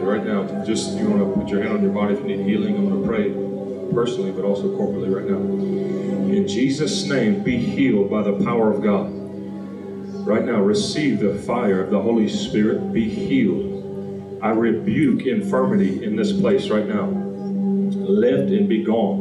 Right 0.02 0.26
now, 0.26 0.64
just 0.64 0.98
you 0.98 1.08
want 1.08 1.22
to 1.22 1.40
put 1.40 1.48
your 1.48 1.62
hand 1.62 1.72
on 1.72 1.82
your 1.82 1.92
body 1.92 2.12
if 2.12 2.20
you 2.20 2.26
need 2.26 2.46
healing. 2.46 2.76
I'm 2.76 2.90
going 2.90 3.00
to 3.00 3.08
pray 3.08 3.30
personally, 3.94 4.30
but 4.30 4.44
also 4.44 4.64
corporately 4.76 5.10
right 5.10 5.24
now. 5.24 5.38
In 6.30 6.46
Jesus' 6.46 7.04
name, 7.04 7.42
be 7.42 7.56
healed 7.56 8.10
by 8.10 8.22
the 8.22 8.34
power 8.44 8.70
of 8.70 8.82
God. 8.82 9.21
Right 10.32 10.46
now, 10.46 10.62
receive 10.62 11.20
the 11.20 11.34
fire 11.34 11.84
of 11.84 11.90
the 11.90 12.00
Holy 12.00 12.26
Spirit. 12.26 12.90
Be 12.90 13.06
healed. 13.06 14.40
I 14.42 14.48
rebuke 14.48 15.26
infirmity 15.26 16.02
in 16.02 16.16
this 16.16 16.32
place 16.32 16.70
right 16.70 16.86
now. 16.86 17.04
Lift 17.04 18.50
and 18.50 18.66
be 18.66 18.82
gone. 18.82 19.18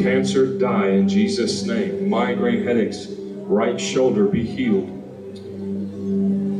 Cancer, 0.00 0.56
die 0.60 0.90
in 0.90 1.08
Jesus' 1.08 1.64
name. 1.64 2.08
Migraine 2.08 2.62
headaches, 2.62 3.08
right 3.08 3.80
shoulder, 3.80 4.26
be 4.26 4.44
healed. 4.44 4.88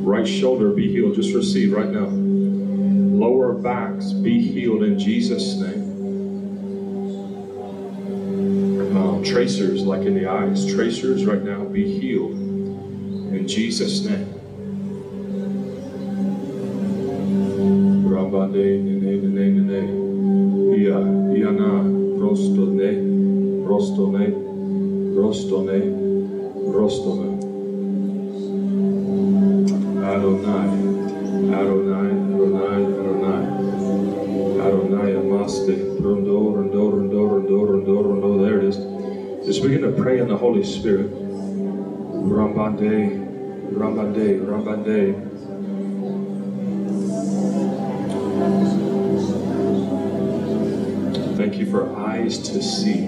Right 0.04 0.26
shoulder, 0.26 0.70
be 0.70 0.90
healed. 0.90 1.14
Just 1.14 1.32
receive 1.36 1.72
right 1.72 1.88
now. 1.88 2.08
Lower 2.08 3.52
backs, 3.52 4.12
be 4.12 4.40
healed 4.42 4.82
in 4.82 4.98
Jesus' 4.98 5.54
name. 5.54 5.89
Tracers, 9.30 9.82
like 9.82 10.02
in 10.02 10.14
the 10.14 10.26
eyes, 10.26 10.66
tracers 10.66 11.24
right 11.24 11.42
now, 11.42 11.64
be 11.64 11.98
healed 11.98 12.32
in 12.32 13.46
Jesus' 13.46 14.04
name. 14.04 14.26
Nene, 18.50 19.00
nene, 19.00 19.66
nene. 19.66 19.80
Ia, 20.76 20.98
iana. 21.38 22.00
Adonai, 30.10 30.79
Just 39.60 39.70
begin 39.70 39.94
to 39.94 40.02
pray 40.02 40.20
in 40.20 40.26
the 40.26 40.38
Holy 40.38 40.64
Spirit. 40.64 41.12
Rambande, 41.12 42.80
Rambande, 43.74 44.40
Rambande. 44.40 45.14
Thank 51.36 51.58
you 51.58 51.70
for 51.70 51.94
eyes 51.94 52.38
to 52.38 52.62
see 52.62 53.00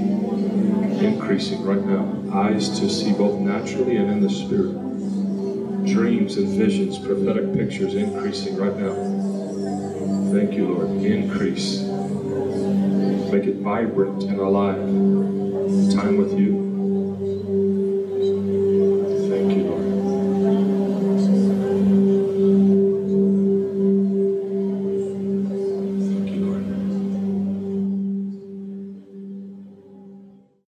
increasing 1.02 1.64
right 1.64 1.82
now. 1.82 2.06
Eyes 2.38 2.68
to 2.80 2.90
see 2.90 3.14
both 3.14 3.40
naturally 3.40 3.96
and 3.96 4.10
in 4.10 4.20
the 4.20 4.28
spirit 4.28 4.76
dreams 5.90 6.36
and 6.36 6.48
visions, 6.48 6.98
prophetic 6.98 7.50
pictures 7.54 7.94
increasing 7.94 8.58
right 8.58 8.76
now. 8.76 8.92
Thank 10.30 10.52
you, 10.52 10.68
Lord. 10.68 10.90
Increase. 11.02 11.80
Make 13.32 13.44
it 13.44 13.56
vibrant 13.56 14.24
and 14.24 14.38
alive. 14.38 15.41
Time 16.02 16.16
with 16.16 16.36
you. 16.36 16.51